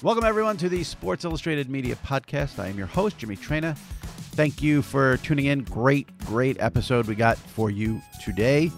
Welcome, 0.00 0.22
everyone, 0.22 0.56
to 0.58 0.68
the 0.68 0.84
Sports 0.84 1.24
Illustrated 1.24 1.68
Media 1.68 1.96
Podcast. 1.96 2.60
I 2.60 2.68
am 2.68 2.78
your 2.78 2.86
host, 2.86 3.18
Jimmy 3.18 3.36
Traina. 3.36 3.76
Thank 3.76 4.62
you 4.62 4.80
for 4.80 5.16
tuning 5.16 5.46
in. 5.46 5.64
Great, 5.64 6.16
great 6.18 6.56
episode 6.60 7.08
we 7.08 7.16
got 7.16 7.36
for 7.36 7.68
you 7.68 8.00
today. 8.24 8.70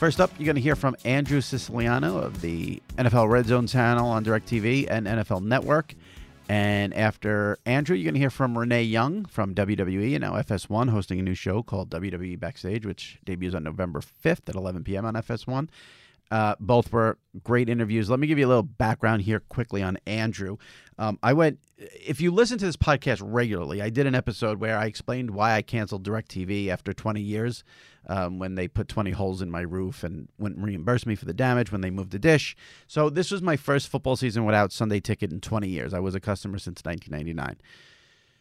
First 0.00 0.20
up, 0.20 0.32
you're 0.36 0.44
going 0.44 0.56
to 0.56 0.60
hear 0.60 0.74
from 0.74 0.96
Andrew 1.04 1.40
Siciliano 1.40 2.18
of 2.18 2.40
the 2.40 2.82
NFL 2.96 3.30
Red 3.30 3.46
Zone 3.46 3.68
channel 3.68 4.08
on 4.08 4.24
DirecTV 4.24 4.88
and 4.90 5.06
NFL 5.06 5.44
Network. 5.44 5.94
And 6.48 6.92
after 6.94 7.58
Andrew, 7.64 7.94
you're 7.94 8.02
going 8.02 8.14
to 8.14 8.20
hear 8.20 8.28
from 8.28 8.58
Renee 8.58 8.82
Young 8.82 9.24
from 9.26 9.54
WWE 9.54 10.14
and 10.16 10.22
now 10.22 10.32
FS1, 10.32 10.90
hosting 10.90 11.20
a 11.20 11.22
new 11.22 11.34
show 11.34 11.62
called 11.62 11.90
WWE 11.90 12.40
Backstage, 12.40 12.84
which 12.84 13.18
debuts 13.24 13.54
on 13.54 13.62
November 13.62 14.00
5th 14.00 14.48
at 14.48 14.56
11 14.56 14.82
p.m. 14.82 15.04
on 15.04 15.14
FS1. 15.14 15.68
Uh, 16.30 16.56
both 16.58 16.92
were 16.92 17.18
great 17.44 17.68
interviews. 17.68 18.10
Let 18.10 18.18
me 18.18 18.26
give 18.26 18.38
you 18.38 18.46
a 18.46 18.48
little 18.48 18.62
background 18.62 19.22
here 19.22 19.40
quickly 19.40 19.82
on 19.82 19.98
Andrew. 20.06 20.56
Um, 20.98 21.18
I 21.22 21.34
went, 21.34 21.60
if 21.78 22.20
you 22.20 22.30
listen 22.30 22.58
to 22.58 22.64
this 22.64 22.76
podcast 22.76 23.20
regularly, 23.22 23.80
I 23.80 23.90
did 23.90 24.06
an 24.06 24.14
episode 24.14 24.58
where 24.58 24.76
I 24.76 24.86
explained 24.86 25.30
why 25.30 25.54
I 25.54 25.62
canceled 25.62 26.04
DirecTV 26.04 26.68
after 26.68 26.92
20 26.92 27.20
years 27.20 27.62
um, 28.08 28.38
when 28.38 28.54
they 28.54 28.66
put 28.66 28.88
20 28.88 29.12
holes 29.12 29.42
in 29.42 29.50
my 29.50 29.60
roof 29.60 30.02
and 30.02 30.28
wouldn't 30.38 30.64
reimburse 30.64 31.06
me 31.06 31.14
for 31.14 31.26
the 31.26 31.34
damage 31.34 31.70
when 31.70 31.80
they 31.80 31.90
moved 31.90 32.10
the 32.10 32.18
dish. 32.18 32.56
So 32.86 33.10
this 33.10 33.30
was 33.30 33.42
my 33.42 33.56
first 33.56 33.88
football 33.88 34.16
season 34.16 34.44
without 34.44 34.72
Sunday 34.72 35.00
ticket 35.00 35.32
in 35.32 35.40
20 35.40 35.68
years. 35.68 35.94
I 35.94 36.00
was 36.00 36.14
a 36.14 36.20
customer 36.20 36.58
since 36.58 36.82
1999. 36.84 37.56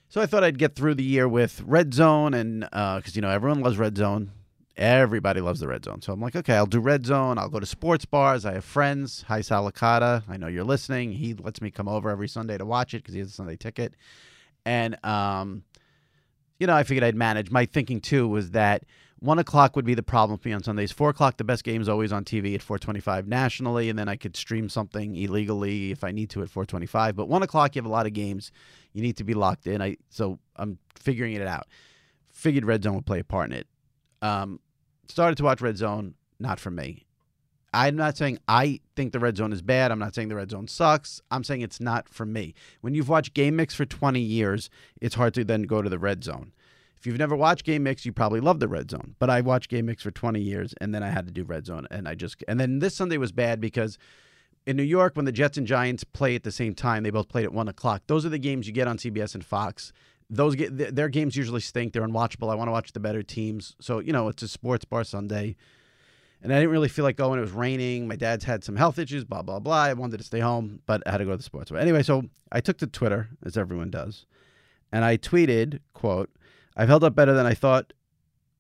So 0.08 0.22
I 0.22 0.28
thought 0.28 0.44
I'd 0.44 0.60
get 0.60 0.76
through 0.76 0.96
the 0.96 1.04
year 1.04 1.28
with 1.28 1.62
Red 1.66 1.94
Zone, 1.94 2.34
and 2.34 2.62
because 2.62 3.08
uh, 3.08 3.12
you 3.16 3.22
know 3.22 3.30
everyone 3.30 3.62
loves 3.62 3.78
Red 3.78 3.98
Zone, 3.98 4.32
Everybody 4.78 5.40
loves 5.40 5.62
the 5.62 5.68
red 5.70 5.86
zone. 5.86 6.02
So 6.02 6.12
I'm 6.12 6.20
like, 6.20 6.36
okay, 6.36 6.56
I'll 6.56 6.66
do 6.66 6.82
red 6.82 7.06
zone. 7.06 7.38
I'll 7.38 7.50
go 7.50 7.62
to 7.62 7.66
sports 7.66 8.04
bars. 8.04 8.46
I 8.46 8.54
have 8.56 8.66
friends. 8.66 9.24
Hi, 9.28 9.40
Salicata. 9.40 10.24
I 10.28 10.36
know 10.36 10.48
you're 10.48 10.66
listening. 10.66 11.14
He 11.14 11.34
lets 11.34 11.62
me 11.62 11.72
come 11.72 11.88
over 11.88 12.10
every 12.10 12.28
Sunday 12.28 12.58
to 12.58 12.66
watch 12.66 12.94
it 12.94 12.98
because 12.98 13.14
he 13.14 13.20
has 13.20 13.30
a 13.30 13.34
Sunday 13.34 13.56
ticket. 13.56 13.94
And, 14.66 14.98
um, 15.06 15.64
you 16.60 16.68
know, 16.68 16.76
I 16.76 16.84
figured 16.84 17.06
I'd 17.06 17.16
manage. 17.16 17.52
My 17.52 17.66
thinking 17.66 18.02
too 18.02 18.28
was 18.28 18.52
that 18.52 18.84
one 19.20 19.40
o'clock 19.40 19.78
would 19.78 19.86
be 19.86 19.94
the 19.94 20.04
problem 20.04 20.38
for 20.38 20.50
me 20.50 20.54
on 20.54 20.62
Sundays. 20.62 20.92
Four 20.92 21.10
o'clock, 21.10 21.38
the 21.38 21.46
best 21.46 21.64
game 21.64 21.82
is 21.82 21.88
always 21.88 22.12
on 22.12 22.26
TV 22.26 22.54
at 22.54 22.62
425 22.62 23.28
nationally, 23.28 23.90
and 23.90 23.98
then 23.98 24.10
I 24.10 24.18
could 24.18 24.36
stream 24.36 24.68
something 24.68 25.16
illegally 25.16 25.92
if 25.92 26.04
I 26.04 26.12
need 26.12 26.30
to 26.32 26.42
at 26.42 26.50
425. 26.50 27.16
But 27.16 27.30
one 27.30 27.44
o'clock, 27.44 27.76
you 27.76 27.82
have 27.82 27.90
a 27.90 27.94
lot 27.94 28.08
of 28.08 28.14
games. 28.14 28.52
You 28.92 29.02
need 29.02 29.18
to 29.18 29.24
be 29.24 29.34
locked 29.34 29.68
in. 29.68 29.82
I 29.82 29.98
so 30.10 30.40
I'm 30.58 30.80
figuring 30.96 31.34
it 31.34 31.48
out. 31.48 31.68
Figured 32.30 32.66
Red 32.66 32.84
Zone 32.84 32.96
would 32.96 33.06
play 33.06 33.20
a 33.20 33.24
part 33.24 33.50
in 33.50 33.58
it. 33.58 33.68
Um, 34.22 34.60
started 35.08 35.38
to 35.38 35.44
watch 35.44 35.62
Red 35.62 35.78
Zone, 35.78 36.16
not 36.40 36.60
for 36.60 36.72
me. 36.72 37.06
I'm 37.76 37.98
not 37.98 38.16
saying 38.16 38.40
I 38.48 38.80
think 38.96 39.12
the 39.12 39.20
red 39.20 39.36
zone 39.36 39.52
is 39.52 39.62
bad. 39.62 39.92
I'm 39.92 40.00
not 40.00 40.16
saying 40.16 40.30
the 40.30 40.36
red 40.36 40.50
zone 40.50 40.70
sucks. 40.70 41.20
I'm 41.30 41.44
saying 41.44 41.60
it's 41.60 41.82
not 41.82 42.08
for 42.08 42.26
me. 42.26 42.54
When 42.80 42.94
you've 42.96 43.10
watched 43.10 43.34
Game 43.34 43.58
Mix 43.58 43.76
for 43.76 43.84
20 43.84 44.22
years, 44.22 44.70
it's 45.02 45.16
hard 45.16 45.34
to 45.34 45.44
then 45.44 45.64
go 45.64 45.82
to 45.82 45.90
the 45.90 46.00
red 46.00 46.24
zone. 46.24 46.54
If 46.98 47.06
you've 47.06 47.20
never 47.20 47.36
watched 47.36 47.66
Game 47.66 47.84
Mix, 47.84 48.06
you 48.06 48.14
probably 48.14 48.40
love 48.40 48.62
the 48.62 48.70
red 48.70 48.90
zone. 48.90 49.16
But 49.20 49.30
I 49.30 49.42
watched 49.42 49.70
Game 49.70 49.88
Mix 49.88 50.04
for 50.04 50.12
20 50.12 50.40
years 50.40 50.74
and 50.80 50.96
then 50.96 51.04
I 51.04 51.10
had 51.10 51.28
to 51.28 51.34
do 51.34 51.44
red 51.44 51.66
zone 51.66 51.86
and 51.92 52.08
I 52.08 52.16
just 52.16 52.46
and 52.48 52.62
then 52.62 52.80
this 52.80 52.96
Sunday 52.96 53.18
was 53.18 53.34
bad 53.34 53.60
because 53.60 53.98
in 54.66 54.78
New 54.78 54.84
York 54.84 55.18
when 55.18 55.26
the 55.26 55.34
Jets 55.34 55.58
and 55.58 55.68
Giants 55.68 56.06
play 56.06 56.34
at 56.36 56.44
the 56.44 56.54
same 56.54 56.76
time, 56.76 57.04
they 57.04 57.10
both 57.10 57.28
played 57.28 57.44
at 57.44 57.54
one 57.54 57.68
o'clock. 57.68 58.04
Those 58.08 58.26
are 58.26 58.30
the 58.30 58.40
games 58.40 58.68
you 58.68 58.74
get 58.74 58.88
on 58.88 58.98
CBS 58.98 59.36
and 59.36 59.44
Fox 59.44 59.92
those 60.30 60.56
their 60.56 61.10
games 61.10 61.36
usually 61.36 61.62
stink. 61.62 61.94
They're 61.94 62.08
unwatchable. 62.08 62.52
I 62.52 62.56
want 62.56 62.68
to 62.68 62.72
watch 62.72 62.94
the 62.94 63.00
better 63.00 63.24
teams. 63.24 63.76
So 63.80 64.00
you 64.00 64.14
know, 64.14 64.28
it's 64.28 64.44
a 64.44 64.48
sports 64.48 64.86
bar 64.86 65.04
Sunday, 65.04 65.56
and 66.42 66.52
I 66.52 66.58
didn't 66.58 66.72
really 66.72 66.90
feel 66.90 67.04
like 67.04 67.18
going. 67.18 67.38
It 67.40 67.42
was 67.42 67.52
raining. 67.52 68.08
My 68.08 68.16
dad's 68.16 68.46
had 68.46 68.64
some 68.64 68.76
health 68.76 68.98
issues. 68.98 69.24
Blah 69.24 69.44
blah 69.44 69.60
blah. 69.60 69.84
I 69.84 69.94
wanted 69.94 70.18
to 70.18 70.24
stay 70.24 70.40
home, 70.40 70.82
but 70.86 71.04
I 71.06 71.12
had 71.12 71.18
to 71.18 71.26
go 71.26 71.32
to 71.32 71.38
the 71.38 71.44
sports 71.44 71.72
bar 71.72 71.80
anyway. 71.80 72.04
So 72.04 72.24
I 72.52 72.62
took 72.62 72.78
to 72.80 72.88
Twitter, 72.88 73.30
as 73.46 73.58
everyone 73.58 73.92
does, 73.92 74.26
and 74.92 75.06
I 75.06 75.18
tweeted, 75.18 75.80
"quote 75.94 76.30
I've 76.76 76.90
held 76.90 77.04
up 77.04 77.16
better 77.16 77.34
than 77.34 77.46
I 77.46 77.54
thought." 77.54 77.94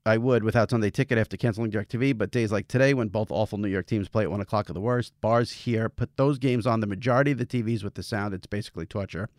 I 0.08 0.18
would 0.18 0.44
without 0.44 0.70
Sunday 0.70 0.92
ticket 0.92 1.18
after 1.18 1.36
canceling 1.36 1.72
DirecTV, 1.72 2.16
but 2.16 2.30
days 2.30 2.52
like 2.52 2.68
today, 2.68 2.94
when 2.94 3.08
both 3.08 3.32
awful 3.32 3.58
New 3.58 3.68
York 3.68 3.88
teams 3.88 4.08
play 4.08 4.22
at 4.22 4.30
one 4.30 4.40
o'clock 4.40 4.70
are 4.70 4.74
the 4.74 4.80
worst. 4.80 5.20
Bars 5.20 5.52
here 5.52 5.90
put 5.90 6.16
those 6.16 6.38
games 6.38 6.68
on 6.68 6.80
the 6.80 6.86
majority 6.86 7.32
of 7.32 7.40
the 7.40 7.46
TVs 7.46 7.84
with 7.84 7.96
the 7.96 8.03
sound. 8.03 8.32
It's 8.32 8.46
basically 8.46 8.86
torture. 8.86 9.30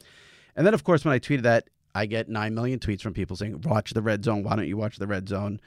And 0.57 0.67
then, 0.67 0.75
of 0.75 0.83
course, 0.83 1.05
when 1.05 1.15
I 1.15 1.21
tweeted 1.21 1.43
that, 1.43 1.69
I 1.97 2.05
get 2.05 2.29
9 2.29 2.55
million 2.55 2.79
tweets 2.79 3.01
from 3.01 3.15
people 3.15 3.37
saying, 3.37 3.63
watch 3.63 3.95
the 3.95 4.03
red 4.03 4.23
zone. 4.23 4.43
Why 4.43 4.55
don't 4.55 4.69
you 4.69 4.77
watch 4.77 4.99
the 4.99 5.07
red 5.07 5.29
zone? 5.29 5.61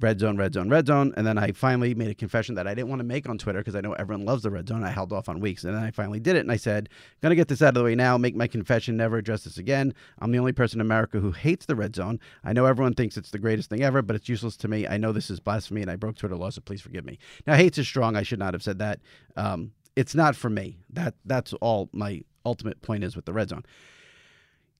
Red 0.00 0.18
zone, 0.18 0.36
red 0.36 0.54
zone, 0.54 0.68
red 0.68 0.88
zone. 0.88 1.14
And 1.16 1.24
then 1.24 1.38
I 1.38 1.52
finally 1.52 1.94
made 1.94 2.10
a 2.10 2.14
confession 2.14 2.56
that 2.56 2.66
I 2.66 2.74
didn't 2.74 2.88
want 2.88 2.98
to 2.98 3.04
make 3.04 3.28
on 3.28 3.38
Twitter 3.38 3.60
because 3.60 3.76
I 3.76 3.80
know 3.80 3.92
everyone 3.92 4.24
loves 4.24 4.42
the 4.42 4.50
red 4.50 4.68
zone. 4.68 4.82
I 4.82 4.90
held 4.90 5.12
off 5.12 5.28
on 5.28 5.38
weeks. 5.38 5.62
And 5.62 5.74
then 5.74 5.82
I 5.84 5.92
finally 5.92 6.18
did 6.18 6.34
it. 6.34 6.40
And 6.40 6.50
I 6.50 6.56
said, 6.56 6.88
going 7.22 7.30
to 7.30 7.36
get 7.36 7.46
this 7.46 7.62
out 7.62 7.68
of 7.68 7.74
the 7.74 7.84
way 7.84 7.94
now, 7.94 8.18
make 8.18 8.34
my 8.34 8.48
confession, 8.48 8.96
never 8.96 9.18
address 9.18 9.44
this 9.44 9.58
again. 9.58 9.94
I'm 10.18 10.32
the 10.32 10.38
only 10.40 10.52
person 10.52 10.80
in 10.80 10.86
America 10.86 11.20
who 11.20 11.30
hates 11.30 11.66
the 11.66 11.76
red 11.76 11.94
zone. 11.94 12.18
I 12.42 12.52
know 12.52 12.66
everyone 12.66 12.94
thinks 12.94 13.16
it's 13.16 13.30
the 13.30 13.38
greatest 13.38 13.70
thing 13.70 13.82
ever, 13.82 14.02
but 14.02 14.16
it's 14.16 14.28
useless 14.28 14.56
to 14.58 14.68
me. 14.68 14.86
I 14.86 14.96
know 14.96 15.12
this 15.12 15.30
is 15.30 15.38
blasphemy 15.38 15.82
and 15.82 15.90
I 15.90 15.96
broke 15.96 16.16
Twitter 16.16 16.36
law, 16.36 16.50
so 16.50 16.60
please 16.60 16.80
forgive 16.80 17.04
me. 17.04 17.18
Now, 17.46 17.54
hates 17.54 17.78
is 17.78 17.86
strong. 17.86 18.16
I 18.16 18.22
should 18.22 18.40
not 18.40 18.54
have 18.54 18.62
said 18.62 18.78
that. 18.80 19.00
Um, 19.36 19.72
it's 19.94 20.14
not 20.14 20.34
for 20.34 20.50
me. 20.50 20.78
That 20.90 21.14
That's 21.24 21.52
all 21.54 21.88
my 21.92 22.22
ultimate 22.44 22.82
point 22.82 23.04
is 23.04 23.14
with 23.14 23.26
the 23.26 23.32
red 23.32 23.48
zone. 23.48 23.64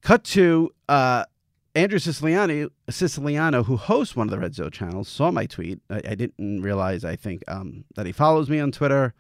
Cut 0.03 0.25
to 0.25 0.71
uh, 0.89 1.25
Andrew 1.75 1.99
Siciliano, 1.99 2.71
Siciliano, 2.89 3.65
who 3.65 3.77
hosts 3.77 4.17
one 4.17 4.27
of 4.27 4.31
the 4.31 4.39
Red 4.39 4.55
Zone 4.55 4.71
channels, 4.71 5.09
saw 5.09 5.31
my 5.31 5.47
tweet. 5.47 5.81
I, 5.91 5.97
I 5.97 6.15
didn't 6.15 6.63
realize, 6.63 7.05
I 7.05 7.17
think, 7.17 7.43
um, 7.49 7.85
that 7.95 8.07
he 8.07 8.13
follows 8.13 8.49
me 8.49 8.59
on 8.61 8.73
Twitter, 8.73 9.15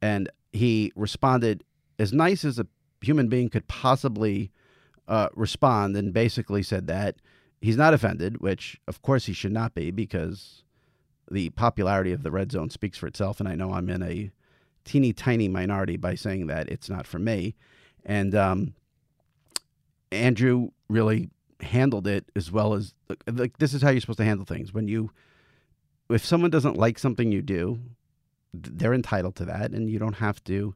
and 0.00 0.28
he 0.52 0.92
responded 0.96 1.64
as 1.98 2.12
nice 2.12 2.44
as 2.44 2.58
a 2.58 2.66
human 3.00 3.28
being 3.28 3.48
could 3.48 3.68
possibly 3.68 4.50
uh, 5.06 5.28
respond, 5.34 5.96
and 5.96 6.12
basically 6.12 6.62
said 6.62 6.86
that 6.86 7.16
he's 7.60 7.76
not 7.76 7.94
offended, 7.94 8.40
which 8.40 8.80
of 8.88 9.02
course 9.02 9.26
he 9.26 9.32
should 9.32 9.52
not 9.52 9.74
be, 9.74 9.90
because 9.90 10.64
the 11.30 11.50
popularity 11.50 12.12
of 12.12 12.22
the 12.22 12.30
Red 12.30 12.52
Zone 12.52 12.70
speaks 12.70 12.98
for 12.98 13.06
itself, 13.06 13.40
and 13.40 13.48
I 13.48 13.54
know 13.54 13.72
I'm 13.72 13.90
in 13.90 14.02
a 14.02 14.30
teeny 14.84 15.12
tiny 15.12 15.48
minority 15.48 15.96
by 15.96 16.14
saying 16.14 16.46
that 16.46 16.68
it's 16.68 16.90
not 16.90 17.06
for 17.06 17.18
me. 17.18 17.54
And 18.04 18.34
um, 18.34 18.74
Andrew 20.14 20.70
really 20.88 21.30
handled 21.60 22.06
it 22.06 22.30
as 22.36 22.50
well 22.52 22.74
as 22.74 22.94
like 23.30 23.58
this 23.58 23.74
is 23.74 23.82
how 23.82 23.90
you're 23.90 24.00
supposed 24.00 24.18
to 24.18 24.24
handle 24.24 24.46
things. 24.46 24.72
When 24.72 24.88
you 24.88 25.10
if 26.10 26.24
someone 26.24 26.50
doesn't 26.50 26.76
like 26.76 26.98
something 26.98 27.32
you 27.32 27.42
do 27.42 27.80
they're 28.52 28.94
entitled 28.94 29.34
to 29.36 29.44
that 29.44 29.72
and 29.72 29.90
you 29.90 29.98
don't 29.98 30.14
have 30.14 30.42
to 30.44 30.74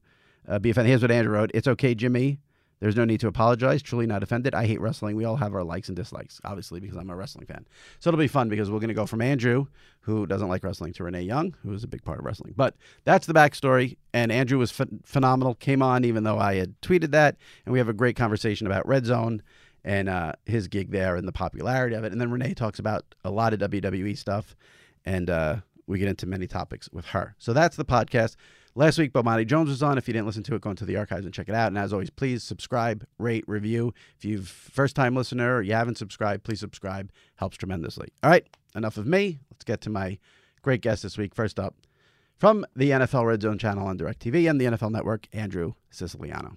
uh, 0.48 0.58
be 0.58 0.70
offended. 0.70 0.90
Here's 0.90 1.02
what 1.02 1.10
andrew 1.10 1.34
wrote. 1.34 1.50
It's 1.54 1.68
okay 1.68 1.94
jimmy 1.94 2.40
there's 2.80 2.96
no 2.96 3.04
need 3.04 3.20
to 3.20 3.28
apologize. 3.28 3.82
Truly 3.82 4.06
not 4.06 4.22
offended. 4.22 4.54
I 4.54 4.66
hate 4.66 4.80
wrestling. 4.80 5.16
We 5.16 5.24
all 5.24 5.36
have 5.36 5.54
our 5.54 5.64
likes 5.64 5.88
and 5.88 5.96
dislikes, 5.96 6.40
obviously, 6.44 6.80
because 6.80 6.96
I'm 6.96 7.10
a 7.10 7.16
wrestling 7.16 7.46
fan. 7.46 7.66
So 7.98 8.08
it'll 8.08 8.18
be 8.18 8.28
fun 8.28 8.48
because 8.48 8.70
we're 8.70 8.78
going 8.78 8.88
to 8.88 8.94
go 8.94 9.06
from 9.06 9.20
Andrew, 9.20 9.66
who 10.00 10.26
doesn't 10.26 10.48
like 10.48 10.62
wrestling, 10.62 10.92
to 10.94 11.04
Renee 11.04 11.22
Young, 11.22 11.54
who 11.62 11.72
is 11.72 11.82
a 11.82 11.88
big 11.88 12.04
part 12.04 12.18
of 12.18 12.24
wrestling. 12.24 12.54
But 12.56 12.76
that's 13.04 13.26
the 13.26 13.34
backstory. 13.34 13.96
And 14.14 14.30
Andrew 14.30 14.58
was 14.58 14.72
ph- 14.72 14.88
phenomenal. 15.04 15.54
Came 15.54 15.82
on 15.82 16.04
even 16.04 16.24
though 16.24 16.38
I 16.38 16.54
had 16.54 16.80
tweeted 16.80 17.10
that. 17.10 17.36
And 17.66 17.72
we 17.72 17.78
have 17.78 17.88
a 17.88 17.94
great 17.94 18.16
conversation 18.16 18.66
about 18.66 18.86
Red 18.86 19.04
Zone 19.06 19.42
and 19.84 20.08
uh, 20.08 20.32
his 20.46 20.68
gig 20.68 20.90
there 20.90 21.16
and 21.16 21.26
the 21.26 21.32
popularity 21.32 21.96
of 21.96 22.04
it. 22.04 22.12
And 22.12 22.20
then 22.20 22.30
Renee 22.30 22.54
talks 22.54 22.78
about 22.78 23.04
a 23.24 23.30
lot 23.30 23.52
of 23.52 23.60
WWE 23.60 24.16
stuff. 24.16 24.54
And 25.04 25.30
uh, 25.30 25.56
we 25.88 25.98
get 25.98 26.08
into 26.08 26.26
many 26.26 26.46
topics 26.46 26.88
with 26.92 27.06
her. 27.06 27.34
So 27.38 27.52
that's 27.52 27.76
the 27.76 27.84
podcast. 27.84 28.36
Last 28.78 28.96
week, 28.96 29.12
Bomani 29.12 29.44
Jones 29.44 29.70
was 29.70 29.82
on. 29.82 29.98
If 29.98 30.06
you 30.06 30.14
didn't 30.14 30.28
listen 30.28 30.44
to 30.44 30.54
it, 30.54 30.60
go 30.60 30.70
into 30.70 30.84
the 30.84 30.94
archives 30.94 31.24
and 31.24 31.34
check 31.34 31.48
it 31.48 31.54
out. 31.56 31.66
And 31.66 31.76
as 31.76 31.92
always, 31.92 32.10
please 32.10 32.44
subscribe, 32.44 33.04
rate, 33.18 33.42
review. 33.48 33.92
If 34.16 34.24
you've 34.24 34.46
first 34.48 34.94
time 34.94 35.16
listener 35.16 35.56
or 35.56 35.62
you 35.62 35.72
haven't 35.72 35.98
subscribed, 35.98 36.44
please 36.44 36.60
subscribe. 36.60 37.10
Helps 37.34 37.56
tremendously. 37.56 38.06
All 38.22 38.30
right, 38.30 38.46
enough 38.76 38.96
of 38.96 39.04
me. 39.04 39.40
Let's 39.50 39.64
get 39.64 39.80
to 39.80 39.90
my 39.90 40.20
great 40.62 40.80
guest 40.80 41.02
this 41.02 41.18
week. 41.18 41.34
First 41.34 41.58
up, 41.58 41.74
from 42.36 42.64
the 42.76 42.90
NFL 42.90 43.26
Red 43.26 43.42
Zone 43.42 43.58
channel 43.58 43.84
on 43.84 43.98
DirecTV 43.98 44.48
and 44.48 44.60
the 44.60 44.66
NFL 44.66 44.92
Network, 44.92 45.26
Andrew 45.32 45.72
Siciliano. 45.90 46.56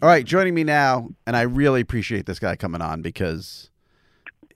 All 0.00 0.08
right, 0.08 0.24
joining 0.24 0.54
me 0.54 0.62
now, 0.62 1.08
and 1.26 1.36
I 1.36 1.42
really 1.42 1.80
appreciate 1.80 2.26
this 2.26 2.38
guy 2.38 2.54
coming 2.54 2.80
on 2.80 3.02
because 3.02 3.70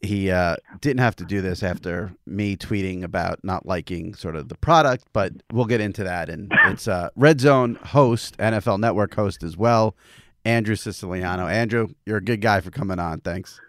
he 0.01 0.31
uh, 0.31 0.57
didn't 0.81 1.01
have 1.01 1.17
to 1.17 1.25
do 1.25 1.41
this 1.41 1.63
after 1.63 2.13
me 2.27 2.57
tweeting 2.57 3.03
about 3.03 3.43
not 3.43 3.67
liking 3.67 4.15
sort 4.15 4.37
of 4.37 4.49
the 4.49 4.57
product, 4.57 5.05
but 5.13 5.33
we'll 5.53 5.65
get 5.65 5.81
into 5.81 6.05
that. 6.05 6.29
And 6.29 6.53
it's 6.67 6.89
uh, 6.89 7.09
Red 7.17 7.41
Zone 7.41 7.77
host, 7.87 8.37
NFL 8.39 8.81
Network 8.81 9.15
host 9.15 9.43
as 9.43 9.57
well, 9.57 9.97
Andrew 10.45 10.75
Siciliano. 10.75 11.47
Andrew, 11.47 11.89
you're 12.05 12.19
a 12.19 12.25
good 12.25 12.41
guy 12.41 12.61
for 12.61 12.71
coming 12.71 12.99
on. 12.99 13.21
Thanks. 13.21 13.61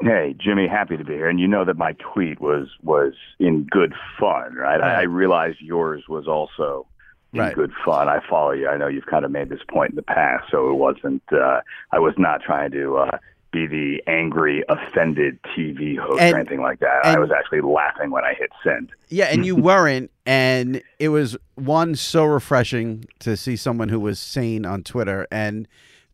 Hey, 0.00 0.34
Jimmy, 0.38 0.66
happy 0.66 0.96
to 0.96 1.04
be 1.04 1.14
here. 1.14 1.28
And 1.28 1.38
you 1.38 1.46
know 1.46 1.64
that 1.64 1.76
my 1.76 1.94
tweet 1.94 2.40
was 2.40 2.68
was 2.82 3.14
in 3.38 3.64
good 3.70 3.94
fun, 4.18 4.54
right? 4.54 4.80
I, 4.80 5.00
I 5.00 5.02
realize 5.02 5.54
yours 5.60 6.04
was 6.08 6.26
also 6.26 6.86
in 7.34 7.40
Right. 7.40 7.54
good 7.54 7.72
fun. 7.84 8.08
I 8.08 8.20
follow 8.28 8.52
you. 8.52 8.68
I 8.68 8.76
know 8.76 8.86
you've 8.86 9.06
kind 9.06 9.24
of 9.24 9.30
made 9.30 9.48
this 9.48 9.60
point 9.68 9.90
in 9.90 9.96
the 9.96 10.02
past, 10.02 10.50
so 10.50 10.70
it 10.70 10.74
wasn't. 10.74 11.22
Uh, 11.32 11.60
I 11.92 11.98
was 11.98 12.14
not 12.16 12.42
trying 12.42 12.70
to 12.72 12.96
uh, 12.98 13.18
be 13.52 13.66
the 13.66 14.02
angry, 14.06 14.64
offended 14.68 15.38
TV 15.56 15.96
host 15.96 16.20
And- 16.20 16.34
or 16.34 16.38
anything 16.38 16.62
like 16.62 16.80
that. 16.80 17.04
I 17.04 17.18
was 17.18 17.30
actually 17.30 17.60
laughing 17.60 18.10
when 18.10 18.24
I 18.24 18.34
hit 18.34 18.50
send. 18.62 18.90
Yeah, 19.08 19.26
and 19.26 19.44
you 19.44 19.56
weren't, 19.70 20.10
and 20.26 20.82
it 20.98 21.08
was 21.10 21.36
one 21.56 21.94
so 21.94 22.24
refreshing 22.24 23.04
to 23.20 23.36
see 23.36 23.56
someone 23.56 23.88
who 23.88 24.00
was 24.00 24.18
sane 24.18 24.64
on 24.64 24.82
Twitter, 24.82 25.26
and 25.30 25.68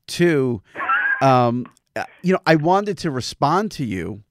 two, 0.07 0.61
um, 1.23 1.67
uh, 1.97 2.05
you 2.23 2.33
know, 2.33 2.41
I 2.47 2.57
wanted 2.57 2.99
to 2.99 3.11
respond 3.11 3.71
to 3.73 3.85
you, 3.85 4.23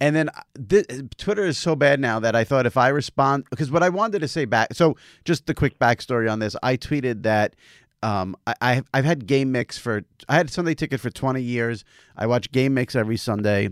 and 0.00 0.14
then 0.14 0.28
uh, 0.28 0.42
th- 0.68 0.86
Twitter 1.16 1.44
is 1.44 1.58
so 1.58 1.74
bad 1.74 2.00
now 2.00 2.20
that 2.20 2.36
I 2.36 2.44
thought 2.44 2.66
if 2.66 2.76
I 2.76 2.88
respond, 2.88 3.46
because 3.50 3.70
what 3.70 3.82
I 3.82 3.88
wanted 3.88 4.20
to 4.20 4.28
say 4.28 4.44
back, 4.44 4.74
so 4.74 4.96
just 5.24 5.46
the 5.46 5.54
quick 5.54 5.78
backstory 5.78 6.30
on 6.30 6.38
this, 6.38 6.56
I 6.62 6.76
tweeted 6.76 7.22
that. 7.22 7.54
Um, 8.00 8.36
I, 8.46 8.54
I 8.60 8.82
I've 8.94 9.04
had 9.04 9.26
Game 9.26 9.50
Mix 9.50 9.76
for 9.76 10.04
I 10.28 10.36
had 10.36 10.50
Sunday 10.50 10.74
Ticket 10.74 11.00
for 11.00 11.10
20 11.10 11.42
years. 11.42 11.84
I 12.16 12.28
watch 12.28 12.52
Game 12.52 12.74
Mix 12.74 12.94
every 12.94 13.16
Sunday 13.16 13.70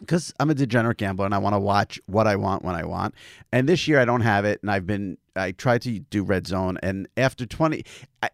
because 0.00 0.34
I'm 0.38 0.50
a 0.50 0.54
degenerate 0.54 0.98
gambler 0.98 1.24
and 1.24 1.34
I 1.34 1.38
want 1.38 1.54
to 1.54 1.58
watch 1.58 1.98
what 2.04 2.26
I 2.26 2.36
want 2.36 2.64
when 2.64 2.74
I 2.74 2.84
want. 2.84 3.14
And 3.52 3.66
this 3.66 3.88
year 3.88 3.98
I 3.98 4.04
don't 4.04 4.20
have 4.20 4.44
it, 4.44 4.60
and 4.60 4.70
I've 4.70 4.86
been 4.86 5.16
I 5.34 5.52
tried 5.52 5.82
to 5.82 5.98
do 5.98 6.22
Red 6.22 6.46
Zone, 6.46 6.78
and 6.82 7.08
after 7.16 7.46
20, 7.46 7.82
I, 8.22 8.30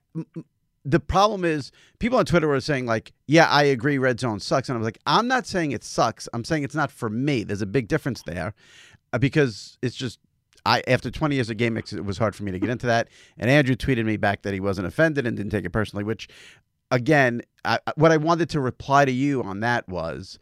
the 0.84 1.00
problem 1.00 1.44
is 1.44 1.70
people 1.98 2.18
on 2.18 2.24
Twitter 2.24 2.48
were 2.48 2.60
saying 2.60 2.86
like, 2.86 3.12
"Yeah, 3.26 3.46
I 3.48 3.64
agree, 3.64 3.98
Red 3.98 4.20
Zone 4.20 4.40
sucks," 4.40 4.68
and 4.68 4.76
I 4.76 4.78
was 4.78 4.86
like, 4.86 4.98
"I'm 5.06 5.28
not 5.28 5.46
saying 5.46 5.72
it 5.72 5.84
sucks. 5.84 6.28
I'm 6.32 6.44
saying 6.44 6.64
it's 6.64 6.74
not 6.74 6.90
for 6.90 7.08
me. 7.08 7.44
There's 7.44 7.62
a 7.62 7.66
big 7.66 7.88
difference 7.88 8.22
there, 8.22 8.54
uh, 9.12 9.18
because 9.18 9.78
it's 9.82 9.96
just." 9.96 10.18
I 10.64 10.80
after 10.86 11.10
20 11.10 11.34
years 11.34 11.50
of 11.50 11.56
game 11.56 11.74
mix, 11.74 11.92
it 11.92 12.04
was 12.04 12.18
hard 12.18 12.36
for 12.36 12.44
me 12.44 12.52
to 12.52 12.58
get 12.60 12.70
into 12.70 12.86
that. 12.86 13.08
And 13.36 13.50
Andrew 13.50 13.74
tweeted 13.74 14.04
me 14.04 14.16
back 14.16 14.42
that 14.42 14.54
he 14.54 14.60
wasn't 14.60 14.86
offended 14.86 15.26
and 15.26 15.36
didn't 15.36 15.50
take 15.50 15.64
it 15.64 15.70
personally, 15.70 16.04
which 16.04 16.28
again, 16.92 17.42
I, 17.64 17.80
what 17.96 18.12
I 18.12 18.16
wanted 18.16 18.48
to 18.50 18.60
reply 18.60 19.04
to 19.04 19.10
you 19.10 19.42
on 19.42 19.58
that 19.60 19.88
was 19.88 20.38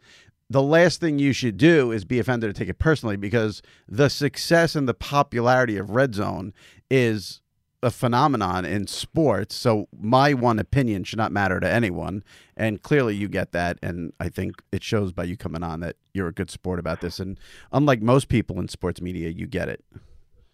the 0.49 0.61
last 0.61 0.99
thing 0.99 1.17
you 1.17 1.33
should 1.33 1.57
do 1.57 1.91
is 1.91 2.03
be 2.03 2.19
offended 2.19 2.49
or 2.49 2.53
take 2.53 2.67
it 2.67 2.77
personally 2.77 3.15
because 3.15 3.61
the 3.87 4.09
success 4.09 4.75
and 4.75 4.87
the 4.87 4.93
popularity 4.93 5.77
of 5.77 5.91
Red 5.91 6.13
Zone 6.13 6.53
is 6.89 7.40
a 7.83 7.89
phenomenon 7.91 8.63
in 8.65 8.85
sports. 8.87 9.55
So 9.55 9.87
my 9.99 10.33
one 10.33 10.59
opinion 10.59 11.03
should 11.03 11.17
not 11.17 11.31
matter 11.31 11.59
to 11.59 11.67
anyone. 11.69 12.23
And 12.55 12.81
clearly 12.81 13.15
you 13.15 13.27
get 13.27 13.51
that. 13.53 13.79
And 13.81 14.13
I 14.19 14.29
think 14.29 14.61
it 14.71 14.83
shows 14.83 15.11
by 15.11 15.23
you 15.23 15.35
coming 15.35 15.63
on 15.63 15.79
that 15.79 15.95
you're 16.13 16.27
a 16.27 16.33
good 16.33 16.51
sport 16.51 16.79
about 16.79 17.01
this. 17.01 17.19
And 17.19 17.39
unlike 17.71 18.01
most 18.01 18.27
people 18.29 18.59
in 18.59 18.67
sports 18.67 19.01
media, 19.01 19.29
you 19.29 19.47
get 19.47 19.67
it. 19.69 19.83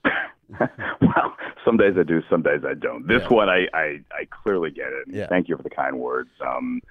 well, 0.60 1.36
some 1.66 1.78
days 1.78 1.96
I 2.00 2.04
do, 2.04 2.22
some 2.30 2.42
days 2.42 2.62
I 2.66 2.74
don't. 2.74 3.08
This 3.08 3.24
Yeah. 3.24 3.28
one, 3.36 3.50
I, 3.50 3.68
I, 3.74 4.00
I 4.12 4.26
clearly 4.44 4.72
get 4.72 4.88
it. 4.88 5.08
Yeah. 5.10 5.28
Thank 5.28 5.50
you 5.50 5.58
for 5.58 5.64
the 5.64 5.70
kind 5.70 6.00
words. 6.00 6.30
Um, 6.46 6.82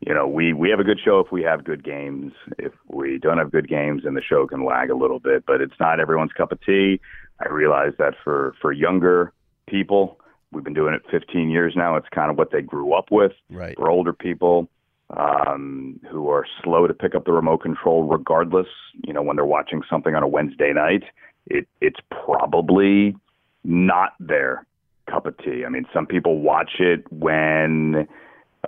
you 0.00 0.12
know, 0.12 0.26
we, 0.26 0.52
we 0.52 0.68
have 0.70 0.80
a 0.80 0.84
good 0.84 0.98
show 1.02 1.20
if 1.20 1.30
we 1.30 1.42
have 1.44 1.64
good 1.64 1.84
games. 1.84 2.32
If 2.58 2.72
we 2.88 3.18
don't 3.18 3.38
have 3.38 3.52
good 3.52 3.68
games, 3.68 4.02
then 4.04 4.14
the 4.14 4.22
show 4.22 4.46
can 4.46 4.64
lag 4.64 4.90
a 4.90 4.96
little 4.96 5.20
bit. 5.20 5.44
But 5.46 5.60
it's 5.60 5.78
not 5.78 6.00
everyone's 6.00 6.32
cup 6.32 6.50
of 6.52 6.60
tea. 6.62 7.00
I 7.40 7.48
realize 7.48 7.92
that 7.98 8.14
for, 8.22 8.54
for 8.60 8.72
younger 8.72 9.32
people, 9.66 10.18
we've 10.52 10.64
been 10.64 10.74
doing 10.74 10.94
it 10.94 11.02
15 11.10 11.50
years 11.50 11.74
now. 11.76 11.96
It's 11.96 12.08
kind 12.14 12.30
of 12.30 12.38
what 12.38 12.50
they 12.50 12.62
grew 12.62 12.94
up 12.94 13.10
with. 13.10 13.32
Right. 13.50 13.76
For 13.76 13.88
older 13.88 14.12
people, 14.12 14.68
um, 15.16 16.00
who 16.10 16.28
are 16.30 16.46
slow 16.62 16.86
to 16.86 16.94
pick 16.94 17.14
up 17.14 17.24
the 17.24 17.32
remote 17.32 17.58
control 17.58 18.04
regardless. 18.04 18.66
You 19.06 19.12
know, 19.12 19.22
when 19.22 19.36
they're 19.36 19.44
watching 19.44 19.82
something 19.88 20.14
on 20.14 20.22
a 20.22 20.28
Wednesday 20.28 20.72
night, 20.72 21.04
it 21.46 21.68
it's 21.80 22.00
probably 22.10 23.16
not 23.64 24.12
their 24.18 24.66
cup 25.10 25.26
of 25.26 25.36
tea. 25.38 25.64
I 25.66 25.68
mean, 25.68 25.86
some 25.92 26.06
people 26.06 26.40
watch 26.40 26.72
it 26.78 27.04
when, 27.12 28.08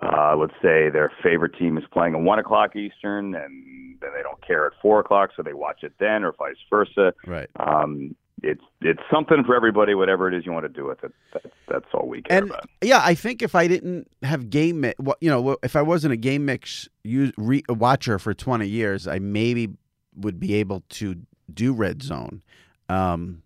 uh, 0.02 0.36
let's 0.36 0.54
say, 0.62 0.90
their 0.90 1.10
favorite 1.22 1.56
team 1.58 1.78
is 1.78 1.84
playing 1.92 2.14
at 2.14 2.20
one 2.20 2.38
o'clock 2.38 2.76
Eastern, 2.76 3.34
and 3.34 3.98
then 4.00 4.10
they 4.14 4.22
don't 4.22 4.44
care 4.46 4.66
at 4.66 4.72
four 4.82 5.00
o'clock, 5.00 5.30
so 5.36 5.42
they 5.42 5.54
watch 5.54 5.82
it 5.82 5.92
then, 5.98 6.24
or 6.24 6.32
vice 6.32 6.56
versa. 6.68 7.14
Right. 7.26 7.48
Um, 7.58 8.14
it's 8.43 8.62
it's 8.81 9.00
something 9.11 9.43
for 9.45 9.55
everybody. 9.57 9.95
Whatever 9.95 10.28
it 10.28 10.35
is 10.35 10.45
you 10.45 10.52
want 10.52 10.64
to 10.64 10.69
do 10.69 10.87
with 10.87 11.02
it, 11.02 11.12
that's 11.33 11.55
that's 11.69 11.87
all 11.95 12.07
we 12.09 12.23
care 12.23 12.38
And 12.38 12.50
about. 12.50 12.69
yeah, 12.83 13.00
I 13.02 13.14
think 13.14 13.43
if 13.43 13.55
I 13.55 13.66
didn't 13.66 14.09
have 14.23 14.50
game, 14.50 14.85
you 15.21 15.31
know, 15.31 15.57
if 15.62 15.75
I 15.76 15.83
wasn't 15.83 16.12
a 16.12 16.16
game 16.16 16.45
mix 16.45 16.88
use, 17.02 17.33
re, 17.37 17.62
watcher 17.69 18.19
for 18.19 18.35
20 18.35 18.66
years, 18.66 19.07
I 19.07 19.19
maybe 19.19 19.71
would 20.16 20.38
be 20.38 20.55
able 20.55 20.83
to 20.90 21.16
do 21.52 21.73
red 21.73 22.02
zone. 22.02 22.43
Um, 22.88 23.43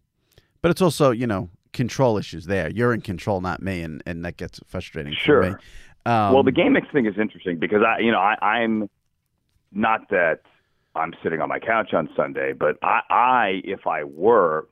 but 0.62 0.70
it's 0.70 0.82
also, 0.82 1.10
you 1.10 1.26
know, 1.26 1.50
control 1.72 2.18
issues 2.18 2.46
there. 2.46 2.68
You're 2.70 2.92
in 2.92 3.00
control, 3.00 3.40
not 3.40 3.62
me, 3.62 3.82
and, 3.82 4.02
and 4.06 4.24
that 4.24 4.36
gets 4.36 4.60
frustrating 4.66 5.14
Sure. 5.14 5.58
Um, 6.06 6.32
well, 6.32 6.42
the 6.42 6.52
game 6.52 6.72
mix 6.72 6.88
thing 6.92 7.06
is 7.06 7.18
interesting 7.18 7.58
because 7.58 7.82
I, 7.86 8.00
you 8.00 8.10
know, 8.10 8.18
I, 8.18 8.36
I'm 8.44 8.88
not 9.72 10.08
that 10.10 10.40
I'm 10.94 11.14
sitting 11.22 11.40
on 11.40 11.48
my 11.48 11.58
couch 11.58 11.92
on 11.94 12.08
Sunday, 12.16 12.52
but 12.52 12.76
I, 12.82 13.00
I, 13.10 13.60
if 13.64 13.86
I 13.86 14.04
were, 14.04 14.66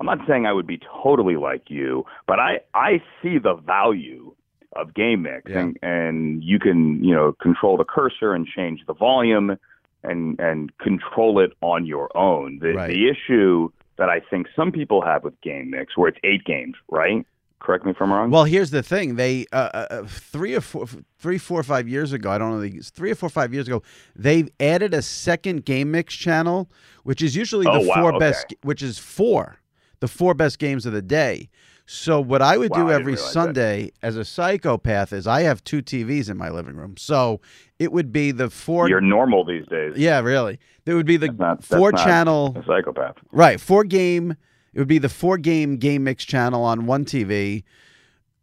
I'm 0.00 0.06
not 0.06 0.18
saying 0.26 0.46
I 0.46 0.52
would 0.52 0.66
be 0.66 0.80
totally 1.02 1.36
like 1.36 1.64
you, 1.68 2.04
but 2.26 2.40
I, 2.40 2.60
I 2.74 3.02
see 3.22 3.38
the 3.38 3.54
value 3.54 4.34
of 4.74 4.94
game 4.94 5.22
mix, 5.22 5.50
and, 5.52 5.76
and 5.82 6.42
you 6.42 6.58
can, 6.58 7.04
you 7.04 7.14
know, 7.14 7.32
control 7.42 7.76
the 7.76 7.84
cursor 7.84 8.32
and 8.32 8.46
change 8.46 8.80
the 8.86 8.94
volume, 8.94 9.56
and 10.02 10.40
and 10.40 10.76
control 10.78 11.38
it 11.40 11.52
on 11.60 11.84
your 11.84 12.08
own. 12.16 12.58
The 12.60 12.72
Right. 12.72 12.88
the 12.88 13.08
issue 13.10 13.70
that 13.98 14.08
I 14.08 14.20
think 14.30 14.46
some 14.56 14.72
people 14.72 15.02
have 15.02 15.22
with 15.24 15.38
game 15.42 15.70
mix, 15.70 15.96
where 15.98 16.08
it's 16.08 16.18
eight 16.24 16.44
games, 16.44 16.76
right? 16.90 17.26
Correct 17.58 17.84
me 17.84 17.90
if 17.90 17.98
I'm 18.00 18.10
wrong. 18.10 18.30
Well, 18.30 18.44
here's 18.44 18.70
the 18.70 18.82
thing: 18.82 19.16
they 19.16 19.44
uh, 19.52 19.56
uh, 19.90 20.02
three 20.06 20.54
or 20.54 20.62
four, 20.62 20.86
three, 21.18 21.36
four, 21.36 21.60
or 21.60 21.62
five 21.62 21.86
years 21.86 22.14
ago. 22.14 22.30
I 22.30 22.38
don't 22.38 22.52
know. 22.52 22.60
the- 22.60 22.80
Three 22.80 23.10
or 23.10 23.14
four, 23.14 23.28
five 23.28 23.52
years 23.52 23.66
ago, 23.68 23.82
they 24.16 24.46
added 24.58 24.94
a 24.94 25.02
second 25.02 25.66
game 25.66 25.90
mix 25.90 26.14
channel, 26.14 26.70
which 27.02 27.20
is 27.20 27.36
usually 27.36 27.66
Oh, 27.66 27.82
the 27.82 27.86
wow, 27.86 27.94
four 27.96 28.10
okay. 28.14 28.18
best, 28.20 28.54
which 28.62 28.82
is 28.82 28.98
four, 28.98 29.56
the 30.00 30.08
four 30.08 30.34
best 30.34 30.58
games 30.58 30.86
of 30.86 30.92
the 30.92 31.02
day. 31.02 31.48
So 31.86 32.20
what 32.20 32.40
I 32.40 32.56
would 32.56 32.70
Wow, 32.70 32.84
do 32.86 32.90
every 32.92 33.14
realize 33.14 33.24
that. 33.26 33.32
Sunday 33.32 33.90
as 34.02 34.16
a 34.16 34.24
psychopath 34.24 35.12
is 35.12 35.26
I 35.26 35.42
have 35.42 35.62
two 35.64 35.82
TVs 35.82 36.30
in 36.30 36.36
my 36.36 36.48
living 36.48 36.76
room. 36.76 36.94
So 36.96 37.40
it 37.78 37.90
would 37.92 38.12
be 38.12 38.30
the 38.30 38.48
four. 38.48 38.88
You're 38.88 39.00
normal 39.00 39.44
these 39.44 39.66
days. 39.66 39.94
yeah, 39.96 40.20
really. 40.20 40.58
There 40.84 40.94
would 40.96 41.06
be 41.06 41.16
the 41.16 41.28
Not- 41.32 41.62
that's 41.62 41.66
four 41.66 41.90
channel. 41.92 42.56
psychopath. 42.66 43.16
Right, 43.32 43.60
four 43.60 43.84
game. 43.84 44.36
It 44.72 44.78
would 44.78 44.86
be 44.88 44.98
the 44.98 45.08
four 45.08 45.36
game 45.36 45.78
game 45.78 46.04
mix 46.04 46.24
channel 46.24 46.62
on 46.62 46.86
one 46.86 47.04
TV. 47.04 47.64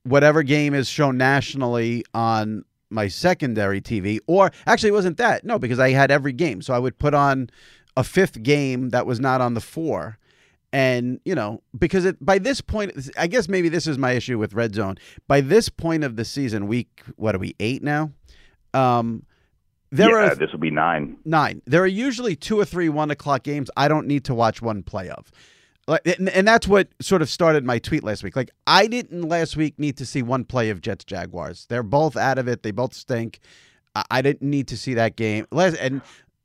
Whatever 0.03 0.43
game 0.43 0.73
is 0.73 0.87
shown 0.89 1.17
nationally 1.17 2.03
on 2.13 2.63
my 2.89 3.07
secondary 3.09 3.81
TV, 3.81 4.19
or 4.27 4.51
actually, 4.65 4.89
it 4.89 4.93
wasn't 4.93 5.17
that. 5.17 5.43
No, 5.45 5.57
because 5.59 5.79
I 5.79 5.91
had 5.91 6.11
every 6.11 6.31
game, 6.33 6.61
so 6.61 6.73
I 6.73 6.79
would 6.79 6.97
put 6.97 7.13
on 7.13 7.49
a 7.97 8.03
fifth 8.03 8.41
game 8.43 8.89
that 8.89 9.05
was 9.05 9.19
not 9.19 9.41
on 9.41 9.53
the 9.53 9.59
four. 9.61 10.17
And 10.77 11.19
you 11.25 11.33
know, 11.33 11.63
because 11.75 12.05
it 12.05 12.23
by 12.23 12.37
this 12.37 12.61
point, 12.61 13.09
I 13.17 13.25
guess 13.25 13.49
maybe 13.49 13.67
this 13.67 13.87
is 13.87 13.97
my 13.97 14.11
issue 14.11 14.37
with 14.37 14.53
Red 14.53 14.75
Zone. 14.75 14.97
By 15.27 15.41
this 15.41 15.69
point 15.69 16.03
of 16.03 16.17
the 16.17 16.23
season, 16.23 16.67
week 16.67 17.01
what 17.15 17.33
are 17.33 17.39
we 17.39 17.55
eight 17.59 17.81
now? 17.81 18.11
Um, 18.75 19.25
there 19.89 20.11
yeah, 20.11 20.33
are 20.33 20.35
this 20.35 20.51
will 20.51 20.59
be 20.59 20.69
nine. 20.69 21.17
nine. 21.25 21.63
There 21.65 21.81
are 21.81 21.87
usually 21.87 22.35
two 22.35 22.59
or 22.59 22.65
three 22.65 22.89
one 22.89 23.09
o'clock 23.09 23.41
games 23.41 23.71
I 23.75 23.87
don't 23.87 24.05
need 24.05 24.23
to 24.25 24.35
watch 24.35 24.61
one 24.61 24.83
play 24.83 25.09
of. 25.09 25.31
Like, 25.87 26.05
and, 26.05 26.29
and 26.29 26.47
that's 26.47 26.67
what 26.67 26.89
sort 27.01 27.23
of 27.23 27.29
started 27.31 27.65
my 27.65 27.79
tweet 27.79 28.03
last 28.03 28.23
week. 28.23 28.35
Like, 28.35 28.51
I 28.67 28.85
didn't 28.85 29.23
last 29.23 29.57
week 29.57 29.79
need 29.79 29.97
to 29.97 30.05
see 30.05 30.21
one 30.21 30.43
play 30.43 30.69
of 30.69 30.81
Jets 30.81 31.05
Jaguars. 31.05 31.65
They're 31.69 31.81
both 31.81 32.15
out 32.15 32.37
of 32.37 32.47
it. 32.47 32.61
They 32.61 32.69
both 32.69 32.93
stink. 32.93 33.39
I, 33.95 34.03
I 34.11 34.21
didn't 34.21 34.47
need 34.47 34.67
to 34.67 34.77
see 34.77 34.93
that 34.93 35.15
game. 35.15 35.47
Last, 35.51 35.77
and 35.77 36.03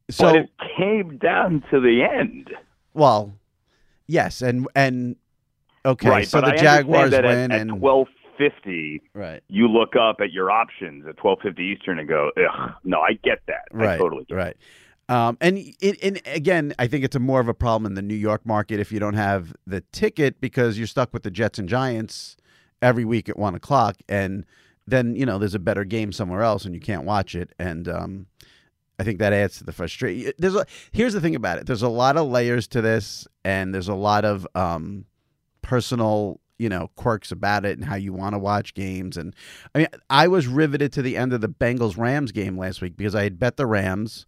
so, 0.09 0.25
but 0.25 0.37
it 0.37 0.51
came 0.79 1.19
down 1.19 1.63
to 1.71 1.81
the 1.81 2.03
end. 2.03 2.51
well, 2.95 3.35
yes, 4.07 4.43
and 4.43 4.69
and 4.75 5.17
okay, 5.85 6.09
right, 6.09 6.29
so 6.29 6.41
the 6.41 6.49
I 6.49 6.57
Jaguars 6.57 7.13
win, 7.13 7.53
at, 7.53 7.61
and 7.61 7.79
twelve 7.79 8.09
fifty, 8.39 9.03
right, 9.15 9.43
you 9.49 9.69
look 9.69 9.95
up 9.97 10.17
at 10.21 10.33
your 10.33 10.51
options 10.51 11.07
at 11.07 11.17
twelve 11.17 11.39
fifty 11.43 11.65
Eastern 11.65 11.99
and 11.99 12.09
go, 12.09 12.31
Ugh, 12.37 12.71
no, 12.85 13.01
I 13.01 13.13
get 13.23 13.41
that. 13.47 13.69
I 13.73 13.77
right, 13.77 13.99
totally 13.99 14.25
get 14.25 14.35
right. 14.35 14.57
Um, 15.09 15.37
and 15.41 15.59
it, 15.59 16.03
and 16.03 16.23
again, 16.27 16.75
I 16.79 16.87
think 16.87 17.05
it's 17.05 17.17
a 17.17 17.21
more 17.21 17.41
of 17.41 17.49
a 17.49 17.55
problem 17.55 17.87
in 17.87 17.95
the 17.95 18.03
New 18.03 18.15
York 18.15 18.47
market 18.47 18.81
if 18.81 18.93
you 18.93 18.99
don't 19.01 19.15
have 19.15 19.55
the 19.67 19.83
ticket 19.93 20.41
because 20.41 20.79
you're 20.79 20.87
stuck 20.87 21.13
with 21.13 21.23
the 21.23 21.31
Jets 21.31 21.59
and 21.59 21.69
Giants 21.69 22.37
every 22.81 23.05
week 23.05 23.29
at 23.29 23.39
one 23.39 23.55
o'clock, 23.55 23.97
and 24.09 24.47
then 24.87 25.15
you 25.15 25.27
know 25.27 25.39
there's 25.39 25.55
a 25.55 25.61
better 25.61 25.85
game 25.85 26.13
somewhere 26.13 26.43
else 26.43 26.65
and 26.65 26.75
you 26.75 26.81
can't 26.81 27.05
watch 27.05 27.35
it, 27.35 27.53
and 27.59 27.89
um, 27.89 28.27
I 28.99 29.05
think 29.05 29.19
that 29.19 29.33
adds 29.33 29.59
to 29.59 29.65
the 29.65 29.73
frustration. 29.73 30.33
There's 30.39 30.55
a 30.55 30.67
here's 30.93 31.13
the 31.13 31.21
thing 31.21 31.35
about 31.35 31.59
it. 31.59 31.67
There's 31.67 31.83
a 31.83 31.89
lot 31.89 32.17
of 32.17 32.29
layers 32.29 32.69
to 32.69 32.81
this, 32.81 33.27
and 33.45 33.75
there's 33.75 33.89
a 33.89 33.95
lot 33.95 34.25
of 34.25 34.47
um, 34.55 35.07
personal 35.63 36.41
you 36.59 36.69
know 36.69 36.91
quirks 36.95 37.33
about 37.33 37.65
it 37.65 37.79
and 37.79 37.85
how 37.85 37.97
you 37.97 38.13
want 38.13 38.35
to 38.35 38.39
watch 38.39 38.75
games. 38.75 39.17
And 39.17 39.35
I 39.75 39.79
mean, 39.79 39.89
I 40.11 40.29
was 40.29 40.47
riveted 40.47 40.93
to 40.95 41.03
the 41.03 41.17
end 41.17 41.33
of 41.33 41.41
the 41.41 41.49
Bengals 41.49 41.97
Rams 41.97 42.33
game 42.33 42.57
last 42.57 42.81
week 42.81 42.97
because 42.97 43.15
I 43.15 43.25
had 43.25 43.39
bet 43.39 43.57
the 43.57 43.67
Rams. 43.67 44.27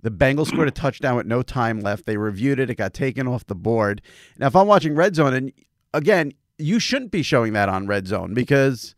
The 0.00 0.10
Bengals 0.10 0.46
scored 0.46 0.68
a 0.68 0.72
touchdown 0.72 1.16
with 1.16 1.26
no 1.26 1.42
time 1.42 1.80
left. 1.80 2.06
They 2.06 2.16
reviewed 2.16 2.60
it. 2.60 2.70
It 2.70 2.76
got 2.76 2.94
taken 2.94 3.26
off 3.26 3.46
the 3.46 3.56
board. 3.56 4.00
Now, 4.38 4.46
if 4.46 4.54
I'm 4.54 4.68
watching 4.68 4.94
Red 4.94 5.16
Zone, 5.16 5.34
and 5.34 5.52
again, 5.92 6.32
you 6.56 6.78
shouldn't 6.78 7.10
be 7.10 7.22
showing 7.22 7.52
that 7.54 7.68
on 7.68 7.86
Red 7.88 8.06
Zone 8.06 8.32
because 8.32 8.94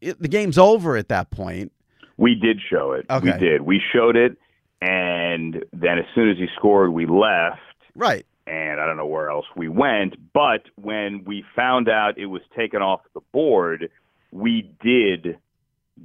it, 0.00 0.20
the 0.20 0.28
game's 0.28 0.58
over 0.58 0.96
at 0.96 1.08
that 1.08 1.30
point. 1.30 1.72
We 2.20 2.34
did 2.34 2.60
show 2.70 2.92
it. 2.92 3.06
We 3.22 3.32
did. 3.32 3.62
We 3.62 3.80
showed 3.94 4.14
it, 4.14 4.36
and 4.82 5.64
then 5.72 5.98
as 5.98 6.04
soon 6.14 6.28
as 6.30 6.36
he 6.36 6.48
scored, 6.54 6.92
we 6.92 7.06
left. 7.06 7.60
Right. 7.94 8.26
And 8.46 8.78
I 8.78 8.84
don't 8.84 8.98
know 8.98 9.06
where 9.06 9.30
else 9.30 9.46
we 9.56 9.68
went. 9.68 10.16
But 10.34 10.62
when 10.76 11.24
we 11.24 11.44
found 11.56 11.88
out 11.88 12.18
it 12.18 12.26
was 12.26 12.42
taken 12.54 12.82
off 12.82 13.00
the 13.14 13.20
board, 13.32 13.88
we 14.32 14.70
did 14.82 15.38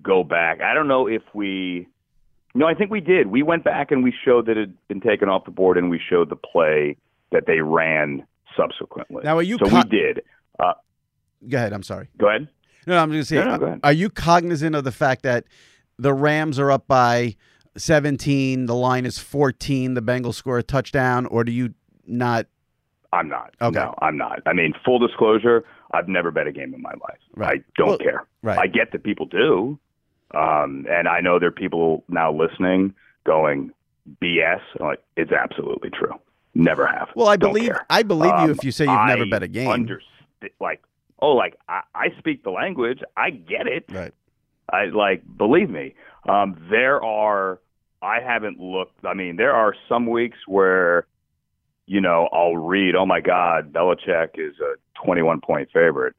go 0.02 0.24
back. 0.24 0.62
I 0.62 0.74
don't 0.74 0.88
know 0.88 1.06
if 1.08 1.22
we. 1.34 1.88
No, 2.54 2.66
I 2.66 2.76
think 2.76 2.92
we 2.92 3.02
did. 3.02 3.28
We 3.28 3.44
went 3.44 3.66
back 3.66 3.92
and 3.92 4.02
we 4.02 4.14
showed 4.24 4.46
that 4.46 4.58
it 4.58 4.70
had 4.70 4.88
been 4.88 5.02
taken 5.02 5.28
off 5.28 5.44
the 5.44 5.52
board, 5.52 5.78
and 5.78 5.90
we 5.90 6.00
showed 6.10 6.30
the 6.30 6.38
play 6.38 6.96
that 7.34 7.44
they 7.46 7.60
ran 7.60 8.26
subsequently. 8.56 9.22
Now, 9.26 9.38
are 9.38 9.44
you 9.44 9.58
So 9.58 9.66
co- 9.70 9.76
we 9.76 9.84
did. 9.84 10.22
Uh, 10.58 10.76
Go 11.50 11.58
ahead. 11.58 11.74
I'm 11.74 11.84
sorry. 11.84 12.08
go 12.18 12.30
ahead. 12.30 12.48
No, 12.88 12.96
no 12.96 13.02
I'm 13.02 13.12
just 13.12 13.28
saying. 13.30 13.44
No, 13.44 13.52
no, 13.52 13.58
go 13.58 13.66
ahead. 13.66 13.80
Are 13.84 13.92
you 13.92 14.10
cognizant 14.10 14.78
of 14.78 14.86
the 14.86 14.94
fact 14.94 15.24
that 15.24 15.44
the 15.98 16.14
Rams 16.14 16.60
are 16.60 16.72
up 16.72 16.88
by 16.88 17.36
17, 17.78 18.66
the 18.66 18.76
line 18.76 19.06
is 19.06 19.20
14, 19.20 19.94
the 19.94 20.02
Bengals 20.02 20.36
score 20.36 20.58
a 20.58 20.64
touchdown, 20.64 21.26
or 21.28 21.44
do 21.44 21.52
you 21.52 21.74
not? 22.08 22.48
I'm 23.14 23.30
not. 23.30 23.54
Okay. 23.62 23.80
No, 23.80 23.94
I'm 24.02 24.18
not. 24.18 24.42
I 24.46 24.54
mean, 24.54 24.74
full 24.84 25.00
disclosure, 25.00 25.64
I've 25.94 26.08
never 26.08 26.32
bet 26.32 26.48
a 26.48 26.52
game 26.52 26.74
in 26.74 26.82
my 26.82 26.92
life. 26.92 27.20
Right. 27.36 27.62
I 27.62 27.64
don't 27.78 27.88
Well, 27.90 27.98
care. 27.98 28.26
right. 28.42 28.60
I 28.60 28.68
get 28.68 28.92
that 28.92 29.04
people 29.04 29.26
do. 29.26 29.80
Um, 30.34 30.86
and 30.90 31.08
I 31.08 31.22
know 31.22 31.40
there 31.40 31.50
are 31.50 31.52
people 31.52 32.04
now 32.10 32.32
listening 32.34 32.94
going, 33.26 33.72
BS. 34.22 34.60
I'm 34.80 34.88
like, 34.88 35.04
it's 35.16 35.32
absolutely 35.32 35.92
true. 35.92 36.12
Never 36.54 36.86
have. 36.88 37.10
Well, 37.16 37.28
I 37.28 37.38
Don't 37.38 37.54
believe 37.54 37.70
care. 37.70 37.86
I 37.90 38.04
believe 38.04 38.32
you 38.32 38.46
Um, 38.46 38.50
if 38.52 38.64
you 38.64 38.72
say 38.72 38.86
you've 38.86 39.08
never 39.08 39.26
bet 39.26 39.44
a 39.44 39.48
game. 39.48 39.68
Underst- 39.70 40.02
like, 40.60 40.82
oh, 41.22 41.32
like 41.32 41.56
I, 41.70 41.82
I 41.94 42.10
speak 42.20 42.44
the 42.44 42.52
language. 42.52 43.00
I 43.18 43.30
get 43.30 43.68
it. 43.68 43.86
Right. 43.92 44.14
I 44.70 44.86
like 44.86 45.24
believe 45.38 45.70
me. 45.70 45.96
Um, 46.28 46.56
there 46.70 47.04
are 47.04 47.60
I 48.02 48.20
haven't 48.22 48.60
looked. 48.60 49.04
I 49.06 49.14
mean, 49.14 49.36
there 49.36 49.54
are 49.54 49.74
some 49.90 50.08
weeks 50.08 50.38
where 50.48 51.08
you 51.88 52.02
know 52.02 52.30
I'll 52.32 52.58
read, 52.58 52.96
oh 52.96 53.06
my 53.06 53.22
God, 53.22 53.74
Belichick 53.74 54.30
is 54.36 54.56
a 54.60 54.76
21 55.04 55.42
point 55.42 55.70
favorite, 55.74 56.16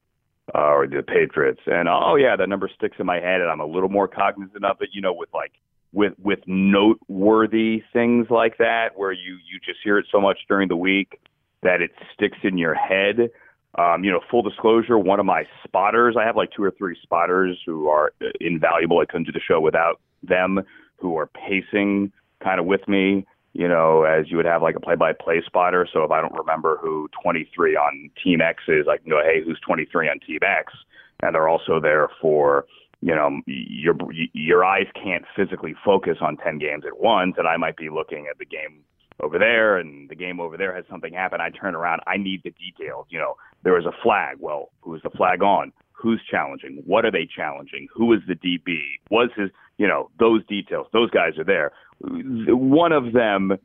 uh, 0.54 0.58
or 0.58 0.86
the 0.86 1.02
Patriots, 1.02 1.60
and 1.66 1.88
oh 1.88 2.16
yeah, 2.16 2.36
that 2.36 2.48
number 2.48 2.70
sticks 2.74 2.96
in 2.98 3.06
my 3.06 3.20
head, 3.20 3.40
and 3.40 3.50
I'm 3.50 3.60
a 3.60 3.66
little 3.66 3.88
more 3.88 4.08
cognizant 4.08 4.64
of 4.64 4.78
it. 4.80 4.90
You 4.92 5.02
know, 5.02 5.12
with 5.12 5.28
like 5.32 5.52
with 5.92 6.12
with 6.22 6.40
noteworthy 6.46 7.82
things 7.92 8.26
like 8.30 8.58
that, 8.58 8.90
where 8.96 9.12
you 9.12 9.38
you 9.50 9.58
just 9.64 9.78
hear 9.82 9.98
it 9.98 10.06
so 10.10 10.20
much 10.20 10.38
during 10.48 10.68
the 10.68 10.76
week 10.76 11.20
that 11.62 11.80
it 11.80 11.90
sticks 12.14 12.38
in 12.42 12.58
your 12.58 12.74
head. 12.74 13.30
Um, 13.78 14.04
you 14.04 14.10
know, 14.10 14.20
full 14.30 14.42
disclosure, 14.42 14.98
one 14.98 15.20
of 15.20 15.26
my 15.26 15.44
spotters, 15.64 16.16
I 16.18 16.24
have 16.24 16.36
like 16.36 16.50
two 16.56 16.62
or 16.62 16.70
three 16.70 16.96
spotters 17.02 17.60
who 17.66 17.88
are 17.88 18.12
invaluable. 18.40 19.00
I 19.00 19.04
couldn't 19.04 19.24
do 19.24 19.32
the 19.32 19.40
show 19.40 19.60
without 19.60 20.00
them, 20.22 20.62
who 20.96 21.18
are 21.18 21.26
pacing 21.26 22.12
kind 22.42 22.58
of 22.58 22.66
with 22.66 22.86
me, 22.88 23.26
you 23.52 23.68
know, 23.68 24.04
as 24.04 24.30
you 24.30 24.36
would 24.36 24.46
have 24.46 24.62
like 24.62 24.76
a 24.76 24.80
play 24.80 24.94
by 24.94 25.12
play 25.12 25.42
spotter. 25.44 25.86
So 25.92 26.04
if 26.04 26.10
I 26.10 26.20
don't 26.20 26.34
remember 26.34 26.78
who 26.80 27.08
23 27.22 27.76
on 27.76 28.10
Team 28.22 28.40
X 28.40 28.62
is, 28.68 28.86
I 28.88 28.96
can 28.98 29.10
go, 29.10 29.20
hey, 29.22 29.42
who's 29.44 29.60
23 29.66 30.08
on 30.08 30.20
Team 30.20 30.40
X? 30.42 30.72
And 31.20 31.34
they're 31.34 31.48
also 31.48 31.80
there 31.80 32.08
for, 32.20 32.66
you 33.00 33.14
know, 33.14 33.40
your 33.46 33.94
your 34.32 34.64
eyes 34.64 34.86
can't 34.94 35.24
physically 35.34 35.74
focus 35.84 36.18
on 36.20 36.36
10 36.36 36.58
games 36.58 36.84
at 36.86 37.00
once. 37.00 37.34
And 37.38 37.48
I 37.48 37.56
might 37.56 37.76
be 37.76 37.88
looking 37.88 38.26
at 38.30 38.38
the 38.38 38.44
game 38.44 38.84
over 39.20 39.38
there 39.38 39.78
and 39.78 40.10
the 40.10 40.14
game 40.14 40.40
over 40.40 40.56
there 40.56 40.74
has 40.74 40.84
something 40.90 41.14
happen. 41.14 41.40
I 41.40 41.50
turn 41.50 41.74
around. 41.74 42.02
I 42.06 42.18
need 42.18 42.42
the 42.44 42.50
details. 42.50 43.06
You 43.08 43.18
know, 43.18 43.36
there 43.66 43.74
was 43.74 43.84
a 43.84 43.90
flag. 44.00 44.36
Well, 44.38 44.70
who 44.82 44.94
is 44.94 45.02
the 45.02 45.10
flag 45.10 45.42
on? 45.42 45.72
Who's 45.90 46.22
challenging? 46.30 46.84
What 46.86 47.04
are 47.04 47.10
they 47.10 47.26
challenging? 47.26 47.88
Who 47.92 48.12
is 48.12 48.20
the 48.28 48.36
DB? 48.36 48.78
Was 49.10 49.30
his, 49.36 49.50
you 49.76 49.88
know, 49.88 50.08
those 50.20 50.46
details. 50.46 50.86
Those 50.92 51.10
guys 51.10 51.32
are 51.36 51.42
there. 51.42 51.72
One 51.98 52.92
of 52.92 53.12
them 53.12 53.58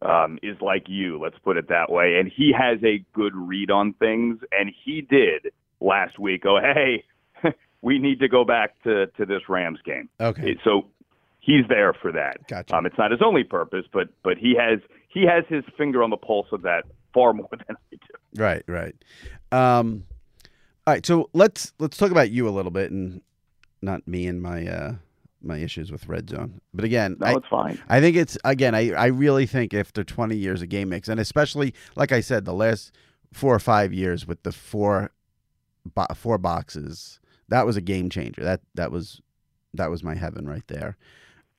um, 0.00 0.38
is 0.44 0.56
like 0.60 0.84
you, 0.86 1.18
let's 1.20 1.34
put 1.42 1.56
it 1.56 1.68
that 1.70 1.90
way. 1.90 2.18
And 2.20 2.30
he 2.30 2.54
has 2.56 2.78
a 2.84 3.04
good 3.14 3.34
read 3.34 3.72
on 3.72 3.94
things. 3.94 4.38
And 4.52 4.72
he 4.84 5.00
did 5.00 5.50
last 5.80 6.20
week 6.20 6.44
go, 6.44 6.60
hey, 6.60 7.02
we 7.82 7.98
need 7.98 8.20
to 8.20 8.28
go 8.28 8.44
back 8.44 8.80
to, 8.84 9.08
to 9.08 9.26
this 9.26 9.48
Rams 9.48 9.80
game. 9.84 10.08
Okay. 10.20 10.56
So 10.62 10.86
he's 11.40 11.66
there 11.68 11.94
for 11.94 12.12
that. 12.12 12.46
Gotcha. 12.46 12.76
Um, 12.76 12.86
it's 12.86 12.96
not 12.96 13.10
his 13.10 13.20
only 13.26 13.42
purpose, 13.42 13.86
but 13.92 14.06
but 14.22 14.38
he 14.38 14.54
has 14.56 14.78
he 15.08 15.24
has 15.26 15.42
his 15.48 15.64
finger 15.76 16.04
on 16.04 16.10
the 16.10 16.16
pulse 16.16 16.46
of 16.52 16.62
that 16.62 16.84
far 17.12 17.32
more 17.32 17.48
than 17.50 17.64
I 17.70 17.74
do. 17.90 18.42
Right, 18.42 18.62
right. 18.66 18.94
Um, 19.50 20.04
all 20.86 20.94
right, 20.94 21.04
so 21.04 21.30
let's 21.32 21.72
let's 21.78 21.96
talk 21.96 22.10
about 22.10 22.30
you 22.30 22.48
a 22.48 22.50
little 22.50 22.70
bit, 22.70 22.90
and 22.90 23.20
not 23.80 24.06
me 24.08 24.26
and 24.26 24.42
my 24.42 24.66
uh, 24.66 24.94
my 25.42 25.58
issues 25.58 25.92
with 25.92 26.08
red 26.08 26.30
zone. 26.30 26.60
But 26.72 26.84
again, 26.84 27.16
no, 27.20 27.26
I, 27.26 27.36
it's 27.36 27.46
fine. 27.48 27.80
I 27.88 28.00
think 28.00 28.16
it's 28.16 28.38
again. 28.44 28.74
I 28.74 28.92
I 28.92 29.06
really 29.06 29.46
think 29.46 29.74
after 29.74 30.04
20 30.04 30.36
years 30.36 30.62
of 30.62 30.68
game 30.68 30.88
mix, 30.88 31.08
and 31.08 31.20
especially 31.20 31.74
like 31.94 32.12
I 32.12 32.20
said, 32.20 32.44
the 32.44 32.54
last 32.54 32.92
four 33.32 33.54
or 33.54 33.60
five 33.60 33.92
years 33.92 34.26
with 34.26 34.42
the 34.42 34.52
four 34.52 35.12
bo- 35.94 36.06
four 36.14 36.38
boxes, 36.38 37.20
that 37.48 37.66
was 37.66 37.76
a 37.76 37.80
game 37.80 38.10
changer. 38.10 38.42
That 38.42 38.60
that 38.74 38.90
was 38.90 39.20
that 39.74 39.90
was 39.90 40.02
my 40.02 40.14
heaven 40.14 40.48
right 40.48 40.66
there. 40.68 40.96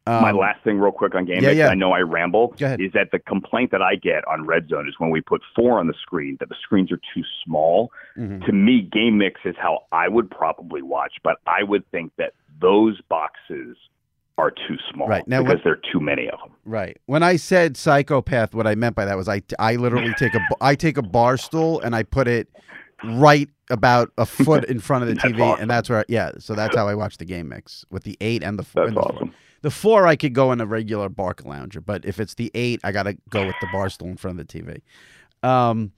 Um, 0.05 0.21
My 0.21 0.31
last 0.31 0.61
thing, 0.65 0.79
real 0.79 0.91
quick 0.91 1.15
on 1.15 1.23
game 1.25 1.41
yeah, 1.41 1.49
mix, 1.49 1.57
yeah. 1.57 1.67
I 1.69 1.75
know 1.75 1.93
I 1.93 1.99
ramble. 2.01 2.53
Is 2.59 2.91
that 2.93 3.09
the 3.11 3.19
complaint 3.19 3.71
that 3.71 3.81
I 3.81 3.95
get 3.95 4.27
on 4.27 4.45
Red 4.45 4.67
Zone 4.67 4.87
is 4.87 4.95
when 4.97 5.11
we 5.11 5.21
put 5.21 5.41
four 5.55 5.79
on 5.79 5.87
the 5.87 5.93
screen, 6.01 6.35
that 6.41 6.49
the 6.49 6.55
screens 6.61 6.91
are 6.91 6.99
too 7.13 7.23
small. 7.45 7.89
Mhm. 8.17 8.45
To 8.45 8.51
me, 8.51 8.81
game 8.81 9.17
mix 9.17 9.39
is 9.45 9.55
how 9.57 9.83
I 9.93 10.09
would 10.09 10.29
probably 10.29 10.81
watch, 10.81 11.13
but 11.23 11.37
I 11.47 11.63
would 11.63 11.89
think 11.91 12.11
that 12.17 12.33
those 12.59 12.99
boxes 13.09 13.77
are 14.37 14.51
too 14.51 14.77
small 14.91 15.07
Right. 15.07 15.25
Now, 15.27 15.41
because 15.41 15.57
what- 15.57 15.63
there 15.63 15.73
are 15.73 15.81
too 15.91 15.99
many 16.01 16.27
of 16.29 16.39
them. 16.39 16.49
Right. 16.65 16.97
When 17.05 17.23
I 17.23 17.37
said 17.37 17.77
psychopath, 17.77 18.53
what 18.53 18.67
I 18.67 18.75
meant 18.75 18.95
by 18.95 19.05
that 19.05 19.15
was 19.15 19.29
I, 19.29 19.41
I 19.57 19.75
literally 19.77 20.13
take 20.17 20.33
a 20.35 20.39
I 20.59 20.75
take 20.75 20.97
a 20.97 21.01
bar 21.03 21.37
stool 21.37 21.79
and 21.81 21.95
I 21.95 22.03
put 22.03 22.27
it 22.27 22.49
right 23.05 23.47
about 23.69 24.11
a 24.17 24.25
foot 24.25 24.65
in 24.65 24.79
front 24.79 25.03
of 25.03 25.09
the 25.09 25.15
TV, 25.21 25.39
awesome. 25.41 25.61
and 25.61 25.69
that's 25.71 25.89
where 25.89 26.03
yeah. 26.09 26.31
So 26.39 26.55
that's 26.55 26.75
how 26.75 26.87
I 26.89 26.95
watch 26.95 27.17
the 27.17 27.25
game 27.25 27.47
mix 27.49 27.85
with 27.89 28.03
the 28.03 28.17
eight 28.21 28.43
and 28.43 28.57
the 28.59 28.63
That's 28.73 28.87
and 28.89 28.97
the 28.97 29.01
awesome. 29.01 29.27
Four. 29.29 29.35
The 29.63 29.71
four 29.71 30.05
I 30.05 30.15
could 30.15 30.33
go 30.33 30.51
in 30.51 30.61
a 30.61 30.65
regular 30.65 31.09
Barca 31.09 31.47
lounger, 31.47 31.81
but 31.81 32.05
if 32.05 32.19
it's 32.19 32.35
the 32.35 32.51
eight, 32.53 32.79
I 32.83 32.91
gotta 32.91 33.17
go 33.29 33.47
with 33.47 33.55
the 33.61 33.67
bar 33.71 33.89
stool 33.89 34.09
in 34.09 34.17
front 34.17 34.39
of 34.39 34.47
the 34.47 34.61
TV. 34.61 34.81
Um, 35.41 35.91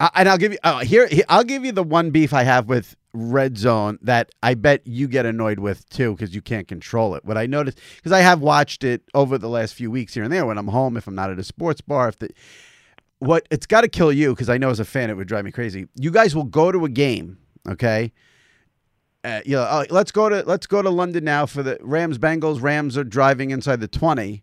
I, 0.00 0.10
and 0.16 0.28
I'll 0.28 0.38
give 0.38 0.52
you 0.52 0.58
uh, 0.64 0.80
here, 0.80 1.06
here. 1.06 1.24
I'll 1.28 1.44
give 1.44 1.64
you 1.64 1.72
the 1.72 1.82
one 1.82 2.10
beef 2.10 2.32
I 2.32 2.42
have 2.42 2.68
with 2.68 2.96
Red 3.12 3.58
Zone 3.58 3.98
that 4.02 4.30
I 4.42 4.54
bet 4.54 4.86
you 4.86 5.08
get 5.08 5.26
annoyed 5.26 5.58
with 5.58 5.88
too 5.90 6.12
because 6.12 6.34
you 6.34 6.40
can't 6.40 6.66
control 6.66 7.14
it. 7.14 7.24
What 7.24 7.36
I 7.36 7.46
noticed 7.46 7.78
because 7.96 8.12
I 8.12 8.20
have 8.20 8.40
watched 8.40 8.82
it 8.82 9.02
over 9.14 9.36
the 9.36 9.48
last 9.48 9.74
few 9.74 9.90
weeks 9.90 10.14
here 10.14 10.22
and 10.22 10.32
there 10.32 10.46
when 10.46 10.58
I'm 10.58 10.68
home, 10.68 10.96
if 10.96 11.06
I'm 11.06 11.14
not 11.14 11.30
at 11.30 11.38
a 11.38 11.44
sports 11.44 11.80
bar, 11.80 12.08
if 12.08 12.18
the 12.18 12.30
what 13.18 13.46
it's 13.50 13.66
got 13.66 13.82
to 13.82 13.88
kill 13.88 14.10
you 14.10 14.30
because 14.30 14.48
I 14.48 14.56
know 14.56 14.70
as 14.70 14.80
a 14.80 14.84
fan 14.84 15.10
it 15.10 15.16
would 15.16 15.28
drive 15.28 15.44
me 15.44 15.52
crazy. 15.52 15.86
You 15.96 16.10
guys 16.10 16.34
will 16.34 16.44
go 16.44 16.72
to 16.72 16.84
a 16.86 16.88
game, 16.88 17.38
okay? 17.68 18.12
Uh, 19.22 19.40
you 19.44 19.52
know, 19.56 19.66
oh, 19.70 19.84
let's 19.90 20.10
go 20.12 20.28
to 20.28 20.42
let's 20.46 20.66
go 20.66 20.80
to 20.82 20.88
London 20.90 21.24
now 21.24 21.44
for 21.46 21.62
the 21.62 21.76
Rams 21.82 22.18
Bengals. 22.18 22.62
Rams 22.62 22.96
are 22.96 23.04
driving 23.04 23.50
inside 23.50 23.80
the 23.80 23.88
twenty. 23.88 24.42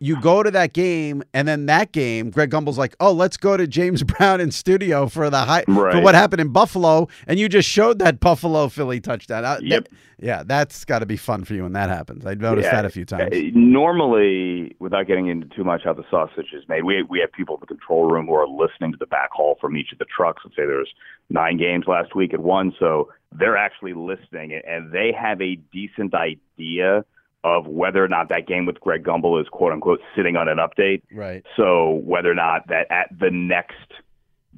You 0.00 0.20
go 0.20 0.44
to 0.44 0.50
that 0.52 0.74
game, 0.74 1.24
and 1.34 1.48
then 1.48 1.66
that 1.66 1.90
game, 1.90 2.30
Greg 2.30 2.50
Gumbel's 2.50 2.78
like, 2.78 2.94
"Oh, 3.00 3.10
let's 3.12 3.36
go 3.36 3.56
to 3.56 3.66
James 3.66 4.02
Brown 4.04 4.40
in 4.40 4.50
studio 4.52 5.08
for 5.08 5.28
the 5.30 5.38
high 5.38 5.64
for 5.66 6.00
what 6.00 6.14
happened 6.14 6.40
in 6.40 6.48
Buffalo," 6.52 7.08
and 7.26 7.38
you 7.38 7.48
just 7.48 7.68
showed 7.68 7.98
that 8.00 8.20
Buffalo 8.20 8.68
Philly 8.68 9.00
touchdown. 9.00 9.44
Uh, 9.44 9.58
Yep. 9.62 9.84
that- 9.84 9.92
yeah, 10.20 10.42
that's 10.44 10.84
got 10.84 10.98
to 10.98 11.06
be 11.06 11.16
fun 11.16 11.44
for 11.44 11.54
you 11.54 11.62
when 11.62 11.74
that 11.74 11.88
happens. 11.90 12.26
I 12.26 12.34
noticed 12.34 12.66
Yeah, 12.66 12.74
that 12.74 12.84
a 12.84 12.90
few 12.90 13.04
times. 13.04 13.32
uh, 13.32 13.38
Normally, 13.54 14.74
without 14.80 15.06
getting 15.06 15.28
into 15.28 15.46
too 15.54 15.62
much 15.62 15.82
how 15.84 15.92
the 15.92 16.02
sausage 16.10 16.52
is 16.52 16.64
made, 16.68 16.82
we 16.84 17.02
we 17.04 17.20
have 17.20 17.30
people 17.32 17.54
in 17.54 17.60
the 17.60 17.66
control 17.66 18.08
room 18.10 18.26
who 18.26 18.34
are 18.34 18.46
listening 18.48 18.90
to 18.92 18.98
the 18.98 19.06
back 19.06 19.30
haul 19.32 19.56
from 19.60 19.76
each 19.76 19.92
of 19.92 19.98
the 19.98 20.04
trucks. 20.06 20.42
Let's 20.44 20.56
say 20.56 20.66
there's 20.66 20.92
nine 21.30 21.56
games 21.56 21.84
last 21.86 22.14
week 22.16 22.34
at 22.34 22.40
one, 22.40 22.72
so 22.80 23.10
they're 23.32 23.56
actually 23.56 23.94
listening 23.94 24.52
and 24.66 24.90
they 24.92 25.12
have 25.12 25.40
a 25.40 25.56
decent 25.72 26.14
idea 26.14 27.04
of 27.44 27.66
whether 27.66 28.02
or 28.02 28.08
not 28.08 28.28
that 28.30 28.46
game 28.46 28.66
with 28.66 28.80
Greg 28.80 29.04
Gumbel 29.04 29.40
is 29.40 29.48
quote 29.48 29.72
unquote 29.72 30.00
sitting 30.16 30.36
on 30.36 30.48
an 30.48 30.58
update. 30.58 31.02
Right. 31.12 31.44
So 31.56 32.00
whether 32.04 32.30
or 32.30 32.34
not 32.34 32.66
that 32.68 32.90
at 32.90 33.08
the 33.18 33.30
next 33.30 33.76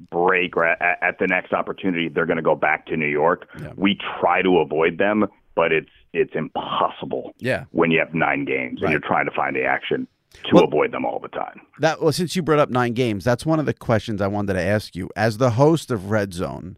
break 0.09 0.55
or 0.57 0.65
at, 0.65 0.97
at 1.03 1.19
the 1.19 1.27
next 1.27 1.53
opportunity 1.53 2.09
they're 2.09 2.25
going 2.25 2.37
to 2.37 2.41
go 2.43 2.55
back 2.55 2.87
to 2.87 2.97
New 2.97 3.07
York, 3.07 3.47
we 3.75 3.97
try 4.19 4.41
to 4.41 4.57
avoid 4.59 4.97
them, 4.97 5.27
but 5.55 5.71
it's 5.71 5.89
it's 6.13 6.31
impossible 6.35 7.33
Yeah. 7.37 7.65
when 7.71 7.91
you 7.91 7.99
have 7.99 8.13
nine 8.13 8.45
games 8.45 8.81
Right. 8.81 8.85
and 8.85 8.91
you're 8.91 9.07
trying 9.07 9.25
to 9.25 9.31
find 9.31 9.55
the 9.55 9.63
action 9.63 10.07
to 10.45 10.55
Well- 10.55 10.63
avoid 10.63 10.91
them 10.91 11.05
all 11.05 11.19
the 11.19 11.27
time. 11.29 11.61
That 11.79 12.01
well, 12.01 12.11
since 12.11 12.35
you 12.35 12.41
brought 12.41 12.59
up 12.59 12.69
nine 12.69 12.93
games, 12.93 13.23
that's 13.25 13.45
one 13.45 13.59
of 13.59 13.65
the 13.65 13.73
questions 13.73 14.21
I 14.21 14.27
wanted 14.27 14.53
to 14.53 14.61
ask 14.61 14.95
you. 14.95 15.09
As 15.15 15.37
the 15.37 15.51
host 15.51 15.91
of 15.91 16.09
Red 16.09 16.33
Zone, 16.33 16.77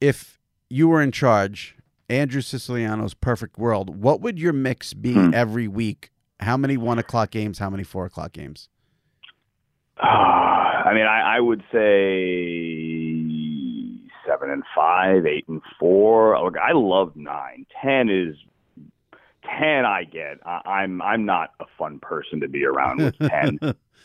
if 0.00 0.35
you 0.68 0.88
were 0.88 1.00
in 1.02 1.12
charge, 1.12 1.76
Andrew 2.08 2.40
Siciliano's 2.40 3.14
perfect 3.14 3.58
world, 3.58 4.02
what 4.02 4.20
would 4.20 4.38
your 4.38 4.52
mix 4.52 4.94
be 4.94 5.14
Hmm. 5.14 5.32
every 5.34 5.68
week? 5.68 6.10
How 6.40 6.56
many 6.56 6.76
one 6.76 6.98
o'clock 6.98 7.30
games? 7.30 7.58
How 7.58 7.70
many 7.70 7.82
four 7.82 8.04
o'clock 8.04 8.32
games? 8.32 8.68
I 9.98 10.92
mean, 10.94 11.06
I, 11.06 11.36
I 11.36 11.40
would 11.40 11.62
say 11.72 13.12
seven 14.26 14.50
and 14.50 14.62
five, 14.74 15.24
eight 15.26 15.44
and 15.48 15.62
four. 15.78 16.36
I 16.36 16.72
love 16.72 17.12
nine. 17.16 17.66
Ten 17.82 18.08
is 18.08 18.36
ten. 19.58 19.84
I 19.84 20.04
get. 20.04 20.38
I, 20.44 20.60
I'm 20.66 21.02
I'm 21.02 21.24
not 21.24 21.50
a 21.60 21.64
fun 21.78 21.98
person 22.00 22.40
to 22.40 22.48
be 22.48 22.64
around 22.64 23.02
with 23.02 23.18
ten 23.30 23.58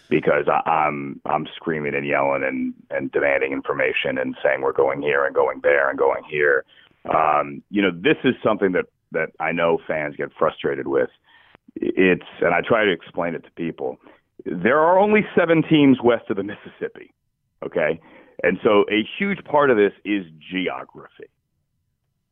because 0.10 0.48
I, 0.48 0.70
I'm 0.70 1.22
I'm 1.26 1.48
screaming 1.56 1.96
and 1.96 2.06
yelling 2.06 2.44
and 2.44 2.74
and 2.90 3.12
demanding 3.12 3.52
information 3.52 4.18
and 4.18 4.36
saying 4.44 4.62
we're 4.62 4.74
going 4.74 5.02
here 5.02 5.26
and 5.26 5.34
going 5.34 5.62
there 5.64 5.90
and 5.90 5.98
going 5.98 6.24
here. 6.30 6.66
Um, 7.14 7.64
you 7.70 7.82
know, 7.82 7.92
this 7.92 8.18
is 8.24 8.36
something 8.44 8.74
that 8.74 8.86
that 9.12 9.30
I 9.40 9.52
know 9.52 9.80
fans 9.88 10.16
get 10.16 10.32
frustrated 10.38 10.88
with. 10.88 11.10
It's 11.76 12.26
and 12.42 12.54
I 12.54 12.62
try 12.62 12.86
to 12.86 12.92
explain 12.92 13.36
it 13.36 13.44
to 13.46 13.52
people. 13.52 13.98
There 14.46 14.80
are 14.80 14.98
only 15.00 15.22
seven 15.38 15.64
teams 15.64 16.00
west 16.04 16.30
of 16.30 16.38
the 16.38 16.44
Mississippi. 16.44 17.14
Okay. 17.64 18.00
And 18.44 18.58
so 18.64 18.86
a 18.90 19.08
huge 19.20 19.44
part 19.46 19.70
of 19.70 19.78
this 19.78 19.94
is 20.04 20.26
geography. 20.52 21.30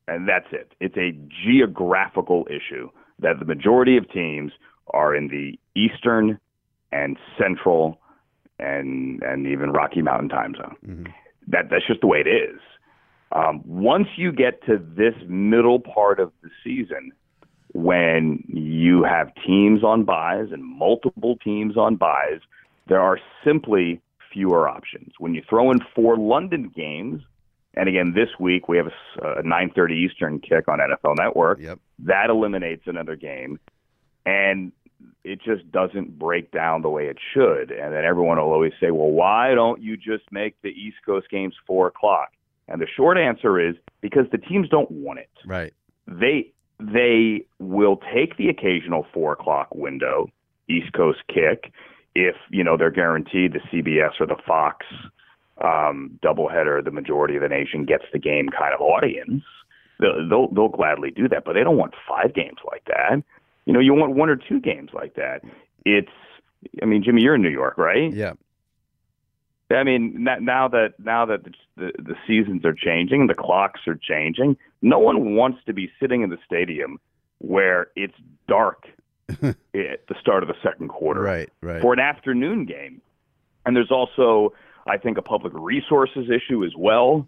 And 0.10 0.28
that's 0.28 0.48
it. 0.52 0.74
It's 0.80 0.98
a 0.98 1.12
geographical 1.46 2.48
issue 2.50 2.90
that 3.20 3.40
the 3.40 3.46
majority 3.46 3.96
of 3.98 4.10
teams 4.12 4.52
are 4.92 5.16
in 5.16 5.28
the 5.28 5.60
eastern 5.80 6.40
and 6.92 7.18
central 7.38 8.00
and 8.58 9.22
and 9.22 9.48
even 9.48 9.72
Rocky 9.72 10.02
Mountain 10.02 10.30
time 10.30 10.56
zone. 10.56 10.76
That 11.48 11.70
that's 11.70 11.86
just 11.88 12.02
the 12.02 12.08
way 12.08 12.20
it 12.26 12.28
is. 12.28 12.60
Um, 13.32 13.62
once 13.66 14.08
you 14.16 14.32
get 14.32 14.66
to 14.66 14.78
this 14.78 15.14
middle 15.28 15.80
part 15.80 16.20
of 16.20 16.32
the 16.42 16.50
season, 16.64 17.12
when 17.74 18.44
you 18.48 19.04
have 19.04 19.32
teams 19.46 19.84
on 19.84 20.04
buys 20.04 20.48
and 20.52 20.64
multiple 20.64 21.38
teams 21.44 21.78
on 21.78 21.96
buys, 21.96 22.40
there 22.88 23.00
are 23.00 23.20
simply 23.46 24.02
fewer 24.34 24.68
options. 24.68 25.14
When 25.20 25.36
you 25.36 25.44
throw 25.48 25.70
in 25.72 25.80
four 25.96 26.18
London 26.18 26.72
games, 26.76 27.22
and 27.76 27.90
again 27.90 28.14
this 28.14 28.30
week 28.40 28.68
we 28.68 28.78
have 28.78 28.88
a 29.22 29.44
9:30 29.44 29.92
Eastern 29.92 30.40
kick 30.40 30.68
on 30.68 30.80
NFL 30.80 31.16
Network. 31.18 31.60
Yep. 31.60 31.80
That 32.00 32.30
eliminates 32.30 32.84
another 32.88 33.16
game, 33.16 33.60
and 34.26 34.72
it 35.24 35.42
just 35.42 35.70
doesn't 35.72 36.18
break 36.18 36.52
down 36.52 36.82
the 36.82 36.90
way 36.90 37.08
it 37.08 37.18
should. 37.34 37.72
And 37.72 37.94
then 37.94 38.06
everyone 38.06 38.38
will 38.38 38.52
always 38.52 38.74
say, 38.80 38.92
"Well, 38.92 39.12
why 39.12 39.54
don't 39.54 39.82
you 39.82 39.98
just 39.98 40.32
make 40.32 40.56
the 40.62 40.70
East 40.70 40.98
Coast 41.06 41.30
games 41.30 41.56
four 41.66 41.88
o'clock?" 41.88 42.34
And 42.68 42.82
the 42.82 42.88
short 42.88 43.18
answer 43.18 43.60
is 43.60 43.76
because 44.02 44.26
the 44.32 44.38
teams 44.38 44.70
don't 44.70 44.90
want 44.92 45.20
it. 45.20 45.30
Right. 45.46 45.74
They 46.08 46.52
they 46.80 47.46
will 47.60 47.98
take 48.14 48.38
the 48.38 48.48
occasional 48.50 49.06
four 49.14 49.34
o'clock 49.34 49.74
window, 49.76 50.30
East 50.70 50.94
Coast 50.94 51.20
kick, 51.28 51.74
if 52.16 52.36
you 52.50 52.64
know 52.64 52.78
they're 52.78 52.92
guaranteed 52.92 53.54
the 53.54 53.60
CBS 53.72 54.20
or 54.20 54.26
the 54.26 54.38
Fox 54.46 54.86
um, 55.64 56.20
doubleheader, 56.24 56.84
the 56.84 56.92
majority 56.92 57.36
of 57.36 57.42
the 57.42 57.50
nation 57.50 57.86
gets 57.86 58.06
the 58.12 58.20
game 58.20 58.50
kind 58.50 58.74
of 58.74 58.82
audience. 58.82 59.44
They'll, 60.00 60.28
they'll 60.30 60.48
they'll 60.50 60.70
gladly 60.70 61.12
do 61.12 61.28
that, 61.30 61.44
but 61.46 61.54
they 61.54 61.64
don't 61.64 61.78
want 61.78 61.94
five 62.08 62.34
games 62.34 62.60
like 62.70 62.86
that. 62.86 63.22
You 63.66 63.74
know, 63.74 63.80
you 63.80 63.94
want 63.94 64.16
one 64.16 64.30
or 64.30 64.36
two 64.36 64.60
games 64.60 64.92
like 64.94 65.16
that. 65.16 65.42
It's, 65.86 66.10
I 66.82 66.86
mean, 66.86 67.04
Jimmy, 67.04 67.22
you're 67.22 67.36
in 67.36 67.42
New 67.42 67.50
York, 67.50 67.78
right? 67.78 68.12
Yeah. 68.12 68.34
I 69.72 69.84
mean, 69.84 70.28
now 70.42 70.68
that 70.70 70.94
now 70.98 71.26
that 71.28 71.44
the, 71.44 71.52
the, 71.78 71.92
the 72.00 72.16
seasons 72.26 72.66
are 72.66 72.74
changing, 72.74 73.28
the 73.28 73.36
clocks 73.36 73.82
are 73.88 74.00
changing. 74.02 74.58
No 74.82 74.98
one 74.98 75.36
wants 75.36 75.60
to 75.68 75.74
be 75.74 75.92
sitting 76.00 76.24
in 76.24 76.30
the 76.30 76.40
stadium 76.44 77.00
where 77.38 77.88
it's 77.96 78.16
dark 78.48 78.88
at 79.30 79.62
the 79.74 80.16
start 80.20 80.42
of 80.42 80.50
the 80.50 80.56
second 80.64 80.88
quarter, 80.88 81.22
right? 81.22 81.50
Right. 81.62 81.82
For 81.82 81.94
an 81.94 82.00
afternoon 82.00 82.66
game, 82.66 83.02
and 83.66 83.76
there's 83.76 83.92
also, 83.92 84.54
I 84.90 84.98
think, 84.98 85.18
a 85.18 85.22
public 85.22 85.54
resources 85.56 86.30
issue 86.30 86.64
as 86.66 86.72
well, 86.78 87.28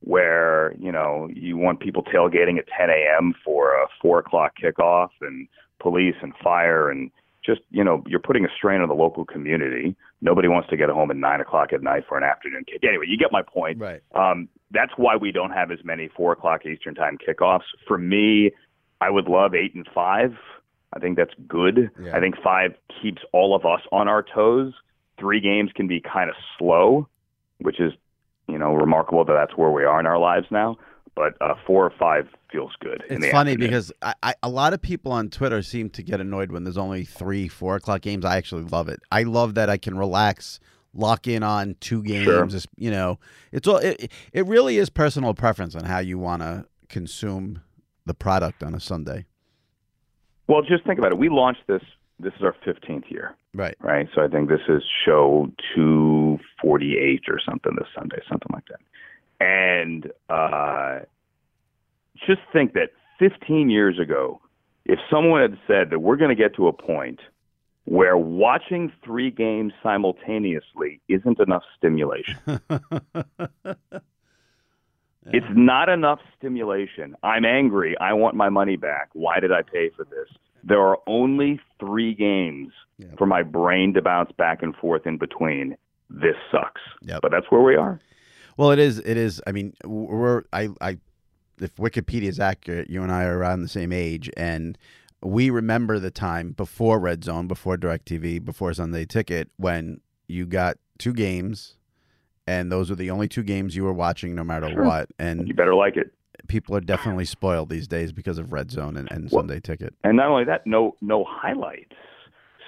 where 0.00 0.74
you 0.78 0.90
know 0.90 1.28
you 1.32 1.56
want 1.56 1.80
people 1.80 2.02
tailgating 2.02 2.58
at 2.58 2.66
10 2.78 2.90
a.m. 2.90 3.34
for 3.44 3.74
a 3.74 3.86
four 4.00 4.18
o'clock 4.18 4.54
kickoff, 4.62 5.10
and 5.20 5.48
police 5.80 6.14
and 6.22 6.32
fire 6.42 6.90
and 6.90 7.10
just 7.44 7.60
you 7.70 7.82
know 7.82 8.02
you're 8.06 8.20
putting 8.20 8.44
a 8.44 8.48
strain 8.56 8.80
on 8.80 8.88
the 8.88 8.94
local 8.94 9.24
community. 9.24 9.96
Nobody 10.20 10.48
wants 10.48 10.68
to 10.70 10.76
get 10.76 10.88
home 10.88 11.10
at 11.10 11.16
nine 11.16 11.40
o'clock 11.40 11.72
at 11.72 11.82
night 11.82 12.04
for 12.08 12.16
an 12.16 12.24
afternoon 12.24 12.64
kick. 12.64 12.82
Anyway, 12.84 13.06
you 13.08 13.18
get 13.18 13.32
my 13.32 13.42
point. 13.42 13.78
Right. 13.80 14.00
Um, 14.14 14.48
that's 14.70 14.92
why 14.96 15.16
we 15.16 15.32
don't 15.32 15.50
have 15.50 15.70
as 15.70 15.78
many 15.84 16.08
four 16.16 16.32
o'clock 16.32 16.64
Eastern 16.64 16.94
time 16.94 17.18
kickoffs. 17.18 17.66
For 17.86 17.98
me, 17.98 18.52
I 19.00 19.10
would 19.10 19.26
love 19.26 19.54
eight 19.54 19.74
and 19.74 19.86
five. 19.92 20.32
I 20.92 21.00
think 21.00 21.16
that's 21.16 21.34
good. 21.48 21.90
Yeah. 22.00 22.16
I 22.16 22.20
think 22.20 22.36
five 22.42 22.72
keeps 23.02 23.22
all 23.32 23.56
of 23.56 23.64
us 23.64 23.80
on 23.90 24.08
our 24.08 24.22
toes. 24.22 24.72
Three 25.18 25.40
games 25.40 25.70
can 25.74 25.86
be 25.86 26.00
kind 26.00 26.30
of 26.30 26.36
slow, 26.58 27.08
which 27.58 27.80
is 27.80 27.92
you 28.48 28.58
know 28.58 28.74
remarkable 28.74 29.24
that 29.24 29.32
that's 29.32 29.56
where 29.56 29.70
we 29.70 29.84
are 29.84 30.00
in 30.00 30.06
our 30.06 30.18
lives 30.18 30.46
now. 30.50 30.76
But 31.14 31.34
uh, 31.42 31.54
four 31.66 31.84
or 31.84 31.92
five 31.98 32.26
feels 32.50 32.72
good. 32.80 33.02
in 33.10 33.22
It's 33.22 33.32
funny 33.32 33.52
afternoon. 33.52 33.68
because 33.68 33.92
I, 34.00 34.14
I, 34.22 34.34
a 34.42 34.48
lot 34.48 34.72
of 34.72 34.80
people 34.80 35.12
on 35.12 35.28
Twitter 35.28 35.60
seem 35.60 35.90
to 35.90 36.02
get 36.02 36.22
annoyed 36.22 36.50
when 36.50 36.64
there's 36.64 36.78
only 36.78 37.04
three, 37.04 37.48
four 37.48 37.76
o'clock 37.76 38.00
games. 38.00 38.24
I 38.24 38.38
actually 38.38 38.64
love 38.64 38.88
it. 38.88 39.00
I 39.10 39.24
love 39.24 39.54
that 39.56 39.68
I 39.68 39.76
can 39.76 39.98
relax, 39.98 40.58
lock 40.94 41.26
in 41.26 41.42
on 41.42 41.76
two 41.80 42.02
games. 42.02 42.24
Sure. 42.24 42.48
You 42.76 42.90
know, 42.90 43.18
it's 43.52 43.68
all. 43.68 43.76
It, 43.76 44.10
it 44.32 44.46
really 44.46 44.78
is 44.78 44.88
personal 44.88 45.34
preference 45.34 45.74
on 45.74 45.84
how 45.84 45.98
you 45.98 46.18
want 46.18 46.40
to 46.40 46.64
consume 46.88 47.60
the 48.06 48.14
product 48.14 48.62
on 48.62 48.74
a 48.74 48.80
Sunday. 48.80 49.26
Well, 50.46 50.62
just 50.62 50.84
think 50.84 50.98
about 50.98 51.12
it. 51.12 51.18
We 51.18 51.28
launched 51.28 51.66
this. 51.66 51.82
This 52.22 52.32
is 52.38 52.42
our 52.42 52.54
15th 52.64 53.10
year, 53.10 53.34
Right. 53.52 53.74
right? 53.80 54.08
So 54.14 54.22
I 54.22 54.28
think 54.28 54.48
this 54.48 54.60
is 54.68 54.82
show 55.04 55.50
248 55.74 57.22
or 57.28 57.40
something 57.44 57.74
this 57.76 57.88
Sunday, 57.94 58.18
something 58.28 58.50
like 58.52 58.64
that. 58.68 58.80
And 59.44 60.12
uh, 60.28 61.00
just 62.26 62.40
think 62.52 62.74
that 62.74 62.90
15 63.18 63.70
years 63.70 63.98
ago, 63.98 64.40
if 64.84 64.98
someone 65.10 65.42
had 65.42 65.58
said 65.66 65.90
that 65.90 65.98
we're 65.98 66.16
going 66.16 66.30
to 66.30 66.40
get 66.40 66.54
to 66.56 66.68
a 66.68 66.72
point 66.72 67.20
where 67.84 68.16
watching 68.16 68.92
three 69.04 69.30
games 69.32 69.72
simultaneously 69.82 71.00
isn't 71.08 71.40
enough 71.40 71.64
stimulation, 71.76 72.36
it's 75.26 75.46
not 75.50 75.88
enough 75.88 76.20
stimulation. 76.38 77.16
I'm 77.22 77.44
angry. 77.44 77.96
I 78.00 78.12
want 78.12 78.36
my 78.36 78.48
money 78.48 78.76
back. 78.76 79.08
Why 79.12 79.40
did 79.40 79.50
I 79.52 79.62
pay 79.62 79.90
for 79.96 80.04
this? 80.04 80.28
There 80.64 80.80
are 80.80 80.98
only 81.06 81.60
three 81.80 82.14
games 82.14 82.72
for 83.18 83.26
my 83.26 83.42
brain 83.42 83.94
to 83.94 84.02
bounce 84.02 84.30
back 84.32 84.62
and 84.62 84.74
forth 84.76 85.06
in 85.06 85.18
between. 85.18 85.76
This 86.08 86.36
sucks. 86.50 86.80
But 87.20 87.30
that's 87.32 87.46
where 87.50 87.62
we 87.62 87.74
are. 87.74 88.00
Well, 88.56 88.70
it 88.70 88.78
is. 88.78 88.98
It 88.98 89.16
is. 89.16 89.40
I 89.46 89.52
mean, 89.52 89.74
we're. 89.84 90.44
I. 90.52 90.68
I. 90.80 90.98
If 91.58 91.76
Wikipedia 91.76 92.28
is 92.28 92.40
accurate, 92.40 92.90
you 92.90 93.02
and 93.02 93.10
I 93.12 93.24
are 93.24 93.38
around 93.38 93.62
the 93.62 93.68
same 93.68 93.92
age, 93.92 94.28
and 94.36 94.76
we 95.22 95.48
remember 95.50 95.98
the 95.98 96.10
time 96.10 96.52
before 96.52 96.98
Red 96.98 97.22
Zone, 97.24 97.46
before 97.46 97.76
Directv, 97.76 98.44
before 98.44 98.72
Sunday 98.74 99.04
Ticket, 99.04 99.48
when 99.56 100.00
you 100.28 100.46
got 100.46 100.78
two 100.98 101.12
games, 101.12 101.76
and 102.46 102.72
those 102.72 102.90
were 102.90 102.96
the 102.96 103.10
only 103.10 103.28
two 103.28 103.42
games 103.44 103.76
you 103.76 103.84
were 103.84 103.92
watching, 103.92 104.34
no 104.34 104.42
matter 104.42 104.68
Sure. 104.70 104.84
what. 104.84 105.10
And 105.18 105.46
You 105.46 105.54
better 105.54 105.74
like 105.74 105.96
it. 105.96 106.12
People 106.48 106.74
are 106.76 106.80
definitely 106.80 107.24
spoiled 107.24 107.68
these 107.68 107.88
days 107.88 108.12
because 108.12 108.38
of 108.38 108.52
Red 108.52 108.70
Zone 108.70 108.96
and, 108.96 109.10
and 109.10 109.30
Sunday 109.30 109.60
Ticket. 109.60 109.94
And 110.04 110.16
not 110.16 110.28
only 110.28 110.44
that, 110.44 110.66
no 110.66 110.96
no 111.00 111.24
highlights. 111.28 111.94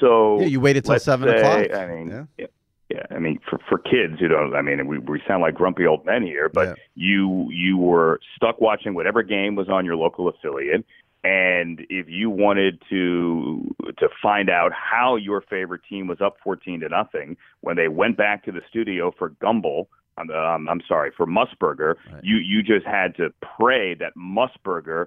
So 0.01 0.41
Yeah, 0.41 0.47
you 0.47 0.61
waited 0.61 0.85
till 0.85 0.99
7 0.99 1.29
say- 1.29 1.37
o'clock. 1.37 1.79
I 1.79 1.87
mean, 1.87 2.27
yeah. 2.39 2.47
yeah, 2.91 3.03
I 3.11 3.19
mean, 3.19 3.39
for 3.49 3.59
for 3.69 3.79
kids, 3.79 4.21
you 4.21 4.29
know, 4.29 4.55
I 4.55 4.63
mean, 4.63 4.87
we 4.87 4.99
we 4.99 5.23
sound 5.27 5.43
like 5.43 5.55
grumpy 5.55 5.87
old 5.87 6.05
men 6.05 6.23
here, 6.23 6.49
but 6.49 6.79
you 6.95 7.49
you 7.51 7.77
were 7.77 8.21
stuck 8.37 8.61
watching 8.61 8.95
whatever 8.95 9.23
game 9.23 9.55
was 9.55 9.69
on 9.69 9.85
your 9.85 9.97
local 9.97 10.29
affiliate, 10.29 10.85
and 11.23 11.81
if 11.89 12.09
you 12.09 12.29
wanted 12.31 12.83
to 12.91 13.75
to 13.99 14.09
find 14.23 14.51
out 14.51 14.73
how 14.73 15.17
your 15.17 15.41
favorite 15.43 15.83
team 15.89 16.07
was 16.07 16.21
up 16.21 16.37
fourteen 16.43 16.81
to 16.81 16.89
nothing 16.89 17.37
when 17.61 17.77
they 17.77 17.89
went 17.89 18.17
back 18.17 18.45
to 18.45 18.53
the 18.53 18.61
studio 18.69 19.13
for 19.19 19.31
Gumbel. 19.31 19.87
Um, 20.19 20.69
I'm 20.69 20.81
sorry 20.87 21.11
for 21.17 21.27
Musburger. 21.27 21.95
You 22.23 22.37
you 22.37 22.63
just 22.63 22.87
had 22.87 23.17
to 23.17 23.33
pray 23.59 23.95
that 23.95 24.13
Musburger 24.17 25.07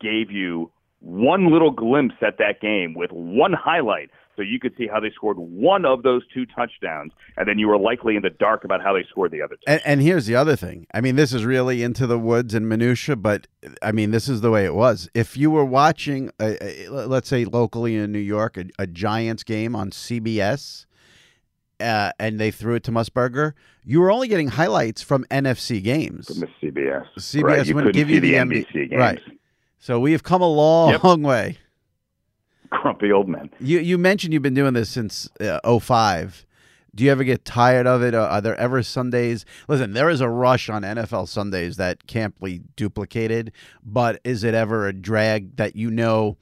gave 0.00 0.30
you 0.30 0.70
one 1.00 1.52
little 1.52 1.70
glimpse 1.70 2.16
at 2.22 2.38
that 2.38 2.60
game 2.60 2.94
with 2.94 3.12
one 3.12 3.52
highlight 3.52 4.10
so 4.38 4.42
you 4.42 4.60
could 4.60 4.72
see 4.78 4.86
how 4.86 5.00
they 5.00 5.10
scored 5.10 5.36
one 5.36 5.84
of 5.84 6.04
those 6.04 6.22
two 6.32 6.46
touchdowns 6.46 7.12
and 7.36 7.48
then 7.48 7.58
you 7.58 7.66
were 7.66 7.76
likely 7.76 8.14
in 8.14 8.22
the 8.22 8.30
dark 8.30 8.62
about 8.64 8.80
how 8.80 8.92
they 8.92 9.04
scored 9.10 9.32
the 9.32 9.42
other 9.42 9.56
two. 9.56 9.62
And, 9.66 9.82
and 9.84 10.00
here's 10.00 10.26
the 10.26 10.36
other 10.36 10.54
thing. 10.54 10.86
I 10.94 11.00
mean, 11.00 11.16
this 11.16 11.32
is 11.32 11.44
really 11.44 11.82
into 11.82 12.06
the 12.06 12.18
woods 12.18 12.54
and 12.54 12.68
minutia, 12.68 13.16
but 13.16 13.48
I 13.82 13.90
mean, 13.90 14.12
this 14.12 14.28
is 14.28 14.40
the 14.40 14.50
way 14.50 14.64
it 14.64 14.74
was. 14.74 15.08
If 15.12 15.36
you 15.36 15.50
were 15.50 15.64
watching, 15.64 16.30
a, 16.40 16.86
a, 16.86 16.88
let's 16.88 17.28
say 17.28 17.44
locally 17.44 17.96
in 17.96 18.12
New 18.12 18.20
York, 18.20 18.56
a, 18.56 18.66
a 18.78 18.86
Giants 18.86 19.42
game 19.42 19.74
on 19.74 19.90
CBS, 19.90 20.86
uh, 21.80 22.12
and 22.18 22.38
they 22.38 22.50
threw 22.50 22.74
it 22.74 22.84
to 22.84 22.92
Musburger, 22.92 23.52
you 23.84 24.00
were 24.00 24.10
only 24.10 24.28
getting 24.28 24.48
highlights 24.48 25.02
from 25.02 25.24
NFC 25.30 25.82
games. 25.82 26.26
From 26.26 26.40
the 26.40 26.48
CBS. 26.62 27.06
CBS 27.16 27.42
Right, 27.42 27.66
you 27.66 27.74
wouldn't 27.74 27.94
give 27.94 28.10
you 28.10 28.20
the 28.20 28.34
MB 28.34 28.66
NBC 28.66 28.72
games. 28.90 28.92
Right. 28.98 29.20
So 29.78 30.00
we 30.00 30.12
have 30.12 30.22
come 30.22 30.42
a 30.42 30.48
long 30.48 31.22
way. 31.22 31.58
Grumpy 32.70 33.12
old 33.12 33.28
men. 33.28 33.50
You 33.60 33.78
you 33.78 33.96
mentioned 33.96 34.34
you've 34.34 34.42
been 34.42 34.54
doing 34.54 34.74
this 34.74 34.90
since 34.90 35.28
uh, 35.40 35.78
05. 35.78 36.44
Do 36.94 37.04
you 37.04 37.10
ever 37.10 37.22
get 37.22 37.44
tired 37.44 37.86
of 37.86 38.02
it? 38.02 38.14
Are 38.14 38.40
there 38.40 38.56
ever 38.56 38.82
Sundays? 38.82 39.44
Listen, 39.68 39.92
there 39.92 40.10
is 40.10 40.20
a 40.20 40.28
rush 40.28 40.68
on 40.68 40.82
NFL 40.82 41.28
Sundays 41.28 41.76
that 41.76 42.06
can't 42.06 42.38
be 42.40 42.62
duplicated, 42.76 43.52
but 43.84 44.20
is 44.24 44.42
it 44.42 44.52
ever 44.52 44.88
a 44.88 44.92
drag 44.92 45.56
that 45.56 45.76
you 45.76 45.90
know 45.90 46.36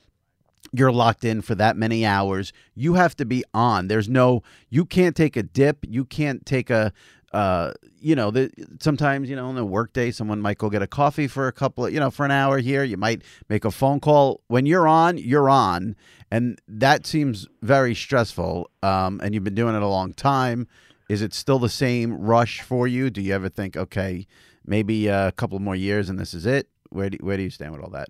you're 0.72 0.92
locked 0.92 1.24
in 1.24 1.42
for 1.42 1.55
that 1.55 1.76
many 1.76 2.05
hours? 2.05 2.52
You 2.74 2.94
have 2.94 3.16
to 3.16 3.24
be 3.24 3.44
on. 3.55 3.88
There's 3.88 4.09
no, 4.09 4.42
you 4.70 4.85
can't 4.85 5.16
take 5.16 5.37
a 5.37 5.42
dip. 5.42 5.79
You 5.88 6.05
can't 6.05 6.44
take 6.46 6.70
a, 6.70 6.92
uh, 7.33 7.72
you 7.98 8.14
know, 8.14 8.31
the, 8.31 8.50
sometimes, 8.81 9.29
you 9.29 9.37
know, 9.37 9.48
on 9.48 9.59
a 9.59 9.64
workday, 9.64 10.11
someone 10.11 10.40
might 10.40 10.59
go 10.59 10.70
get 10.70 10.83
a 10.83 10.87
coffee 10.87 11.29
for 11.29 11.48
a 11.48 11.52
couple 11.52 11.87
of, 11.87 11.92
you 11.92 12.00
know, 12.00 12.11
for 12.11 12.24
an 12.24 12.31
hour 12.31 12.59
here. 12.59 12.85
You 12.85 12.96
might 12.96 13.22
make 13.48 13.64
a 13.64 13.70
phone 13.70 14.00
call. 14.00 14.40
When 14.48 14.64
you're 14.64 14.88
on, 14.88 15.18
you're 15.18 15.50
on. 15.50 15.96
And 16.31 16.59
that 16.68 17.07
seems 17.07 17.46
very 17.62 17.94
stressful. 17.94 18.70
Um, 18.83 19.20
and 19.22 19.35
you've 19.35 19.44
been 19.44 19.55
doing 19.55 19.74
it 19.74 19.83
a 19.83 19.88
long 19.88 20.14
time. 20.14 20.66
Is 21.09 21.22
it 21.22 21.35
still 21.35 21.59
the 21.59 21.68
same 21.68 22.14
rush 22.14 22.62
for 22.62 22.88
you? 22.88 23.11
Do 23.11 23.20
you 23.20 23.35
ever 23.35 23.48
think, 23.48 23.76
okay, 23.76 24.26
maybe 24.64 25.09
a 25.09 25.33
couple 25.33 25.59
more 25.59 25.76
years 25.76 26.09
and 26.09 26.18
this 26.18 26.35
is 26.35 26.46
it? 26.46 26.68
Where 26.90 27.11
do, 27.11 27.18
where 27.20 27.37
do 27.37 27.42
you 27.42 27.50
stand 27.50 27.72
with 27.72 27.83
all 27.83 27.90
that? 27.90 28.09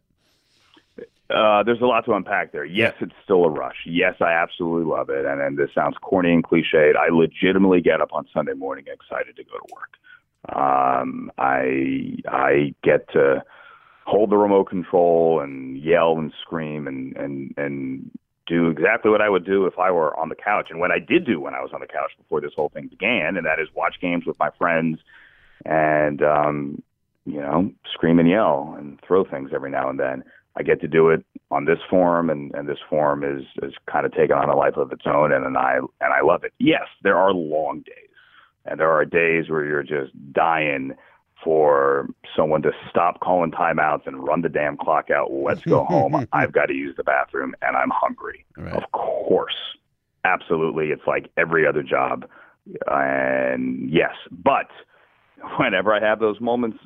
Uh, 1.28 1.62
there's 1.64 1.80
a 1.80 1.86
lot 1.86 2.04
to 2.04 2.12
unpack 2.12 2.52
there. 2.52 2.64
Yes, 2.64 2.94
it's 3.00 3.12
still 3.24 3.44
a 3.44 3.50
rush. 3.50 3.76
Yes, 3.84 4.14
I 4.20 4.30
absolutely 4.30 4.90
love 4.90 5.10
it. 5.10 5.24
And, 5.24 5.40
and 5.40 5.58
this 5.58 5.70
sounds 5.74 5.96
corny 6.00 6.32
and 6.32 6.44
cliched. 6.44 6.94
I 6.96 7.08
legitimately 7.12 7.80
get 7.80 8.00
up 8.00 8.12
on 8.12 8.28
Sunday 8.32 8.52
morning 8.54 8.84
excited 8.86 9.34
to 9.36 9.44
go 9.44 9.58
to 9.58 9.74
work. 9.74 9.90
Um, 10.54 11.32
I 11.38 12.18
I 12.28 12.74
get 12.84 13.10
to 13.12 13.42
hold 14.04 14.30
the 14.30 14.36
remote 14.36 14.70
control 14.70 15.40
and 15.40 15.76
yell 15.76 16.16
and 16.16 16.32
scream 16.42 16.86
and 16.86 17.16
and 17.16 17.54
and 17.56 18.10
do 18.46 18.68
exactly 18.68 19.10
what 19.10 19.20
I 19.20 19.28
would 19.28 19.44
do 19.44 19.66
if 19.66 19.76
I 19.76 19.90
were 19.90 20.16
on 20.16 20.28
the 20.28 20.36
couch 20.36 20.68
and 20.70 20.78
what 20.78 20.92
I 20.92 21.00
did 21.00 21.26
do 21.26 21.40
when 21.40 21.54
I 21.54 21.60
was 21.60 21.72
on 21.74 21.80
the 21.80 21.86
couch 21.88 22.12
before 22.16 22.40
this 22.40 22.52
whole 22.54 22.68
thing 22.68 22.86
began, 22.86 23.36
and 23.36 23.44
that 23.44 23.58
is 23.58 23.66
watch 23.74 23.96
games 24.00 24.24
with 24.24 24.38
my 24.38 24.50
friends 24.56 25.00
and 25.64 26.22
um, 26.22 26.82
you 27.24 27.40
know 27.40 27.72
scream 27.92 28.20
and 28.20 28.28
yell 28.28 28.76
and 28.78 29.00
throw 29.06 29.24
things 29.24 29.50
every 29.52 29.70
now 29.70 29.90
and 29.90 29.98
then. 29.98 30.22
I 30.56 30.62
get 30.62 30.80
to 30.80 30.88
do 30.88 31.10
it 31.10 31.24
on 31.50 31.66
this 31.66 31.78
forum, 31.88 32.30
and, 32.30 32.54
and 32.54 32.68
this 32.68 32.78
forum 32.88 33.22
is 33.22 33.44
is 33.62 33.74
kind 33.90 34.06
of 34.06 34.12
taken 34.12 34.36
on 34.36 34.48
a 34.48 34.56
life 34.56 34.76
of 34.76 34.90
its 34.92 35.06
own, 35.06 35.32
and, 35.32 35.44
and 35.44 35.56
I 35.56 35.78
and 36.00 36.12
I 36.12 36.22
love 36.22 36.44
it. 36.44 36.52
Yes, 36.58 36.86
there 37.02 37.16
are 37.16 37.32
long 37.32 37.80
days, 37.80 38.10
and 38.64 38.80
there 38.80 38.90
are 38.90 39.04
days 39.04 39.48
where 39.48 39.64
you're 39.64 39.82
just 39.82 40.12
dying 40.32 40.96
for 41.44 42.08
someone 42.34 42.62
to 42.62 42.72
stop 42.90 43.20
calling 43.20 43.50
timeouts 43.50 44.06
and 44.06 44.24
run 44.26 44.42
the 44.42 44.48
damn 44.48 44.76
clock 44.76 45.10
out. 45.10 45.32
Let's 45.32 45.62
go 45.62 45.84
home. 45.84 46.26
I've 46.32 46.52
got 46.52 46.66
to 46.66 46.74
use 46.74 46.96
the 46.96 47.04
bathroom 47.04 47.54
and 47.62 47.76
I'm 47.76 47.90
hungry. 47.94 48.44
Right. 48.56 48.72
Of 48.72 48.90
course. 48.92 49.54
Absolutely. 50.24 50.86
It's 50.88 51.06
like 51.06 51.30
every 51.36 51.66
other 51.66 51.82
job. 51.82 52.26
And 52.88 53.88
yes, 53.88 54.14
but 54.30 54.68
whenever 55.58 55.94
I 55.94 56.00
have 56.00 56.18
those 56.18 56.40
moments, 56.40 56.78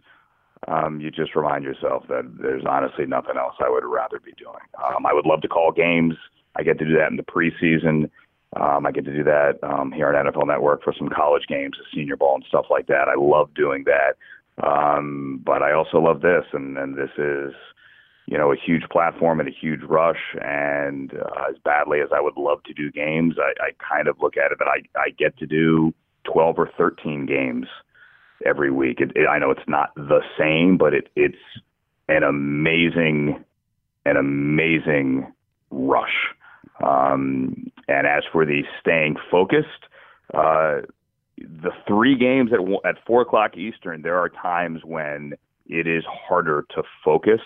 um, 0.71 1.01
you 1.01 1.11
just 1.11 1.35
remind 1.35 1.65
yourself 1.65 2.05
that 2.09 2.23
there's 2.41 2.65
honestly 2.69 3.05
nothing 3.05 3.37
else 3.37 3.57
I 3.59 3.69
would 3.69 3.85
rather 3.85 4.21
be 4.21 4.33
doing. 4.39 4.63
Um, 4.79 5.05
I 5.05 5.13
would 5.13 5.27
love 5.27 5.41
to 5.43 5.49
call 5.49 5.73
games. 5.73 6.15
I 6.57 6.63
get 6.63 6.79
to 6.79 6.85
do 6.85 6.97
that 6.97 7.11
in 7.11 7.17
the 7.17 7.25
preseason. 7.25 8.11
Um, 8.57 8.87
I 8.87 8.93
get 8.93 9.05
to 9.05 9.13
do 9.13 9.25
that 9.25 9.59
um, 9.63 9.93
here 9.93 10.09
on 10.09 10.27
NFL 10.27 10.47
Network 10.47 10.85
for 10.85 10.95
some 10.97 11.09
college 11.09 11.47
games, 11.49 11.77
the 11.77 11.85
Senior 11.99 12.17
Bowl, 12.17 12.35
and 12.35 12.45
stuff 12.49 12.67
like 12.71 12.87
that. 12.87 13.09
I 13.09 13.15
love 13.19 13.53
doing 13.55 13.85
that. 13.85 14.17
Um, 14.65 15.41
but 15.45 15.63
I 15.63 15.73
also 15.73 15.99
love 15.99 16.21
this, 16.21 16.45
and, 16.53 16.77
and 16.77 16.97
this 16.97 17.11
is, 17.17 17.55
you 18.27 18.37
know, 18.37 18.53
a 18.53 18.57
huge 18.57 18.83
platform 18.91 19.41
and 19.41 19.49
a 19.49 19.53
huge 19.53 19.83
rush. 19.83 20.37
And 20.41 21.13
uh, 21.15 21.49
as 21.49 21.57
badly 21.65 22.01
as 22.01 22.11
I 22.15 22.21
would 22.21 22.37
love 22.37 22.63
to 22.65 22.75
do 22.75 22.91
games, 22.93 23.37
I, 23.39 23.55
I 23.61 23.71
kind 23.79 24.07
of 24.07 24.19
look 24.21 24.37
at 24.37 24.53
it 24.53 24.59
that 24.59 24.69
I, 24.69 24.83
I 24.99 25.11
get 25.11 25.37
to 25.39 25.47
do 25.47 25.95
12 26.25 26.59
or 26.59 26.71
13 26.77 27.27
games 27.27 27.67
every 28.45 28.71
week. 28.71 29.01
It, 29.01 29.13
it, 29.15 29.27
I 29.27 29.39
know 29.39 29.51
it's 29.51 29.69
not 29.69 29.95
the 29.95 30.21
same, 30.39 30.77
but 30.77 30.95
it, 30.95 31.09
it's 31.17 31.37
an 32.09 32.23
amazing, 32.23 33.45
an 34.05 34.17
amazing 34.17 35.33
rush. 35.71 36.29
Um, 36.83 37.71
and 37.89 38.07
as 38.07 38.23
for 38.33 38.45
the 38.47 38.63
staying 38.81 39.17
focused, 39.31 39.85
uh, 40.33 40.81
the 41.37 41.73
three 41.87 42.17
games 42.17 42.51
at 42.53 42.61
at 42.89 42.97
four 43.07 43.23
o'clock 43.23 43.57
Eastern, 43.57 44.03
there 44.03 44.19
are 44.19 44.29
times 44.29 44.81
when 44.85 45.35
it 45.67 45.87
is 45.87 46.05
harder 46.07 46.67
to 46.75 46.83
focus. 47.05 47.41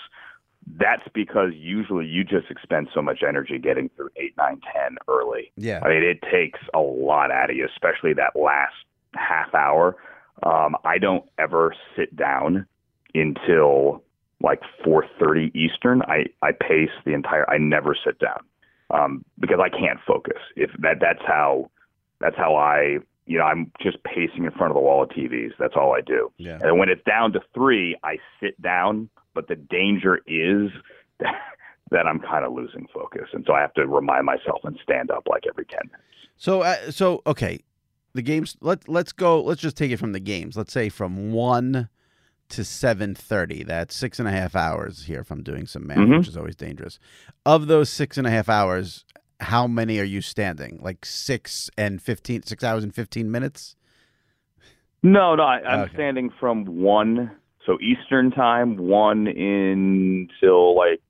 That's 0.79 1.07
because 1.13 1.51
usually 1.55 2.07
you 2.07 2.25
just 2.25 2.51
expend 2.51 2.89
so 2.95 3.03
much 3.03 3.23
energy 3.27 3.59
getting 3.59 3.91
through 3.91 4.11
eight, 4.17 4.35
nine, 4.37 4.61
ten 4.73 4.97
early. 5.09 5.53
Yeah. 5.57 5.81
I 5.83 5.89
mean, 5.89 6.03
it 6.03 6.23
takes 6.31 6.61
a 6.73 6.81
lot 6.81 7.31
out 7.31 7.51
of 7.51 7.57
you, 7.57 7.67
especially 7.67 8.15
that 8.15 8.35
last 8.35 8.75
half 9.15 9.55
hour. 9.55 9.97
Um, 10.45 10.77
I 10.85 10.99
don't 10.99 11.25
ever 11.39 11.75
sit 11.97 12.15
down 12.15 12.67
until 13.15 14.03
like 14.43 14.61
4:30 14.85 15.55
Eastern. 15.55 16.03
I 16.03 16.27
I 16.43 16.53
pace 16.53 16.91
the 17.05 17.15
entire. 17.15 17.49
I 17.51 17.59
never 17.59 17.97
sit 18.05 18.19
down 18.19 18.41
um, 18.91 19.25
because 19.41 19.59
I 19.61 19.71
can't 19.71 19.99
focus. 20.07 20.39
If 20.57 20.71
that 20.81 20.99
that's 21.01 21.23
how 21.27 21.71
that's 22.21 22.37
how 22.37 22.55
I 22.57 22.99
you 23.27 23.39
know 23.39 23.45
I'm 23.45 23.73
just 23.81 24.03
pacing 24.05 24.45
in 24.45 24.51
front 24.53 24.71
of 24.71 24.75
the 24.75 24.81
wall 24.81 25.03
of 25.03 25.09
TVs. 25.11 25.53
That's 25.59 25.75
all 25.77 25.95
I 25.95 26.01
do. 26.01 26.31
Yeah. 26.37 26.59
And 26.63 26.79
when 26.79 26.89
it's 26.89 27.03
down 27.05 27.33
to 27.33 27.41
three, 27.55 27.97
I 28.05 28.19
sit 28.41 28.61
down. 28.61 29.09
But 29.35 29.49
the 29.49 29.57
danger 29.57 30.21
is 30.29 30.71
that, 31.21 31.35
that 31.91 32.07
I'm 32.07 32.21
kind 32.21 32.45
of 32.45 32.53
losing 32.53 32.87
focus, 32.93 33.29
and 33.33 33.45
so 33.47 33.55
I 33.55 33.61
have 33.61 33.75
to 33.75 33.87
remind 33.87 34.27
myself 34.27 34.61
and 34.65 34.79
stand 34.83 35.11
up 35.11 35.25
like 35.27 35.45
every 35.49 35.65
ten 35.65 35.81
minutes. 35.87 36.05
So, 36.37 36.63
uh, 36.63 36.91
so 36.91 37.23
okay, 37.27 37.61
the 38.15 38.23
games. 38.23 38.57
Let 38.61 38.89
Let's 38.89 39.13
go. 39.13 39.43
Let's 39.43 39.61
just 39.61 39.77
take 39.77 39.91
it 39.91 39.99
from 39.99 40.13
the 40.13 40.21
games. 40.21 40.57
Let's 40.57 40.73
say 40.73 40.89
from 40.89 41.33
one 41.33 41.89
to 42.51 42.65
seven 42.65 43.15
thirty. 43.15 43.63
That's 43.65 43.95
six 43.95 44.19
and 44.19 44.29
a 44.29 44.31
half 44.31 44.55
hours 44.57 45.05
here. 45.05 45.21
If 45.21 45.31
I'm 45.31 45.43
doing 45.43 45.67
some 45.67 45.87
math, 45.87 45.99
Mhm. 45.99 46.19
which 46.19 46.29
is 46.29 46.37
always 46.37 46.57
dangerous. 46.57 46.99
Of 47.45 47.67
those 47.67 47.91
six 47.91 48.17
and 48.17 48.27
a 48.27 48.31
half 48.31 48.49
hours, 48.49 49.05
how 49.41 49.67
many 49.67 49.99
are 49.99 50.05
you 50.05 50.21
standing? 50.21 50.79
Like 50.81 51.05
six 51.05 51.69
and 51.77 52.01
fifteen, 52.01 52.43
six 52.43 52.63
hours 52.63 52.85
and 52.85 52.95
fifteen 52.95 53.31
minutes. 53.31 53.77
No, 55.03 55.35
no, 55.35 55.43
I, 55.43 55.61
I'm 55.61 55.81
Okay. 55.81 55.95
standing 55.95 56.31
from 56.41 56.65
one, 56.65 57.31
so 57.67 57.77
Eastern 57.81 58.31
time, 58.31 58.77
one 58.79 59.27
until 59.27 60.75
like 60.77 61.01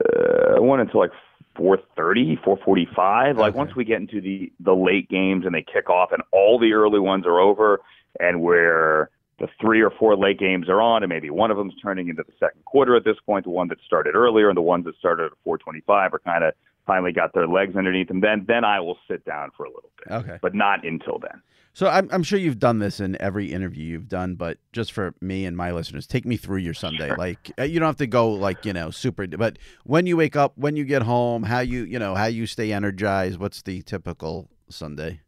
uh, 0.00 0.60
one 0.62 0.80
until 0.80 1.00
like 1.00 1.12
4:30, 1.58 2.42
4:45. 2.42 3.36
Like 3.36 3.54
once 3.54 3.74
we 3.74 3.84
get 3.84 4.00
into 4.00 4.20
the 4.20 4.52
the 4.60 4.74
late 4.74 5.08
games 5.08 5.44
and 5.46 5.54
they 5.54 5.62
kick 5.62 5.90
off, 5.90 6.12
and 6.12 6.22
all 6.32 6.58
the 6.58 6.72
early 6.72 7.00
ones 7.00 7.26
are 7.26 7.40
over, 7.40 7.80
and 8.20 8.40
where 8.40 9.10
the 9.38 9.48
three 9.60 9.82
or 9.82 9.90
four 9.90 10.16
late 10.16 10.38
games 10.38 10.68
are 10.68 10.80
on, 10.80 11.02
and 11.02 11.10
maybe 11.10 11.28
one 11.28 11.50
of 11.50 11.56
them's 11.56 11.74
turning 11.82 12.08
into 12.08 12.22
the 12.22 12.32
second 12.40 12.64
quarter 12.64 12.96
at 12.96 13.04
this 13.04 13.16
point. 13.26 13.44
The 13.44 13.50
one 13.50 13.68
that 13.68 13.78
started 13.84 14.14
earlier 14.14 14.48
and 14.48 14.56
the 14.56 14.62
ones 14.62 14.84
that 14.86 14.96
started 14.96 15.26
at 15.26 15.32
4:25 15.44 16.14
are 16.14 16.18
kind 16.20 16.44
of 16.44 16.54
finally 16.86 17.12
got 17.12 17.34
their 17.34 17.46
legs 17.46 17.76
underneath 17.76 18.08
them. 18.08 18.20
Then 18.20 18.44
then 18.46 18.64
I 18.64 18.80
will 18.80 18.98
sit 19.08 19.24
down 19.24 19.50
for 19.56 19.64
a 19.64 19.68
little 19.68 19.90
bit, 19.98 20.12
Okay. 20.12 20.38
but 20.40 20.54
not 20.54 20.84
until 20.84 21.18
then. 21.18 21.42
So 21.72 21.88
I'm, 21.88 22.08
I'm 22.10 22.22
sure 22.22 22.38
you've 22.38 22.58
done 22.58 22.78
this 22.78 23.00
in 23.00 23.20
every 23.20 23.52
interview 23.52 23.84
you've 23.84 24.08
done, 24.08 24.36
but 24.36 24.56
just 24.72 24.92
for 24.92 25.14
me 25.20 25.44
and 25.44 25.54
my 25.54 25.72
listeners, 25.72 26.06
take 26.06 26.24
me 26.24 26.38
through 26.38 26.60
your 26.60 26.72
Sunday. 26.72 27.14
Like 27.14 27.52
uh, 27.58 27.64
you 27.64 27.78
don't 27.80 27.88
have 27.88 27.96
to 27.96 28.06
go 28.06 28.30
like 28.30 28.64
you 28.64 28.72
know 28.72 28.90
super, 28.90 29.26
but 29.26 29.58
when 29.84 30.06
you 30.06 30.16
wake 30.16 30.36
up, 30.36 30.56
when 30.56 30.76
you 30.76 30.84
get 30.84 31.02
home, 31.02 31.42
how 31.42 31.60
you 31.60 31.84
you 31.84 31.98
know 31.98 32.14
how 32.14 32.26
you 32.26 32.46
stay 32.46 32.72
energized. 32.72 33.38
What's 33.38 33.60
the 33.60 33.82
typical 33.82 34.48
Sunday? 34.70 35.20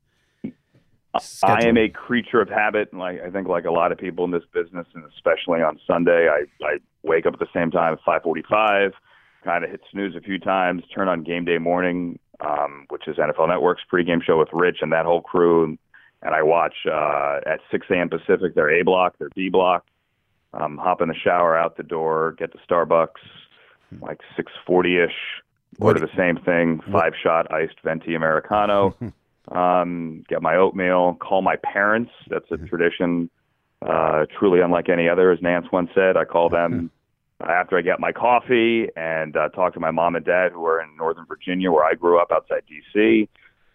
I 1.42 1.64
am 1.66 1.76
a 1.76 1.88
creature 1.88 2.40
of 2.40 2.48
habit. 2.48 2.92
Like 2.94 3.20
I 3.22 3.30
think, 3.30 3.48
like 3.48 3.64
a 3.64 3.70
lot 3.70 3.92
of 3.92 3.98
people 3.98 4.24
in 4.24 4.30
this 4.30 4.44
business, 4.52 4.86
and 4.94 5.04
especially 5.16 5.62
on 5.62 5.78
Sunday, 5.86 6.28
I 6.28 6.44
I 6.64 6.78
wake 7.02 7.26
up 7.26 7.34
at 7.34 7.40
the 7.40 7.48
same 7.52 7.70
time 7.70 7.96
five 8.04 8.22
forty-five, 8.22 8.92
kind 9.48 9.64
of 9.64 9.70
hit 9.70 9.80
snooze 9.90 10.14
a 10.14 10.20
few 10.20 10.38
times, 10.38 10.82
turn 10.94 11.08
on 11.08 11.22
Game 11.22 11.46
Day 11.46 11.56
Morning, 11.56 12.18
um, 12.40 12.84
which 12.90 13.08
is 13.08 13.16
NFL 13.16 13.48
Network's 13.48 13.80
pregame 13.90 14.22
show 14.22 14.38
with 14.38 14.48
Rich 14.52 14.78
and 14.82 14.92
that 14.92 15.06
whole 15.06 15.22
crew, 15.22 15.78
and 16.22 16.34
I 16.34 16.42
watch 16.42 16.74
uh, 16.86 17.40
at 17.46 17.60
six 17.70 17.86
a.m. 17.90 18.10
Pacific 18.10 18.54
their 18.54 18.70
A 18.70 18.82
block, 18.82 19.16
their 19.18 19.30
B 19.34 19.48
block. 19.48 19.86
Um, 20.52 20.76
hop 20.76 21.00
in 21.00 21.08
the 21.08 21.14
shower, 21.14 21.56
out 21.56 21.78
the 21.78 21.82
door, 21.82 22.34
get 22.38 22.52
to 22.52 22.58
Starbucks, 22.68 23.22
like 24.02 24.20
six 24.36 24.52
forty 24.66 24.98
ish. 24.98 25.16
Order 25.80 26.00
the 26.00 26.16
same 26.16 26.36
thing, 26.36 26.80
five 26.92 27.14
shot 27.22 27.50
iced 27.52 27.80
venti 27.82 28.14
americano. 28.14 28.94
um, 29.52 30.24
get 30.28 30.42
my 30.42 30.56
oatmeal, 30.56 31.14
call 31.14 31.40
my 31.40 31.56
parents. 31.56 32.10
That's 32.28 32.50
a 32.50 32.58
tradition 32.58 33.30
uh, 33.80 34.26
truly 34.38 34.60
unlike 34.60 34.88
any 34.90 35.08
other, 35.08 35.30
as 35.30 35.38
Nantz 35.38 35.72
once 35.72 35.90
said. 35.94 36.16
I 36.18 36.24
call 36.24 36.50
them 36.50 36.90
after 37.40 37.78
I 37.78 37.82
get 37.82 38.00
my 38.00 38.12
coffee 38.12 38.88
and 38.96 39.36
uh, 39.36 39.48
talk 39.50 39.74
to 39.74 39.80
my 39.80 39.90
mom 39.90 40.16
and 40.16 40.24
dad 40.24 40.52
who 40.52 40.64
are 40.66 40.80
in 40.80 40.96
Northern 40.96 41.26
Virginia, 41.26 41.70
where 41.70 41.84
I 41.84 41.94
grew 41.94 42.20
up 42.20 42.32
outside 42.32 42.62
D.C. 42.68 43.28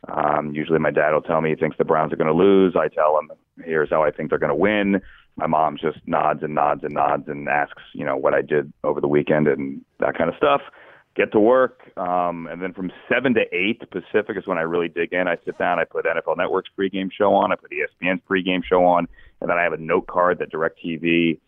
Um, 0.09 0.53
usually 0.53 0.79
my 0.79 0.91
dad 0.91 1.11
will 1.11 1.21
tell 1.21 1.41
me 1.41 1.51
he 1.51 1.55
thinks 1.55 1.77
the 1.77 1.85
Browns 1.85 2.11
are 2.11 2.17
going 2.17 2.27
to 2.27 2.33
lose. 2.33 2.75
I 2.75 2.89
tell 2.89 3.17
him, 3.17 3.31
here's 3.63 3.89
how 3.89 4.03
I 4.03 4.11
think 4.11 4.29
they're 4.29 4.39
going 4.39 4.49
to 4.49 4.55
win. 4.55 5.01
My 5.37 5.47
mom 5.47 5.77
just 5.77 5.99
nods 6.05 6.43
and 6.43 6.53
nods 6.53 6.83
and 6.83 6.93
nods 6.93 7.27
and 7.27 7.47
asks, 7.47 7.81
you 7.93 8.05
know, 8.05 8.17
what 8.17 8.33
I 8.33 8.41
did 8.41 8.71
over 8.83 8.99
the 8.99 9.07
weekend 9.07 9.47
and 9.47 9.81
that 9.99 10.17
kind 10.17 10.29
of 10.29 10.35
stuff 10.35 10.61
get 11.15 11.31
to 11.31 11.39
work, 11.39 11.91
um, 11.97 12.47
and 12.47 12.61
then 12.61 12.73
from 12.73 12.91
seven 13.07 13.33
to 13.35 13.41
eight 13.51 13.79
Pacific 13.91 14.35
is 14.35 14.47
when 14.47 14.57
I 14.57 14.61
really 14.61 14.87
dig 14.87 15.13
in. 15.13 15.27
I 15.27 15.37
sit 15.45 15.57
down, 15.57 15.79
I 15.79 15.83
put 15.83 16.05
NFL 16.05 16.37
Network's 16.37 16.71
pregame 16.77 17.11
show 17.11 17.33
on, 17.35 17.51
I 17.51 17.55
put 17.55 17.71
ESPN's 17.71 18.21
pregame 18.27 18.63
show 18.63 18.83
on, 18.83 19.07
and 19.39 19.49
then 19.49 19.57
I 19.57 19.63
have 19.63 19.73
a 19.73 19.77
note 19.77 20.07
card 20.07 20.39
that 20.39 20.51
DirecTV 20.51 21.39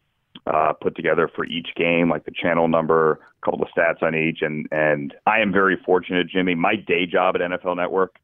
uh, 0.47 0.73
put 0.73 0.95
together 0.95 1.29
for 1.35 1.45
each 1.45 1.69
game, 1.75 2.09
like 2.09 2.25
the 2.25 2.31
channel 2.31 2.67
number, 2.67 3.13
a 3.13 3.45
couple 3.45 3.61
of 3.61 3.69
stats 3.75 4.01
on 4.01 4.15
each, 4.15 4.39
and 4.41 4.67
and 4.71 5.13
I 5.25 5.39
am 5.39 5.51
very 5.51 5.77
fortunate, 5.85 6.27
Jimmy. 6.27 6.55
My 6.55 6.75
day 6.75 7.05
job 7.05 7.35
at 7.35 7.41
NFL 7.41 7.77
Network. 7.77 8.17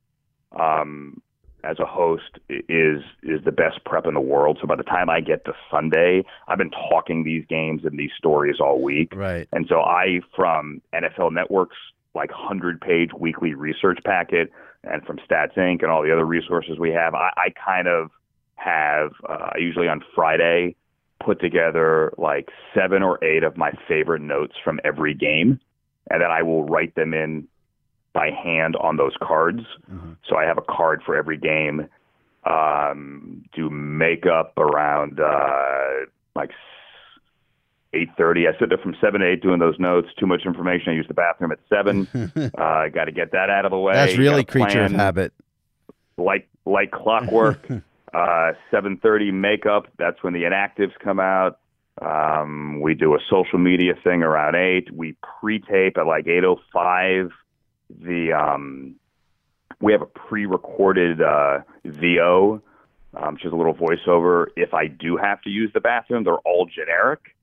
Um, 0.57 1.21
as 1.63 1.77
a 1.79 1.85
host 1.85 2.39
is 2.49 3.01
is 3.23 3.43
the 3.45 3.51
best 3.51 3.83
prep 3.85 4.05
in 4.05 4.13
the 4.13 4.21
world. 4.21 4.57
So 4.61 4.67
by 4.67 4.75
the 4.75 4.83
time 4.83 5.09
I 5.09 5.21
get 5.21 5.45
to 5.45 5.53
Sunday, 5.69 6.23
I've 6.47 6.57
been 6.57 6.71
talking 6.71 7.23
these 7.23 7.45
games 7.47 7.81
and 7.85 7.97
these 7.97 8.11
stories 8.17 8.55
all 8.59 8.81
week. 8.81 9.13
Right. 9.15 9.47
And 9.51 9.65
so 9.69 9.81
I, 9.81 10.21
from 10.35 10.81
NFL 10.93 11.33
Network's 11.33 11.77
like 12.15 12.31
hundred 12.31 12.81
page 12.81 13.11
weekly 13.17 13.53
research 13.53 13.99
packet, 14.03 14.51
and 14.83 15.03
from 15.05 15.17
Stats 15.17 15.55
Inc. 15.55 15.81
and 15.81 15.91
all 15.91 16.03
the 16.03 16.11
other 16.11 16.25
resources 16.25 16.79
we 16.79 16.91
have, 16.91 17.13
I, 17.13 17.29
I 17.37 17.49
kind 17.63 17.87
of 17.87 18.09
have 18.55 19.11
uh, 19.27 19.51
usually 19.57 19.87
on 19.87 20.03
Friday 20.15 20.75
put 21.23 21.39
together 21.39 22.13
like 22.17 22.49
seven 22.73 23.03
or 23.03 23.23
eight 23.23 23.43
of 23.43 23.57
my 23.57 23.71
favorite 23.87 24.21
notes 24.21 24.55
from 24.63 24.79
every 24.83 25.13
game, 25.13 25.59
and 26.09 26.21
then 26.21 26.31
I 26.31 26.41
will 26.43 26.63
write 26.63 26.95
them 26.95 27.13
in 27.13 27.47
by 28.13 28.29
hand 28.31 28.75
on 28.75 28.97
those 28.97 29.13
cards. 29.21 29.61
So 30.27 30.35
I 30.35 30.43
have 30.45 30.57
a 30.57 30.61
card 30.61 31.01
for 31.05 31.15
every 31.15 31.37
game. 31.37 31.87
Um, 32.43 33.45
do 33.53 33.69
makeup 33.69 34.53
around 34.57 35.19
uh, 35.19 36.05
like 36.35 36.51
eight 37.93 38.09
thirty. 38.17 38.47
I 38.47 38.57
sit 38.59 38.69
there 38.69 38.77
from 38.79 38.95
seven 38.99 39.21
to 39.21 39.27
eight 39.27 39.41
doing 39.41 39.59
those 39.59 39.79
notes. 39.79 40.07
Too 40.19 40.25
much 40.25 40.41
information. 40.45 40.93
I 40.93 40.95
use 40.95 41.07
the 41.07 41.13
bathroom 41.13 41.51
at 41.51 41.59
seven. 41.69 42.07
uh, 42.57 42.61
I 42.61 42.89
got 42.89 43.05
to 43.05 43.11
get 43.11 43.31
that 43.31 43.49
out 43.49 43.65
of 43.65 43.71
the 43.71 43.77
way. 43.77 43.93
That's 43.93 44.17
really 44.17 44.43
creature 44.43 44.83
of 44.83 44.91
habit. 44.91 45.33
like 46.17 46.47
like 46.65 46.91
clockwork. 46.91 47.67
uh, 48.13 48.53
seven 48.69 48.97
thirty 48.97 49.31
makeup. 49.31 49.87
That's 49.97 50.21
when 50.23 50.33
the 50.33 50.43
inactives 50.43 50.93
come 51.03 51.19
out. 51.19 51.59
Um, 52.01 52.79
we 52.81 52.93
do 52.95 53.13
a 53.15 53.19
social 53.29 53.59
media 53.59 53.93
thing 54.03 54.23
around 54.23 54.55
eight. 54.55 54.91
We 54.91 55.15
pre-tape 55.39 55.97
at 55.97 56.05
like 56.07 56.27
eight 56.27 56.43
oh 56.43 56.59
five. 56.73 57.31
The 57.89 58.31
um, 58.33 58.95
we 59.81 59.91
have 59.91 60.01
a 60.01 60.05
pre-recorded 60.05 61.21
uh, 61.21 61.59
VO 61.85 62.61
Um, 63.13 63.37
she 63.37 63.43
has 63.43 63.53
a 63.53 63.55
little 63.55 63.73
voiceover. 63.73 64.47
If 64.55 64.73
I 64.73 64.87
do 64.87 65.17
have 65.17 65.41
to 65.41 65.49
use 65.49 65.71
the 65.73 65.81
bathroom, 65.81 66.23
they're 66.23 66.35
all 66.45 66.65
generic. 66.65 67.35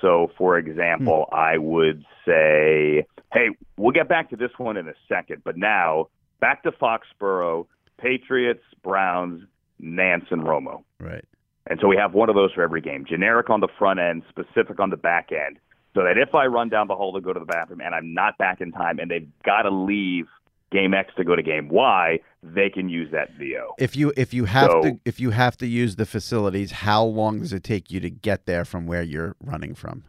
So, 0.00 0.30
for 0.38 0.56
example, 0.56 1.28
I 1.32 1.58
would 1.58 2.02
say, 2.24 3.06
hey, 3.30 3.50
we'll 3.76 3.92
get 3.92 4.08
back 4.08 4.30
to 4.30 4.36
this 4.36 4.50
one 4.56 4.78
in 4.78 4.88
a 4.88 4.94
second, 5.06 5.42
but 5.44 5.58
now 5.58 6.08
back 6.40 6.62
to 6.62 6.72
Foxborough, 6.72 7.66
Patriots, 7.98 8.64
Browns, 8.82 9.42
Nantz, 9.82 10.30
and 10.30 10.42
Romo. 10.42 10.82
Right. 10.98 11.24
And 11.66 11.78
so 11.80 11.88
we 11.88 11.96
have 11.96 12.14
one 12.14 12.28
of 12.28 12.34
those 12.34 12.52
for 12.52 12.62
every 12.62 12.80
game 12.80 13.04
generic 13.08 13.48
on 13.50 13.60
the 13.60 13.68
front 13.78 14.00
end, 14.00 14.22
specific 14.28 14.80
on 14.80 14.90
the 14.90 14.96
back 14.96 15.30
end. 15.32 15.58
So 15.94 16.02
that 16.04 16.16
if 16.18 16.34
I 16.34 16.46
run 16.46 16.68
down 16.68 16.86
the 16.88 16.94
hall 16.96 17.12
to 17.14 17.20
go 17.20 17.32
to 17.32 17.40
the 17.40 17.46
bathroom 17.46 17.80
and 17.80 17.94
I'm 17.94 18.14
not 18.14 18.38
back 18.38 18.60
in 18.60 18.72
time 18.72 18.98
and 18.98 19.10
they've 19.10 19.28
got 19.44 19.62
to 19.62 19.70
leave 19.70 20.26
game 20.72 20.94
X 20.94 21.12
to 21.16 21.24
go 21.24 21.34
to 21.34 21.42
game 21.42 21.68
Y, 21.68 22.20
they 22.42 22.70
can 22.70 22.88
use 22.88 23.10
that 23.12 23.30
VO. 23.38 23.74
If 23.78 23.96
you 23.96 24.12
if 24.16 24.32
you 24.32 24.44
have 24.44 24.70
So- 24.70 24.82
to 24.82 25.00
if 25.04 25.18
you 25.20 25.30
have 25.30 25.56
to 25.58 25.66
use 25.66 25.96
the 25.96 26.06
facilities, 26.06 26.70
how 26.70 27.02
long 27.04 27.40
does 27.40 27.52
it 27.52 27.64
take 27.64 27.90
you 27.90 27.98
to 28.00 28.10
get 28.10 28.46
there 28.46 28.64
from 28.64 28.86
where 28.86 29.02
you're 29.02 29.34
running 29.44 29.74
from? 29.74 30.04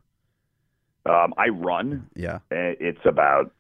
Um, 1.05 1.34
I 1.38 1.49
run. 1.49 2.07
Yeah. 2.15 2.36
Uh, 2.51 2.77
It's 2.79 3.03
about, 3.05 3.51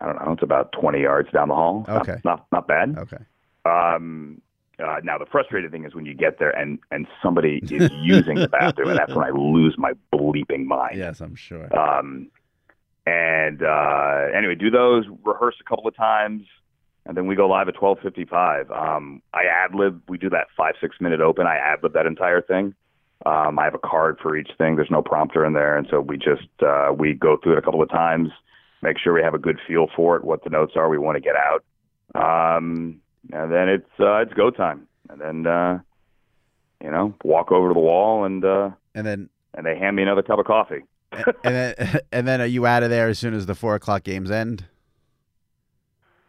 I 0.00 0.06
don't 0.06 0.16
know, 0.26 0.32
it's 0.32 0.42
about 0.42 0.72
20 0.72 1.00
yards 1.00 1.30
down 1.30 1.48
the 1.48 1.54
hall. 1.54 1.84
Not- 1.86 2.00
Okay. 2.08 2.20
Not, 2.24 2.46
not, 2.50 2.66
bad. 2.66 2.96
Okay. 2.98 3.18
Um, 3.64 4.40
uh, 4.80 4.96
now 5.02 5.18
the 5.18 5.26
frustrating 5.26 5.70
thing 5.70 5.84
is 5.84 5.94
when 5.94 6.06
you 6.06 6.14
get 6.14 6.38
there 6.38 6.50
and 6.50 6.78
and 6.90 7.06
somebody 7.22 7.60
is 7.70 7.90
using 8.02 8.36
the 8.36 8.48
bathroom, 8.48 8.90
and 8.90 8.98
that's 8.98 9.14
when 9.14 9.24
I 9.24 9.30
lose 9.30 9.76
my 9.78 9.92
bleeping 10.12 10.64
mind. 10.64 10.96
Yes, 10.96 11.20
I'm 11.20 11.34
sure. 11.34 11.68
Um, 11.76 12.30
and 13.06 13.62
uh, 13.62 14.26
anyway, 14.36 14.54
do 14.54 14.70
those, 14.70 15.04
rehearse 15.24 15.56
a 15.60 15.64
couple 15.64 15.88
of 15.88 15.96
times, 15.96 16.42
and 17.06 17.16
then 17.16 17.26
we 17.26 17.34
go 17.34 17.48
live 17.48 17.68
at 17.68 17.74
12:55. 17.74 18.70
Um, 18.70 19.22
I 19.32 19.44
ad 19.44 19.74
lib. 19.74 20.02
We 20.08 20.18
do 20.18 20.30
that 20.30 20.48
five 20.56 20.74
six 20.80 20.96
minute 21.00 21.20
open. 21.20 21.46
I 21.46 21.56
ad 21.56 21.80
lib 21.82 21.94
that 21.94 22.06
entire 22.06 22.42
thing. 22.42 22.74
Um, 23.26 23.58
I 23.58 23.64
have 23.64 23.74
a 23.74 23.78
card 23.78 24.18
for 24.22 24.36
each 24.36 24.50
thing. 24.56 24.76
There's 24.76 24.90
no 24.90 25.02
prompter 25.02 25.44
in 25.44 25.52
there, 25.52 25.76
and 25.76 25.86
so 25.90 26.00
we 26.00 26.16
just 26.16 26.48
uh, 26.66 26.92
we 26.96 27.14
go 27.14 27.36
through 27.36 27.52
it 27.52 27.58
a 27.58 27.62
couple 27.62 27.82
of 27.82 27.90
times, 27.90 28.30
make 28.82 28.98
sure 28.98 29.12
we 29.12 29.22
have 29.22 29.34
a 29.34 29.38
good 29.38 29.58
feel 29.66 29.88
for 29.94 30.16
it, 30.16 30.24
what 30.24 30.42
the 30.44 30.50
notes 30.50 30.72
are 30.76 30.88
we 30.88 30.98
want 30.98 31.16
to 31.16 31.20
get 31.20 31.34
out, 31.36 31.64
um, 32.14 33.00
and 33.32 33.52
then 33.52 33.68
it's 33.68 33.90
uh, 34.00 34.16
it's 34.16 34.32
go 34.34 34.50
time, 34.50 34.86
and 35.08 35.20
then 35.20 35.46
uh, 35.46 35.78
you 36.82 36.90
know 36.90 37.14
walk 37.24 37.52
over 37.52 37.68
to 37.68 37.74
the 37.74 37.80
wall 37.80 38.24
and 38.24 38.44
uh, 38.44 38.70
and 38.94 39.06
then 39.06 39.28
and 39.54 39.66
they 39.66 39.76
hand 39.78 39.96
me 39.96 40.02
another 40.02 40.22
cup 40.22 40.38
of 40.38 40.46
coffee. 40.46 40.82
and 41.12 41.54
then 41.54 42.00
and 42.12 42.28
then 42.28 42.40
are 42.40 42.46
you 42.46 42.66
out 42.66 42.82
of 42.82 42.90
there 42.90 43.08
as 43.08 43.18
soon 43.18 43.34
as 43.34 43.46
the 43.46 43.54
four 43.54 43.74
o'clock 43.74 44.02
games 44.04 44.30
end? 44.30 44.64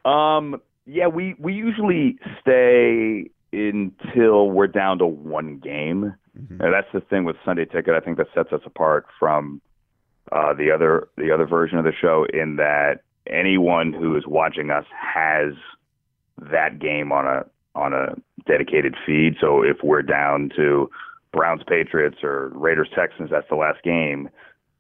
Um, 0.06 0.62
yeah, 0.86 1.08
we 1.08 1.36
we 1.40 1.54
usually 1.54 2.18
stay 2.42 3.30
until 3.54 4.50
we're 4.50 4.68
down 4.68 4.98
to 5.00 5.06
one 5.06 5.58
game. 5.58 6.16
And 6.34 6.74
that's 6.74 6.88
the 6.94 7.02
thing 7.02 7.26
with 7.26 7.36
Sunday 7.44 7.66
Ticket. 7.66 7.94
I 7.94 8.00
think 8.00 8.18
that 8.18 8.28
sets 8.34 8.54
us 8.54 8.62
apart 8.66 9.06
from 9.20 9.62
uh, 10.32 10.54
the 10.54 10.72
other 10.72 11.10
the 11.18 11.32
other 11.32 11.46
version 11.46 11.78
of 11.78 11.84
the 11.84 11.92
show 11.92 12.26
in 12.34 12.56
that 12.56 13.02
anyone 13.28 13.92
who 13.92 14.16
is 14.16 14.26
watching 14.26 14.70
us 14.70 14.86
has 14.98 15.54
that 16.42 16.80
game 16.80 17.12
on 17.12 17.26
a 17.28 17.46
on 17.74 17.94
a 17.94 18.16
dedicated 18.46 18.96
feed. 19.06 19.36
So 19.40 19.62
if 19.64 19.78
we're 19.84 20.02
down 20.02 20.50
to 20.58 20.90
Browns 21.32 21.62
Patriots 21.68 22.18
or 22.24 22.50
Raiders 22.50 22.90
Texans, 22.94 23.30
that's 23.30 23.48
the 23.50 23.56
last 23.56 23.82
game. 23.84 24.30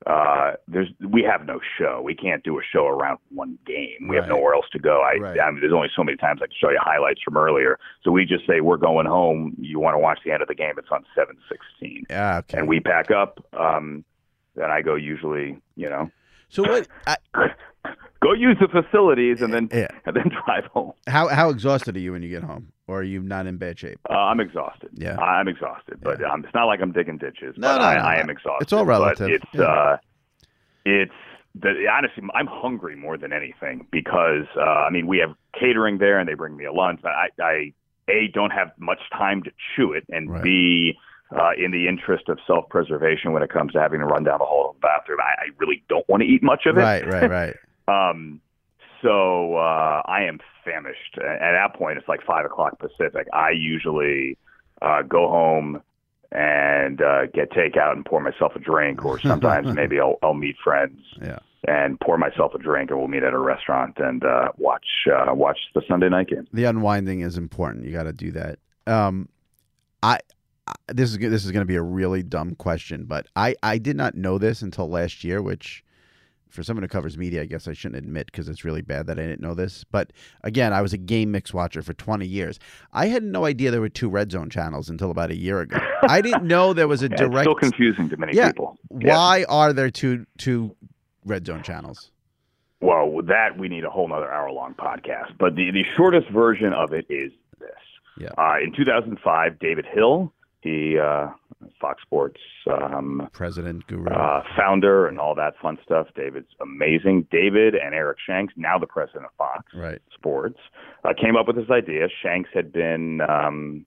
Uh, 0.07 0.53
there's 0.67 0.87
we 1.07 1.21
have 1.21 1.45
no 1.45 1.59
show. 1.77 2.01
We 2.03 2.15
can't 2.15 2.43
do 2.43 2.57
a 2.57 2.61
show 2.73 2.87
around 2.87 3.19
one 3.29 3.59
game. 3.67 4.07
We 4.09 4.15
have 4.15 4.27
nowhere 4.27 4.55
else 4.55 4.65
to 4.71 4.79
go. 4.79 5.01
I, 5.03 5.19
Right. 5.19 5.39
I 5.39 5.51
mean, 5.51 5.59
there's 5.61 5.71
only 5.73 5.89
so 5.95 6.03
many 6.03 6.17
times 6.17 6.41
I 6.41 6.47
can 6.47 6.55
show 6.59 6.71
you 6.71 6.79
highlights 6.81 7.21
from 7.21 7.37
earlier. 7.37 7.77
So 8.03 8.09
we 8.09 8.25
just 8.25 8.47
say 8.47 8.61
we're 8.61 8.77
going 8.77 9.05
home. 9.05 9.55
You 9.59 9.79
want 9.79 9.93
to 9.93 9.99
watch 9.99 10.17
the 10.25 10.31
end 10.31 10.41
of 10.41 10.47
the 10.47 10.55
game? 10.55 10.73
It's 10.79 10.87
on 10.91 11.05
seven 11.15 11.37
sixteen, 11.47 12.05
Yeah. 12.09 12.37
Okay. 12.39 12.57
and 12.57 12.67
we 12.67 12.79
pack 12.79 13.11
up. 13.11 13.45
Um, 13.53 14.03
then 14.55 14.71
I 14.71 14.81
go 14.81 14.95
usually, 14.95 15.59
you 15.75 15.87
know, 15.87 16.09
So 16.49 16.63
what? 16.63 16.87
I, 17.05 17.17
go 18.21 18.33
use 18.33 18.57
the 18.59 18.67
facilities 18.67 19.41
and 19.41 19.53
then 19.53 19.69
Yeah. 19.73 19.87
and 20.05 20.15
then 20.15 20.29
drive 20.45 20.65
home. 20.73 20.93
how 21.07 21.27
how 21.27 21.49
exhausted 21.49 21.95
are 21.95 21.99
you 21.99 22.11
when 22.13 22.21
you 22.21 22.29
get 22.29 22.43
home, 22.43 22.71
or 22.87 22.99
are 22.99 23.03
you 23.03 23.21
not 23.21 23.47
in 23.47 23.57
bad 23.57 23.77
shape? 23.79 23.99
Uh, 24.09 24.13
I'm 24.13 24.39
exhausted. 24.39 24.89
Yeah. 24.93 25.17
I'm 25.19 25.47
exhausted, 25.47 25.99
but 26.01 26.23
um, 26.23 26.43
it's 26.45 26.53
not 26.53 26.65
like 26.65 26.79
I'm 26.81 26.91
digging 26.91 27.17
ditches. 27.17 27.55
No, 27.57 27.67
but 27.69 27.77
no, 27.79 27.83
I, 27.83 27.95
no, 27.95 28.01
I 28.01 28.15
am 28.19 28.29
exhausted. 28.29 28.63
It's 28.63 28.73
all 28.73 28.85
relative. 28.85 29.29
It's 29.29 29.45
Yeah. 29.53 29.63
uh, 29.63 29.97
it's 30.85 31.11
the 31.55 31.85
honestly, 31.91 32.23
I'm 32.33 32.47
hungry 32.47 32.95
more 32.95 33.17
than 33.17 33.33
anything 33.33 33.85
because 33.91 34.45
uh, 34.57 34.61
I 34.61 34.89
mean 34.89 35.05
we 35.07 35.17
have 35.19 35.35
catering 35.59 35.97
there 35.97 36.17
and 36.19 36.27
they 36.29 36.33
bring 36.33 36.55
me 36.55 36.65
a 36.65 36.71
lunch. 36.73 36.99
but 37.03 37.11
I, 37.11 37.27
I 37.41 37.73
a 38.09 38.27
don't 38.33 38.51
have 38.51 38.71
much 38.79 38.99
time 39.11 39.43
to 39.43 39.51
chew 39.75 39.93
it, 39.93 40.05
and 40.09 40.29
Right. 40.31 40.43
b 40.43 40.97
uh, 41.33 41.51
in 41.57 41.71
the 41.71 41.87
interest 41.87 42.27
of 42.27 42.37
self-preservation 42.45 43.31
when 43.31 43.41
it 43.41 43.49
comes 43.49 43.71
to 43.71 43.79
having 43.79 43.99
to 44.01 44.05
run 44.05 44.23
down 44.25 44.39
the 44.39 44.45
hall 44.45 44.69
of 44.71 44.75
the 44.75 44.79
bathroom, 44.81 45.19
I, 45.21 45.43
I 45.43 45.47
really 45.59 45.81
don't 45.87 46.07
want 46.09 46.21
to 46.23 46.27
eat 46.27 46.43
much 46.43 46.65
of 46.65 46.77
it. 46.77 46.81
Right. 46.81 47.05
Right. 47.07 47.29
Right. 47.29 47.55
Um, 47.87 48.41
so 49.01 49.55
uh, 49.55 50.01
I 50.05 50.23
am 50.27 50.39
famished. 50.63 51.17
At 51.17 51.51
that 51.53 51.73
point, 51.75 51.97
it's 51.97 52.07
like 52.07 52.21
five 52.25 52.45
o'clock 52.45 52.79
Pacific. 52.79 53.27
I 53.33 53.49
usually 53.51 54.37
uh, 54.81 55.01
go 55.03 55.27
home 55.27 55.81
and 56.31 57.01
uh, 57.01 57.25
get 57.33 57.51
takeout 57.51 57.91
and 57.93 58.05
pour 58.05 58.21
myself 58.21 58.55
a 58.55 58.59
drink, 58.59 59.03
or 59.03 59.19
sometimes 59.21 59.73
maybe 59.73 59.99
I'll, 59.99 60.17
I'll 60.23 60.33
meet 60.33 60.55
friends 60.63 60.99
Yeah. 61.21 61.39
and 61.67 61.99
pour 61.99 62.17
myself 62.17 62.53
a 62.53 62.59
drink, 62.59 62.89
and 62.89 62.99
we'll 62.99 63.07
meet 63.09 63.23
at 63.23 63.33
a 63.33 63.37
restaurant 63.39 63.97
and 63.97 64.23
uh, 64.23 64.49
watch 64.57 64.85
uh, 65.11 65.33
watch 65.33 65.57
the 65.75 65.81
Sunday 65.87 66.09
night 66.09 66.27
game. 66.29 66.47
The 66.53 66.65
unwinding 66.65 67.21
is 67.21 67.37
important. 67.37 67.85
You 67.85 67.91
got 67.91 68.03
to 68.03 68.13
do 68.13 68.31
that. 68.31 68.59
Um, 68.87 69.27
I, 70.03 70.19
I 70.67 70.73
this 70.93 71.09
is 71.11 71.17
this 71.17 71.43
is 71.43 71.51
going 71.51 71.61
to 71.63 71.67
be 71.67 71.75
a 71.75 71.81
really 71.81 72.23
dumb 72.23 72.55
question, 72.55 73.05
but 73.05 73.27
I 73.35 73.55
I 73.63 73.77
did 73.77 73.97
not 73.97 74.15
know 74.15 74.37
this 74.37 74.61
until 74.61 74.87
last 74.89 75.23
year, 75.23 75.41
which 75.41 75.83
for 76.51 76.63
someone 76.63 76.83
who 76.83 76.87
covers 76.89 77.17
media, 77.17 77.41
I 77.41 77.45
guess 77.45 77.67
I 77.67 77.73
shouldn't 77.73 77.97
admit 77.97 78.27
because 78.27 78.47
it's 78.49 78.63
really 78.63 78.81
bad 78.81 79.07
that 79.07 79.17
I 79.17 79.23
didn't 79.23 79.41
know 79.41 79.53
this. 79.53 79.83
But 79.85 80.11
again, 80.43 80.73
I 80.73 80.81
was 80.81 80.93
a 80.93 80.97
game 80.97 81.31
mix 81.31 81.53
watcher 81.53 81.81
for 81.81 81.93
20 81.93 82.25
years. 82.27 82.59
I 82.93 83.07
had 83.07 83.23
no 83.23 83.45
idea 83.45 83.71
there 83.71 83.81
were 83.81 83.89
two 83.89 84.09
red 84.09 84.31
zone 84.31 84.49
channels 84.49 84.89
until 84.89 85.11
about 85.11 85.31
a 85.31 85.35
year 85.35 85.61
ago. 85.61 85.77
I 86.03 86.21
didn't 86.21 86.43
know 86.43 86.73
there 86.73 86.87
was 86.87 87.01
a 87.01 87.05
Yeah, 87.09 87.13
it's 87.13 87.21
direct. 87.21 87.43
still 87.45 87.55
confusing 87.55 88.09
to 88.09 88.17
many 88.17 88.33
yeah. 88.35 88.47
people. 88.47 88.77
Yeah. 88.99 89.15
Why 89.15 89.45
are 89.49 89.73
there 89.73 89.89
two 89.89 90.25
two 90.37 90.75
red 91.25 91.45
zone 91.45 91.63
channels? 91.63 92.11
Well, 92.81 93.09
with 93.09 93.27
that 93.27 93.57
we 93.57 93.67
need 93.69 93.83
a 93.85 93.89
whole 93.89 94.11
other 94.11 94.31
hour 94.31 94.51
long 94.51 94.73
podcast. 94.73 95.37
But 95.39 95.55
the, 95.55 95.71
the 95.71 95.85
shortest 95.95 96.29
version 96.29 96.73
of 96.73 96.93
it 96.93 97.05
is 97.09 97.31
this. 97.59 97.69
Yeah. 98.19 98.29
Uh, 98.37 98.57
in 98.63 98.73
2005, 98.75 99.59
David 99.59 99.85
Hill, 99.85 100.33
he 100.61 100.97
uh, 100.97 101.27
Fox 101.79 102.01
Sports 102.03 102.39
um, 102.71 103.29
President 103.33 103.85
Guru. 103.87 104.09
uh, 104.09 104.43
founder 104.55 105.07
and 105.07 105.19
all 105.19 105.35
that 105.35 105.53
fun 105.61 105.77
stuff. 105.83 106.07
David's 106.15 106.49
amazing. 106.61 107.27
David 107.31 107.75
and 107.75 107.93
Eric 107.93 108.17
Shanks, 108.25 108.53
now 108.55 108.77
the 108.77 108.87
president 108.87 109.25
of 109.25 109.31
Fox 109.37 109.65
right. 109.73 110.01
Sports, 110.13 110.59
uh, 111.03 111.13
came 111.19 111.35
up 111.35 111.47
with 111.47 111.55
this 111.55 111.69
idea. 111.69 112.07
Shanks 112.21 112.49
had 112.53 112.71
been 112.71 113.21
um, 113.21 113.85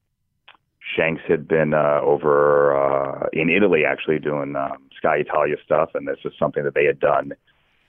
Shanks 0.96 1.22
had 1.26 1.48
been 1.48 1.74
uh, 1.74 2.00
over 2.02 2.76
uh, 2.76 3.28
in 3.32 3.48
Italy 3.48 3.82
actually 3.86 4.18
doing 4.18 4.54
um, 4.56 4.88
Sky 4.98 5.16
Italia 5.18 5.56
stuff, 5.64 5.90
and 5.94 6.06
this 6.06 6.18
is 6.24 6.32
something 6.38 6.64
that 6.64 6.74
they 6.74 6.84
had 6.84 7.00
done 7.00 7.32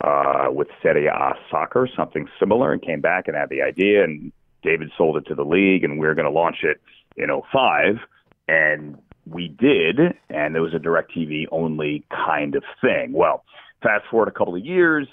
uh, 0.02 0.48
with 0.50 0.68
Serie 0.82 1.08
A 1.08 1.34
soccer, 1.52 1.90
something 1.96 2.28
similar, 2.40 2.72
and 2.72 2.82
came 2.82 3.02
back 3.02 3.28
and 3.28 3.36
had 3.36 3.50
the 3.50 3.62
idea. 3.62 4.04
And 4.04 4.32
David 4.64 4.92
sold 4.98 5.18
it 5.18 5.26
to 5.28 5.36
the 5.36 5.44
league, 5.44 5.84
and 5.84 6.00
we 6.00 6.08
are 6.08 6.16
going 6.16 6.26
to 6.26 6.32
launch 6.32 6.64
it 6.64 6.80
in 7.18 7.30
'05, 7.30 8.00
and 8.48 8.98
we 9.26 9.48
did, 9.48 10.00
and 10.30 10.56
it 10.56 10.60
was 10.60 10.74
a 10.74 10.80
DirecTV 10.80 11.48
only 11.52 12.06
kind 12.10 12.56
of 12.56 12.64
thing. 12.82 13.12
Well, 13.14 13.44
fast 13.82 14.06
forward 14.10 14.28
a 14.28 14.32
couple 14.32 14.56
of 14.56 14.64
years, 14.64 15.08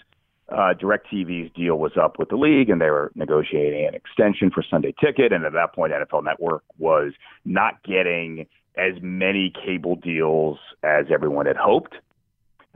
uh, 0.51 0.75
DirecTV's 0.75 1.53
deal 1.55 1.79
was 1.79 1.93
up 1.97 2.19
with 2.19 2.29
the 2.29 2.37
league, 2.37 2.69
and 2.69 2.81
they 2.81 2.91
were 2.91 3.11
negotiating 3.15 3.87
an 3.87 3.95
extension 3.95 4.51
for 4.51 4.63
Sunday 4.69 4.95
Ticket. 5.01 5.33
And 5.33 5.45
at 5.45 5.53
that 5.53 5.75
point, 5.75 5.93
NFL 5.93 6.25
Network 6.25 6.63
was 6.79 7.13
not 7.45 7.83
getting 7.85 8.47
as 8.77 8.95
many 9.01 9.53
cable 9.65 9.97
deals 9.97 10.59
as 10.83 11.07
everyone 11.11 11.47
had 11.47 11.57
hoped. 11.57 11.95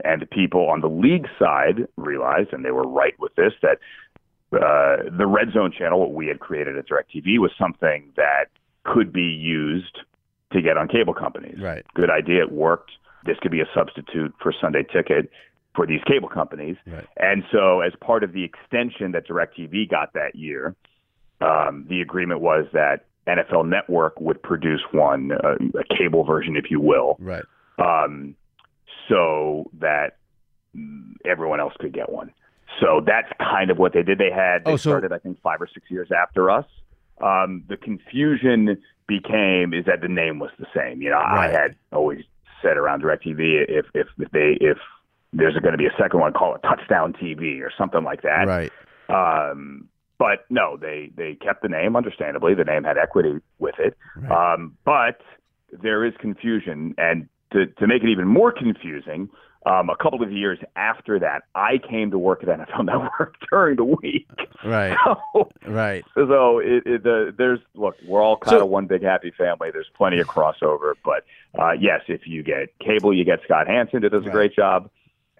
And 0.03 0.21
the 0.21 0.25
people 0.25 0.69
on 0.69 0.81
the 0.81 0.89
league 0.89 1.27
side 1.39 1.87
realized, 1.97 2.53
and 2.53 2.63
they 2.63 2.71
were 2.71 2.87
right 2.87 3.15
with 3.19 3.35
this, 3.35 3.53
that 3.61 3.79
uh, 4.53 5.09
the 5.15 5.27
Red 5.27 5.51
Zone 5.53 5.71
channel, 5.77 5.99
what 5.99 6.13
we 6.13 6.27
had 6.27 6.39
created 6.39 6.77
at 6.77 6.87
DirecTV, 6.87 7.39
was 7.39 7.51
something 7.59 8.11
that 8.15 8.45
could 8.83 9.11
be 9.11 9.21
used 9.21 9.99
to 10.53 10.61
get 10.61 10.77
on 10.77 10.87
cable 10.87 11.13
companies. 11.13 11.57
Right. 11.61 11.85
Good 11.93 12.09
idea. 12.09 12.43
It 12.43 12.51
worked. 12.51 12.91
This 13.25 13.37
could 13.41 13.51
be 13.51 13.61
a 13.61 13.67
substitute 13.75 14.33
for 14.41 14.53
Sunday 14.61 14.83
Ticket 14.83 15.29
for 15.75 15.85
these 15.85 16.01
cable 16.07 16.29
companies. 16.29 16.77
Right. 16.85 17.05
And 17.17 17.43
so, 17.51 17.81
as 17.81 17.93
part 17.99 18.23
of 18.23 18.31
the 18.33 18.43
extension 18.43 19.11
that 19.11 19.27
DirecTV 19.27 19.89
got 19.89 20.13
that 20.13 20.35
year, 20.35 20.75
um, 21.41 21.85
the 21.89 22.01
agreement 22.01 22.39
was 22.41 22.65
that 22.73 23.05
NFL 23.27 23.67
Network 23.67 24.19
would 24.21 24.41
produce 24.41 24.81
one, 24.91 25.31
uh, 25.33 25.55
a 25.77 25.95
cable 25.97 26.23
version, 26.23 26.55
if 26.55 26.71
you 26.71 26.79
will, 26.79 27.17
Right. 27.19 27.43
um, 27.77 28.35
so 29.09 29.69
that 29.79 30.15
everyone 31.25 31.59
else 31.59 31.73
could 31.79 31.91
get 31.93 32.09
one. 32.09 32.31
So 32.79 33.01
that's 33.05 33.27
kind 33.39 33.69
of 33.71 33.77
what 33.77 33.93
they 33.93 34.03
did. 34.03 34.17
They 34.17 34.31
had 34.31 34.63
they 34.63 34.71
Oh, 34.73 34.77
so- 34.77 34.91
started, 34.91 35.11
I 35.11 35.17
think, 35.17 35.41
five 35.41 35.61
or 35.61 35.67
six 35.67 35.89
years 35.91 36.09
after 36.11 36.49
us. 36.49 36.65
Um, 37.21 37.63
the 37.67 37.77
confusion 37.77 38.77
became 39.07 39.73
is 39.73 39.85
that 39.85 40.01
the 40.01 40.07
name 40.07 40.39
was 40.39 40.51
the 40.59 40.67
same. 40.75 41.01
You 41.01 41.09
know, 41.09 41.17
Right. 41.17 41.49
I 41.49 41.61
had 41.61 41.75
always 41.91 42.23
said 42.61 42.77
around 42.77 43.03
DirecTV 43.03 43.65
if 43.67 43.85
if, 43.93 44.07
if 44.17 44.31
they 44.31 44.57
if 44.59 44.77
there's 45.33 45.55
going 45.57 45.73
to 45.73 45.77
be 45.77 45.85
a 45.85 45.95
second 45.99 46.19
one, 46.19 46.33
call 46.33 46.55
it 46.55 46.61
Touchdown 46.63 47.13
TV 47.13 47.61
or 47.61 47.71
something 47.77 48.03
like 48.03 48.21
that. 48.21 48.47
Right. 48.47 48.71
Um, 49.09 49.87
but 50.17 50.45
no, 50.49 50.77
they 50.77 51.11
they 51.15 51.35
kept 51.35 51.61
the 51.61 51.69
name. 51.69 51.95
Understandably, 51.95 52.55
the 52.55 52.63
name 52.63 52.83
had 52.83 52.97
equity 52.97 53.39
with 53.59 53.75
it. 53.79 53.95
Um, 54.31 54.75
but 54.83 55.21
there 55.71 56.03
is 56.05 56.13
confusion, 56.19 56.95
and 56.97 57.27
to 57.51 57.67
to 57.67 57.87
make 57.87 58.03
it 58.03 58.09
even 58.09 58.27
more 58.27 58.51
confusing, 58.51 59.29
um, 59.69 59.89
a 59.89 59.95
couple 59.97 60.23
of 60.23 60.31
years 60.31 60.59
after 60.75 61.19
that, 61.19 61.43
I 61.55 61.77
came 61.89 62.11
to 62.11 62.17
work 62.17 62.41
at 62.43 62.49
NFL 62.49 62.85
Network 62.91 63.35
during 63.51 63.75
the 63.75 63.83
week. 63.83 64.27
Right. 64.63 64.95
So, 65.33 65.49
Right. 65.67 66.03
so 66.15 66.59
it, 66.59 66.83
it, 66.85 67.03
the, 67.03 67.33
there's 67.37 67.59
look, 67.75 67.95
we're 68.07 68.21
all 68.21 68.37
kind 68.37 68.57
So- 68.57 68.63
of 68.63 68.69
one 68.69 68.87
big 68.87 69.03
happy 69.03 69.31
family. 69.37 69.69
There's 69.71 69.89
plenty 69.95 70.19
of 70.19 70.27
crossover, 70.27 70.93
but 71.03 71.25
uh, 71.59 71.71
yes, 71.73 72.01
if 72.07 72.21
you 72.25 72.43
get 72.43 72.69
cable, 72.79 73.13
you 73.13 73.25
get 73.25 73.39
Scott 73.43 73.67
Hansen, 73.67 74.01
who 74.01 74.09
does 74.09 74.25
a 74.25 74.29
great 74.29 74.55
job, 74.55 74.89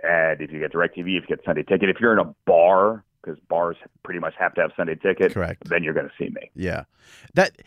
and 0.03 0.41
if 0.41 0.51
you 0.51 0.59
get 0.59 0.71
Directv, 0.73 0.97
if 0.99 1.05
you 1.07 1.21
get 1.28 1.39
Sunday 1.45 1.63
Ticket, 1.63 1.89
if 1.89 1.97
you're 1.99 2.13
in 2.13 2.19
a 2.19 2.34
bar, 2.45 3.03
because 3.23 3.39
bars 3.49 3.78
pretty 4.03 4.19
much 4.19 4.34
have 4.38 4.53
to 4.55 4.61
have 4.61 4.71
Sunday 4.78 4.95
Ticket, 4.95 5.34
Correct. 5.34 5.67
then 5.69 5.84
you're 5.84 5.93
going 5.93 6.07
to 6.07 6.13
see 6.23 6.30
me. 6.30 6.49
Yeah. 6.55 6.84
That 7.34 7.57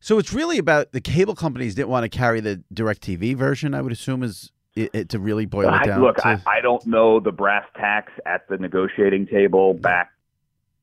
so 0.00 0.18
it's 0.18 0.32
really 0.32 0.58
about 0.58 0.92
the 0.92 1.00
cable 1.00 1.34
companies 1.34 1.74
didn't 1.74 1.88
want 1.88 2.04
to 2.04 2.08
carry 2.08 2.40
the 2.40 2.62
direct 2.72 3.02
TV 3.02 3.34
version, 3.36 3.74
I 3.74 3.80
would 3.82 3.92
assume 3.92 4.22
is 4.22 4.52
it, 4.78 4.90
it, 4.94 5.08
to 5.10 5.18
really 5.18 5.46
boil 5.46 5.72
it 5.74 5.84
down. 5.86 6.00
look, 6.00 6.16
to, 6.18 6.26
I, 6.28 6.40
I 6.46 6.60
don't 6.60 6.84
know 6.86 7.20
the 7.20 7.32
brass 7.32 7.64
tacks 7.76 8.12
at 8.26 8.48
the 8.48 8.56
negotiating 8.58 9.26
table 9.26 9.74
back 9.74 10.10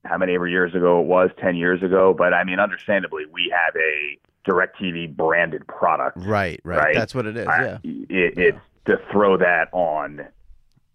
how 0.03 0.17
many 0.17 0.35
ever 0.35 0.47
years 0.47 0.75
ago 0.75 0.99
it 1.01 1.05
was, 1.07 1.31
ten 1.41 1.55
years 1.55 1.81
ago, 1.81 2.13
but 2.13 2.33
I 2.33 2.43
mean, 2.43 2.59
understandably, 2.59 3.23
we 3.31 3.53
have 3.55 3.75
a 3.75 4.19
Directv 4.49 5.15
branded 5.15 5.65
product. 5.67 6.17
right, 6.17 6.59
right, 6.63 6.77
right? 6.77 6.95
That's 6.95 7.15
what 7.15 7.25
it 7.25 7.35
is. 7.37 7.47
I- 7.47 7.63
yeah. 7.63 7.77
it, 7.83 8.37
it's 8.37 8.59
to 8.85 8.97
throw 9.11 9.35
that 9.37 9.69
on 9.71 10.27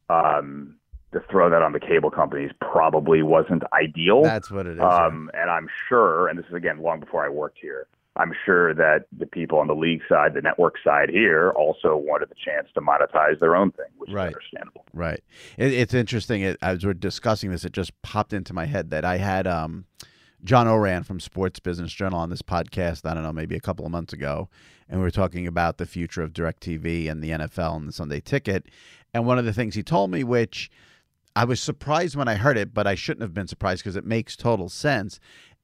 um 0.08 0.76
to 1.12 1.20
throw 1.30 1.50
that 1.50 1.60
on 1.62 1.72
the 1.72 1.80
cable 1.80 2.10
companies 2.10 2.52
probably 2.60 3.22
wasn't 3.22 3.62
ideal 3.72 4.22
That's 4.22 4.50
what 4.50 4.66
it 4.66 4.72
is. 4.74 4.78
yeah. 4.78 5.06
um 5.06 5.30
and 5.34 5.50
i'm 5.50 5.68
sure 5.88 6.28
and 6.28 6.38
this 6.38 6.46
is 6.46 6.54
again 6.54 6.80
long 6.82 7.00
before 7.00 7.24
i 7.24 7.28
worked 7.28 7.58
here 7.60 7.86
i'm 8.16 8.32
sure 8.44 8.74
that 8.74 9.04
the 9.16 9.26
people 9.26 9.58
on 9.58 9.66
the 9.66 9.74
league 9.74 10.02
side 10.08 10.34
the 10.34 10.40
network 10.42 10.74
side 10.84 11.08
here 11.08 11.50
also 11.56 11.96
wanted 11.96 12.28
the 12.28 12.34
chance 12.44 12.68
to 12.74 12.80
monetize 12.80 13.38
their 13.40 13.54
own 13.56 13.70
thing 13.72 13.86
which 13.98 14.10
Right. 14.10 14.28
is 14.30 14.34
understandable 14.34 14.84
Right. 14.92 15.22
It, 15.56 15.72
it's 15.72 15.94
interesting. 15.94 16.42
It, 16.42 16.56
as 16.62 16.84
we're 16.84 16.94
discussing 16.94 17.50
this, 17.52 17.64
it 17.64 17.72
just 17.72 17.92
popped 18.02 18.32
into 18.32 18.52
my 18.52 18.66
head 18.66 18.90
that 18.90 19.04
I 19.04 19.18
had 19.18 19.46
um, 19.46 19.84
John 20.42 20.66
Ourand 20.66 21.06
from 21.06 21.20
Sports 21.20 21.60
Business 21.60 21.92
Journal 21.92 22.18
on 22.18 22.28
this 22.28 22.42
podcast. 22.42 23.08
I 23.08 23.14
don't 23.14 23.22
know, 23.22 23.32
maybe 23.32 23.54
a 23.54 23.60
couple 23.60 23.86
of 23.86 23.92
months 23.92 24.12
ago, 24.12 24.48
and 24.88 24.98
we 24.98 25.04
were 25.04 25.12
talking 25.12 25.46
about 25.46 25.78
the 25.78 25.86
future 25.86 26.22
of 26.22 26.32
Directv 26.32 27.08
and 27.08 27.22
the 27.22 27.30
NFL 27.30 27.76
and 27.76 27.86
the 27.86 27.92
Sunday 27.92 28.18
Ticket. 28.18 28.66
And 29.14 29.26
one 29.26 29.38
of 29.38 29.44
the 29.44 29.52
things 29.52 29.76
he 29.76 29.84
told 29.84 30.10
me, 30.10 30.24
which 30.24 30.72
I 31.36 31.44
was 31.44 31.60
surprised 31.60 32.16
when 32.16 32.26
I 32.26 32.34
heard 32.34 32.58
it, 32.58 32.74
but 32.74 32.88
I 32.88 32.96
shouldn't 32.96 33.22
have 33.22 33.32
been 33.34 33.46
surprised 33.46 33.84
because 33.84 33.94
it 33.94 34.04
makes 34.04 34.34
total 34.34 34.68
sense. 34.68 35.20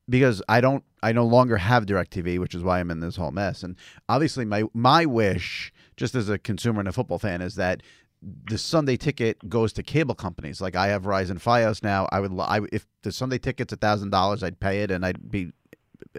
Because 0.09 0.43
I 0.49 0.61
don't, 0.61 0.85
I 1.03 1.13
no 1.13 1.25
longer 1.25 1.57
have 1.57 1.87
Directv, 1.87 2.39
which 2.39 2.55
is 2.55 2.63
why 2.63 2.79
I'm 2.79 2.91
in 2.91 3.01
this 3.01 3.17
whole 3.17 3.33
mess. 3.33 3.63
And 3.63 3.77
obviously, 4.09 4.45
my 4.45 4.65
my 4.73 5.05
wish, 5.05 5.73
just 5.97 6.15
as 6.15 6.29
a 6.29 6.39
consumer 6.39 6.81
and 6.81 6.89
a 6.89 6.93
football 6.93 7.19
fan, 7.19 7.43
is 7.43 7.57
that 7.57 7.83
the 8.23 8.59
Sunday 8.59 8.97
ticket 8.97 9.49
goes 9.49 9.73
to 9.75 9.83
cable 9.83 10.15
companies. 10.15 10.61
Like 10.61 10.77
I 10.77 10.89
have 10.89 11.03
Verizon 11.03 11.43
FiOS 11.43 11.83
now. 11.83 12.09
I 12.13 12.21
would, 12.21 12.33
I, 12.39 12.61
if 12.73 12.87
the 13.03 13.13
Sunday 13.13 13.39
ticket's 13.39 13.73
a 13.73 13.77
thousand 13.77 14.11
dollars, 14.11 14.43
I'd 14.43 14.61
pay 14.61 14.83
it, 14.83 14.91
and 14.91 15.05
I'd 15.05 15.31
be, 15.31 15.53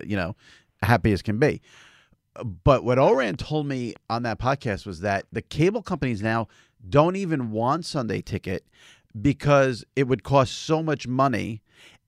you 0.05 0.15
know, 0.15 0.35
happy 0.83 1.11
as 1.11 1.21
can 1.21 1.39
be. 1.39 1.61
But 2.43 2.83
what 2.83 2.99
Ourand 2.99 3.39
told 3.39 3.67
me 3.67 3.95
on 4.09 4.23
that 4.23 4.39
podcast 4.39 4.85
was 4.85 4.99
that 5.01 5.25
the 5.31 5.41
cable 5.41 5.81
companies 5.81 6.21
now 6.21 6.47
don't 6.87 7.15
even 7.15 7.51
want 7.51 7.85
Sunday 7.85 8.21
ticket 8.21 8.65
because 9.19 9.83
it 9.95 10.07
would 10.07 10.23
cost 10.23 10.53
so 10.53 10.83
much 10.83 11.07
money. 11.07 11.61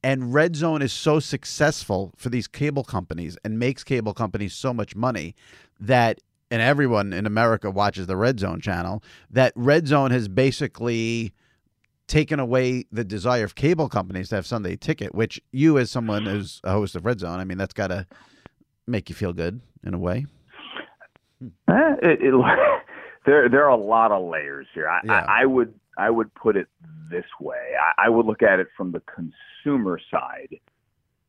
And 0.03 0.33
Red 0.33 0.55
Zone 0.55 0.81
is 0.81 0.93
so 0.93 1.19
successful 1.19 2.13
for 2.15 2.29
these 2.29 2.47
cable 2.47 2.83
companies 2.83 3.37
and 3.43 3.59
makes 3.59 3.83
cable 3.83 4.13
companies 4.13 4.53
so 4.53 4.73
much 4.73 4.95
money 4.95 5.35
that, 5.79 6.19
and 6.49 6.61
everyone 6.61 7.11
in 7.11 7.25
America 7.25 7.69
watches 7.69 8.07
the 8.07 8.15
Red 8.15 8.39
Zone 8.39 8.61
channel, 8.61 9.03
that 9.29 9.51
Red 9.55 9.87
Zone 9.87 10.11
has 10.11 10.27
basically 10.27 11.33
taken 12.07 12.39
away 12.39 12.85
the 12.91 13.03
desire 13.03 13.43
of 13.43 13.55
cable 13.55 13.87
companies 13.87 14.29
to 14.29 14.35
have 14.35 14.45
Sunday 14.45 14.75
ticket, 14.75 15.13
which 15.13 15.39
you, 15.51 15.77
as 15.77 15.91
someone 15.91 16.25
who's 16.25 16.59
a 16.63 16.71
host 16.71 16.95
of 16.95 17.05
Red 17.05 17.19
Zone, 17.19 17.39
I 17.39 17.43
mean, 17.43 17.57
that's 17.57 17.73
got 17.73 17.87
to 17.87 18.07
make 18.87 19.09
you 19.09 19.15
feel 19.15 19.33
good 19.33 19.61
in 19.83 19.93
a 19.93 19.97
way. 19.99 20.25
Eh, 21.41 21.47
it, 22.01 22.19
it, 22.21 22.33
there 23.25 23.47
there 23.47 23.63
are 23.63 23.69
a 23.69 23.77
lot 23.77 24.11
of 24.11 24.27
layers 24.27 24.67
here. 24.73 24.89
I, 24.89 24.99
Yeah. 25.05 25.25
I, 25.27 25.43
I 25.43 25.45
would 25.45 25.73
I 25.99 26.09
would 26.09 26.33
put 26.33 26.55
it 26.55 26.67
this 27.11 27.25
way. 27.39 27.73
I, 27.79 28.05
I 28.05 28.09
would 28.09 28.25
look 28.25 28.41
at 28.41 28.59
it 28.59 28.67
from 28.77 28.91
the 28.91 29.01
consumer 29.01 29.99
side, 30.09 30.59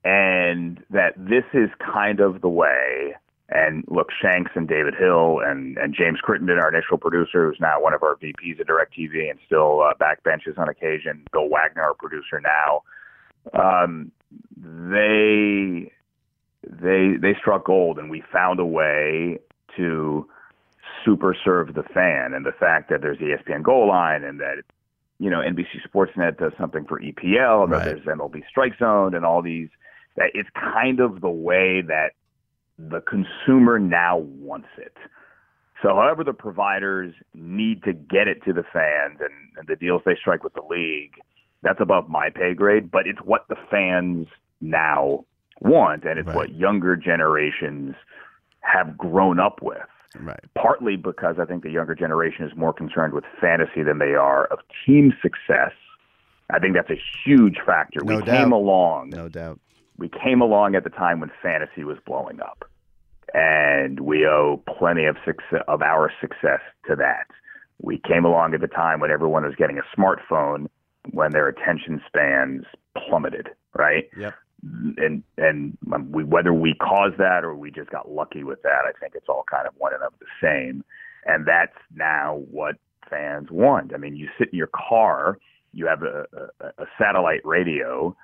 and 0.05 0.83
that 0.91 1.15
this 1.17 1.45
is 1.53 1.71
kind 1.79 2.21
of 2.21 2.41
the 2.41 2.49
way. 2.49 3.15
And 3.49 3.85
look, 3.89 4.09
Shanks 4.23 4.53
and 4.55 4.69
David 4.69 4.95
Hill 4.95 5.41
and, 5.45 5.77
and 5.77 5.93
James 5.93 6.21
Crittenden, 6.21 6.59
our 6.59 6.73
initial 6.73 6.99
producer, 6.99 7.51
who's 7.51 7.59
now 7.61 7.83
one 7.83 7.95
of 7.95 8.05
our 8.05 8.15
VPs 8.15 8.61
at 8.61 8.69
DirecTV 8.69 9.29
and 9.29 9.41
still 9.45 9.81
uh, 9.83 9.93
backbenches 10.01 10.57
on 10.57 10.69
occasion. 10.69 11.25
Bill 11.33 11.49
Wagner, 11.49 11.83
our 11.83 11.95
producer 11.95 12.41
now. 12.41 12.83
Um, 13.53 14.13
they 14.57 15.91
they 16.63 17.17
they 17.21 17.35
struck 17.41 17.65
gold, 17.65 17.99
and 17.99 18.09
we 18.09 18.23
found 18.33 18.61
a 18.61 18.65
way 18.65 19.41
to 19.77 20.29
super 21.05 21.35
serve 21.45 21.75
the 21.75 21.83
fan. 21.83 22.35
And 22.35 22.45
the 22.45 22.53
fact 22.53 22.91
that 22.91 23.01
there's 23.01 23.19
the 23.19 23.37
ESPN 23.37 23.63
goal 23.63 23.89
line, 23.89 24.25
and 24.25 24.41
that 24.41 24.63
you 25.19 25.31
know 25.31 25.41
NBC 25.41 25.81
Sportsnet 25.87 26.39
does 26.39 26.53
something 26.59 26.85
for 26.87 27.01
EPL, 27.01 27.63
and 27.65 27.73
Right. 27.73 27.85
that 27.85 28.03
there's 28.05 28.07
MLB 28.19 28.43
Strike 28.49 28.79
Zone, 28.79 29.15
and 29.15 29.25
all 29.25 29.43
these. 29.43 29.69
That 30.17 30.31
it's 30.35 30.49
kind 30.55 31.01
of 31.01 31.21
the 31.21 31.31
way 31.31 31.83
that 31.83 32.11
the 32.79 33.01
consumer 33.01 33.79
now 33.79 34.19
wants 34.19 34.69
it. 34.79 34.97
So, 35.83 35.95
however, 35.95 36.25
the 36.25 36.33
providers 36.33 37.15
need 37.33 37.83
to 37.85 37.93
get 37.93 38.29
it 38.29 38.43
to 38.45 38.53
the 38.53 38.63
fans 38.63 39.19
and, 39.21 39.33
and 39.57 39.67
the 39.67 39.77
deals 39.77 40.03
they 40.05 40.15
strike 40.15 40.45
with 40.45 40.53
the 40.55 40.63
league, 40.69 41.15
that's 41.63 41.81
above 41.81 42.09
my 42.09 42.29
pay 42.29 42.55
grade, 42.55 42.91
but 42.91 43.07
it's 43.07 43.21
what 43.21 43.47
the 43.49 43.57
fans 43.71 44.27
now 44.61 45.25
want, 45.61 46.05
and 46.05 46.19
it's 46.19 46.29
what 46.35 46.55
younger 46.55 46.97
generations 46.97 47.95
have 48.61 48.97
grown 48.97 49.39
up 49.41 49.61
with. 49.63 49.79
Right. 50.19 50.41
Partly 50.57 50.97
because 50.97 51.37
I 51.41 51.45
think 51.45 51.63
the 51.63 51.71
younger 51.71 51.95
generation 51.95 52.45
is 52.45 52.57
more 52.57 52.73
concerned 52.73 53.13
with 53.13 53.25
fantasy 53.41 53.83
than 53.83 53.99
they 53.99 54.15
are 54.15 54.47
of 54.47 54.59
team 54.85 55.13
success. 55.23 55.73
I 56.51 56.59
think 56.59 56.75
that's 56.75 56.91
a 56.91 57.01
huge 57.25 57.59
factor. 57.65 58.01
No 58.05 58.17
we 58.17 58.23
doubt. 58.25 58.37
came 58.37 58.53
along 58.53 59.11
No 59.11 59.29
doubt. 59.29 59.61
we 59.99 60.09
came 60.09 60.41
along 60.41 60.75
at 60.75 60.83
the 60.85 60.91
time 60.91 61.21
when 61.21 61.31
fantasy 61.41 61.85
was 61.85 61.97
blowing 62.05 62.41
up, 62.41 62.65
and 63.35 64.01
we 64.01 64.27
owe 64.27 64.61
plenty 64.79 65.05
of 65.05 65.17
success 65.25 65.63
of 65.69 65.81
our 65.83 66.13
success 66.21 66.61
to 66.89 66.97
that. 66.97 67.27
We 67.81 67.99
came 67.99 68.25
along 68.25 68.55
at 68.55 68.61
the 68.61 68.67
time 68.67 68.99
when 69.01 69.11
everyone 69.13 69.45
was 69.45 69.55
getting 69.55 69.79
a 69.79 69.97
smartphone, 69.97 70.67
when 71.13 71.31
their 71.31 71.47
attention 71.49 72.03
spans 72.07 72.65
plummeted, 72.97 73.51
right? 73.75 74.11
Yep. 74.19 74.35
And 74.63 75.23
and 75.39 75.79
um, 75.93 76.13
we, 76.13 76.25
whether 76.25 76.53
we 76.53 76.75
caused 76.75 77.19
that 77.19 77.45
or 77.45 77.55
we 77.55 77.71
just 77.71 77.91
got 77.91 78.11
lucky 78.11 78.45
with 78.45 78.63
that, 78.63 78.83
I 78.87 78.93
think 78.99 79.15
it's 79.15 79.29
all 79.29 79.45
kind 79.51 79.67
of 79.67 79.75
one 79.79 79.95
and 79.95 80.03
of 80.03 80.13
the 80.21 80.27
same. 80.43 80.85
And 81.25 81.47
that's 81.47 81.77
now 81.95 82.43
what 82.51 82.77
fans 83.09 83.49
want. 83.51 83.95
I 83.95 83.99
mean, 83.99 84.17
you 84.17 84.29
sit 84.39 84.49
in 84.53 84.59
your 84.59 84.71
car, 84.75 85.39
you 85.73 85.87
have 85.87 86.03
a, 86.03 86.27
a, 86.61 86.83
a 86.83 86.87
satellite 86.99 87.41
radio. 87.45 88.15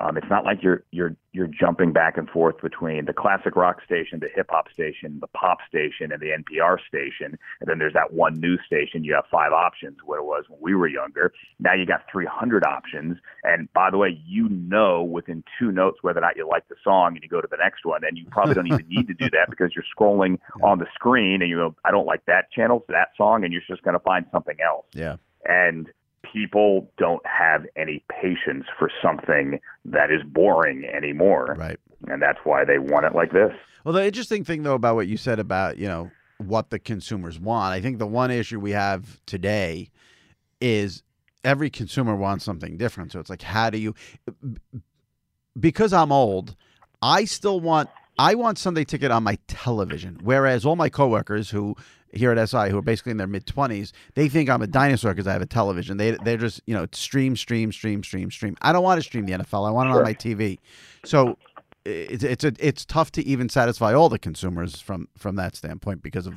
Um, 0.00 0.16
it's 0.16 0.28
not 0.28 0.44
like 0.44 0.62
you're 0.62 0.84
you're 0.90 1.16
you're 1.32 1.46
jumping 1.48 1.92
back 1.92 2.16
and 2.18 2.28
forth 2.28 2.60
between 2.62 3.04
the 3.06 3.12
classic 3.12 3.56
rock 3.56 3.78
station, 3.84 4.20
the 4.20 4.28
hip 4.34 4.46
hop 4.50 4.70
station, 4.72 5.18
the 5.20 5.26
pop 5.28 5.58
station, 5.68 6.12
and 6.12 6.20
the 6.20 6.32
NPR 6.36 6.78
station. 6.86 7.38
And 7.60 7.66
then 7.68 7.78
there's 7.78 7.92
that 7.94 8.12
one 8.12 8.34
news 8.34 8.60
station. 8.66 9.04
You 9.04 9.14
have 9.14 9.24
five 9.30 9.52
options. 9.52 9.98
What 10.04 10.18
it 10.18 10.24
was 10.24 10.44
when 10.48 10.58
we 10.60 10.74
were 10.74 10.88
younger. 10.88 11.32
Now 11.58 11.74
you 11.74 11.86
got 11.86 12.02
300 12.10 12.64
options. 12.64 13.18
And 13.44 13.72
by 13.72 13.90
the 13.90 13.98
way, 13.98 14.20
you 14.26 14.48
know 14.48 15.02
within 15.02 15.42
two 15.58 15.72
notes 15.72 15.98
whether 16.02 16.18
or 16.18 16.22
not 16.22 16.36
you 16.36 16.46
like 16.48 16.68
the 16.68 16.76
song, 16.82 17.14
and 17.14 17.22
you 17.22 17.28
go 17.28 17.40
to 17.40 17.48
the 17.50 17.58
next 17.58 17.84
one. 17.84 18.02
And 18.04 18.18
you 18.18 18.26
probably 18.30 18.54
don't 18.54 18.66
even 18.66 18.86
need 18.88 19.06
to 19.08 19.14
do 19.14 19.30
that 19.30 19.46
because 19.50 19.72
you're 19.74 19.84
scrolling 19.96 20.38
on 20.62 20.78
the 20.78 20.86
screen, 20.94 21.42
and 21.42 21.50
you 21.50 21.56
go, 21.56 21.74
I 21.84 21.90
don't 21.90 22.06
like 22.06 22.24
that 22.26 22.50
channel, 22.52 22.84
that 22.88 23.08
song, 23.16 23.44
and 23.44 23.52
you're 23.52 23.62
just 23.66 23.82
going 23.82 23.94
to 23.94 24.00
find 24.00 24.26
something 24.32 24.56
else 24.60 24.86
Yeah. 24.94 25.16
and 25.46 25.88
people 26.32 26.90
don't 26.98 27.24
have 27.26 27.66
any 27.76 28.04
patience 28.08 28.64
for 28.78 28.90
something 29.02 29.60
that 29.84 30.10
is 30.10 30.22
boring 30.24 30.84
anymore. 30.84 31.56
Right. 31.58 31.78
And 32.08 32.22
that's 32.22 32.38
why 32.44 32.64
they 32.64 32.78
want 32.78 33.06
it 33.06 33.14
like 33.14 33.32
this. 33.32 33.52
Well, 33.84 33.94
the 33.94 34.04
interesting 34.04 34.44
thing 34.44 34.62
though 34.62 34.74
about 34.74 34.96
what 34.96 35.06
you 35.06 35.16
said 35.16 35.38
about 35.38 35.78
you 35.78 35.88
know 35.88 36.10
what 36.38 36.70
the 36.70 36.78
consumers 36.78 37.38
want, 37.38 37.72
I 37.72 37.80
think 37.80 37.98
the 37.98 38.06
one 38.06 38.30
issue 38.30 38.60
we 38.60 38.72
have 38.72 39.20
today 39.26 39.90
is 40.60 41.02
every 41.44 41.70
consumer 41.70 42.16
wants 42.16 42.44
something 42.44 42.76
different. 42.76 43.12
So 43.12 43.20
it's 43.20 43.30
like, 43.30 43.42
how 43.42 43.70
do 43.70 43.78
you? 43.78 43.94
Because 45.58 45.92
I'm 45.92 46.12
old, 46.12 46.56
I 47.00 47.24
still 47.24 47.60
want 47.60 47.88
I 48.18 48.34
want 48.34 48.58
Sunday 48.58 48.84
ticket 48.84 49.10
on 49.10 49.22
my 49.22 49.38
television. 49.46 50.18
Whereas 50.22 50.64
all 50.64 50.76
my 50.76 50.88
coworkers 50.88 51.50
who 51.50 51.76
here 52.12 52.32
at 52.32 52.48
SI 52.48 52.70
who 52.70 52.78
are 52.78 52.82
basically 52.82 53.10
in 53.12 53.16
their 53.18 53.26
mid 53.26 53.46
twenties, 53.46 53.92
they 54.14 54.28
think 54.28 54.48
I'm 54.48 54.62
a 54.62 54.66
dinosaur 54.66 55.12
because 55.12 55.26
I 55.26 55.32
have 55.32 55.42
a 55.42 55.46
television. 55.46 55.96
They 55.96 56.12
they're 56.24 56.36
just 56.36 56.60
you 56.66 56.74
know 56.74 56.86
stream, 56.92 57.36
stream, 57.36 57.72
stream, 57.72 58.02
stream, 58.02 58.30
stream. 58.30 58.56
I 58.62 58.72
don't 58.72 58.82
want 58.82 58.98
to 58.98 59.02
stream 59.04 59.26
the 59.26 59.32
NFL. 59.32 59.66
I 59.66 59.70
want 59.70 59.88
it 59.88 59.92
Sure. 59.92 59.98
on 60.00 60.04
my 60.04 60.14
TV. 60.14 60.58
So 61.04 61.36
it's 61.84 62.24
it's 62.24 62.44
a, 62.44 62.52
it's 62.58 62.84
tough 62.84 63.12
to 63.12 63.24
even 63.24 63.48
satisfy 63.48 63.94
all 63.94 64.08
the 64.08 64.18
consumers 64.18 64.80
from 64.80 65.08
from 65.16 65.36
that 65.36 65.54
standpoint 65.56 66.02
because 66.02 66.26
of 66.26 66.34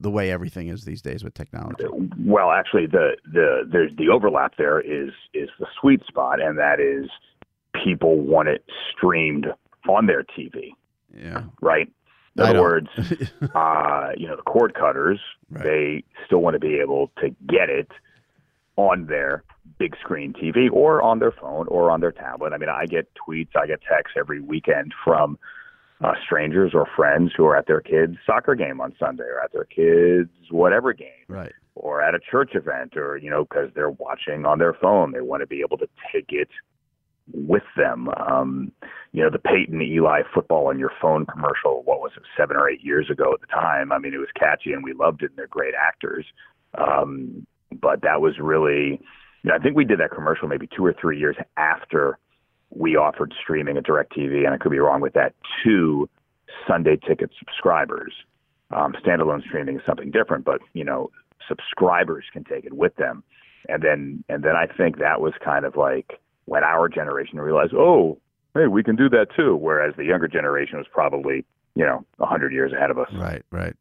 the 0.00 0.10
way 0.10 0.30
everything 0.30 0.68
is 0.68 0.84
these 0.84 1.02
days 1.02 1.24
with 1.24 1.34
technology. 1.34 1.84
Well, 2.24 2.50
actually, 2.50 2.86
the 2.86 3.16
the 3.32 3.68
there's 3.70 3.90
the 3.96 4.08
overlap 4.08 4.54
there 4.56 4.80
is 4.80 5.10
is 5.34 5.48
the 5.58 5.66
sweet 5.80 6.02
spot, 6.06 6.40
and 6.40 6.56
that 6.58 6.78
is 6.80 7.08
people 7.84 8.18
want 8.18 8.48
it 8.48 8.64
streamed 8.96 9.46
on 9.88 10.06
their 10.06 10.22
TV, 10.24 10.70
Yeah. 11.14 11.44
right? 11.60 11.88
In 12.38 12.44
other 12.50 12.62
words, 12.62 12.88
uh, 13.54 14.10
you 14.16 14.26
know, 14.28 14.36
the 14.36 14.42
cord 14.42 14.74
cutters 14.74 15.20
they 15.50 16.04
still 16.26 16.38
want 16.38 16.54
to 16.54 16.60
be 16.60 16.76
able 16.80 17.10
to 17.20 17.30
get 17.48 17.68
it 17.70 17.90
on 18.76 19.06
their 19.06 19.42
big 19.78 19.96
screen 20.00 20.32
TV 20.32 20.70
or 20.72 21.02
on 21.02 21.18
their 21.18 21.32
phone 21.32 21.66
or 21.68 21.90
on 21.90 22.00
their 22.00 22.12
tablet. 22.12 22.52
I 22.52 22.58
mean, 22.58 22.68
I 22.68 22.86
get 22.86 23.08
tweets, 23.14 23.50
I 23.60 23.66
get 23.66 23.80
texts 23.82 24.16
every 24.18 24.40
weekend 24.40 24.94
from 25.04 25.38
uh, 26.00 26.12
strangers 26.24 26.72
or 26.74 26.86
friends 26.94 27.32
who 27.36 27.44
are 27.46 27.56
at 27.56 27.66
their 27.66 27.80
kids' 27.80 28.16
soccer 28.24 28.54
game 28.54 28.80
on 28.80 28.94
Sunday 28.98 29.24
or 29.24 29.42
at 29.42 29.52
their 29.52 29.64
kids' 29.64 30.30
whatever 30.50 30.92
game 30.92 31.08
Right. 31.26 31.52
or 31.74 32.00
at 32.02 32.14
a 32.14 32.20
church 32.20 32.54
event 32.54 32.96
or 32.96 33.16
you 33.16 33.30
know 33.30 33.44
because 33.44 33.70
they're 33.74 33.90
watching 33.90 34.46
on 34.46 34.58
their 34.60 34.74
phone 34.74 35.10
they 35.12 35.20
want 35.20 35.40
to 35.42 35.46
be 35.46 35.60
able 35.60 35.76
to 35.78 35.88
take 36.12 36.26
it 36.30 36.48
with 37.34 37.64
them 37.76 38.08
um 38.16 38.72
you 39.12 39.22
know 39.22 39.30
the 39.30 39.38
Peyton 39.38 39.80
Eli 39.80 40.22
football 40.34 40.68
on 40.68 40.78
your 40.78 40.92
phone 41.00 41.26
commercial 41.26 41.82
what 41.84 42.00
was 42.00 42.12
it 42.16 42.22
7 42.36 42.56
or 42.56 42.68
8 42.68 42.84
years 42.84 43.10
ago 43.10 43.32
at 43.32 43.40
the 43.40 43.46
time? 43.46 43.92
I 43.92 43.98
mean 43.98 44.14
it 44.14 44.18
was 44.18 44.28
catchy 44.38 44.72
and 44.72 44.82
we 44.82 44.92
loved 44.92 45.22
it 45.22 45.30
and 45.30 45.38
they're 45.38 45.46
great 45.46 45.74
actors. 45.74 46.26
Um 46.76 47.46
but 47.72 48.02
that 48.02 48.20
was 48.20 48.38
really 48.38 49.00
you 49.42 49.50
know 49.50 49.54
i 49.54 49.58
think 49.58 49.76
we 49.76 49.84
did 49.84 50.00
that 50.00 50.10
commercial 50.10 50.48
maybe 50.48 50.68
2 50.76 50.84
or 50.84 50.94
3 51.00 51.18
years 51.18 51.36
after 51.56 52.18
we 52.70 52.96
offered 52.96 53.34
streaming 53.42 53.76
at 53.76 53.84
DirecTV 53.84 54.44
and 54.44 54.54
I 54.54 54.58
could 54.58 54.72
be 54.72 54.78
wrong 54.78 55.00
with 55.00 55.14
that 55.14 55.34
to 55.64 56.08
Sunday 56.66 56.96
ticket 56.96 57.30
subscribers. 57.38 58.12
Um, 58.70 58.94
standalone 59.04 59.42
streaming 59.42 59.76
is 59.76 59.82
something 59.86 60.10
different, 60.10 60.44
but 60.44 60.60
you 60.74 60.84
know, 60.84 61.10
subscribers 61.48 62.24
can 62.32 62.44
take 62.44 62.64
it 62.64 62.74
with 62.74 62.94
them. 62.96 63.22
And 63.68 63.82
then, 63.82 64.24
and 64.28 64.42
then 64.42 64.56
I 64.56 64.66
think 64.66 64.98
that 64.98 65.20
was 65.20 65.32
kind 65.42 65.64
of 65.64 65.76
like 65.76 66.20
when 66.44 66.64
our 66.64 66.88
generation 66.88 67.40
realized, 67.40 67.74
oh, 67.74 68.18
hey, 68.58 68.66
we 68.66 68.82
can 68.82 68.96
do 68.96 69.08
that 69.10 69.28
too. 69.36 69.56
Whereas 69.56 69.94
the 69.96 70.04
younger 70.04 70.28
generation 70.28 70.78
was 70.78 70.86
probably, 70.92 71.44
you 71.74 71.84
know, 71.84 72.04
a 72.18 72.26
hundred 72.26 72.52
years 72.52 72.72
ahead 72.72 72.90
of 72.90 72.98
us. 72.98 73.08
Right, 73.12 73.42
right. 73.50 73.74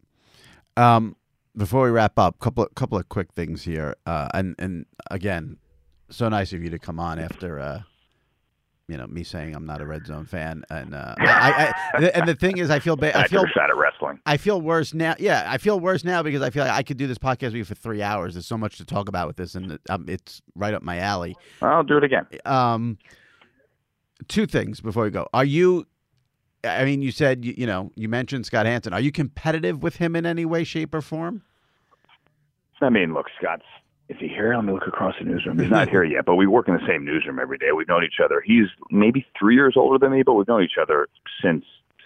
Um, 0.76 1.16
before 1.56 1.84
we 1.84 1.90
wrap 1.90 2.20
up, 2.20 2.40
couple 2.40 2.64
of, 2.64 2.76
couple 2.76 2.98
of 2.98 3.10
quick 3.10 3.34
things 3.34 3.64
here. 3.64 3.96
Uh, 4.06 4.30
and 4.34 4.56
and 4.60 4.86
again, 5.10 5.58
so 6.10 6.30
nice 6.30 6.54
of 6.54 6.64
you 6.64 6.70
to 6.70 6.80
come 6.80 7.00
on 7.00 7.18
after 7.20 7.60
uh, 7.60 7.82
you 8.88 8.96
know 8.96 9.08
me 9.08 9.24
saying 9.24 9.56
I'm 9.56 9.66
not 9.66 9.82
a 9.82 9.86
red 9.88 10.06
zone 10.06 10.26
fan. 10.26 10.64
And 10.70 10.94
uh, 10.94 11.16
I, 11.18 11.74
I, 11.96 12.04
and 12.10 12.28
the 12.28 12.36
thing 12.36 12.60
is, 12.60 12.70
I 12.70 12.78
feel 12.80 12.96
bad. 12.96 13.16
I 13.16 13.22
I 13.24 13.28
feel 13.28 13.46
shot 13.48 13.72
at 13.72 13.76
wrestling. 13.76 14.20
I 14.28 14.38
feel 14.38 14.62
worse 14.62 14.94
now. 14.94 15.16
Yeah, 15.18 15.46
I 15.48 15.58
feel 15.58 15.80
worse 15.80 16.04
now 16.04 16.22
because 16.22 16.44
I 16.44 16.52
feel 16.52 16.64
like 16.64 16.74
I 16.74 16.84
could 16.84 16.98
do 16.98 17.08
this 17.08 17.18
podcast 17.18 17.48
with 17.48 17.56
you 17.56 17.66
for 17.66 17.76
three 17.76 18.04
hours. 18.04 18.36
There's 18.36 18.46
so 18.46 18.58
much 18.58 18.78
to 18.78 18.86
talk 18.86 19.10
about 19.10 19.26
with 19.26 19.38
this, 19.38 19.56
and 19.56 19.80
um, 19.90 20.06
it's 20.08 20.42
right 20.56 20.76
up 20.76 20.84
my 20.84 21.00
alley. 21.00 21.36
I'll 21.64 21.84
do 21.84 21.98
it 21.98 22.04
again. 22.04 22.28
Um, 22.46 23.00
two 24.28 24.46
things 24.46 24.82
before 24.82 25.04
we 25.04 25.10
go. 25.10 25.28
Are 25.34 25.46
you? 25.46 25.86
I 26.64 26.86
mean, 26.86 27.02
you 27.02 27.12
said 27.12 27.46
you, 27.46 27.54
you 27.58 27.68
know 27.68 27.92
you 27.96 28.10
mentioned 28.10 28.46
Scott 28.46 28.66
Hansen. 28.66 28.94
Are 28.94 29.00
you 29.00 29.12
competitive 29.12 29.84
with 29.84 29.98
him 29.98 30.16
in 30.16 30.26
any 30.26 30.46
way, 30.46 30.64
shape, 30.64 30.94
or 30.94 31.02
form? 31.02 31.44
I 32.82 32.90
mean, 32.90 33.14
look, 33.14 33.28
Scott's. 33.40 33.64
Is 34.10 34.16
he 34.22 34.30
here? 34.30 34.56
Let 34.56 34.64
me 34.64 34.72
look 34.72 34.88
across 34.88 35.16
the 35.20 35.26
newsroom. 35.26 35.60
He's 35.60 35.70
not 35.70 35.90
here 35.94 36.04
yet, 36.04 36.26
but 36.26 36.36
we 36.36 36.48
work 36.48 36.70
in 36.70 36.76
the 36.76 36.88
same 36.88 37.04
newsroom 37.04 37.40
every 37.40 37.58
day. 37.58 37.74
We've 37.76 37.90
known 37.90 38.06
each 38.06 38.22
other. 38.24 38.42
He's 38.46 38.68
maybe 38.90 39.26
three 39.38 39.56
years 39.56 39.74
older 39.76 39.98
than 39.98 40.16
me, 40.16 40.24
but 40.24 40.34
we've 40.36 40.48
known 40.48 40.64
each 40.64 40.78
other 40.82 41.08
since 41.44 41.66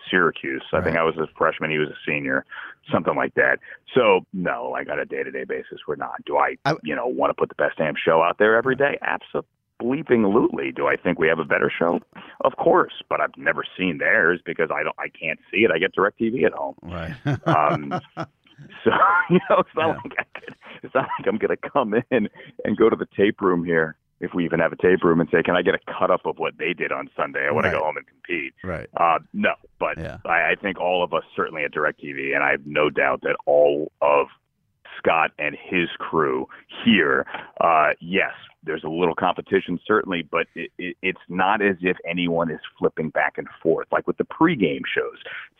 Syracuse. 0.09 0.63
I 0.73 0.81
think 0.81 0.97
I 0.97 1.03
was 1.03 1.15
a 1.17 1.27
freshman. 1.37 1.69
He 1.69 1.77
was 1.77 1.89
a 1.89 1.97
senior, 2.05 2.43
something 2.91 3.15
like 3.15 3.35
that. 3.35 3.59
So 3.93 4.25
no, 4.33 4.69
like 4.71 4.89
on 4.89 4.99
a 4.99 5.05
day 5.05 5.21
to 5.21 5.29
day 5.29 5.43
basis, 5.43 5.79
we're 5.87 5.95
not. 5.95 6.25
Do 6.25 6.37
I, 6.37 6.55
you 6.83 6.95
know, 6.95 7.05
want 7.05 7.29
to 7.29 7.33
put 7.35 7.49
the 7.49 7.55
best 7.55 7.77
damn 7.77 7.93
show 7.95 8.21
out 8.21 8.37
there 8.39 8.55
every 8.55 8.75
day? 8.75 8.97
Absolutely. 9.01 9.47
Do 9.81 10.87
I 10.87 10.95
think 10.95 11.19
we 11.19 11.27
have 11.27 11.39
a 11.39 11.45
better 11.45 11.71
show? 11.77 11.99
Of 12.41 12.55
course, 12.57 12.93
but 13.09 13.19
I've 13.21 13.35
never 13.37 13.63
seen 13.77 13.97
theirs 13.97 14.39
because 14.45 14.69
I 14.73 14.83
don't. 14.83 14.95
I 14.99 15.07
can't 15.09 15.39
see 15.51 15.59
it. 15.59 15.71
I 15.71 15.79
get 15.79 15.93
direct 15.93 16.19
TV 16.19 16.45
at 16.45 16.53
home. 16.53 16.75
Right. 16.81 17.13
Um, 17.47 17.99
so 18.83 18.91
you 19.29 19.39
know, 19.49 19.57
it's 19.59 19.69
not 19.75 19.97
like 20.03 20.13
I 20.19 20.39
could, 20.39 20.55
it's 20.83 20.95
not 20.95 21.07
like 21.19 21.27
I'm 21.27 21.37
going 21.37 21.55
to 21.55 21.69
come 21.69 21.93
in 22.11 22.29
and 22.63 22.77
go 22.77 22.89
to 22.89 22.95
the 22.95 23.07
tape 23.17 23.41
room 23.41 23.63
here, 23.63 23.95
if 24.19 24.33
we 24.33 24.45
even 24.45 24.59
have 24.59 24.71
a 24.71 24.75
tape 24.77 25.03
room, 25.03 25.19
and 25.19 25.29
say, 25.31 25.43
"Can 25.43 25.55
I 25.55 25.61
get 25.61 25.75
a 25.75 25.79
cut 25.99 26.11
up 26.11 26.25
of 26.25 26.37
what 26.37 26.57
they 26.57 26.73
did 26.73 26.91
on 26.91 27.09
Sunday? 27.15 27.47
I 27.47 27.51
want 27.51 27.65
to 27.65 27.69
Right. 27.71 27.77
go 27.79 27.83
home 27.85 27.97
and 27.97 28.07
compete." 28.07 28.53
Right. 28.63 28.87
Uh, 28.97 29.19
no, 29.33 29.53
but 29.79 29.97
I, 30.25 30.51
I 30.51 30.55
think 30.61 30.79
all 30.79 31.03
of 31.03 31.13
us, 31.13 31.23
certainly 31.35 31.63
at 31.63 31.73
DirecTV, 31.73 32.33
and 32.35 32.43
I 32.43 32.51
have 32.51 32.65
no 32.65 32.89
doubt 32.89 33.21
that 33.23 33.35
all 33.45 33.91
of 34.01 34.27
Scott 35.03 35.31
and 35.39 35.55
his 35.55 35.89
crew 35.97 36.47
here, 36.83 37.25
uh, 37.59 37.89
yes, 37.99 38.33
there's 38.63 38.83
a 38.83 38.89
little 38.89 39.15
competition 39.15 39.79
certainly, 39.85 40.21
but 40.21 40.47
it, 40.55 40.71
it, 40.77 40.95
it's 41.01 41.19
not 41.29 41.61
as 41.61 41.77
if 41.81 41.97
anyone 42.07 42.51
is 42.51 42.59
flipping 42.77 43.09
back 43.09 43.37
and 43.37 43.47
forth 43.61 43.87
like 43.91 44.07
with 44.07 44.17
the 44.17 44.25
pregame 44.25 44.81
shows, 44.93 45.17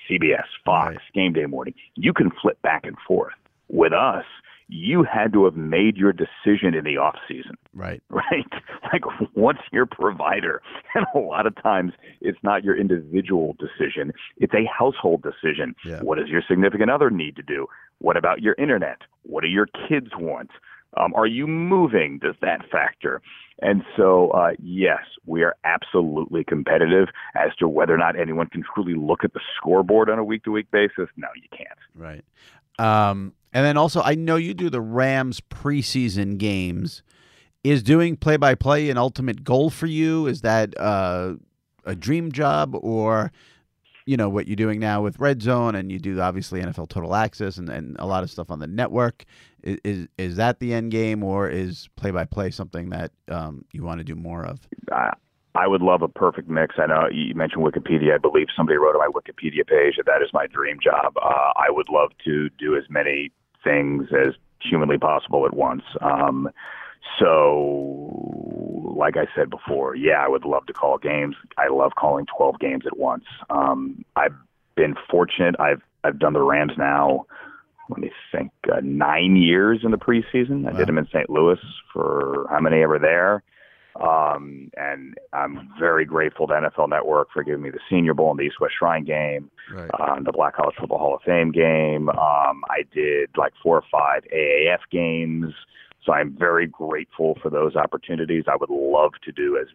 CBS, 0.09 0.45
Fox, 0.65 0.97
Game 1.13 1.33
Day 1.33 1.45
Morning. 1.45 1.73
You 1.95 2.13
can 2.13 2.31
flip 2.41 2.61
back 2.61 2.85
and 2.85 2.95
forth. 3.07 3.33
With 3.69 3.93
us, 3.93 4.25
you 4.67 5.03
had 5.03 5.33
to 5.33 5.45
have 5.45 5.55
made 5.55 5.97
your 5.97 6.13
decision 6.13 6.73
in 6.73 6.83
the 6.83 6.97
off 6.97 7.15
season 7.27 7.57
Right. 7.73 8.01
right? 8.09 8.51
Like, 8.91 9.03
what's 9.33 9.61
your 9.71 9.85
provider? 9.85 10.61
And 10.93 11.05
a 11.15 11.19
lot 11.19 11.47
of 11.47 11.55
times, 11.63 11.93
it's 12.19 12.37
not 12.43 12.65
your 12.65 12.77
individual 12.77 13.55
decision; 13.57 14.11
it's 14.35 14.53
a 14.53 14.65
household 14.65 15.23
decision. 15.23 15.73
What 16.01 16.17
does 16.17 16.27
your 16.27 16.41
significant 16.45 16.91
other 16.91 17.09
need 17.09 17.37
to 17.37 17.41
do? 17.41 17.67
What 18.01 18.17
about 18.17 18.41
your 18.41 18.55
internet? 18.57 19.01
What 19.23 19.41
do 19.41 19.47
your 19.47 19.67
kids 19.87 20.07
want? 20.17 20.49
Um, 20.97 21.13
are 21.15 21.27
you 21.27 21.47
moving? 21.47 22.19
Does 22.19 22.35
that 22.41 22.69
factor? 22.69 23.21
And 23.61 23.83
so, 23.95 24.31
uh, 24.31 24.51
yes, 24.61 24.99
we 25.25 25.43
are 25.43 25.55
absolutely 25.63 26.43
competitive 26.43 27.07
as 27.35 27.55
to 27.59 27.67
whether 27.67 27.93
or 27.93 27.97
not 27.97 28.19
anyone 28.19 28.47
can 28.47 28.63
truly 28.73 28.95
look 28.95 29.23
at 29.23 29.33
the 29.33 29.39
scoreboard 29.55 30.09
on 30.09 30.19
a 30.19 30.23
week 30.23 30.43
to 30.43 30.51
week 30.51 30.69
basis. 30.71 31.07
No, 31.15 31.27
you 31.35 31.47
can't. 31.55 31.79
Right. 31.95 32.23
Um, 32.79 33.33
and 33.53 33.65
then 33.65 33.77
also, 33.77 34.01
I 34.01 34.15
know 34.15 34.35
you 34.35 34.53
do 34.53 34.69
the 34.69 34.81
Rams 34.81 35.39
preseason 35.41 36.37
games. 36.37 37.03
Is 37.63 37.83
doing 37.83 38.17
play 38.17 38.37
by 38.37 38.55
play 38.55 38.89
an 38.89 38.97
ultimate 38.97 39.43
goal 39.43 39.69
for 39.69 39.85
you? 39.85 40.25
Is 40.25 40.41
that 40.41 40.73
uh, 40.79 41.35
a 41.85 41.93
dream 41.93 42.31
job, 42.31 42.75
or 42.81 43.31
you 44.11 44.17
know 44.17 44.27
what 44.27 44.45
you're 44.45 44.57
doing 44.57 44.81
now 44.81 45.01
with 45.01 45.17
Red 45.21 45.41
Zone, 45.41 45.73
and 45.73 45.89
you 45.89 45.97
do 45.97 46.19
obviously 46.19 46.61
NFL 46.61 46.89
Total 46.89 47.15
Access 47.15 47.55
and, 47.55 47.69
and 47.69 47.95
a 47.97 48.05
lot 48.05 48.23
of 48.23 48.29
stuff 48.29 48.51
on 48.51 48.59
the 48.59 48.67
network? 48.67 49.23
Is 49.63 50.09
is, 50.17 50.35
that 50.35 50.59
the 50.59 50.73
end 50.73 50.91
game, 50.91 51.23
or 51.23 51.47
is 51.47 51.87
play 51.95 52.11
by 52.11 52.25
play 52.25 52.51
something 52.51 52.89
that 52.89 53.11
um, 53.29 53.63
you 53.71 53.83
want 53.83 53.99
to 53.99 54.03
do 54.03 54.15
more 54.15 54.43
of? 54.45 54.67
I 55.55 55.65
would 55.65 55.81
love 55.81 56.01
a 56.01 56.09
perfect 56.09 56.49
mix. 56.49 56.75
I 56.77 56.87
know 56.87 57.07
you 57.09 57.33
mentioned 57.35 57.63
Wikipedia. 57.63 58.15
I 58.15 58.17
believe 58.17 58.47
somebody 58.53 58.77
wrote 58.77 58.95
on 58.95 58.99
my 58.99 59.07
Wikipedia 59.07 59.65
page 59.65 59.95
that 59.95 60.07
that 60.07 60.21
is 60.21 60.29
my 60.33 60.45
dream 60.45 60.77
job. 60.83 61.13
Uh, 61.15 61.53
I 61.55 61.69
would 61.69 61.87
love 61.87 62.11
to 62.25 62.49
do 62.59 62.75
as 62.75 62.83
many 62.89 63.31
things 63.63 64.09
as 64.11 64.33
humanly 64.61 64.97
possible 64.97 65.45
at 65.45 65.53
once. 65.53 65.83
Um, 66.01 66.49
so, 67.17 68.50
like 69.01 69.17
I 69.17 69.27
said 69.35 69.49
before, 69.49 69.95
yeah, 69.95 70.23
I 70.23 70.29
would 70.29 70.45
love 70.45 70.65
to 70.67 70.73
call 70.73 70.97
games. 70.97 71.35
I 71.57 71.67
love 71.67 71.91
calling 71.99 72.25
12 72.37 72.59
games 72.59 72.83
at 72.85 72.97
once. 72.97 73.25
Um, 73.49 74.05
I've 74.15 74.35
been 74.75 74.95
fortunate. 75.09 75.55
I've 75.59 75.81
I've 76.03 76.17
done 76.17 76.33
the 76.33 76.41
Rams 76.41 76.73
now. 76.77 77.25
Let 77.89 77.99
me 77.99 78.11
think. 78.31 78.51
Uh, 78.71 78.79
nine 78.81 79.35
years 79.35 79.81
in 79.83 79.91
the 79.91 79.97
preseason. 79.97 80.67
I 80.71 80.77
did 80.77 80.87
them 80.87 80.97
in 80.97 81.05
St. 81.07 81.29
Louis 81.29 81.59
for 81.91 82.47
how 82.49 82.59
many 82.61 82.81
ever 82.81 82.97
there. 82.97 83.43
Um, 84.01 84.71
and 84.77 85.15
I'm 85.33 85.69
very 85.77 86.05
grateful 86.05 86.47
to 86.47 86.53
NFL 86.53 86.87
Network 86.89 87.27
for 87.33 87.43
giving 87.43 87.61
me 87.61 87.69
the 87.71 87.79
Senior 87.89 88.13
Bowl 88.13 88.31
and 88.31 88.39
the 88.39 88.43
East 88.43 88.61
West 88.61 88.75
Shrine 88.79 89.03
game, 89.03 89.51
Right. 89.73 89.91
um, 89.99 90.23
the 90.23 90.31
Black 90.31 90.55
College 90.55 90.75
Football 90.79 90.99
Hall 90.99 91.15
of 91.15 91.21
Fame 91.23 91.51
game. 91.51 92.07
Um, 92.09 92.63
I 92.69 92.83
did 92.93 93.29
like 93.37 93.51
four 93.61 93.75
or 93.75 93.83
five 93.91 94.23
AAF 94.33 94.79
games. 94.91 95.53
So 96.05 96.13
I'm 96.13 96.35
very 96.37 96.65
grateful 96.65 97.37
for 97.41 97.49
those 97.49 97.75
opportunities. 97.75 98.45
I 98.47 98.55
would 98.55 98.69
love 98.69 99.11
to 99.23 99.31
do 99.31 99.57
as 99.57 99.67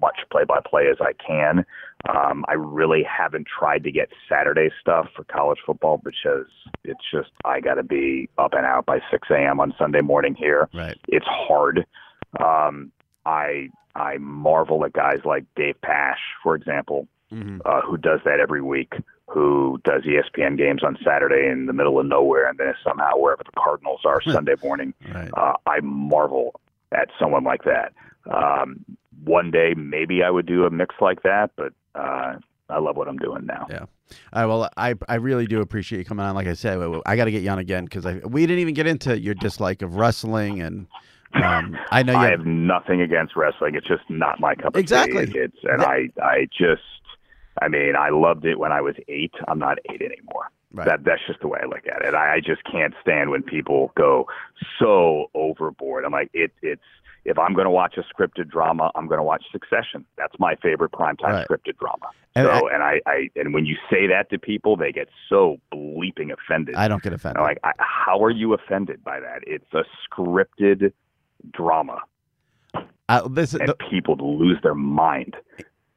much 0.00 0.16
play-by-play 0.30 0.86
as 0.90 0.96
I 1.00 1.12
can. 1.12 1.64
Um, 2.08 2.44
I 2.48 2.54
really 2.54 3.02
haven't 3.02 3.46
tried 3.46 3.84
to 3.84 3.92
get 3.92 4.08
Saturday 4.28 4.70
stuff 4.80 5.06
for 5.14 5.24
college 5.24 5.58
football 5.64 6.00
because 6.02 6.46
it's 6.84 7.04
just 7.12 7.30
I 7.44 7.60
got 7.60 7.74
to 7.74 7.82
be 7.82 8.28
up 8.38 8.54
and 8.54 8.64
out 8.64 8.86
by 8.86 9.00
6 9.10 9.28
a.m. 9.30 9.60
on 9.60 9.74
Sunday 9.78 10.00
morning 10.00 10.34
here. 10.34 10.68
Right. 10.72 10.98
It's 11.08 11.26
hard. 11.26 11.86
Um, 12.42 12.90
I 13.26 13.68
I 13.94 14.18
marvel 14.18 14.84
at 14.84 14.92
guys 14.92 15.20
like 15.24 15.44
Dave 15.54 15.80
Pasch, 15.80 16.18
for 16.42 16.56
example, 16.56 17.06
Mm-hmm. 17.34 17.58
uh, 17.64 17.80
who 17.82 17.96
does 17.96 18.20
that 18.24 18.38
every 18.40 18.62
week, 18.62 18.94
who 19.28 19.80
does 19.84 20.02
ESPN 20.02 20.56
games 20.56 20.84
on 20.84 20.96
Saturday 21.04 21.48
in 21.50 21.66
the 21.66 21.72
middle 21.72 21.98
of 21.98 22.06
nowhere, 22.06 22.48
and 22.48 22.58
then 22.58 22.68
is 22.68 22.76
somehow 22.84 23.16
wherever 23.16 23.42
the 23.42 23.52
Cardinals 23.58 24.00
are 24.04 24.20
Sunday 24.26 24.54
morning. 24.62 24.94
Right. 25.12 25.30
Uh, 25.36 25.54
I 25.66 25.80
marvel 25.80 26.60
at 26.92 27.08
someone 27.18 27.44
like 27.44 27.64
that. 27.64 27.92
Um, 28.30 28.84
one 29.24 29.50
day, 29.50 29.74
maybe 29.76 30.22
I 30.22 30.30
would 30.30 30.46
do 30.46 30.64
a 30.64 30.70
mix 30.70 30.94
like 31.00 31.22
that, 31.22 31.50
but 31.56 31.72
uh, 31.94 32.36
I 32.68 32.78
love 32.78 32.96
what 32.96 33.08
I'm 33.08 33.18
doing 33.18 33.46
now. 33.46 33.66
Yeah. 33.70 33.86
Right. 34.34 34.46
Well, 34.46 34.68
I 34.76 34.94
I 35.08 35.16
really 35.16 35.46
do 35.46 35.60
appreciate 35.60 35.98
you 35.98 36.04
coming 36.04 36.24
on. 36.24 36.34
Like 36.34 36.46
I 36.46 36.54
said, 36.54 36.78
I 37.06 37.16
got 37.16 37.24
to 37.24 37.30
get 37.30 37.42
you 37.42 37.50
on 37.50 37.58
again 37.58 37.84
because 37.84 38.04
we 38.24 38.46
didn't 38.46 38.60
even 38.60 38.74
get 38.74 38.86
into 38.86 39.18
your 39.18 39.34
dislike 39.34 39.82
of 39.82 39.96
wrestling, 39.96 40.60
and 40.60 40.86
um, 41.34 41.76
I 41.90 42.02
know 42.02 42.12
you 42.12 42.18
I 42.26 42.30
have, 42.30 42.46
nothing 42.46 43.00
against 43.00 43.34
wrestling. 43.34 43.74
It's 43.74 43.86
just 43.86 44.08
not 44.08 44.40
my 44.40 44.54
cup 44.54 44.74
of 44.74 44.80
Exactly. 44.80 45.26
tea. 45.26 45.38
It's 45.38 45.56
and 45.64 45.82
I 45.82 46.10
I 46.22 46.48
just 46.56 46.82
I 47.60 47.68
mean 47.68 47.94
I 47.98 48.10
loved 48.10 48.44
it 48.44 48.58
when 48.58 48.72
I 48.72 48.80
was 48.80 48.94
eight. 49.08 49.32
I'm 49.48 49.58
not 49.58 49.78
eight 49.90 50.02
anymore. 50.02 50.50
Right. 50.72 50.86
That 50.86 51.04
that's 51.04 51.20
just 51.26 51.40
the 51.40 51.48
way 51.48 51.60
I 51.62 51.66
look 51.66 51.86
at 51.86 52.04
it. 52.04 52.14
I, 52.14 52.34
I 52.36 52.40
just 52.40 52.62
can't 52.64 52.94
stand 53.00 53.30
when 53.30 53.42
people 53.42 53.92
go 53.96 54.26
so 54.78 55.30
overboard. 55.34 56.04
I'm 56.04 56.12
like 56.12 56.30
it 56.32 56.52
it's 56.62 56.82
if 57.24 57.38
I'm 57.38 57.54
going 57.54 57.64
to 57.64 57.70
watch 57.70 57.96
a 57.96 58.02
scripted 58.02 58.50
drama, 58.50 58.90
I'm 58.94 59.06
going 59.06 59.18
to 59.18 59.22
watch 59.24 59.44
Succession. 59.50 60.04
That's 60.18 60.34
my 60.38 60.56
favorite 60.56 60.92
primetime 60.92 61.32
Right. 61.32 61.48
scripted 61.48 61.78
drama. 61.78 62.08
And 62.34 62.46
so 62.46 62.68
and 62.68 62.82
I, 62.82 63.00
I 63.06 63.30
and 63.36 63.54
when 63.54 63.64
you 63.64 63.76
say 63.90 64.06
that 64.08 64.28
to 64.30 64.38
people, 64.38 64.76
they 64.76 64.92
get 64.92 65.08
so 65.28 65.58
bleeping 65.72 66.32
offended. 66.32 66.74
I 66.74 66.88
don't 66.88 67.02
get 67.02 67.12
offended. 67.12 67.38
I'm 67.38 67.44
like, 67.44 67.60
I, 67.64 67.72
how 67.78 68.22
are 68.22 68.30
you 68.30 68.52
offended 68.52 69.02
by 69.04 69.20
that? 69.20 69.40
It's 69.46 69.72
a 69.72 69.84
scripted 70.10 70.92
drama, 71.52 72.00
uh, 73.08 73.28
this 73.28 73.54
and 73.54 73.68
the, 73.68 73.74
people 73.90 74.16
lose 74.38 74.58
their 74.62 74.74
mind. 74.74 75.36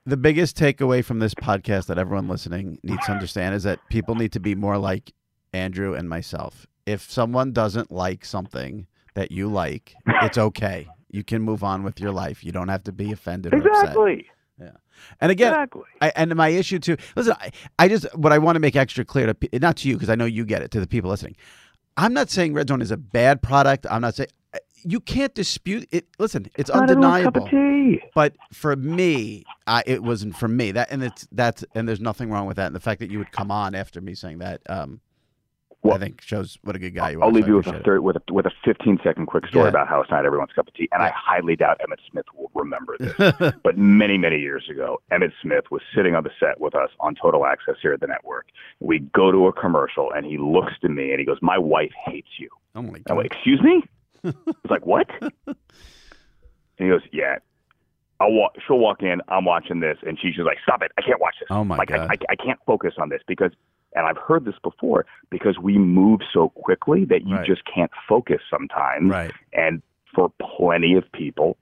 The 0.08 0.18
biggest 0.18 0.58
takeaway 0.58 1.04
from 1.04 1.20
this 1.20 1.34
podcast 1.34 1.88
that 1.88 1.98
everyone 1.98 2.30
listening 2.30 2.80
needs 2.82 3.06
to 3.06 3.12
understand 3.12 3.54
is 3.54 3.64
that 3.64 3.80
people 3.90 4.16
need 4.16 4.32
to 4.32 4.40
be 4.40 4.56
more 4.56 4.78
like 4.78 5.12
Andrew 5.52 5.94
and 5.94 6.08
myself. 6.08 6.66
If 6.86 7.12
someone 7.12 7.52
doesn't 7.52 7.92
like 7.92 8.24
something 8.24 8.88
that 9.16 9.34
you 9.34 9.50
like, 9.50 9.96
it's 10.22 10.38
okay. 10.38 10.88
You 11.12 11.26
can 11.26 11.42
move 11.42 11.62
on 11.62 11.84
with 11.84 12.00
your 12.00 12.12
life. 12.12 12.42
You 12.42 12.54
don't 12.54 12.70
have 12.70 12.84
to 12.86 12.94
be 12.94 13.12
offended 13.12 13.54
or 13.54 13.58
upset. 13.58 13.84
Exactly. 13.84 14.28
Yeah. 14.58 14.72
And 15.20 15.30
again, 15.30 15.52
Exactly. 15.52 15.84
I, 16.00 16.14
and 16.16 16.34
my 16.36 16.50
issue 16.50 16.80
too. 16.80 16.96
Listen, 17.18 17.34
I, 17.42 17.52
I 17.78 17.90
just 17.90 18.06
what 18.16 18.32
I 18.32 18.38
want 18.38 18.56
to 18.56 18.62
make 18.62 18.78
extra 18.78 19.04
clear 19.04 19.34
to 19.34 19.60
not 19.60 19.76
to 19.78 19.90
you 19.90 19.96
because 19.96 20.10
I 20.10 20.16
know 20.16 20.26
you 20.26 20.46
get 20.46 20.62
it 20.62 20.72
to 20.72 20.80
the 20.80 20.88
people 20.88 21.10
listening. 21.10 21.36
I'm 21.98 22.14
not 22.14 22.30
saying 22.30 22.54
Red 22.54 22.70
Zone 22.70 22.82
is 22.82 22.92
a 22.92 22.98
bad 22.98 23.42
product. 23.42 23.86
I'm 23.90 24.02
not 24.02 24.16
saying 24.16 24.30
you 24.90 25.00
can't 25.00 25.34
dispute 25.36 25.88
it. 25.92 26.06
Listen, 26.20 26.48
it's 26.58 26.70
Not 26.74 26.90
everyone's 26.90 27.24
cup 27.24 27.36
undeniable. 27.38 27.44
of 27.46 27.50
tea. 27.50 28.02
But 28.16 28.36
for 28.54 28.76
me, 28.76 29.44
I, 29.66 29.84
it 29.86 30.02
wasn't 30.04 30.36
for 30.38 30.48
me. 30.48 30.72
That 30.72 30.92
and 30.92 31.04
it's 31.04 31.28
that's 31.32 31.64
and 31.76 31.88
there's 31.88 32.00
nothing 32.02 32.30
wrong 32.32 32.48
with 32.48 32.58
that. 32.58 32.68
And 32.68 32.76
the 32.76 32.80
fact 32.80 33.00
that 33.02 33.10
you 33.12 33.18
would 33.20 33.32
come 33.32 33.52
on 33.52 33.76
after 33.76 34.00
me 34.02 34.14
saying 34.16 34.38
that, 34.40 34.62
um, 34.70 35.00
I 35.84 35.90
Well, 35.90 35.98
think 36.00 36.22
shows 36.22 36.58
what 36.64 36.76
a 36.76 36.80
good 36.80 36.96
guy 36.96 37.12
you 37.12 37.22
are. 37.22 37.24
I'll 37.26 37.32
leave 37.32 37.44
so 37.46 37.50
you 37.50 37.56
with 37.58 37.68
a 37.68 37.80
third, 37.84 38.02
with 38.02 38.16
a 38.18 38.34
with 38.34 38.46
a 38.46 38.52
15 38.66 39.00
second 39.04 39.26
quick 39.28 39.46
story 39.48 39.66
Yeah. 39.66 39.70
about 39.70 39.88
how 39.88 40.02
it's 40.02 40.10
not 40.12 40.26
everyone's 40.26 40.52
cup 40.54 40.68
of 40.68 40.74
tea, 40.74 40.90
and 40.92 41.02
I 41.04 41.12
highly 41.16 41.56
doubt 41.56 41.80
Emmitt 41.80 42.00
Smith 42.12 42.26
will 42.36 42.52
remember 42.54 42.96
this. 43.00 43.14
but 43.64 43.78
many 43.78 44.18
many 44.18 44.40
years 44.40 44.66
ago, 44.70 45.02
Emmitt 45.12 45.32
Smith 45.42 45.66
was 45.72 45.82
sitting 45.96 46.16
on 46.16 46.24
the 46.24 46.32
set 46.40 46.60
with 46.60 46.76
us 46.76 46.90
on 47.00 47.16
Total 47.16 47.46
Access 47.46 47.76
here 47.82 47.94
at 47.94 48.00
the 48.02 48.08
network. 48.08 48.48
We 48.80 49.00
go 49.00 49.32
to 49.32 49.48
a 49.48 49.54
commercial, 49.54 50.12
and 50.12 50.26
he 50.26 50.38
looks 50.38 50.74
to 50.82 50.90
me 50.90 51.12
and 51.12 51.20
he 51.20 51.26
goes, 51.26 51.38
"My 51.42 51.58
wife 51.58 51.92
hates 52.06 52.30
you." 52.40 52.50
Oh 52.76 52.82
my 52.82 52.98
I'm 52.98 53.04
god! 53.06 53.18
like, 53.18 53.26
"Excuse 53.34 53.62
me?" 53.62 53.84
I 54.24 54.34
was 54.46 54.70
like, 54.70 54.86
"What?" 54.86 55.08
and 55.22 55.56
he 56.78 56.88
goes, 56.88 57.02
"Yeah." 57.12 57.38
I'll 58.20 58.32
walk. 58.32 58.54
She'll 58.66 58.80
walk 58.80 59.04
in. 59.04 59.22
I'm 59.28 59.46
watching 59.46 59.80
this, 59.80 59.98
and 60.06 60.18
she's 60.20 60.34
just 60.36 60.46
like, 60.46 60.58
"Stop 60.64 60.82
it! 60.82 60.92
I 60.98 61.02
can't 61.04 61.22
watch 61.22 61.36
this. 61.40 61.48
Oh, 61.52 61.64
my 61.64 61.78
like, 61.78 61.90
God. 61.90 62.00
I, 62.10 62.14
I, 62.14 62.18
I 62.32 62.36
can't 62.36 62.60
focus 62.66 62.94
on 62.98 63.10
this 63.10 63.22
because." 63.28 63.52
And 63.96 64.06
I've 64.06 64.18
heard 64.18 64.46
this 64.46 64.54
before 64.62 65.06
because 65.32 65.58
we 65.58 65.78
move 65.80 66.20
so 66.32 66.50
quickly 66.50 67.06
that 67.06 67.26
you 67.26 67.36
Right. 67.38 67.48
just 67.48 67.62
can't 67.74 67.90
focus 68.08 68.42
sometimes. 68.52 69.10
Right. 69.10 69.32
And 69.54 69.82
for 70.14 70.32
plenty 70.40 70.94
of 70.96 71.10
people, 71.14 71.58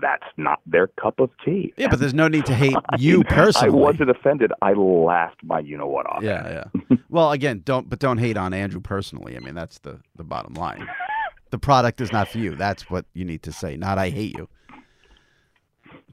that's 0.00 0.26
not 0.36 0.60
their 0.66 0.88
cup 0.88 1.18
of 1.18 1.30
tea. 1.44 1.72
Yeah, 1.76 1.88
but 1.88 1.98
there's 1.98 2.14
no 2.14 2.28
need 2.28 2.44
to 2.46 2.54
hate 2.54 2.76
you 2.98 3.24
personally. 3.24 3.68
I 3.68 3.82
wasn't 3.82 4.10
offended. 4.10 4.52
I 4.60 4.74
laughed 4.74 5.42
my 5.42 5.60
you 5.60 5.76
know 5.78 5.86
what 5.88 6.06
off. 6.06 6.22
Yeah, 6.22 6.66
yeah. 6.90 6.96
well, 7.08 7.32
again, 7.32 7.62
don't 7.64 7.88
but 7.88 7.98
don't 7.98 8.18
hate 8.18 8.36
on 8.36 8.52
Andrew 8.52 8.80
personally. 8.80 9.36
I 9.36 9.40
mean, 9.40 9.54
that's 9.54 9.78
the 9.78 9.98
the 10.14 10.24
bottom 10.24 10.54
line. 10.54 10.86
The 11.52 11.58
product 11.58 12.00
is 12.00 12.10
not 12.10 12.28
for 12.28 12.38
you. 12.38 12.56
That's 12.56 12.88
what 12.90 13.04
you 13.12 13.24
need 13.26 13.42
to 13.42 13.52
say. 13.52 13.76
Not 13.76 13.98
I 13.98 14.08
hate 14.08 14.34
you. 14.36 14.48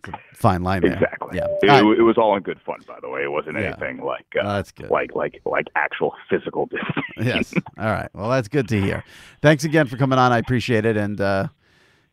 It's 0.03 0.09
a 0.09 0.35
fine 0.35 0.63
line 0.63 0.81
there. 0.81 0.93
Exactly. 0.93 1.37
Yeah. 1.37 1.47
It, 1.63 1.67
right. 1.67 1.83
it 1.97 2.01
was 2.03 2.17
all 2.17 2.35
in 2.35 2.43
good 2.43 2.59
fun, 2.65 2.79
by 2.85 2.97
the 3.01 3.07
way. 3.09 3.23
It 3.23 3.31
wasn't 3.31 3.57
Yeah. 3.57 3.67
anything 3.79 4.03
like 4.03 4.25
uh, 4.35 4.41
Oh, 4.43 4.53
that's 4.55 4.71
good. 4.73 4.89
like 4.91 5.15
like 5.15 5.41
like 5.45 5.67
actual 5.75 6.13
physical 6.29 6.65
distance. 6.67 7.05
yes. 7.17 7.53
All 7.77 7.85
right. 7.91 8.09
Well, 8.13 8.29
that's 8.29 8.49
good 8.49 8.67
to 8.69 8.79
hear. 8.81 9.03
Thanks 9.41 9.63
again 9.63 9.87
for 9.87 9.95
coming 9.97 10.19
on. 10.19 10.31
I 10.33 10.37
appreciate 10.39 10.85
it, 10.85 10.95
and 10.97 11.19
uh, 11.21 11.47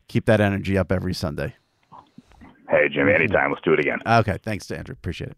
keep 0.07 0.25
that 0.25 0.39
energy 0.41 0.77
up 0.77 0.91
every 0.91 1.13
Sunday. 1.13 1.53
Hey, 2.69 2.87
Jimmy, 2.89 3.13
anytime. 3.13 3.51
Let's 3.51 3.63
do 3.63 3.73
it 3.73 3.79
again. 3.79 3.99
Okay. 4.05 4.37
Thanks, 4.41 4.67
to 4.67 4.77
Andrew. 4.77 4.93
Appreciate 4.93 5.31
it. 5.31 5.37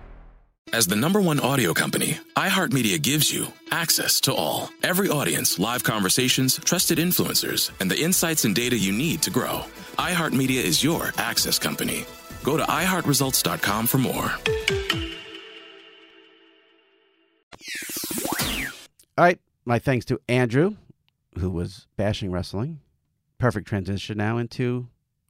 As 0.73 0.87
the 0.87 0.95
number 0.95 1.19
one 1.19 1.41
audio 1.41 1.73
company, 1.73 2.17
iHeartMedia 2.37 3.01
gives 3.01 3.29
you 3.29 3.47
access 3.71 4.21
to 4.21 4.33
all. 4.33 4.69
Every 4.81 5.09
audience, 5.09 5.59
live 5.59 5.83
conversations, 5.83 6.57
trusted 6.63 6.97
influencers, 6.97 7.71
and 7.81 7.91
the 7.91 7.99
insights 7.99 8.45
and 8.45 8.55
data 8.55 8.77
you 8.77 8.93
need 8.93 9.21
to 9.23 9.31
grow. 9.31 9.65
iHeartMedia 9.97 10.63
is 10.63 10.81
your 10.81 11.11
access 11.17 11.59
company. 11.59 12.05
Go 12.43 12.55
to 12.55 12.63
iHeartResults.com 12.63 13.85
for 13.85 13.97
more. 13.97 14.31
All 19.17 19.25
right. 19.25 19.39
My 19.65 19.77
thanks 19.77 20.05
to 20.05 20.21
Andrew, 20.29 20.77
who 21.37 21.49
was 21.49 21.87
bashing 21.97 22.31
wrestling. 22.31 22.79
Perfect 23.37 23.67
transition 23.67 24.17
now 24.17 24.37
into 24.37 24.87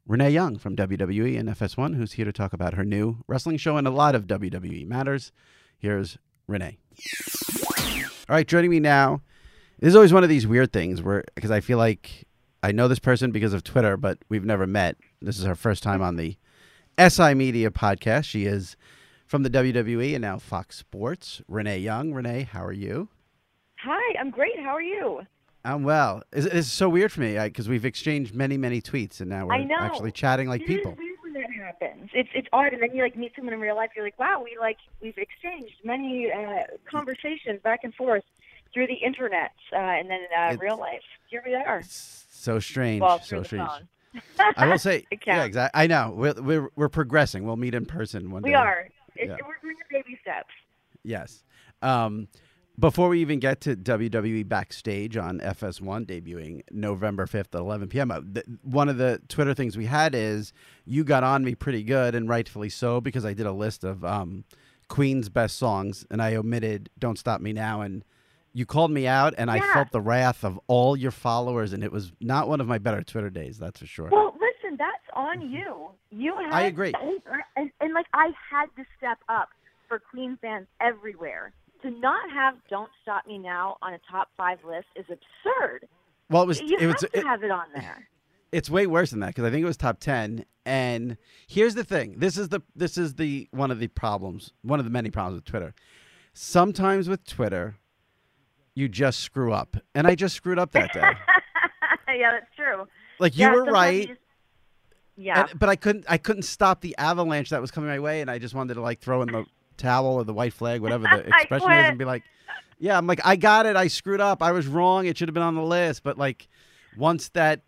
Renee 0.07 0.31
Young 0.31 0.57
from 0.57 0.75
WWE 0.75 1.39
and 1.39 1.49
FS1, 1.49 1.95
who's 1.95 2.13
here 2.13 2.25
to 2.25 2.33
talk 2.33 2.53
about 2.53 2.73
her 2.73 2.83
new 2.83 3.23
wrestling 3.27 3.57
show 3.57 3.77
and 3.77 3.87
a 3.87 3.91
lot 3.91 4.15
of 4.15 4.27
WWE 4.27 4.87
matters. 4.87 5.31
Here's 5.77 6.17
Renee. 6.47 6.79
All 8.29 8.35
right, 8.35 8.47
joining 8.47 8.71
me 8.71 8.79
now. 8.79 9.21
Is 9.79 9.95
always 9.95 10.13
one 10.13 10.23
of 10.23 10.29
these 10.29 10.45
weird 10.45 10.71
things 10.71 11.01
where, 11.01 11.23
because 11.33 11.49
I 11.51 11.59
feel 11.59 11.77
like 11.77 12.25
I 12.61 12.71
know 12.71 12.87
this 12.87 12.99
person 12.99 13.31
because 13.31 13.53
of 13.53 13.63
Twitter, 13.63 13.97
but 13.97 14.19
we've 14.29 14.45
never 14.45 14.67
met. 14.67 14.95
This 15.21 15.39
is 15.39 15.45
her 15.45 15.55
first 15.55 15.81
time 15.81 16.01
on 16.01 16.17
the 16.17 16.37
SI 16.99 17.33
Media 17.33 17.71
podcast. 17.71 18.25
She 18.25 18.45
is 18.45 18.75
from 19.25 19.43
the 19.43 19.49
WWE 19.49 20.13
and 20.13 20.21
now 20.21 20.37
Fox 20.37 20.77
Sports. 20.77 21.41
Renee 21.47 21.79
Young. 21.79 22.13
Renee, 22.13 22.43
how 22.43 22.63
are 22.63 22.73
you? 22.73 23.09
Hi, 23.79 24.19
I'm 24.19 24.29
great. 24.29 24.59
How 24.59 24.75
are 24.75 24.81
you? 24.81 25.21
I'm 25.63 25.83
well. 25.83 26.23
It's, 26.31 26.45
it's 26.47 26.71
so 26.71 26.89
weird 26.89 27.11
for 27.11 27.21
me 27.21 27.37
because 27.37 27.69
we've 27.69 27.85
exchanged 27.85 28.33
many, 28.33 28.57
many 28.57 28.81
tweets, 28.81 29.21
and 29.21 29.29
now 29.29 29.45
we're 29.47 29.67
actually 29.79 30.11
chatting 30.11 30.47
like 30.47 30.61
It 30.61 30.67
people. 30.67 30.93
is 30.93 30.97
weird 30.97 31.17
when 31.21 31.33
that 31.33 31.51
happens. 31.53 32.09
It's 32.13 32.29
it's 32.33 32.47
odd, 32.51 32.73
and 32.73 32.81
then 32.81 32.95
you 32.95 33.03
like 33.03 33.15
meet 33.15 33.33
someone 33.35 33.53
in 33.53 33.59
real 33.59 33.75
life. 33.75 33.91
You're 33.95 34.05
like, 34.05 34.17
wow, 34.19 34.41
we 34.43 34.57
like 34.59 34.77
we've 35.01 35.17
exchanged 35.17 35.75
many 35.83 36.31
uh, 36.31 36.63
conversations 36.89 37.61
back 37.63 37.81
and 37.83 37.93
forth 37.93 38.23
through 38.73 38.87
the 38.87 38.95
internet, 38.95 39.51
uh, 39.73 39.75
and 39.77 40.09
then 40.09 40.21
uh, 40.37 40.55
real 40.59 40.77
life. 40.77 41.03
Here 41.29 41.43
we 41.45 41.53
are. 41.55 41.83
So 41.85 42.59
strange. 42.59 43.01
Well, 43.01 43.19
so 43.21 43.43
strange. 43.43 43.69
I 44.57 44.67
will 44.67 44.79
say, 44.79 45.05
It 45.11 45.19
yeah, 45.27 45.43
exactly. 45.43 45.79
I 45.79 45.87
know. 45.87 46.13
We're, 46.15 46.33
we're 46.41 46.69
we're 46.75 46.89
progressing. 46.89 47.45
We'll 47.45 47.55
meet 47.57 47.75
in 47.75 47.85
person 47.85 48.31
one 48.31 48.41
We 48.41 48.49
day. 48.49 48.55
are. 48.55 48.87
Yeah. 49.15 49.37
We're 49.45 49.57
doing 49.61 49.75
baby 49.91 50.17
steps. 50.21 50.49
Yes. 51.03 51.43
Um, 51.81 52.27
before 52.79 53.09
we 53.09 53.21
even 53.21 53.39
get 53.39 53.61
to 53.61 53.75
WWE 53.75 54.47
Backstage 54.47 55.17
on 55.17 55.39
FS1 55.39 56.05
debuting 56.05 56.61
November 56.71 57.25
5th 57.25 57.53
at 57.53 57.59
11 57.59 57.89
p.m., 57.89 58.11
uh, 58.11 58.21
th- 58.33 58.45
one 58.63 58.89
of 58.89 58.97
the 58.97 59.21
Twitter 59.27 59.53
things 59.53 59.77
we 59.77 59.85
had 59.85 60.15
is 60.15 60.53
you 60.85 61.03
got 61.03 61.23
on 61.23 61.43
me 61.43 61.55
pretty 61.55 61.83
good, 61.83 62.15
and 62.15 62.27
rightfully 62.29 62.69
so, 62.69 63.01
because 63.01 63.25
I 63.25 63.33
did 63.33 63.45
a 63.45 63.51
list 63.51 63.83
of 63.83 64.03
um, 64.05 64.45
Queen's 64.87 65.29
best 65.29 65.57
songs, 65.57 66.05
and 66.09 66.21
I 66.21 66.35
omitted 66.35 66.89
Don't 66.97 67.19
Stop 67.19 67.41
Me 67.41 67.53
Now. 67.53 67.81
And 67.81 68.03
you 68.53 68.65
called 68.65 68.91
me 68.91 69.07
out, 69.07 69.33
and 69.37 69.51
I 69.51 69.59
felt 69.73 69.91
the 69.91 70.01
wrath 70.01 70.43
of 70.43 70.59
all 70.67 70.97
your 70.97 71.11
followers, 71.11 71.73
and 71.73 71.83
it 71.83 71.91
was 71.91 72.11
not 72.19 72.47
one 72.47 72.61
of 72.61 72.67
my 72.67 72.77
better 72.77 73.03
Twitter 73.03 73.29
days, 73.29 73.57
that's 73.57 73.79
for 73.79 73.85
sure. 73.85 74.09
Well, 74.11 74.35
listen, 74.39 74.77
that's 74.77 75.03
on 75.13 75.41
you. 75.49 75.89
You 76.09 76.35
had, 76.35 76.51
I 76.51 76.61
agree. 76.63 76.93
And, 77.55 77.71
and 77.79 77.93
like 77.93 78.07
I 78.13 78.31
had 78.49 78.65
to 78.77 78.85
step 78.97 79.19
up 79.29 79.49
for 79.87 79.99
Queen 79.99 80.37
fans 80.41 80.67
everywhere. 80.79 81.53
To 81.83 81.89
not 81.89 82.29
have 82.31 82.55
"Don't 82.69 82.89
Stop 83.01 83.25
Me 83.27 83.37
Now" 83.37 83.77
on 83.81 83.93
a 83.93 83.99
top 84.09 84.29
five 84.37 84.59
list 84.63 84.87
is 84.95 85.05
absurd. 85.05 85.87
Well, 86.29 86.43
it 86.43 86.47
was 86.47 86.61
You 86.61 86.77
it 86.79 86.85
was 86.85 87.01
have 87.01 87.11
to 87.11 87.19
it- 87.19 87.25
have 87.25 87.43
it 87.43 87.51
on 87.51 87.65
there. 87.75 88.07
it's 88.51 88.69
way 88.69 88.85
worse 88.87 89.09
than 89.11 89.19
that 89.21 89.27
because 89.27 89.43
I 89.45 89.49
think 89.49 89.63
it 89.63 89.67
was 89.67 89.77
top 89.77 89.99
ten. 89.99 90.45
And 90.65 91.17
here's 91.47 91.73
the 91.73 91.83
thing: 91.83 92.15
this 92.17 92.37
is 92.37 92.49
the 92.49 92.61
this 92.75 92.97
is 92.97 93.15
the 93.15 93.47
one 93.51 93.71
of 93.71 93.79
the 93.79 93.87
problems, 93.87 94.53
one 94.61 94.79
of 94.79 94.85
the 94.85 94.91
many 94.91 95.09
problems 95.09 95.37
with 95.37 95.45
Twitter. 95.45 95.73
Sometimes 96.33 97.09
with 97.09 97.25
Twitter, 97.25 97.75
you 98.75 98.87
just 98.87 99.19
screw 99.21 99.51
up, 99.51 99.75
and 99.95 100.05
I 100.07 100.13
just 100.15 100.35
screwed 100.35 100.59
up 100.59 100.71
that 100.73 100.93
day. 100.93 101.01
yeah, 102.19 102.31
that's 102.31 102.55
true. 102.55 102.87
Like, 103.19 103.35
you 103.35 103.41
Yeah, 103.47 103.53
were 103.53 103.63
right. 103.65 104.01
you 104.01 104.07
just- 104.07 104.19
yeah. 105.17 105.47
And- 105.49 105.59
but 105.59 105.67
I 105.69 105.75
couldn't 105.75 106.05
I 106.07 106.17
couldn't 106.17 106.43
stop 106.43 106.81
the 106.81 106.95
avalanche 106.97 107.49
that 107.49 107.59
was 107.59 107.71
coming 107.71 107.89
my 107.89 107.99
way, 107.99 108.21
and 108.21 108.29
I 108.29 108.37
just 108.37 108.53
wanted 108.53 108.75
to 108.75 108.81
like 108.81 108.99
throw 108.99 109.21
in 109.23 109.29
the 109.31 109.45
towel 109.81 110.15
or 110.15 110.23
the 110.23 110.33
white 110.33 110.53
flag, 110.53 110.81
whatever 110.81 111.03
the 111.03 111.27
expression 111.27 111.71
is, 111.71 111.85
and 111.89 111.97
be 111.97 112.05
like, 112.05 112.23
"Yeah, 112.79 112.97
I'm 112.97 113.07
like 113.07 113.21
I 113.25 113.35
got 113.35 113.65
it. 113.65 113.75
I 113.75 113.87
screwed 113.87 114.21
up. 114.21 114.41
I 114.41 114.51
was 114.51 114.67
wrong. 114.67 115.05
It 115.05 115.17
should 115.17 115.27
have 115.27 115.33
been 115.33 115.43
on 115.43 115.55
the 115.55 115.63
list." 115.63 116.03
But 116.03 116.17
like, 116.17 116.47
once 116.97 117.29
that 117.29 117.61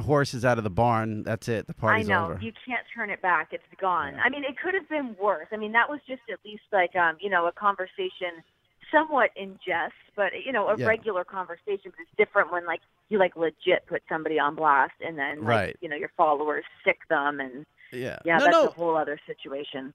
horse 0.00 0.32
is 0.32 0.44
out 0.44 0.56
of 0.58 0.64
the 0.64 0.70
barn, 0.70 1.22
that's 1.22 1.48
it. 1.48 1.66
The 1.66 1.74
I 1.78 1.80
party's 1.80 2.08
know 2.08 2.24
over. 2.24 2.38
you 2.40 2.52
can't 2.66 2.86
turn 2.94 3.10
it 3.10 3.20
back. 3.20 3.48
It's 3.52 3.62
gone. 3.80 4.16
I 4.24 4.28
mean, 4.30 4.42
it 4.44 4.56
could 4.58 4.74
have 4.74 4.88
been 4.88 5.14
worse. 5.20 5.46
I 5.52 5.56
mean, 5.56 5.72
that 5.72 5.88
was 5.90 6.00
just 6.08 6.22
at 6.32 6.38
least 6.44 6.62
like 6.72 6.96
um, 6.96 7.16
you 7.20 7.28
know, 7.30 7.46
a 7.46 7.52
conversation, 7.52 8.42
somewhat 8.90 9.30
in 9.36 9.58
jest, 9.66 9.94
but 10.16 10.32
you 10.44 10.52
know, 10.52 10.68
a 10.68 10.76
Yeah. 10.78 10.86
regular 10.86 11.24
conversation. 11.24 11.92
But 11.92 12.00
it's 12.00 12.16
different 12.16 12.50
when 12.52 12.64
like 12.66 12.80
you 13.10 13.18
like 13.18 13.36
legit 13.36 13.86
put 13.86 14.02
somebody 14.08 14.38
on 14.38 14.54
blast, 14.54 14.94
and 15.06 15.18
then 15.18 15.40
like, 15.40 15.48
Right. 15.48 15.76
you 15.82 15.88
know 15.90 15.96
your 15.96 16.10
followers 16.16 16.64
sick 16.84 17.00
them, 17.10 17.40
and 17.40 17.66
Yeah. 17.92 18.18
yeah, 18.24 18.38
No, 18.38 18.44
that's 18.44 18.52
no. 18.56 18.66
a 18.68 18.70
whole 18.70 18.96
other 18.96 19.18
situation. 19.26 19.92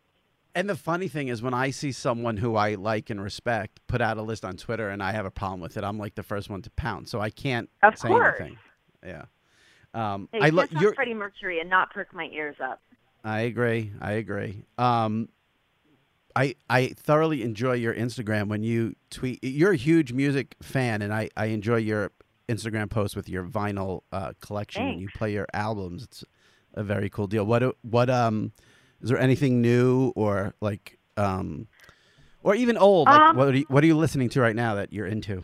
And 0.57 0.67
the 0.67 0.75
funny 0.75 1.07
thing 1.07 1.27
is, 1.27 1.43
when 1.43 1.53
I 1.53 1.69
see 1.69 1.91
someone 1.91 2.37
who 2.37 2.55
I 2.55 2.73
like 2.73 3.11
and 3.11 3.21
respect 3.21 3.79
put 3.85 4.01
out 4.01 4.17
a 4.17 4.23
list 4.23 4.43
on 4.43 4.57
Twitter 4.57 4.89
and 4.89 5.03
I 5.03 5.11
have 5.11 5.23
a 5.25 5.29
problem 5.29 5.59
with 5.59 5.77
it, 5.77 5.83
I'm 5.83 5.99
like 5.99 6.15
the 6.15 6.23
first 6.23 6.49
one 6.49 6.63
to 6.63 6.71
pounce. 6.71 7.11
So 7.11 7.19
I 7.21 7.29
can't 7.29 7.69
Of 7.83 7.95
say 7.97 8.07
course. 8.07 8.37
anything. 8.39 8.57
Yeah. 9.05 9.25
Um, 9.93 10.29
Hey, 10.31 10.39
I 10.41 10.49
look. 10.49 10.71
You're. 10.71 10.95
Freddie 10.95 11.13
Mercury 11.13 11.59
and 11.59 11.69
not 11.69 11.91
perk 11.91 12.11
my 12.11 12.25
ears 12.33 12.55
up. 12.59 12.81
I 13.23 13.41
agree. 13.41 13.91
I 14.01 14.13
agree. 14.13 14.63
Um, 14.79 15.29
I 16.35 16.55
I 16.69 16.87
thoroughly 16.87 17.43
enjoy 17.43 17.73
your 17.73 17.93
Instagram 17.93 18.47
when 18.47 18.63
you 18.63 18.95
tweet. 19.11 19.43
You're 19.43 19.73
a 19.73 19.77
huge 19.77 20.11
music 20.11 20.55
fan, 20.63 21.03
and 21.03 21.13
I 21.13 21.29
I 21.37 21.45
enjoy 21.47 21.77
your 21.77 22.11
Instagram 22.49 22.89
posts 22.89 23.15
with 23.15 23.29
your 23.29 23.43
vinyl 23.43 24.01
uh, 24.11 24.33
collection 24.41 24.85
when 24.87 24.99
you 24.99 25.09
play 25.13 25.33
your 25.33 25.45
albums. 25.53 26.03
It's 26.03 26.23
a 26.73 26.83
very 26.83 27.11
cool 27.11 27.27
deal. 27.27 27.45
What 27.45 27.75
what 27.83 28.09
um 28.09 28.53
is 29.01 29.09
there 29.09 29.19
anything 29.19 29.61
new 29.61 30.11
or 30.15 30.53
like 30.61 30.97
um 31.17 31.67
or 32.43 32.55
even 32.55 32.77
old? 32.77 33.07
Like 33.07 33.21
Um, 33.21 33.35
what 33.35 33.47
are 33.49 33.57
you, 33.57 33.65
what 33.69 33.83
are 33.83 33.87
you 33.87 33.97
listening 33.97 34.29
to 34.29 34.41
right 34.41 34.55
now 34.55 34.75
that 34.75 34.93
you're 34.93 35.07
into? 35.07 35.43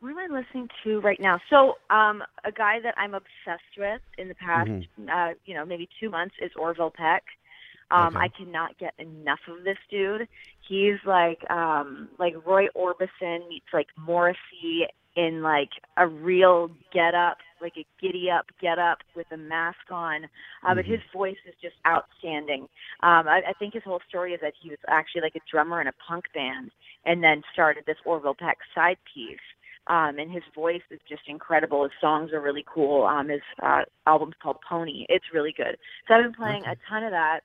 What 0.00 0.10
am 0.10 0.18
I 0.18 0.26
listening 0.40 0.68
to 0.84 1.00
right 1.00 1.18
now? 1.20 1.40
So, 1.50 1.74
um, 1.90 2.22
a 2.44 2.52
guy 2.52 2.78
that 2.80 2.94
I'm 2.96 3.14
obsessed 3.14 3.76
with 3.76 4.00
in 4.16 4.28
the 4.28 4.34
past, 4.36 4.70
Mhm. 4.70 4.86
uh, 5.10 5.34
you 5.44 5.54
know, 5.54 5.64
maybe 5.66 5.88
two 5.98 6.08
months 6.08 6.36
is 6.40 6.52
Orville 6.54 6.90
Peck. 6.92 7.24
Um, 7.90 8.16
Okay. 8.16 8.26
I 8.26 8.28
cannot 8.28 8.78
get 8.78 8.94
enough 8.98 9.40
of 9.48 9.64
this 9.64 9.78
dude. 9.90 10.28
He's 10.60 10.98
like, 11.04 11.42
um, 11.50 12.08
like 12.18 12.34
Roy 12.46 12.68
Orbison 12.76 13.48
meets 13.48 13.66
like 13.72 13.88
Morrissey 13.96 14.86
in 15.16 15.42
like 15.42 15.70
a 15.96 16.06
real 16.06 16.70
get 16.92 17.14
up, 17.14 17.38
like 17.60 17.76
a 17.76 17.86
giddy 18.00 18.30
up 18.30 18.46
get 18.60 18.78
up 18.78 18.98
with 19.14 19.26
a 19.32 19.36
mask 19.36 19.90
on. 19.90 20.24
Uh, 20.64 20.74
But 20.74 20.84
Mhm. 20.84 20.88
his 20.88 21.02
voice 21.12 21.38
is 21.46 21.54
just 21.60 21.76
outstanding. 21.86 22.68
Um, 23.00 23.28
I, 23.28 23.42
I 23.48 23.52
think 23.54 23.74
his 23.74 23.84
whole 23.84 24.00
story 24.08 24.34
is 24.34 24.40
that 24.40 24.54
he 24.60 24.70
was 24.70 24.78
actually 24.88 25.22
like 25.22 25.36
a 25.36 25.40
drummer 25.50 25.80
in 25.80 25.88
a 25.88 25.92
punk 25.92 26.32
band 26.32 26.70
and 27.04 27.22
then 27.22 27.42
started 27.52 27.84
this 27.86 27.98
Orville 28.04 28.34
Peck 28.34 28.58
side 28.74 28.98
piece. 29.12 29.38
Um, 29.86 30.18
and 30.18 30.30
his 30.30 30.42
voice 30.54 30.82
is 30.90 31.00
just 31.08 31.22
incredible. 31.28 31.82
His 31.82 31.92
songs 32.00 32.32
are 32.32 32.42
really 32.42 32.64
cool. 32.66 33.04
Um, 33.04 33.28
his 33.28 33.40
uh, 33.62 33.84
album's 34.06 34.34
called 34.42 34.58
Pony. 34.68 35.06
It's 35.08 35.32
really 35.32 35.52
good. 35.52 35.78
So 36.06 36.14
I've 36.14 36.24
been 36.24 36.34
playing 36.34 36.64
a 36.66 36.76
ton 36.88 37.04
of 37.04 37.12
that. 37.12 37.40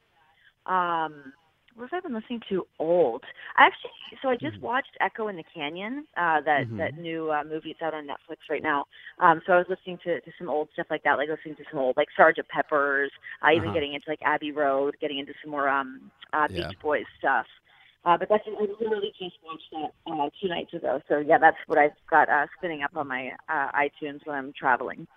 Um, 0.66 1.34
what 1.76 1.89
have 1.89 2.03
I 2.03 2.07
been 2.07 2.15
listening 2.15 2.41
to? 2.49 2.65
Old. 2.80 3.24
I 3.57 3.65
actually, 3.67 3.91
so 4.21 4.30
I 4.30 4.36
just 4.36 4.61
watched 4.61 4.95
Echo 5.01 5.28
in 5.28 5.36
the 5.36 5.43
Canyon. 5.53 6.05
Uh, 6.17 6.41
that 6.41 6.67
Mhm. 6.69 6.78
that 6.78 6.97
new 6.97 7.32
uh, 7.32 7.43
movie. 7.43 7.71
It's 7.71 7.82
out 7.82 7.93
on 7.93 8.05
Netflix 8.07 8.38
right 8.49 8.63
now. 8.63 8.86
Um, 9.19 9.41
so 9.45 9.53
I 9.53 9.57
was 9.57 9.67
listening 9.69 9.97
to, 10.03 10.21
to 10.21 10.32
some 10.38 10.49
old 10.49 10.69
stuff 10.74 10.88
like 10.89 11.03
that, 11.03 11.17
like 11.17 11.30
listening 11.30 11.55
to 11.55 11.63
some 11.69 11.80
old 11.80 11.97
like 11.97 12.09
Sergeant 12.15 12.47
Pepper's. 12.49 13.11
Uh, 13.41 13.51
even 13.51 13.69
Uh-huh. 13.69 13.74
getting 13.74 13.93
into 13.93 14.09
like 14.09 14.21
Abbey 14.24 14.51
Road, 14.51 14.95
getting 14.99 15.19
into 15.19 15.34
some 15.41 15.51
more 15.51 15.69
um, 15.69 16.11
uh, 16.34 16.47
Yeah. 16.49 16.67
Beach 16.69 16.78
Boys 16.82 17.05
stuff. 17.17 17.45
Uh, 18.05 18.17
but 18.17 18.28
that's 18.30 18.43
I 18.47 18.61
literally 18.61 19.13
just 19.17 19.38
watched 19.43 19.71
that 19.71 19.91
uh, 20.11 20.30
two 20.41 20.49
nights 20.49 20.74
ago. 20.74 20.99
So 21.07 21.19
yeah, 21.19 21.38
that's 21.38 21.57
what 21.67 21.80
I've 21.80 21.91
got 22.09 22.30
uh, 22.30 22.47
spinning 22.57 22.84
up 22.84 22.91
on 22.95 23.07
my 23.07 23.32
uh, 23.49 23.71
iTunes 23.71 24.19
when 24.26 24.36
I'm 24.38 24.53
traveling. 24.57 25.07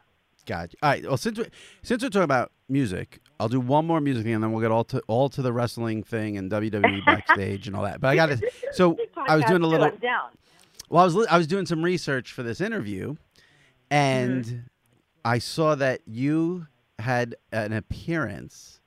Gotcha. 0.46 0.76
All 0.82 0.90
right. 0.90 1.02
Well, 1.04 1.16
since 1.16 1.38
we, 1.38 1.46
since 1.82 2.02
we're 2.02 2.08
talking 2.08 2.22
about 2.22 2.52
music, 2.68 3.18
I'll 3.38 3.48
do 3.48 3.60
one 3.60 3.84
more 3.84 4.00
music 4.00 4.24
thing, 4.24 4.34
and 4.34 4.42
then 4.42 4.52
we'll 4.52 4.62
get 4.62 4.70
all 4.70 4.84
to 4.84 5.00
all 5.08 5.28
to 5.30 5.42
the 5.42 5.52
wrestling 5.52 6.02
thing 6.02 6.38
and 6.38 6.50
WWE 6.50 7.04
backstage 7.06 7.66
and 7.66 7.76
all 7.76 7.82
that. 7.82 8.00
But 8.00 8.08
I 8.08 8.16
got 8.16 8.26
to. 8.26 8.50
So 8.72 8.96
I 9.16 9.36
was 9.36 9.44
doing 9.44 9.62
a 9.62 9.66
little. 9.66 9.90
Well, 10.88 11.02
I 11.02 11.04
was 11.04 11.26
I 11.26 11.36
was 11.36 11.46
doing 11.46 11.66
some 11.66 11.82
research 11.82 12.32
for 12.32 12.42
this 12.42 12.60
interview, 12.60 13.16
and 13.90 14.44
Mm-hmm. 14.44 14.58
I 15.24 15.38
saw 15.40 15.74
that 15.74 16.02
you 16.06 16.68
had 17.00 17.34
an 17.50 17.72
appearance 17.72 18.80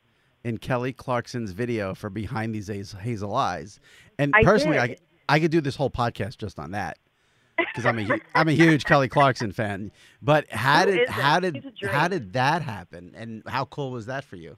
in 0.45 0.57
Kelly 0.57 0.93
Clarkson's 0.93 1.51
video 1.51 1.93
for 1.93 2.09
Behind 2.09 2.55
These 2.55 2.93
Hazel, 2.93 3.35
Eyes, 3.35 3.81
and 4.17 4.33
I 4.33 4.43
personally, 4.43 4.79
I. 4.79 4.95
I 5.27 5.39
could 5.39 5.51
do 5.51 5.61
this 5.61 5.75
whole 5.75 5.91
podcast 5.91 6.37
just 6.37 6.57
on 6.57 6.71
that 6.71 6.97
because 7.67 7.85
I'm 7.85 7.99
a 7.99 8.19
I'm 8.35 8.47
a 8.47 8.53
huge 8.53 8.85
Kelly 8.85 9.09
Clarkson 9.09 9.51
fan. 9.51 9.91
But 10.21 10.51
how 10.51 10.85
Who 10.85 10.91
did 10.91 11.09
how 11.09 11.39
did 11.39 11.55
She's 11.55 11.65
a 11.65 11.71
dream. 11.71 11.91
how 11.91 12.07
did 12.07 12.33
that 12.33 12.61
happen, 12.61 13.13
and 13.15 13.43
how 13.47 13.65
cool 13.65 13.91
was 13.91 14.05
that 14.07 14.23
for 14.23 14.35
you? 14.35 14.57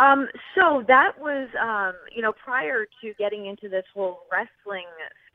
Um, 0.00 0.28
so 0.54 0.82
that 0.88 1.20
was, 1.20 1.50
um, 1.60 1.92
you 2.10 2.22
know, 2.22 2.32
prior 2.32 2.86
to 3.02 3.14
getting 3.18 3.44
into 3.44 3.68
this 3.68 3.84
whole 3.92 4.20
wrestling 4.32 4.86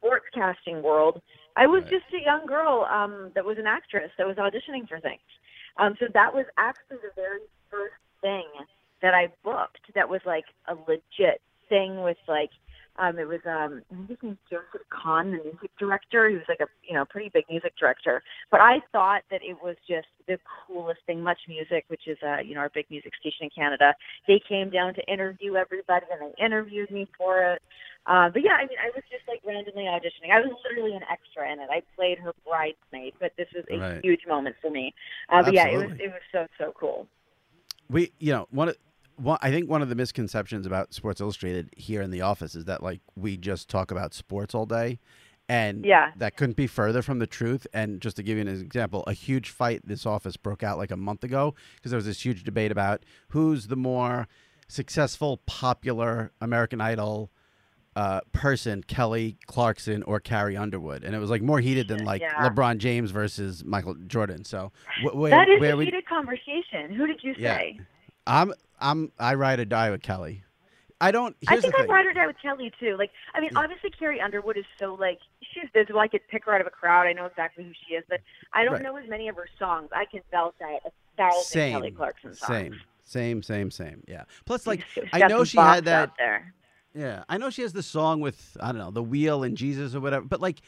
sportscasting 0.01 0.81
world, 0.81 1.21
I 1.55 1.67
was 1.67 1.83
just 1.83 2.05
a 2.19 2.23
young 2.25 2.47
girl 2.47 2.87
um, 2.91 3.31
that 3.35 3.45
was 3.45 3.59
an 3.59 3.67
actress 3.67 4.09
that 4.17 4.25
was 4.25 4.37
auditioning 4.37 4.89
for 4.89 4.99
things. 4.99 5.21
Um, 5.77 5.95
so 5.99 6.07
that 6.13 6.33
was 6.33 6.45
actually 6.57 6.97
the 6.97 7.13
very 7.15 7.41
first 7.69 7.93
thing 8.21 8.45
that 9.03 9.13
I 9.13 9.27
booked 9.43 9.93
that 9.93 10.09
was 10.09 10.21
like 10.25 10.45
a 10.67 10.73
legit 10.73 11.41
thing 11.69 12.01
with 12.01 12.17
like, 12.27 12.49
Um, 12.97 13.19
it 13.19 13.27
was 13.27 13.41
um, 13.45 13.81
I 13.91 13.95
think 13.95 14.09
his 14.09 14.17
name's 14.23 14.37
Joseph 14.49 14.87
Kahn, 14.89 15.31
the 15.31 15.37
music 15.43 15.71
director. 15.77 16.29
He 16.29 16.35
was 16.35 16.45
like 16.47 16.61
a 16.61 16.67
you 16.87 16.93
know 16.93 17.03
pretty 17.05 17.29
big 17.29 17.45
music 17.49 17.73
director. 17.77 18.23
But 18.51 18.61
I 18.61 18.79
thought 18.91 19.23
that 19.31 19.41
it 19.43 19.57
was 19.61 19.75
just 19.87 20.07
the 20.27 20.37
coolest 20.67 21.01
thing. 21.05 21.21
Much 21.21 21.39
Music, 21.47 21.83
which 21.89 22.07
is 22.07 22.17
uh, 22.25 22.37
you 22.39 22.55
know 22.55 22.61
our 22.61 22.69
big 22.69 22.85
music 22.89 23.11
station 23.19 23.43
in 23.45 23.49
Canada. 23.49 23.93
They 24.27 24.41
came 24.47 24.69
down 24.69 24.93
to 24.95 25.11
interview 25.11 25.55
everybody, 25.55 26.05
and 26.11 26.21
they 26.21 26.43
interviewed 26.43 26.89
me 26.89 27.07
for 27.17 27.41
it. 27.43 27.61
Uh, 28.07 28.29
but 28.29 28.43
yeah, 28.43 28.53
I 28.53 28.61
mean, 28.67 28.77
I 28.81 28.91
was 28.95 29.03
just 29.11 29.27
like 29.27 29.41
randomly 29.45 29.83
auditioning. 29.83 30.31
I 30.31 30.39
was 30.39 30.55
literally 30.69 30.95
an 30.95 31.01
extra 31.11 31.51
in 31.51 31.59
it. 31.59 31.69
I 31.71 31.81
played 31.95 32.19
her 32.19 32.33
bridesmaid, 32.47 33.13
but 33.19 33.31
this 33.37 33.47
was 33.53 33.65
a 33.71 33.79
Right. 33.79 34.03
huge 34.03 34.21
moment 34.27 34.55
for 34.61 34.69
me. 34.69 34.93
Uh, 35.29 35.43
but 35.43 35.53
yeah, 35.53 35.67
it 35.67 35.77
was 35.77 35.91
it 35.99 36.07
was 36.09 36.21
so 36.31 36.47
so 36.57 36.73
cool. 36.79 37.07
We, 37.89 38.11
you 38.19 38.31
know, 38.31 38.47
one 38.51 38.73
one, 39.17 39.37
I 39.41 39.51
think 39.51 39.69
one 39.69 39.81
of 39.81 39.89
the 39.89 39.95
misconceptions 39.95 40.65
about 40.65 40.93
Sports 40.93 41.21
Illustrated 41.21 41.69
here 41.75 42.01
in 42.01 42.11
the 42.11 42.21
office 42.21 42.55
is 42.55 42.65
that 42.65 42.83
like 42.83 43.01
we 43.15 43.37
just 43.37 43.69
talk 43.69 43.91
about 43.91 44.13
sports 44.13 44.53
all 44.55 44.65
day, 44.65 44.99
and 45.47 45.85
Yeah. 45.85 46.11
that 46.17 46.37
couldn't 46.37 46.57
be 46.57 46.67
further 46.67 47.01
from 47.01 47.19
the 47.19 47.27
truth. 47.27 47.67
And 47.73 48.01
just 48.01 48.15
to 48.17 48.23
give 48.23 48.37
you 48.37 48.41
an 48.41 48.47
example, 48.47 49.03
a 49.07 49.13
huge 49.13 49.49
fight 49.49 49.81
this 49.85 50.05
office 50.05 50.37
broke 50.37 50.63
out 50.63 50.77
like 50.77 50.91
a 50.91 50.97
month 50.97 51.23
ago 51.23 51.53
because 51.75 51.91
there 51.91 51.97
was 51.97 52.05
this 52.05 52.25
huge 52.25 52.43
debate 52.43 52.71
about 52.71 53.03
who's 53.29 53.67
the 53.67 53.75
more 53.75 54.27
successful, 54.67 55.37
popular 55.45 56.31
American 56.41 56.81
Idol. 56.81 57.31
Uh, 57.97 58.19
person 58.33 58.83
Kelly 58.83 59.37
Clarkson 59.47 60.03
or 60.03 60.19
Carrie 60.19 60.57
Underwood, 60.57 61.05
and 61.05 61.15
it 61.15 61.19
was 61.19 61.29
like 61.29 61.41
more 61.41 61.61
heated 61.61 61.87
than 61.87 62.03
like 62.03 62.19
Yeah. 62.21 62.49
LeBron 62.49 62.77
James 62.79 63.09
versus 63.11 63.63
Michael 63.63 63.93
Jordan. 64.07 64.43
So 64.43 64.73
wh- 65.01 65.15
where, 65.15 65.31
that 65.31 65.47
is 65.47 65.61
where 65.61 65.75
a 65.75 65.77
we, 65.77 65.85
heated 65.85 66.05
conversation. 66.05 66.93
Who 66.93 67.07
did 67.07 67.23
you 67.23 67.33
Yeah. 67.37 67.55
say? 67.57 67.79
I'm 68.27 68.51
I'm 68.79 69.11
I 69.19 69.35
ride 69.35 69.59
or 69.59 69.65
die 69.65 69.91
with 69.91 70.01
Kelly. 70.01 70.43
I 71.01 71.11
don't. 71.11 71.35
I 71.47 71.59
think 71.59 71.75
I'd 71.75 71.81
thing. 71.81 71.89
ride 71.91 72.05
or 72.05 72.13
die 72.13 72.25
with 72.27 72.37
Kelly 72.41 72.71
too. 72.79 72.95
Like, 72.97 73.11
I 73.33 73.41
mean, 73.41 73.49
obviously 73.55 73.89
Carrie 73.89 74.21
Underwood 74.21 74.57
is 74.57 74.63
so 74.79 74.93
like 74.93 75.19
she's 75.41 75.69
visible. 75.73 75.99
I 75.99 76.07
could 76.07 76.21
pick 76.29 76.45
her 76.45 76.55
out 76.55 76.61
of 76.61 76.67
a 76.67 76.71
crowd. 76.71 77.05
I 77.07 77.13
know 77.13 77.25
exactly 77.25 77.65
who 77.65 77.71
she 77.87 77.95
is, 77.95 78.03
but 78.09 78.21
I 78.53 78.63
don't 78.63 78.73
Right. 78.73 78.81
know 78.83 78.95
as 78.95 79.07
many 79.09 79.27
of 79.27 79.35
her 79.35 79.47
songs. 79.59 79.89
I 79.93 80.05
can 80.05 80.21
belt 80.31 80.55
out 80.63 80.79
a 80.85 80.91
thousand 81.17 81.43
same, 81.43 81.71
Kelly 81.73 81.91
Clarkson 81.91 82.33
songs. 82.33 82.47
same, 82.47 82.79
same, 83.03 83.43
same, 83.43 83.71
same. 83.71 84.03
Yeah. 84.07 84.23
Plus, 84.45 84.65
like 84.65 84.85
I 85.11 85.27
know 85.27 85.43
she 85.43 85.57
had 85.57 85.85
that. 85.85 86.13
Yeah, 86.93 87.25
I 87.27 87.37
know 87.37 87.49
she 87.49 87.61
has 87.63 87.73
the 87.73 87.83
song 87.83 88.21
with 88.21 88.55
I 88.61 88.67
don't 88.67 88.79
know 88.79 88.91
the 88.91 89.03
wheel 89.03 89.43
and 89.43 89.57
Jesus 89.57 89.95
or 89.95 89.99
whatever. 89.99 90.25
But 90.25 90.39
like, 90.39 90.61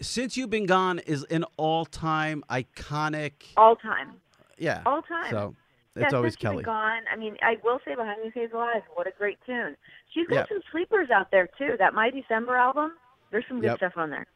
since 0.00 0.36
you've 0.36 0.50
been 0.50 0.66
gone 0.66 0.98
is 0.98 1.24
an 1.24 1.44
all-time 1.56 2.44
iconic. 2.50 3.32
All 3.56 3.76
time. 3.76 4.12
Yeah. 4.58 4.82
All 4.84 5.00
time. 5.00 5.30
So 5.30 5.54
Yeah, 5.96 6.04
it's 6.04 6.14
always 6.14 6.32
you've 6.32 6.38
been 6.40 6.50
Kelly. 6.50 6.64
Gone. 6.64 7.02
I 7.12 7.16
mean, 7.16 7.36
I 7.42 7.56
will 7.62 7.78
say 7.84 7.94
Behind 7.94 8.18
the 8.24 8.30
Scenes 8.32 8.50
Alive, 8.52 8.82
what 8.94 9.06
a 9.06 9.12
great 9.16 9.38
tune. 9.46 9.76
She's 10.12 10.26
got 10.26 10.36
Yeah. 10.36 10.46
some 10.48 10.60
sleepers 10.72 11.10
out 11.10 11.30
there 11.30 11.48
too. 11.58 11.76
That 11.78 11.94
My 11.94 12.10
December 12.10 12.56
album, 12.56 12.92
there's 13.30 13.44
some 13.48 13.60
good 13.60 13.68
Yep. 13.68 13.76
stuff 13.78 13.92
on 13.96 14.10
there. 14.10 14.26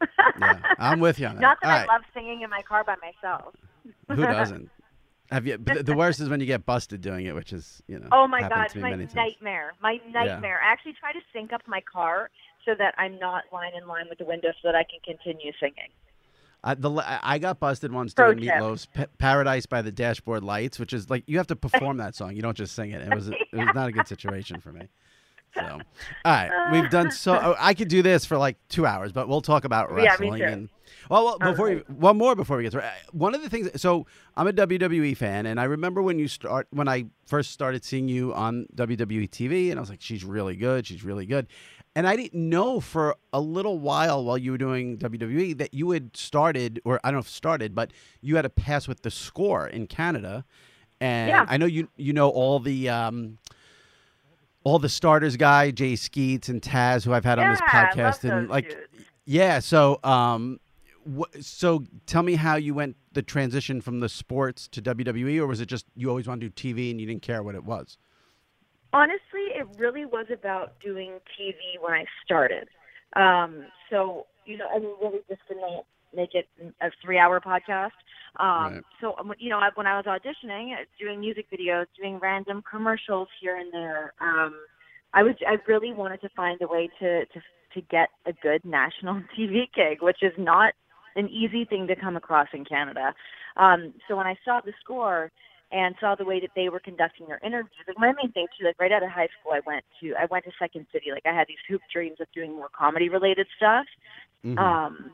Yeah, 0.41 0.61
I'm 0.79 1.01
with 1.01 1.19
you 1.19 1.27
on 1.27 1.35
that. 1.37 1.41
Not 1.41 1.59
that 1.63 1.69
All 1.69 1.73
I 1.77 1.81
right. 1.81 1.89
love 1.89 2.03
singing 2.15 2.43
in 2.43 2.51
my 2.51 2.63
car 2.63 2.85
by 2.85 2.95
myself. 3.03 3.55
Who 4.15 4.27
doesn't? 4.27 4.71
Have 5.31 5.47
you? 5.47 5.59
But 5.59 5.85
the 5.85 5.95
worst 5.95 6.21
is 6.21 6.29
when 6.29 6.41
you 6.41 6.47
get 6.47 6.65
busted 6.65 7.01
doing 7.01 7.27
it, 7.27 7.35
which 7.35 7.53
is 7.53 7.83
you 7.89 7.99
know. 7.99 8.09
Oh 8.13 8.27
my 8.29 8.41
god, 8.41 8.75
my 8.77 8.93
nightmare. 9.15 9.75
My 9.83 9.99
nightmare. 10.09 10.61
I 10.63 10.73
actually 10.73 10.95
try 10.95 11.13
to 11.13 11.21
sync 11.33 11.53
up 11.53 11.63
my 11.67 11.81
car 11.81 12.31
so 12.65 12.75
that 12.79 12.95
I'm 12.97 13.19
not 13.19 13.45
line 13.53 13.73
in 13.75 13.87
line 13.87 14.07
with 14.09 14.19
the 14.19 14.25
window 14.25 14.49
so 14.63 14.69
that 14.69 14.75
I 14.75 14.85
can 14.85 15.01
continue 15.05 15.53
singing. 15.61 15.91
I, 16.65 16.75
the, 16.75 16.91
I 17.23 17.39
got 17.39 17.61
busted 17.61 17.93
once 17.93 18.15
Pro 18.15 18.35
doing 18.35 18.45
tip. 18.45 18.55
Meatloaf's 18.55 18.87
Pa- 18.87 19.07
"Paradise 19.19 19.67
by 19.67 19.81
the 19.83 19.93
Dashboard 19.93 20.43
Lights," 20.43 20.79
which 20.79 20.93
is 20.93 21.09
like 21.09 21.25
you 21.27 21.37
have 21.39 21.47
to 21.49 21.57
perform 21.57 21.99
that 21.99 22.15
song. 22.15 22.35
You 22.35 22.43
don't 22.43 22.57
just 22.57 22.75
sing 22.75 22.91
it. 22.91 23.01
It 23.01 23.15
was 23.15 23.29
it 23.29 23.37
was 23.53 23.69
not 23.75 23.89
a 23.89 23.93
good 23.93 24.09
situation 24.09 24.61
for 24.61 24.73
me. 24.73 24.89
So, 25.55 25.63
all 25.63 25.81
right, 26.27 26.51
we've 26.73 26.91
done 26.91 27.11
so. 27.11 27.33
oh, 27.43 27.57
I 27.59 27.73
could 27.75 27.89
do 27.89 28.03
this 28.03 28.25
for 28.27 28.37
like 28.37 28.59
two 28.69 28.85
hours, 28.85 29.13
but 29.13 29.29
we'll 29.29 29.41
talk 29.41 29.65
about 29.65 29.89
Yeah, 29.91 29.97
me 29.97 30.03
wrestling 30.05 30.39
too. 30.41 30.45
and. 30.45 30.69
Well, 31.11 31.25
well 31.25 31.39
before 31.39 31.69
we, 31.71 31.77
one 31.95 32.19
more 32.19 32.35
before 32.35 32.57
we 32.59 32.65
get 32.65 32.73
to 32.73 32.83
uh, 32.85 32.91
one 33.13 33.35
of 33.35 33.43
the 33.43 33.49
things. 33.49 33.69
So 33.81 34.07
I'm 34.37 34.47
a 34.47 34.53
WWE 34.53 35.17
fan, 35.17 35.47
and 35.47 35.59
I 35.61 35.65
remember 35.65 36.03
when 36.03 36.19
you 36.19 36.29
start 36.29 36.67
when 36.71 36.87
I 36.89 37.07
first 37.27 37.51
started 37.53 37.85
seeing 37.85 38.09
you 38.09 38.35
on 38.35 38.67
WWE 38.75 39.29
TV, 39.31 39.71
and 39.71 39.79
I 39.79 39.81
was 39.81 39.91
like, 39.91 40.01
she's 40.03 40.25
really 40.25 40.57
good. 40.57 40.87
She's 40.87 41.03
really 41.05 41.25
good. 41.27 41.47
And 41.99 42.07
I 42.07 42.15
didn't 42.15 42.49
know 42.49 42.79
for 42.79 43.17
a 43.33 43.41
little 43.41 43.81
while 43.81 44.25
while 44.25 44.39
you 44.39 44.53
were 44.53 44.59
doing 44.59 44.99
WWE 44.99 45.59
that 45.59 45.75
you 45.75 45.91
had 45.91 46.17
started, 46.17 46.81
or 46.85 47.01
I 47.03 47.09
don't 47.09 47.15
know 47.17 47.21
if 47.21 47.29
started, 47.29 47.75
but 47.75 47.91
you 48.21 48.37
had 48.37 48.45
a 48.45 48.49
pass 48.51 48.87
with 48.87 49.03
the 49.03 49.11
score 49.11 49.67
in 49.67 49.89
Canada. 49.89 50.45
And 51.01 51.31
Yeah. 51.31 51.47
I 51.49 51.57
know 51.57 51.67
you 51.67 51.89
you 51.97 52.13
know 52.13 52.29
all 52.29 52.61
the 52.61 52.89
um, 52.89 53.39
all 54.63 54.79
the 54.79 54.89
starters 54.89 55.37
guy, 55.37 55.73
Jay 55.73 55.97
Skeets 55.97 56.49
and 56.49 56.63
Taz, 56.63 57.05
who 57.05 57.13
I've 57.13 57.25
had 57.25 57.39
on 57.41 57.51
this 57.51 57.59
Yeah, 57.61 57.69
I 57.73 57.83
love 57.83 57.95
podcast, 58.21 58.31
and 58.31 58.49
like, 58.49 58.69
dudes. 58.69 59.05
yeah. 59.25 59.59
So, 59.59 59.99
um, 60.05 60.61
wh- 61.19 61.41
so 61.41 61.85
tell 62.07 62.23
me 62.23 62.35
how 62.37 62.55
you 62.57 62.75
went 62.75 62.97
the 63.13 63.23
transition 63.23 63.81
from 63.81 63.99
the 64.01 64.09
sports 64.09 64.69
to 64.69 64.81
WWE, 64.83 65.39
or 65.41 65.47
was 65.49 65.61
it 65.61 65.67
just 65.67 65.87
you 65.97 66.09
always 66.11 66.29
wanted 66.29 66.55
to 66.55 66.63
do 66.63 66.75
TV 66.75 66.91
and 66.93 67.01
you 67.01 67.07
didn't 67.09 67.23
care 67.23 67.43
what 67.43 67.55
it 67.57 67.65
was? 67.65 67.99
Honestly, 68.93 69.53
it 69.55 69.66
really 69.78 70.05
was 70.07 70.26
about 70.32 70.72
doing 70.80 71.18
TV 71.39 71.80
when 71.80 71.93
I 71.93 72.05
started. 72.24 72.68
Um, 73.14 73.66
so, 73.91 74.26
you 74.47 74.57
know, 74.57 74.66
I 74.74 74.78
mean, 74.78 74.95
really 75.01 75.20
just 75.28 75.41
to 75.49 75.55
not 75.55 75.84
make 76.14 76.30
it 76.34 76.49
a 76.80 76.91
three-hour 77.05 77.41
podcast. 77.41 77.91
Um, 78.39 78.74
Right. 78.74 78.82
So, 79.01 79.14
um, 79.18 79.32
you 79.39 79.51
know, 79.51 79.61
when 79.74 79.86
I 79.86 79.97
was 79.97 80.07
auditioning, 80.07 80.72
uh, 80.72 80.84
doing 80.99 81.20
music 81.20 81.47
videos, 81.51 81.86
doing 82.01 82.18
random 82.18 82.62
commercials 82.68 83.28
here 83.41 83.57
and 83.57 83.72
there, 83.72 84.14
um, 84.20 84.55
I 85.14 85.22
was 85.22 85.34
I 85.47 85.57
really 85.66 85.93
wanted 85.93 86.20
to 86.20 86.28
find 86.36 86.61
a 86.62 86.66
way 86.66 86.91
to 87.01 87.24
to 87.26 87.41
to 87.74 87.80
get 87.91 88.09
a 88.26 88.32
good 88.32 88.64
national 88.64 89.22
TV 89.39 89.66
gig, 89.74 90.03
which 90.03 90.22
is 90.22 90.32
not 90.39 90.74
an 91.16 91.28
easy 91.28 91.64
thing 91.64 91.86
to 91.89 91.97
come 91.97 92.16
across 92.16 92.49
in 92.53 92.64
Canada. 92.64 93.14
Um, 93.57 93.95
so 94.07 94.16
when 94.16 94.26
I 94.26 94.36
saw 94.45 94.61
the 94.64 94.72
score 94.82 95.32
and 95.71 95.95
saw 96.01 96.14
the 96.14 96.25
way 96.25 96.41
that 96.41 96.51
they 96.57 96.69
were 96.69 96.81
conducting 96.81 97.27
their 97.27 97.41
interviews, 97.45 97.85
like 97.87 97.99
my 97.99 98.12
main 98.12 98.33
thing 98.33 98.47
too, 98.59 98.64
like 98.64 98.79
right 98.81 98.93
out 98.93 99.03
of 99.03 99.11
high 99.11 99.29
school, 99.39 99.53
I 99.53 99.61
went 99.66 99.85
to 100.01 100.14
I 100.14 100.27
went 100.31 100.45
to 100.45 100.51
Second 100.59 100.87
City. 100.93 101.11
Like 101.12 101.27
I 101.27 101.35
had 101.35 101.47
these 101.47 101.59
hoop 101.69 101.83
dreams 101.93 102.19
of 102.21 102.27
doing 102.35 102.55
more 102.55 102.71
comedy 102.77 103.09
related 103.09 103.47
stuff. 103.57 103.87
Mhm. 104.45 104.59
Um, 104.59 105.12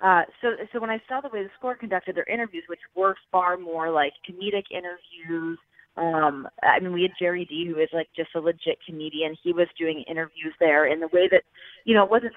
uh, 0.00 0.22
so 0.40 0.56
so 0.72 0.80
when 0.80 0.90
I 0.90 1.00
saw 1.08 1.20
the 1.20 1.28
way 1.28 1.42
the 1.42 1.50
score 1.58 1.74
conducted 1.74 2.16
their 2.16 2.24
interviews, 2.24 2.64
which 2.68 2.80
were 2.94 3.16
far 3.30 3.56
more 3.56 3.90
like 3.90 4.14
comedic 4.28 4.64
interviews. 4.70 5.58
Um, 5.96 6.48
I 6.62 6.80
mean, 6.80 6.92
we 6.92 7.02
had 7.02 7.10
Gerry 7.18 7.44
Dee, 7.44 7.66
who 7.66 7.80
is 7.80 7.88
like 7.92 8.08
just 8.16 8.30
a 8.34 8.40
legit 8.40 8.78
comedian. 8.86 9.36
He 9.42 9.52
was 9.52 9.66
doing 9.78 10.04
interviews 10.08 10.54
there 10.60 10.86
in 10.86 11.00
the 11.00 11.08
way 11.12 11.28
that, 11.30 11.42
you 11.84 11.94
know, 11.94 12.04
it 12.04 12.10
wasn't 12.10 12.32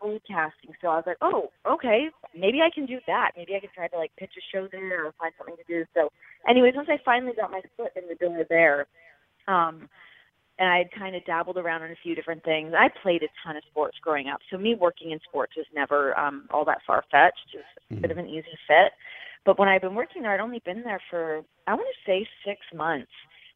broadcasting. 0.00 0.72
So 0.80 0.88
I 0.88 0.96
was 0.96 1.04
like, 1.06 1.18
oh, 1.20 1.50
okay, 1.66 2.08
maybe 2.34 2.60
I 2.60 2.70
can 2.72 2.86
do 2.86 2.98
that. 3.06 3.32
Maybe 3.36 3.54
I 3.54 3.60
can 3.60 3.70
try 3.74 3.88
to 3.88 3.96
like 3.96 4.12
pitch 4.18 4.32
a 4.36 4.44
show 4.54 4.68
there 4.70 5.06
or 5.06 5.12
find 5.18 5.32
something 5.36 5.56
to 5.56 5.64
do. 5.68 5.84
So, 5.94 6.10
anyways, 6.48 6.74
once 6.76 6.88
I 6.90 6.98
finally 7.04 7.32
got 7.36 7.50
my 7.50 7.62
foot 7.76 7.92
in 7.96 8.08
the 8.08 8.14
door 8.14 8.44
there, 8.48 8.86
um, 9.48 9.88
and 10.58 10.68
I 10.68 10.78
had 10.78 10.98
kind 10.98 11.14
of 11.14 11.24
dabbled 11.26 11.58
around 11.58 11.82
in 11.82 11.90
a 11.90 12.02
few 12.02 12.14
different 12.14 12.42
things. 12.44 12.72
I 12.72 12.88
played 13.02 13.22
a 13.22 13.28
ton 13.44 13.56
of 13.56 13.62
sports 13.70 13.98
growing 14.00 14.28
up, 14.28 14.40
so 14.50 14.56
me 14.56 14.74
working 14.74 15.10
in 15.10 15.20
sports 15.28 15.52
was 15.56 15.66
never 15.74 16.18
um, 16.18 16.48
all 16.50 16.64
that 16.64 16.80
far 16.86 17.04
fetched. 17.10 17.52
It 17.52 17.58
was 17.90 17.98
a 17.98 18.00
bit 18.00 18.10
of 18.10 18.16
an 18.16 18.26
easy 18.26 18.56
fit. 18.66 18.92
But 19.46 19.60
when 19.60 19.68
I've 19.68 19.80
been 19.80 19.94
working 19.94 20.22
there, 20.22 20.32
I'd 20.32 20.40
only 20.40 20.60
been 20.66 20.82
there 20.82 21.00
for 21.08 21.42
I 21.66 21.74
want 21.74 21.86
to 21.86 22.10
say 22.10 22.28
six 22.44 22.60
months. 22.74 23.10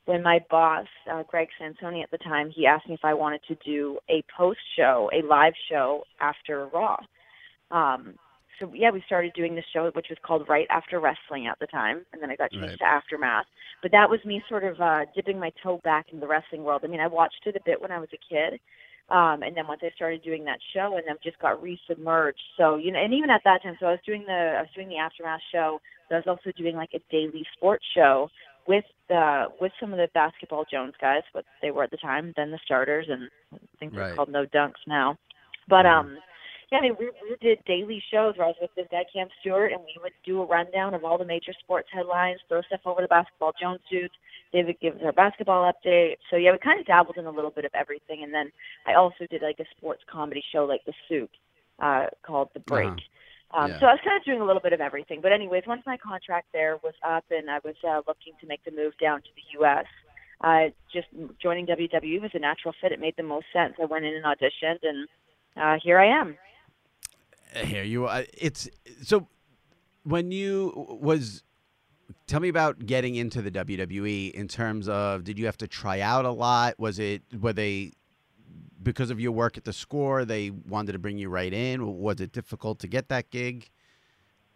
When 0.07 0.23
my 0.23 0.39
boss, 0.49 0.87
uh, 1.13 1.25
Greg 1.25 1.49
Sansone 1.61 2.03
at 2.03 2.11
the 2.11 2.19
time, 2.19 2.51
he 2.55 2.67
asked 2.67 2.89
me 2.89 2.95
if 2.95 3.05
I 3.05 3.13
wanted 3.13 3.43
to 3.49 3.57
do 3.65 3.99
a 4.09 4.25
post 4.35 4.61
show, 4.77 5.11
a 5.13 5.27
live 5.27 5.53
show 5.71 6.05
after 6.21 6.69
Raw. 6.69 6.97
Um, 7.71 8.15
so 8.59 8.73
yeah, 8.75 8.91
we 8.91 9.03
started 9.07 9.33
doing 9.35 9.55
the 9.55 9.63
show, 9.73 9.91
which 9.95 10.07
was 10.09 10.19
called 10.25 10.49
Right 10.49 10.67
After 10.71 11.01
Wrestling 11.01 11.47
at 11.47 11.59
the 11.61 11.67
time, 11.67 12.05
and 12.13 12.23
then 12.23 12.31
I 12.31 12.37
got 12.37 12.51
changed 12.51 12.69
Right. 12.69 12.79
to 12.79 12.85
Aftermath. 12.85 13.47
But 13.83 13.93
that 13.93 14.09
was 14.09 14.21
me 14.25 14.43
sort 14.49 14.65
of 14.65 14.81
uh, 14.81 15.05
dipping 15.15 15.39
my 15.39 15.51
toe 15.63 15.81
back 15.85 16.07
into 16.09 16.21
the 16.21 16.27
wrestling 16.29 16.65
world. 16.65 16.83
I 16.85 16.89
mean, 16.89 17.01
I 17.01 17.07
watched 17.07 17.47
it 17.47 17.57
a 17.57 17.61
bit 17.65 17.81
when 17.81 17.91
I 17.91 17.99
was 17.99 18.09
a 18.13 18.19
kid, 18.35 18.61
um, 19.11 19.43
and 19.43 19.57
then 19.57 19.67
once 19.67 19.81
I 19.83 19.91
started 19.95 20.23
doing 20.23 20.45
that 20.45 20.59
show, 20.73 20.97
and 20.97 21.05
then 21.07 21.17
just 21.23 21.39
got 21.39 21.63
resubmerged. 21.63 22.43
So 22.57 22.77
you 22.77 22.93
know, 22.93 23.01
and 23.01 23.13
even 23.13 23.31
at 23.31 23.43
that 23.45 23.63
time, 23.63 23.77
so 23.81 23.87
I 23.87 23.93
was 23.93 24.01
doing 24.07 24.25
the 24.27 24.55
I 24.59 24.61
was 24.63 24.71
doing 24.75 24.89
the 24.89 24.99
Aftermath 24.99 25.41
show. 25.53 25.81
But 26.09 26.17
I 26.17 26.19
was 26.19 26.39
also 26.39 26.53
doing 26.57 26.77
like 26.77 26.91
a 26.95 27.01
daily 27.11 27.45
sports 27.57 27.85
show 27.95 28.29
with 28.67 28.85
the 29.09 29.47
with 29.61 29.73
some 29.81 29.93
of 29.93 29.99
the 29.99 30.09
basketball 30.15 30.65
Jones 30.71 30.95
guys, 31.01 31.23
what 31.33 31.45
they 31.63 31.71
were 31.71 31.85
at 31.85 31.91
the 31.91 31.97
time, 31.97 32.33
then 32.37 32.51
the 32.51 32.59
starters, 32.65 33.07
and 33.09 33.29
I 33.55 33.59
think 33.79 33.93
they're 33.93 34.05
Right. 34.05 34.17
called 34.17 34.29
No 34.29 34.47
Dunks 34.47 34.83
now. 34.87 35.17
But 35.69 35.87
um, 35.87 36.19
yeah, 36.71 36.79
I 36.79 36.83
mean, 36.83 36.97
we, 36.99 37.11
we 37.29 37.37
did 37.41 37.65
daily 37.65 38.03
shows 38.13 38.37
where 38.37 38.47
I 38.47 38.51
was 38.51 38.57
with 38.61 38.75
this 38.77 38.87
guy, 38.91 39.05
Cam 39.13 39.27
Stewart, 39.41 39.73
and 39.73 39.81
we 39.81 39.97
would 40.03 40.13
do 40.25 40.41
a 40.41 40.47
rundown 40.47 40.95
of 40.95 41.05
all 41.05 41.19
the 41.19 41.25
major 41.25 41.53
sports 41.59 41.89
headlines, 41.93 42.39
throw 42.49 42.63
stuff 42.63 42.81
over 42.85 43.03
the 43.03 43.09
basketball 43.09 43.53
Jones 43.61 43.81
dudes. 43.91 44.15
David 44.53 44.77
gives 44.81 45.03
our 45.03 45.13
basketball 45.13 45.71
update. 45.71 46.17
So 46.31 46.37
yeah, 46.37 46.53
we 46.53 46.59
kind 46.59 46.79
of 46.79 46.87
dabbled 46.87 47.17
in 47.17 47.27
a 47.27 47.31
little 47.31 47.51
bit 47.51 47.65
of 47.65 47.73
everything. 47.75 48.23
And 48.23 48.33
then 48.33 48.53
I 48.87 48.95
also 48.95 49.27
did 49.29 49.43
like 49.43 49.59
a 49.59 49.65
sports 49.77 50.03
comedy 50.11 50.43
show, 50.53 50.65
like 50.65 50.85
The 50.85 50.93
Soup, 51.09 51.31
uh, 51.81 52.07
called 52.23 52.51
The 52.55 52.61
Break. 52.61 52.89
Uh-huh. 52.89 53.65
Um, 53.65 53.71
Yeah. 53.71 53.81
So 53.81 53.87
I 53.87 53.93
was 53.93 54.01
kind 54.05 54.17
of 54.17 54.25
doing 54.25 54.41
a 54.41 54.45
little 54.45 54.63
bit 54.63 54.73
of 54.73 54.81
everything. 54.81 55.21
But 55.21 55.33
anyways, 55.33 55.65
once 55.67 55.83
my 55.87 55.97
contract 55.97 56.49
there 56.53 56.79
was 56.85 56.95
up 57.05 57.25
and 57.31 57.51
I 57.51 57.59
was 57.65 57.75
uh, 57.83 58.03
looking 58.07 58.35
to 58.41 58.47
make 58.47 58.63
the 58.65 58.71
move 58.71 58.93
down 59.01 59.23
to 59.23 59.29
the 59.35 59.59
U.S., 59.59 59.87
uh, 60.43 60.71
just 60.93 61.09
joining 61.43 61.67
WWE 61.67 62.23
was 62.23 62.31
a 62.35 62.39
natural 62.39 62.75
fit. 62.81 62.93
It 62.93 63.01
made 63.01 63.15
the 63.17 63.25
most 63.25 63.47
sense. 63.53 63.75
I 63.83 63.87
went 63.87 64.05
in 64.05 64.15
and 64.15 64.25
auditioned, 64.25 64.79
and 64.83 65.09
uh, 65.57 65.79
here 65.83 65.99
I 65.99 66.07
am. 66.07 66.39
Here 67.57 67.85
you 67.85 68.07
are. 68.07 68.25
It's 68.37 68.69
so 69.03 69.29
when 70.05 70.31
you 70.31 70.73
was 71.01 71.43
tell 72.27 72.41
me 72.41 72.49
about 72.49 72.87
getting 72.87 73.17
into 73.17 73.43
the 73.43 73.51
WWE 73.51 74.33
in 74.33 74.49
terms 74.49 74.89
of 74.89 75.25
did 75.25 75.39
you 75.39 75.47
have 75.47 75.57
to 75.59 75.69
try 75.69 76.01
out 76.01 76.25
a 76.25 76.31
lot? 76.31 76.79
Was 76.79 76.99
it 76.99 77.23
were 77.41 77.53
they 77.53 77.93
because 78.83 79.11
of 79.11 79.21
your 79.21 79.33
work 79.33 79.57
at 79.57 79.65
the 79.65 79.73
score 79.73 80.25
they 80.25 80.51
wanted 80.51 80.93
to 80.93 80.99
bring 80.99 81.19
you 81.19 81.29
right 81.29 81.53
in? 81.53 81.99
Was 81.99 82.21
it 82.21 82.33
difficult 82.33 82.79
to 82.81 82.87
get 82.87 83.09
that 83.09 83.31
gig? 83.31 83.69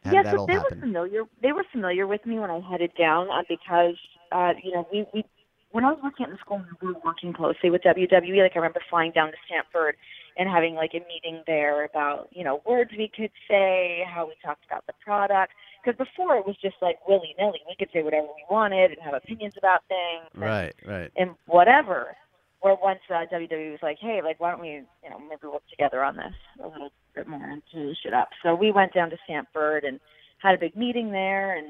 How 0.05 0.13
yeah, 0.13 0.31
so 0.31 0.47
they 0.47 0.55
happen? 0.55 0.79
were 0.79 0.87
familiar. 0.87 1.23
They 1.43 1.53
were 1.53 1.65
familiar 1.73 2.07
with 2.07 2.25
me 2.27 2.39
when 2.39 2.51
I 2.51 2.61
headed 2.61 2.93
down 2.99 3.29
uh, 3.31 3.43
because 3.49 3.97
uh, 4.33 4.53
you 4.63 4.73
know 4.73 4.87
we 4.93 5.07
we 5.15 5.25
when 5.73 5.85
I 5.85 5.91
was 5.93 6.01
working 6.03 6.27
at 6.27 6.33
the 6.33 6.39
school 6.39 6.63
we 6.81 6.89
were 6.89 7.01
working 7.05 7.33
closely 7.33 7.71
with 7.71 7.83
WWE. 7.83 8.43
Like 8.43 8.53
I 8.55 8.59
remember 8.59 8.81
flying 8.91 9.13
down 9.13 9.29
to 9.31 9.37
Stamford 9.47 9.97
and 10.37 10.49
having 10.49 10.75
like 10.75 10.91
a 10.95 11.01
meeting 11.09 11.43
there 11.47 11.85
about 11.85 12.29
you 12.33 12.45
know 12.45 12.63
words 12.67 12.91
we 12.97 13.11
could 13.15 13.31
say, 13.49 14.05
how 14.13 14.27
we 14.27 14.35
talked 14.45 14.65
about 14.67 14.87
the 14.87 14.93
product. 15.05 15.53
Because 15.85 15.99
before 15.99 16.37
it 16.37 16.47
was 16.47 16.57
just 16.63 16.77
like 16.81 16.97
willy 17.07 17.35
nilly. 17.39 17.61
We 17.69 17.77
could 17.79 17.91
say 17.93 18.03
whatever 18.03 18.27
we 18.29 18.45
wanted 18.51 18.91
and 18.93 19.01
have 19.03 19.15
opinions 19.15 19.55
about 19.59 19.83
things. 19.89 20.25
and- 20.33 20.43
Right, 20.43 20.75
right. 20.87 21.11
and 21.17 21.31
whatever. 21.47 22.17
Where 22.61 22.77
once 22.83 23.01
uh, 23.11 23.27
WWE 23.31 23.73
was 23.73 23.81
like, 23.83 23.99
hey, 24.01 24.23
like 24.25 24.41
why 24.41 24.51
don't 24.53 24.61
we, 24.63 24.69
you 25.05 25.11
know, 25.11 25.19
maybe 25.21 25.47
work 25.53 25.69
together 25.69 26.03
on 26.03 26.17
this 26.17 26.33
a 26.63 26.67
little 26.67 26.89
bit 27.15 27.29
more 27.29 27.45
and 27.45 27.61
finish 27.71 27.99
it 28.07 28.15
up. 28.15 28.31
So 28.43 28.55
we 28.55 28.73
went 28.73 28.95
down 28.95 29.11
to 29.11 29.19
Stamford 29.25 29.85
and 29.85 30.01
had 30.39 30.55
a 30.55 30.59
big 30.59 30.75
meeting 30.75 31.13
there, 31.13 31.55
and 31.59 31.67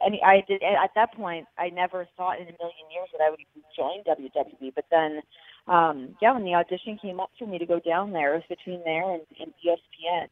I 0.00 0.24
I 0.24 0.44
did 0.46 0.62
at 0.62 0.90
that 0.94 1.12
point. 1.14 1.46
I 1.58 1.70
never 1.70 2.06
thought 2.16 2.36
in 2.38 2.42
a 2.46 2.54
million 2.62 2.86
years 2.94 3.08
that 3.10 3.20
I 3.20 3.30
would 3.30 3.40
even 3.40 3.64
join 3.76 4.04
WWE. 4.06 4.72
But 4.76 4.84
then, 4.92 5.22
um, 5.68 6.16
yeah, 6.20 6.32
when 6.32 6.44
the 6.44 6.54
audition 6.54 6.98
came 7.00 7.20
up 7.20 7.30
for 7.38 7.46
me 7.46 7.58
to 7.58 7.66
go 7.66 7.78
down 7.80 8.12
there, 8.12 8.34
it 8.34 8.44
was 8.48 8.56
between 8.56 8.82
there 8.84 9.12
and, 9.12 9.22
and 9.40 9.52
ESPN, 9.64 10.28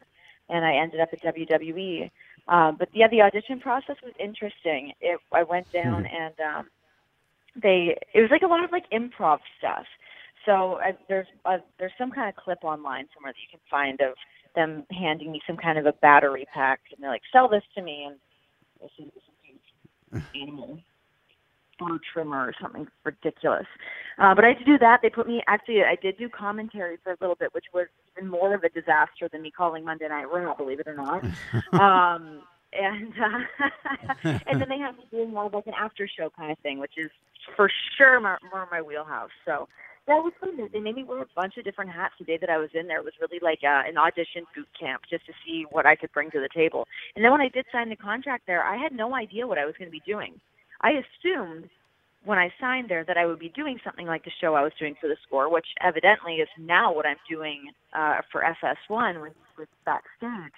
and 0.48 0.64
I 0.64 0.76
ended 0.76 1.00
up 1.00 1.10
at 1.12 1.22
WWE. 1.22 2.10
Um, 2.48 2.76
but 2.78 2.88
yeah, 2.92 3.08
the 3.08 3.22
audition 3.22 3.60
process 3.60 3.96
was 4.02 4.12
interesting. 4.18 4.92
It, 5.00 5.18
I 5.32 5.42
went 5.42 5.70
down 5.72 6.06
and 6.06 6.34
um, 6.40 6.66
they 7.60 7.96
it 8.14 8.20
was 8.20 8.30
like 8.30 8.42
a 8.42 8.46
lot 8.46 8.64
of 8.64 8.70
like 8.70 8.88
improv 8.90 9.38
stuff. 9.58 9.84
So 10.44 10.78
I, 10.78 10.96
there's 11.08 11.26
uh 11.44 11.58
there's 11.78 11.92
some 11.98 12.12
kind 12.12 12.28
of 12.28 12.36
clip 12.36 12.58
online 12.62 13.06
somewhere 13.14 13.32
that 13.32 13.42
you 13.42 13.50
can 13.50 13.60
find 13.68 14.00
of 14.00 14.14
them 14.54 14.84
handing 14.90 15.32
me 15.32 15.40
some 15.46 15.56
kind 15.56 15.76
of 15.76 15.86
a 15.86 15.92
battery 15.94 16.46
pack, 16.54 16.80
and 16.92 17.02
they're 17.02 17.10
like, 17.10 17.22
"Sell 17.32 17.48
this 17.48 17.64
to 17.74 17.82
me," 17.82 18.06
and 18.08 18.16
this 18.80 18.90
is 18.98 19.12
this 20.12 20.22
is 20.22 20.26
animal 20.40 20.78
fur 21.78 21.98
trimmer 22.12 22.38
or 22.38 22.54
something 22.60 22.86
ridiculous. 23.04 23.66
Uh, 24.18 24.34
but 24.34 24.44
I 24.44 24.48
had 24.48 24.58
to 24.58 24.64
do 24.64 24.78
that. 24.78 25.00
They 25.02 25.10
put 25.10 25.26
me 25.26 25.42
actually. 25.46 25.82
I 25.82 25.96
did 26.00 26.18
do 26.18 26.28
commentary 26.28 26.98
for 27.02 27.12
a 27.12 27.16
little 27.20 27.36
bit, 27.36 27.52
which 27.54 27.66
was 27.72 27.86
even 28.16 28.30
more 28.30 28.54
of 28.54 28.64
a 28.64 28.68
disaster 28.68 29.28
than 29.30 29.42
me 29.42 29.50
calling 29.50 29.84
Monday 29.84 30.08
Night 30.08 30.30
Raw. 30.32 30.54
Believe 30.54 30.80
it 30.80 30.88
or 30.88 30.94
not. 30.94 31.24
um, 31.72 32.42
and 32.72 33.12
uh, 33.18 34.38
and 34.46 34.60
then 34.60 34.68
they 34.68 34.78
had 34.78 34.96
me 34.96 35.04
doing 35.10 35.30
more 35.30 35.46
of 35.46 35.54
like 35.54 35.66
an 35.66 35.74
after 35.78 36.08
show 36.08 36.30
kind 36.36 36.50
of 36.50 36.58
thing, 36.58 36.78
which 36.78 36.94
is 36.96 37.10
for 37.54 37.70
sure 37.96 38.20
more, 38.20 38.38
more 38.52 38.68
my 38.70 38.82
wheelhouse. 38.82 39.30
So 39.44 39.68
that 40.06 40.22
was 40.22 40.32
fun. 40.40 40.56
They 40.72 40.80
made 40.80 40.94
me 40.94 41.04
wear 41.04 41.22
a 41.22 41.26
bunch 41.34 41.56
of 41.56 41.64
different 41.64 41.90
hats 41.90 42.14
the 42.18 42.24
day 42.24 42.38
that 42.40 42.50
I 42.50 42.58
was 42.58 42.70
in 42.74 42.86
there. 42.86 42.98
It 42.98 43.04
was 43.04 43.14
really 43.20 43.40
like 43.42 43.60
uh, 43.64 43.88
an 43.88 43.98
audition 43.98 44.44
boot 44.54 44.68
camp 44.78 45.02
just 45.10 45.26
to 45.26 45.32
see 45.44 45.66
what 45.70 45.84
I 45.84 45.96
could 45.96 46.12
bring 46.12 46.30
to 46.30 46.40
the 46.40 46.48
table. 46.54 46.86
And 47.14 47.24
then 47.24 47.32
when 47.32 47.40
I 47.40 47.48
did 47.48 47.66
sign 47.72 47.88
the 47.88 47.96
contract 47.96 48.44
there, 48.46 48.62
I 48.62 48.76
had 48.76 48.92
no 48.92 49.14
idea 49.14 49.46
what 49.46 49.58
I 49.58 49.64
was 49.64 49.74
going 49.78 49.88
to 49.88 49.92
be 49.92 50.02
doing. 50.06 50.40
I 50.82 50.92
assumed 50.92 51.68
when 52.24 52.38
I 52.38 52.52
signed 52.60 52.88
there 52.90 53.04
that 53.04 53.16
I 53.16 53.24
would 53.24 53.38
be 53.38 53.50
doing 53.50 53.78
something 53.84 54.06
like 54.06 54.24
the 54.24 54.32
show 54.40 54.54
I 54.54 54.62
was 54.62 54.72
doing 54.78 54.96
for 55.00 55.08
the 55.08 55.16
score, 55.26 55.50
which 55.50 55.66
evidently 55.80 56.34
is 56.36 56.48
now 56.58 56.92
what 56.92 57.06
I'm 57.06 57.16
doing 57.30 57.70
uh, 57.96 58.20
for 58.32 58.42
FS1 58.42 59.22
with, 59.22 59.32
with 59.56 59.68
backstage. 59.84 60.52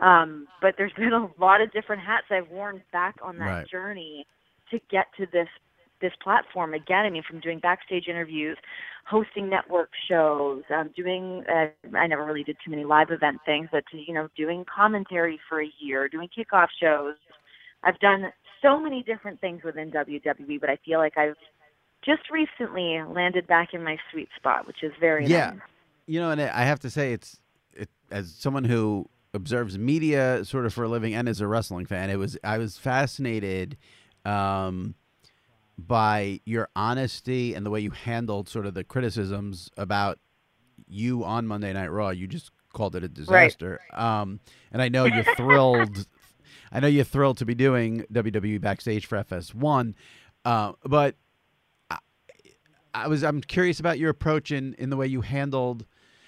Um, 0.00 0.46
but 0.62 0.74
there's 0.78 0.92
been 0.96 1.12
a 1.12 1.28
lot 1.40 1.60
of 1.60 1.72
different 1.72 2.02
hats 2.02 2.26
I've 2.30 2.48
worn 2.50 2.82
back 2.92 3.16
on 3.22 3.36
that 3.38 3.46
Right. 3.48 3.68
journey 3.68 4.26
to 4.70 4.78
get 4.90 5.06
to 5.18 5.26
this 5.32 5.48
this 6.00 6.12
platform 6.22 6.74
again. 6.74 7.04
I 7.04 7.10
mean, 7.10 7.24
from 7.28 7.40
doing 7.40 7.58
backstage 7.58 8.06
interviews, 8.06 8.56
hosting 9.04 9.48
network 9.50 9.90
shows, 10.08 10.62
um, 10.72 10.90
doing 10.96 11.44
uh, 11.52 11.66
I 11.96 12.06
never 12.06 12.24
really 12.24 12.44
did 12.44 12.56
too 12.64 12.70
many 12.70 12.84
live 12.84 13.10
event 13.10 13.38
things, 13.44 13.68
but 13.72 13.82
to, 13.90 13.98
you 13.98 14.14
know, 14.14 14.28
doing 14.36 14.64
commentary 14.72 15.40
for 15.48 15.60
a 15.62 15.72
year, 15.80 16.08
doing 16.08 16.28
kickoff 16.28 16.68
shows. 16.80 17.16
I've 17.82 17.98
done 18.00 18.32
so 18.62 18.80
many 18.80 19.02
different 19.02 19.40
things 19.40 19.62
within 19.62 19.90
WWE, 19.90 20.60
but 20.60 20.70
I 20.70 20.78
feel 20.84 20.98
like 20.98 21.16
I've 21.16 21.36
just 22.04 22.30
recently 22.30 23.00
landed 23.02 23.46
back 23.46 23.74
in 23.74 23.82
my 23.84 23.98
sweet 24.10 24.28
spot, 24.36 24.66
which 24.66 24.82
is 24.82 24.92
very 25.00 25.26
yeah. 25.26 25.50
nice. 25.50 25.60
You 26.06 26.20
know, 26.20 26.30
and 26.30 26.40
I 26.40 26.64
have 26.64 26.80
to 26.80 26.90
say, 26.90 27.12
it's 27.12 27.38
it, 27.74 27.90
as 28.10 28.32
someone 28.32 28.64
who 28.64 29.08
observes 29.34 29.78
media 29.78 30.44
sort 30.44 30.64
of 30.64 30.72
for 30.72 30.84
a 30.84 30.88
living 30.88 31.14
and 31.14 31.28
as 31.28 31.40
a 31.40 31.46
wrestling 31.46 31.86
fan, 31.86 32.10
it 32.10 32.16
was 32.16 32.38
I 32.42 32.58
was 32.58 32.78
fascinated 32.78 33.76
um, 34.24 34.94
by 35.76 36.40
your 36.46 36.68
honesty 36.74 37.54
and 37.54 37.64
the 37.66 37.70
way 37.70 37.80
you 37.80 37.90
handled 37.90 38.48
sort 38.48 38.66
of 38.66 38.74
the 38.74 38.84
criticisms 38.84 39.70
about 39.76 40.18
you 40.86 41.24
on 41.24 41.46
Monday 41.46 41.72
Night 41.72 41.88
Raw. 41.88 42.10
You 42.10 42.26
just 42.26 42.50
called 42.72 42.96
it 42.96 43.04
a 43.04 43.08
disaster, 43.08 43.80
um, 43.92 44.40
and 44.72 44.80
I 44.80 44.88
know 44.88 45.04
you're 45.04 45.34
thrilled. 45.36 46.06
I 46.72 46.80
know 46.80 46.86
you're 46.86 47.04
thrilled 47.04 47.38
to 47.38 47.44
be 47.44 47.54
doing 47.54 48.04
WWE 48.12 48.60
backstage 48.60 49.06
for 49.06 49.22
FS1, 49.22 49.94
uh, 50.44 50.72
but 50.84 51.16
I 52.94 53.06
was 53.08 53.22
I'm 53.22 53.40
curious 53.40 53.80
about 53.80 53.98
your 53.98 54.10
approach 54.10 54.50
in 54.50 54.74
in 54.74 54.90
the 54.90 54.96
way 54.96 55.06
you 55.06 55.20
handled 55.20 55.84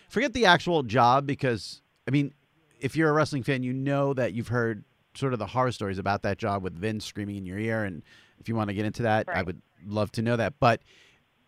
forget 0.09 0.32
the 0.32 0.47
actual 0.47 0.82
job 0.82 1.26
because 1.26 1.82
I 2.07 2.11
mean 2.11 2.32
if 2.78 2.97
you're 2.97 3.11
a 3.11 3.12
wrestling 3.12 3.43
fan 3.43 3.62
you 3.62 3.72
know 3.72 4.14
that 4.14 4.32
you've 4.34 4.49
heard 4.49 4.84
sort 5.14 5.32
of 5.32 5.38
the 5.38 5.47
horror 5.47 5.72
stories 5.72 5.99
about 5.99 6.22
that 6.22 6.38
job 6.38 6.62
with 6.62 6.74
Vince 6.74 7.05
screaming 7.05 7.36
in 7.36 7.47
your 7.47 7.59
ear 7.59 7.84
and 7.84 8.03
if 8.38 8.49
you 8.49 8.55
want 8.55 8.68
to 8.68 8.74
get 8.74 8.84
into 8.84 9.03
that 9.03 9.28
I 9.28 9.43
would 9.43 9.61
love 9.84 10.12
to 10.12 10.22
know 10.22 10.36
that. 10.36 10.55
But 10.61 10.82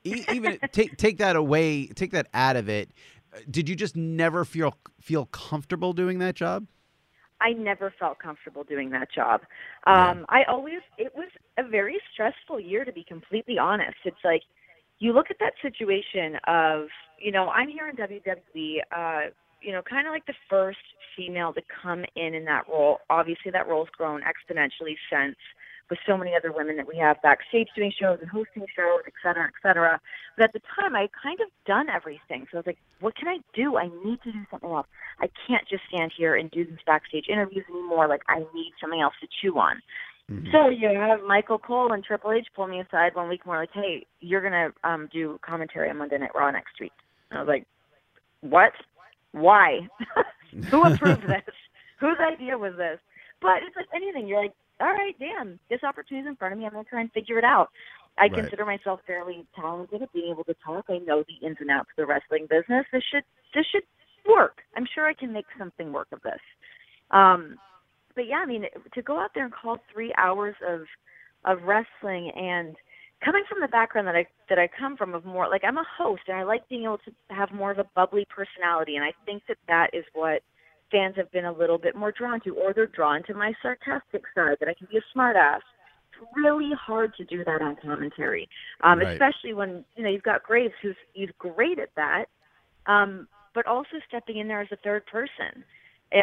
even 0.04 0.58
take 0.72 0.96
take 0.96 1.18
that 1.18 1.36
away 1.36 1.86
take 1.88 2.10
that 2.12 2.26
out 2.34 2.56
of 2.56 2.68
it 2.68 2.90
uh, 3.34 3.38
did 3.50 3.68
you 3.68 3.76
just 3.76 3.96
never 3.96 4.44
feel 4.44 4.74
feel 5.00 5.26
comfortable 5.26 5.92
doing 5.92 6.18
that 6.18 6.34
job 6.34 6.66
I 7.42 7.52
never 7.52 7.92
felt 7.98 8.18
comfortable 8.18 8.64
doing 8.64 8.90
that 8.90 9.08
job. 9.12 9.42
Um, 9.86 10.24
I 10.28 10.44
always, 10.48 10.80
it 10.98 11.12
was 11.14 11.28
a 11.58 11.68
very 11.68 11.98
stressful 12.12 12.60
year 12.60 12.84
to 12.84 12.92
be 12.92 13.04
completely 13.04 13.58
honest. 13.58 13.96
It's 14.04 14.24
like, 14.24 14.42
you 14.98 15.12
look 15.12 15.26
at 15.30 15.36
that 15.40 15.54
situation 15.60 16.38
of, 16.46 16.86
you 17.18 17.32
know, 17.32 17.48
I'm 17.48 17.68
here 17.68 17.88
in 17.88 17.96
WWE, 17.96 18.76
uh, 18.96 19.30
you 19.60 19.72
know, 19.72 19.82
kind 19.82 20.06
of 20.06 20.12
like 20.12 20.26
the 20.26 20.34
first 20.48 20.78
female 21.16 21.52
to 21.54 21.62
come 21.82 22.04
in 22.14 22.34
in 22.34 22.44
that 22.44 22.64
role. 22.68 22.98
Obviously, 23.10 23.50
that 23.50 23.68
role's 23.68 23.88
grown 23.96 24.20
exponentially 24.20 24.94
since 25.10 25.36
with 25.92 25.98
so 26.06 26.16
many 26.16 26.32
other 26.34 26.50
women 26.50 26.76
that 26.76 26.88
we 26.88 26.96
have 26.96 27.20
backstage 27.20 27.68
doing 27.76 27.92
shows 28.00 28.16
and 28.22 28.30
hosting 28.30 28.64
shows, 28.74 29.00
et 29.06 29.12
cetera, 29.22 29.44
et 29.44 29.52
cetera. 29.62 30.00
But 30.38 30.44
at 30.44 30.52
the 30.54 30.62
time, 30.74 30.96
I 30.96 31.10
kind 31.22 31.38
of 31.42 31.48
done 31.66 31.90
everything. 31.90 32.46
So 32.50 32.56
I 32.56 32.60
was 32.60 32.66
like, 32.66 32.78
what 33.00 33.14
can 33.14 33.28
I 33.28 33.40
do? 33.54 33.76
I 33.76 33.88
need 34.02 34.22
to 34.22 34.32
do 34.32 34.38
something 34.50 34.70
else. 34.70 34.86
I 35.20 35.28
can't 35.46 35.68
just 35.68 35.82
stand 35.92 36.10
here 36.16 36.34
and 36.34 36.50
do 36.50 36.64
these 36.64 36.78
backstage 36.86 37.26
interviews 37.28 37.66
anymore. 37.68 38.08
Like, 38.08 38.22
I 38.26 38.38
need 38.38 38.72
something 38.80 39.02
else 39.02 39.12
to 39.20 39.28
chew 39.42 39.58
on. 39.58 39.82
So 40.50 40.70
you 40.70 40.88
have 40.98 41.20
Michael 41.26 41.58
Cole 41.58 41.92
and 41.92 42.02
Triple 42.02 42.32
H 42.32 42.46
pull 42.56 42.66
me 42.66 42.80
aside 42.80 43.14
one 43.14 43.28
week 43.28 43.42
and 43.44 43.50
we're 43.50 43.58
like, 43.58 43.74
hey, 43.74 44.06
you're 44.20 44.40
going 44.40 44.52
to 44.52 44.88
um, 44.88 45.10
do 45.12 45.38
commentary 45.44 45.90
on 45.90 45.98
Monday 45.98 46.16
Night 46.16 46.30
Raw 46.34 46.50
next 46.50 46.80
week. 46.80 46.92
And 47.30 47.38
I 47.38 47.42
was 47.42 47.48
like, 47.48 47.66
what? 48.40 48.72
Why? 49.32 49.80
Who 50.70 50.84
approved 50.84 51.22
this? 51.28 51.42
Whose 52.00 52.16
idea 52.18 52.56
was 52.56 52.72
this? 52.78 52.98
But 53.42 53.58
it's 53.66 53.76
like 53.76 53.88
anything. 53.94 54.26
You're 54.26 54.40
like, 54.40 54.54
all 54.82 54.92
right, 54.92 55.14
damn, 55.18 55.60
this 55.70 55.80
opportunity's 55.84 56.28
in 56.28 56.36
front 56.36 56.52
of 56.52 56.58
me. 56.58 56.66
I'm 56.66 56.72
going 56.72 56.84
to 56.84 56.90
try 56.90 57.00
and 57.00 57.12
figure 57.12 57.38
it 57.38 57.44
out. 57.44 57.70
I 58.18 58.22
Right. 58.22 58.34
consider 58.34 58.66
myself 58.66 59.00
fairly 59.06 59.46
talented 59.54 60.02
at 60.02 60.12
being 60.12 60.30
able 60.30 60.44
to 60.44 60.54
talk. 60.54 60.84
I 60.88 60.98
know 60.98 61.22
the 61.22 61.46
ins 61.46 61.56
and 61.60 61.70
outs 61.70 61.88
of 61.90 61.96
the 61.96 62.06
wrestling 62.06 62.46
business. 62.50 62.84
This 62.92 63.02
should 63.10 63.24
this 63.54 63.64
should 63.66 63.84
work. 64.28 64.62
I'm 64.76 64.86
sure 64.94 65.06
I 65.06 65.14
can 65.14 65.32
make 65.32 65.46
something 65.56 65.92
work 65.92 66.08
of 66.12 66.20
this. 66.22 66.40
Um, 67.10 67.58
but 68.14 68.26
yeah, 68.26 68.40
I 68.42 68.46
mean, 68.46 68.66
to 68.92 69.02
go 69.02 69.18
out 69.18 69.30
there 69.34 69.44
and 69.44 69.52
call 69.52 69.78
three 69.92 70.12
hours 70.18 70.56
of 70.66 70.82
of 71.44 71.62
wrestling 71.62 72.30
and 72.32 72.76
coming 73.24 73.44
from 73.48 73.60
the 73.60 73.68
background 73.68 74.06
that 74.08 74.16
I 74.16 74.26
that 74.48 74.58
I 74.58 74.68
come 74.68 74.96
from 74.96 75.14
of 75.14 75.24
more 75.24 75.48
like 75.48 75.62
I'm 75.64 75.78
a 75.78 75.86
host 75.96 76.22
and 76.28 76.36
I 76.36 76.42
like 76.42 76.68
being 76.68 76.84
able 76.84 76.98
to 76.98 77.12
have 77.30 77.50
more 77.52 77.70
of 77.70 77.78
a 77.78 77.86
bubbly 77.94 78.26
personality 78.28 78.96
and 78.96 79.04
I 79.04 79.12
think 79.24 79.42
that 79.48 79.58
that 79.68 79.90
is 79.92 80.04
what 80.12 80.42
fans 80.92 81.16
have 81.16 81.32
been 81.32 81.46
a 81.46 81.52
little 81.52 81.78
bit 81.78 81.96
more 81.96 82.12
drawn 82.12 82.40
to 82.42 82.54
or 82.54 82.72
they're 82.72 82.86
drawn 82.86 83.22
to 83.24 83.34
my 83.34 83.52
sarcastic 83.62 84.22
side 84.34 84.56
that 84.60 84.68
I 84.68 84.74
can 84.74 84.86
be 84.90 84.98
a 84.98 85.18
smartass. 85.18 85.60
It's 86.12 86.28
really 86.36 86.70
hard 86.78 87.14
to 87.16 87.24
do 87.24 87.42
that 87.44 87.62
on 87.62 87.76
commentary, 87.82 88.48
um, 88.82 88.98
Right. 88.98 89.08
especially 89.12 89.54
when 89.54 89.84
you 89.96 90.04
know 90.04 90.10
you've 90.10 90.22
got 90.22 90.42
Graves 90.42 90.74
who's 90.82 90.96
he's 91.14 91.30
great 91.38 91.78
at 91.78 91.88
that, 91.96 92.26
um, 92.86 93.26
but 93.54 93.66
also 93.66 93.96
stepping 94.06 94.36
in 94.36 94.46
there 94.46 94.60
as 94.60 94.70
a 94.70 94.76
third 94.76 95.06
person. 95.06 95.64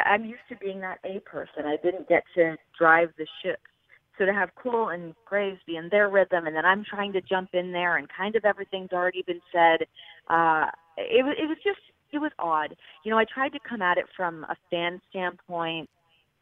I'm 0.05 0.23
used 0.23 0.47
to 0.49 0.55
being 0.57 0.79
that 0.81 0.99
A 1.03 1.19
person. 1.21 1.65
I 1.65 1.77
didn't 1.77 2.07
get 2.07 2.23
to 2.35 2.55
drive 2.77 3.09
the 3.17 3.25
ship. 3.41 3.59
So 4.19 4.25
to 4.25 4.33
have 4.33 4.53
Cole 4.53 4.89
and 4.89 5.15
Graves 5.25 5.59
be 5.65 5.77
in 5.77 5.89
their 5.89 6.09
rhythm, 6.09 6.45
and 6.45 6.55
then 6.55 6.65
I'm 6.65 6.83
trying 6.83 7.13
to 7.13 7.21
jump 7.21 7.49
in 7.53 7.71
there, 7.71 7.97
and 7.97 8.07
kind 8.15 8.35
of 8.35 8.45
everything's 8.45 8.91
already 8.91 9.23
been 9.23 9.41
said. 9.51 9.87
Uh, 10.27 10.67
it 10.97 11.25
was 11.25 11.35
it 11.41 11.47
was 11.47 11.57
just 11.63 11.79
it 12.11 12.19
was 12.19 12.31
odd. 12.39 12.75
You 13.03 13.11
know, 13.11 13.17
I 13.17 13.25
tried 13.25 13.53
to 13.53 13.59
come 13.67 13.81
at 13.81 13.97
it 13.97 14.05
from 14.15 14.43
a 14.45 14.55
fan 14.69 15.01
standpoint, 15.09 15.89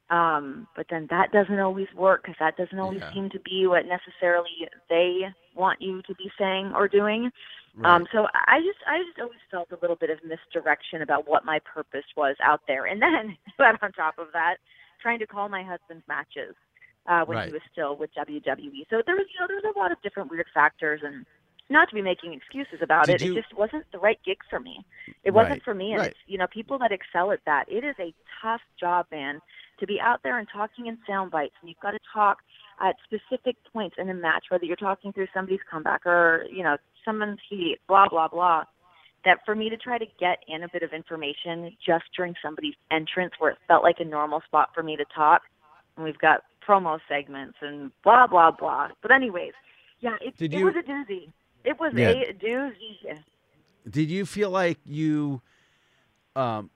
um, 0.09 0.67
but 0.75 0.85
then 0.89 1.07
that 1.09 1.31
doesn't 1.31 1.59
always 1.59 1.87
work 1.95 2.23
because 2.23 2.37
that 2.39 2.55
doesn't 2.57 2.79
always 2.79 3.01
Yeah. 3.01 3.13
seem 3.13 3.29
to 3.31 3.39
be 3.41 3.67
what 3.67 3.85
necessarily 3.85 4.69
they 4.89 5.33
want 5.53 5.81
you 5.81 6.01
to 6.03 6.15
be 6.15 6.31
saying 6.37 6.73
or 6.73 6.87
doing. 6.87 7.31
Right. 7.75 7.93
Um, 7.93 8.07
so 8.11 8.27
I 8.33 8.59
just 8.61 8.79
I 8.87 9.03
just 9.03 9.19
always 9.19 9.39
felt 9.51 9.71
a 9.71 9.77
little 9.81 9.95
bit 9.97 10.09
of 10.09 10.23
misdirection 10.23 11.01
about 11.01 11.27
what 11.27 11.45
my 11.45 11.59
purpose 11.59 12.05
was 12.15 12.35
out 12.41 12.61
there, 12.67 12.85
and 12.85 13.01
then 13.01 13.37
but 13.57 13.81
on 13.83 13.91
top 13.91 14.17
of 14.17 14.27
that, 14.33 14.57
trying 15.01 15.19
to 15.19 15.27
call 15.27 15.49
my 15.49 15.61
husband's 15.63 16.07
matches 16.07 16.55
uh, 17.07 17.23
when 17.25 17.37
Right. 17.37 17.47
he 17.47 17.53
was 17.53 17.61
still 17.71 17.95
with 17.95 18.09
WWE. 18.15 18.85
So 18.89 19.01
there 19.05 19.15
was 19.15 19.27
you 19.33 19.39
know 19.39 19.47
there 19.47 19.57
was 19.57 19.73
a 19.75 19.77
lot 19.77 19.91
of 19.91 20.01
different 20.01 20.31
weird 20.31 20.47
factors 20.53 21.01
and. 21.03 21.25
Not 21.69 21.89
to 21.89 21.95
be 21.95 22.01
making 22.01 22.33
excuses 22.33 22.79
about 22.81 23.07
Did 23.07 23.21
it, 23.21 23.25
you- 23.25 23.33
it 23.33 23.41
just 23.41 23.53
wasn't 23.53 23.89
the 23.91 23.99
right 23.99 24.19
gig 24.23 24.37
for 24.49 24.59
me. 24.59 24.85
It 25.23 25.31
wasn't 25.31 25.55
Right, 25.55 25.63
for 25.63 25.73
me, 25.73 25.91
and 25.91 26.01
right. 26.01 26.11
it's 26.11 26.19
you 26.25 26.37
know 26.37 26.47
people 26.47 26.77
that 26.79 26.91
excel 26.93 27.31
at 27.31 27.43
that. 27.45 27.67
It 27.69 27.83
is 27.83 27.95
a 27.99 28.13
tough 28.41 28.61
job, 28.79 29.05
man, 29.11 29.41
to 29.79 29.85
be 29.87 29.99
out 29.99 30.23
there 30.23 30.37
and 30.37 30.47
talking 30.47 30.87
in 30.87 30.97
sound 31.05 31.31
bites, 31.31 31.55
and 31.59 31.69
you've 31.69 31.79
got 31.79 31.91
to 31.91 31.99
talk 32.13 32.41
at 32.79 32.95
specific 33.03 33.57
points 33.73 33.97
in 33.97 34.09
a 34.09 34.13
match, 34.13 34.45
whether 34.49 34.63
you're 34.65 34.75
talking 34.77 35.11
through 35.11 35.27
somebody's 35.33 35.59
comeback 35.69 36.05
or 36.05 36.45
you 36.49 36.63
know 36.63 36.77
someone's 37.03 37.39
heat, 37.49 37.79
blah 37.87 38.07
blah 38.07 38.27
blah. 38.29 38.63
That 39.25 39.43
for 39.45 39.55
me 39.55 39.69
to 39.69 39.75
try 39.75 39.97
to 39.97 40.05
get 40.19 40.43
in 40.47 40.63
a 40.63 40.69
bit 40.69 40.83
of 40.83 40.93
information 40.93 41.75
just 41.85 42.05
during 42.15 42.35
somebody's 42.41 42.75
entrance, 42.91 43.33
where 43.39 43.51
it 43.51 43.57
felt 43.67 43.83
like 43.83 43.99
a 43.99 44.05
normal 44.05 44.39
spot 44.41 44.73
for 44.73 44.83
me 44.83 44.95
to 44.95 45.03
talk, 45.13 45.41
and 45.97 46.05
we've 46.05 46.17
got 46.19 46.45
promo 46.65 46.99
segments 47.09 47.57
and 47.61 47.91
blah 48.03 48.25
blah 48.25 48.51
blah. 48.51 48.89
But 49.01 49.11
anyways, 49.11 49.53
yeah, 49.99 50.15
it, 50.21 50.33
it 50.41 50.53
you- 50.53 50.63
was 50.65 50.75
a 50.77 50.83
doozy. 50.83 51.29
It 51.67 51.77
was 51.79 51.93
Yeah. 51.93 52.09
a 52.11 52.33
doozy. 52.33 53.21
Did 53.89 54.09
you 54.09 54.25
feel 54.25 54.49
like 54.49 54.79
you, 54.85 55.41
um, 56.35 56.69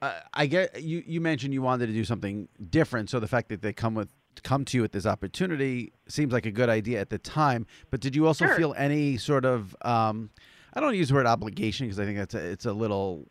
I, 0.00 0.22
I 0.32 0.46
get 0.46 0.82
you. 0.82 1.02
You 1.06 1.20
mentioned 1.20 1.52
you 1.52 1.60
wanted 1.62 1.86
to 1.88 1.92
do 1.92 2.04
something 2.04 2.48
different, 2.70 3.10
so 3.10 3.20
the 3.20 3.28
fact 3.28 3.50
that 3.50 3.60
they 3.60 3.72
come 3.74 3.94
with 3.94 4.08
come 4.42 4.64
to 4.64 4.78
you 4.78 4.82
with 4.82 4.92
this 4.92 5.04
opportunity 5.04 5.92
seems 6.08 6.32
like 6.32 6.46
a 6.46 6.50
good 6.50 6.70
idea 6.70 7.00
at 7.00 7.10
the 7.10 7.18
time. 7.18 7.66
But 7.90 8.00
did 8.00 8.16
you 8.16 8.26
also 8.26 8.46
Sure. 8.46 8.56
feel 8.56 8.74
any 8.78 9.18
sort 9.18 9.44
of, 9.44 9.76
um, 9.82 10.30
I 10.72 10.80
don't 10.80 10.94
use 10.96 11.08
the 11.08 11.14
word 11.14 11.26
obligation 11.26 11.86
because 11.86 12.00
I 12.00 12.06
think 12.06 12.16
that's 12.16 12.34
a, 12.34 12.38
it's 12.50 12.64
a 12.64 12.72
little 12.72 13.28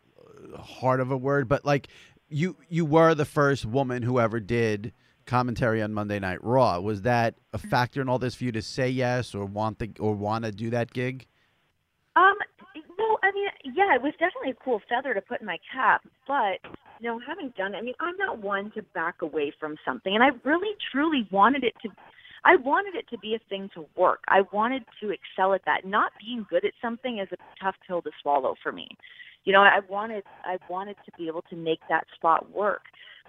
uh, 0.54 0.58
hard 0.58 1.00
of 1.00 1.10
a 1.10 1.16
word, 1.16 1.48
but 1.48 1.64
like 1.64 1.88
you 2.28 2.56
you 2.68 2.84
were 2.84 3.14
the 3.16 3.24
first 3.24 3.66
woman 3.66 4.02
who 4.04 4.20
ever 4.20 4.38
did 4.38 4.92
commentary 5.26 5.82
on 5.82 5.92
Monday 5.92 6.18
Night 6.18 6.42
Raw. 6.42 6.80
Was 6.80 7.02
that 7.02 7.34
a 7.52 7.58
factor 7.58 8.00
in 8.00 8.08
all 8.08 8.18
this 8.18 8.34
for 8.34 8.44
you 8.44 8.52
to 8.52 8.62
say 8.62 8.88
yes 8.88 9.34
or 9.34 9.44
want 9.44 9.78
the 9.78 9.90
or 9.98 10.14
want 10.14 10.44
to 10.44 10.52
do 10.52 10.70
that 10.70 10.92
gig? 10.92 11.26
Um, 12.16 12.34
well, 12.98 13.18
I 13.22 13.32
mean, 13.32 13.48
yeah, 13.74 13.94
it 13.94 14.02
was 14.02 14.12
definitely 14.18 14.50
a 14.50 14.64
cool 14.64 14.80
feather 14.88 15.14
to 15.14 15.20
put 15.20 15.40
in 15.40 15.46
my 15.46 15.58
cap, 15.72 16.02
but 16.26 16.58
you 17.00 17.08
know, 17.08 17.18
having 17.26 17.52
done 17.56 17.74
it, 17.74 17.78
I 17.78 17.82
mean, 17.82 17.94
I'm 17.98 18.16
not 18.16 18.38
one 18.38 18.70
to 18.76 18.82
back 18.94 19.22
away 19.22 19.52
from 19.58 19.76
something, 19.84 20.14
and 20.14 20.22
I 20.22 20.28
really, 20.44 20.76
truly 20.92 21.26
wanted 21.30 21.64
it 21.64 21.74
to. 21.82 21.88
I 22.44 22.56
wanted 22.56 22.94
it 22.96 23.08
to 23.10 23.18
be 23.18 23.34
a 23.34 23.40
thing 23.48 23.70
to 23.74 23.86
work. 23.96 24.20
I 24.28 24.42
wanted 24.52 24.84
to 25.00 25.10
excel 25.10 25.54
at 25.54 25.64
that. 25.64 25.84
Not 25.84 26.12
being 26.20 26.44
good 26.48 26.64
at 26.64 26.72
something 26.80 27.18
is 27.18 27.28
a 27.32 27.36
tough 27.62 27.76
pill 27.86 28.02
to 28.02 28.10
swallow 28.20 28.56
for 28.62 28.72
me. 28.72 28.88
You 29.44 29.52
know, 29.52 29.60
I 29.60 29.80
wanted, 29.88 30.24
I 30.44 30.58
wanted 30.68 30.96
to 31.04 31.12
be 31.16 31.28
able 31.28 31.42
to 31.42 31.56
make 31.56 31.80
that 31.88 32.06
spot 32.14 32.50
work, 32.50 32.82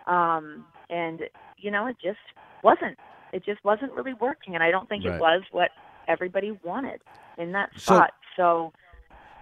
um, 0.08 0.66
and 0.89 1.22
you 1.58 1.72
know, 1.72 1.88
it 1.88 1.95
just 2.04 2.20
wasn't. 2.64 2.97
It 3.32 3.43
just 3.43 3.64
wasn't 3.64 3.93
really 3.93 4.14
working, 4.14 4.54
and 4.54 4.64
I 4.64 4.70
don't 4.72 4.88
think 4.88 5.06
Right. 5.06 5.16
it 5.16 5.20
was 5.20 5.41
what 5.51 5.72
everybody 6.08 6.51
wanted 6.64 7.01
in 7.38 7.51
that 7.54 7.70
spot. 7.78 8.12
So, 8.38 8.74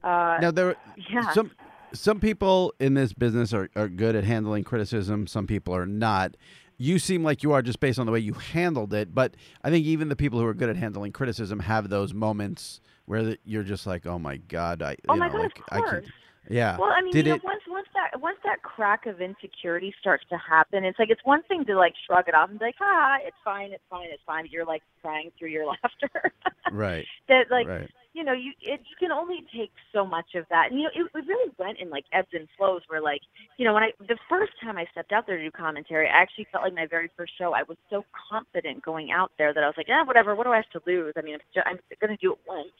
uh, 0.03 0.37
now 0.41 0.51
there 0.51 0.75
yeah. 1.09 1.31
some 1.31 1.51
some 1.93 2.19
people 2.19 2.73
in 2.79 2.93
this 2.93 3.13
business 3.13 3.53
are, 3.53 3.69
are 3.75 3.89
good 3.89 4.15
at 4.15 4.23
handling 4.23 4.63
criticism 4.63 5.27
some 5.27 5.45
people 5.45 5.75
are 5.75 5.85
not 5.85 6.35
you 6.77 6.97
seem 6.97 7.21
like 7.23 7.43
you 7.43 7.51
are 7.51 7.61
just 7.61 7.79
based 7.81 7.99
on 7.99 8.05
the 8.05 8.11
way 8.13 8.19
you 8.19 8.33
handled 8.33 8.93
it 8.93 9.13
but 9.13 9.35
i 9.65 9.69
think 9.69 9.85
even 9.85 10.07
the 10.07 10.15
people 10.15 10.39
who 10.39 10.45
are 10.45 10.53
good 10.53 10.69
at 10.69 10.77
handling 10.77 11.11
criticism 11.11 11.59
have 11.59 11.89
those 11.89 12.13
moments 12.13 12.79
where 13.05 13.23
that 13.23 13.39
you're 13.43 13.63
just 13.63 13.85
like 13.85 14.05
oh 14.05 14.17
my 14.17 14.37
god 14.37 14.81
i 14.81 14.95
Oh 15.09 15.13
you 15.15 15.19
my 15.19 15.27
know, 15.27 15.33
God, 15.33 15.41
like 15.41 15.59
i 15.71 15.81
can't 15.81 16.05
yeah. 16.49 16.77
Well, 16.77 16.89
I 16.89 17.01
mean, 17.01 17.13
did 17.13 17.25
you 17.25 17.31
know, 17.31 17.35
it 17.35 17.43
once 17.43 17.61
once 17.67 17.87
that 17.93 18.19
once 18.19 18.37
that 18.43 18.63
crack 18.63 19.05
of 19.05 19.21
insecurity 19.21 19.93
starts 19.99 20.23
to 20.29 20.37
happen, 20.37 20.83
it's 20.83 20.97
like 20.97 21.09
it's 21.09 21.21
one 21.23 21.43
thing 21.43 21.65
to 21.65 21.75
like 21.75 21.93
shrug 22.05 22.27
it 22.27 22.33
off 22.33 22.49
and 22.49 22.57
be 22.57 22.65
like, 22.65 22.75
ah, 22.81 23.17
it's 23.23 23.37
fine, 23.43 23.71
it's 23.71 23.83
fine, 23.89 24.07
it's 24.11 24.23
fine. 24.25 24.45
But 24.45 24.51
you're 24.51 24.65
like 24.65 24.81
crying 25.01 25.31
through 25.37 25.49
your 25.49 25.65
laughter. 25.71 26.33
right. 26.71 27.05
That 27.29 27.45
like 27.49 27.67
right. 27.67 27.89
you 28.13 28.23
know 28.23 28.33
you 28.33 28.51
it, 28.59 28.81
you 28.89 28.95
can 28.99 29.11
only 29.11 29.45
take 29.55 29.71
so 29.93 30.05
much 30.05 30.35
of 30.35 30.45
that. 30.49 30.67
And 30.71 30.79
you 30.79 30.85
know 30.85 30.91
it, 30.95 31.17
it 31.17 31.27
really 31.27 31.51
went 31.59 31.79
in 31.79 31.89
like 31.89 32.05
ebbs 32.11 32.33
and 32.33 32.47
flows 32.57 32.81
where 32.87 33.01
like 33.01 33.21
you 33.57 33.63
know 33.63 33.73
when 33.73 33.83
i 33.83 33.91
the 33.99 34.17
first 34.27 34.51
time 34.61 34.77
i 34.77 34.85
stepped 34.91 35.13
out 35.13 35.27
there 35.27 35.37
to 35.37 35.43
do 35.43 35.51
commentary 35.51 36.09
i 36.09 36.21
actually 36.21 36.47
felt 36.51 36.65
like 36.65 36.73
my 36.73 36.87
very 36.87 37.09
first 37.15 37.31
show 37.37 37.53
i 37.53 37.63
was 37.63 37.77
so 37.89 38.03
confident 38.29 38.83
going 38.83 39.11
out 39.11 39.31
there 39.37 39.53
that 39.53 39.63
i 39.63 39.67
was 39.67 39.75
like 39.77 39.87
eh, 39.87 40.03
whatever 40.03 40.35
what 40.35 40.43
do 40.43 40.51
i 40.51 40.57
have 40.57 40.69
to 40.71 40.81
lose? 40.85 41.13
I 41.15 41.21
mean 41.21 41.35
i'm, 41.35 41.41
ju- 41.53 41.61
I'm 41.65 41.79
going 42.01 42.17
to 42.17 42.21
do 42.21 42.33
it 42.33 42.39
once. 42.45 42.75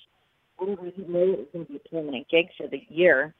I 0.59 0.66
didn't 0.66 1.09
know 1.09 1.34
it 1.34 1.53
going 1.53 1.66
to 1.66 1.72
be 1.72 1.80
a 1.84 1.89
permanent 1.89 2.28
gig 2.30 2.47
for 2.57 2.68
the 2.68 2.82
year 2.89 3.34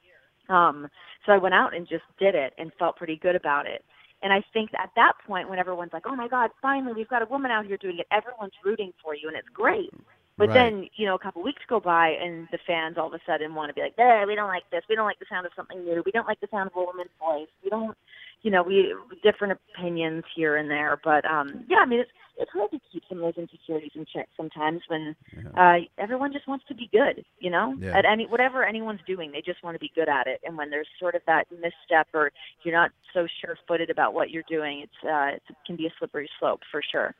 um 0.48 0.88
so 1.24 1.32
i 1.32 1.38
went 1.38 1.54
out 1.54 1.74
and 1.74 1.88
just 1.88 2.04
did 2.18 2.34
it 2.34 2.52
and 2.58 2.72
felt 2.78 2.96
pretty 2.96 3.16
good 3.16 3.36
about 3.36 3.66
it 3.66 3.84
and 4.22 4.32
I 4.32 4.42
think 4.52 4.70
at 4.78 4.90
that 4.94 5.14
point, 5.26 5.48
when 5.48 5.58
everyone's 5.58 5.92
like, 5.92 6.06
"Oh 6.06 6.14
my 6.14 6.28
God, 6.28 6.50
finally 6.62 6.92
we've 6.94 7.08
got 7.08 7.22
a 7.22 7.26
woman 7.26 7.50
out 7.50 7.66
here 7.66 7.76
doing 7.76 7.98
it," 7.98 8.06
everyone's 8.10 8.52
rooting 8.64 8.92
for 9.02 9.14
you, 9.14 9.28
and 9.28 9.36
it's 9.36 9.48
great. 9.48 9.90
But 10.38 10.48
Right. 10.48 10.54
then, 10.54 10.88
you 10.94 11.06
know, 11.06 11.14
a 11.14 11.18
couple 11.18 11.42
weeks 11.42 11.62
go 11.66 11.80
by, 11.80 12.10
and 12.10 12.48
the 12.50 12.58
fans 12.58 12.96
all 12.98 13.08
of 13.08 13.14
a 13.14 13.20
sudden 13.26 13.54
want 13.54 13.68
to 13.70 13.74
be 13.74 13.82
like, 13.82 13.96
"There, 13.96 14.26
we 14.26 14.34
don't 14.34 14.48
like 14.48 14.68
this. 14.70 14.84
We 14.88 14.94
don't 14.94 15.06
like 15.06 15.18
the 15.18 15.26
sound 15.26 15.44
of 15.46 15.52
something 15.54 15.84
new. 15.84 16.02
We 16.06 16.12
don't 16.12 16.26
like 16.26 16.40
the 16.40 16.46
sound 16.48 16.70
of 16.70 16.76
a 16.76 16.84
woman's 16.84 17.10
voice. 17.18 17.48
We 17.62 17.70
don't, 17.70 17.96
you 18.42 18.50
know, 18.50 18.62
we 18.62 18.94
different 19.22 19.58
opinions 19.74 20.24
here 20.34 20.56
and 20.56 20.70
there." 20.70 20.98
But 21.02 21.24
um, 21.24 21.64
yeah, 21.68 21.78
I 21.78 21.86
mean, 21.86 22.00
it's 22.00 22.10
it's 22.38 22.50
hard 22.50 22.70
to 22.70 22.80
keep 22.90 23.02
some 23.08 23.18
of 23.22 23.24
those 23.34 23.42
insecurities 23.42 23.92
in 23.94 24.06
check 24.12 24.28
sometimes 24.36 24.80
when 24.88 25.14
uh, 25.54 25.74
everyone 25.98 26.32
just 26.32 26.48
wants 26.48 26.64
to 26.68 26.74
be 26.74 26.88
good. 26.90 27.24
You 27.38 27.50
know, 27.50 27.76
Yeah. 27.78 27.96
at 27.96 28.04
any 28.04 28.26
whatever 28.26 28.64
anyone's 28.64 29.00
doing, 29.06 29.32
they 29.32 29.42
just 29.42 29.62
want 29.62 29.74
to 29.74 29.78
be 29.78 29.92
good 29.94 30.08
at 30.08 30.26
it. 30.26 30.40
And 30.44 30.56
when 30.56 30.70
there's 30.70 30.88
sort 30.98 31.14
of 31.14 31.20
that 31.26 31.46
misstep 31.52 32.08
or 32.14 32.32
you're 32.62 32.74
not 32.74 32.90
so 33.12 33.26
sure-footed 33.40 33.90
about 33.90 34.14
what 34.14 34.30
you're 34.30 34.44
doing, 34.48 34.80
it's 34.80 35.04
uh, 35.04 35.36
it 35.36 35.42
can 35.66 35.76
be 35.76 35.86
a 35.86 35.92
slippery 35.98 36.28
slope 36.40 36.60
for 36.70 36.80
sure. 36.90 37.14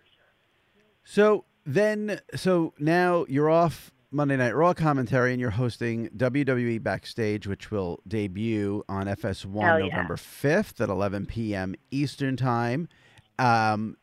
so 1.04 1.44
then 1.64 2.20
so 2.34 2.72
now 2.78 3.24
you're 3.28 3.50
off 3.50 3.90
monday 4.12 4.36
night 4.36 4.54
raw 4.54 4.72
commentary 4.72 5.32
and 5.32 5.40
you're 5.40 5.50
hosting 5.50 6.08
wwe 6.10 6.82
backstage 6.82 7.46
which 7.46 7.70
will 7.70 8.00
debut 8.06 8.84
on 8.88 9.06
fs1 9.06 9.62
Hell 9.62 9.80
yeah. 9.80 9.86
november 9.86 10.16
5th 10.16 10.80
at 10.80 10.88
11 10.88 11.26
p.m 11.26 11.74
eastern 11.90 12.36
time 12.36 12.88
um 13.38 13.96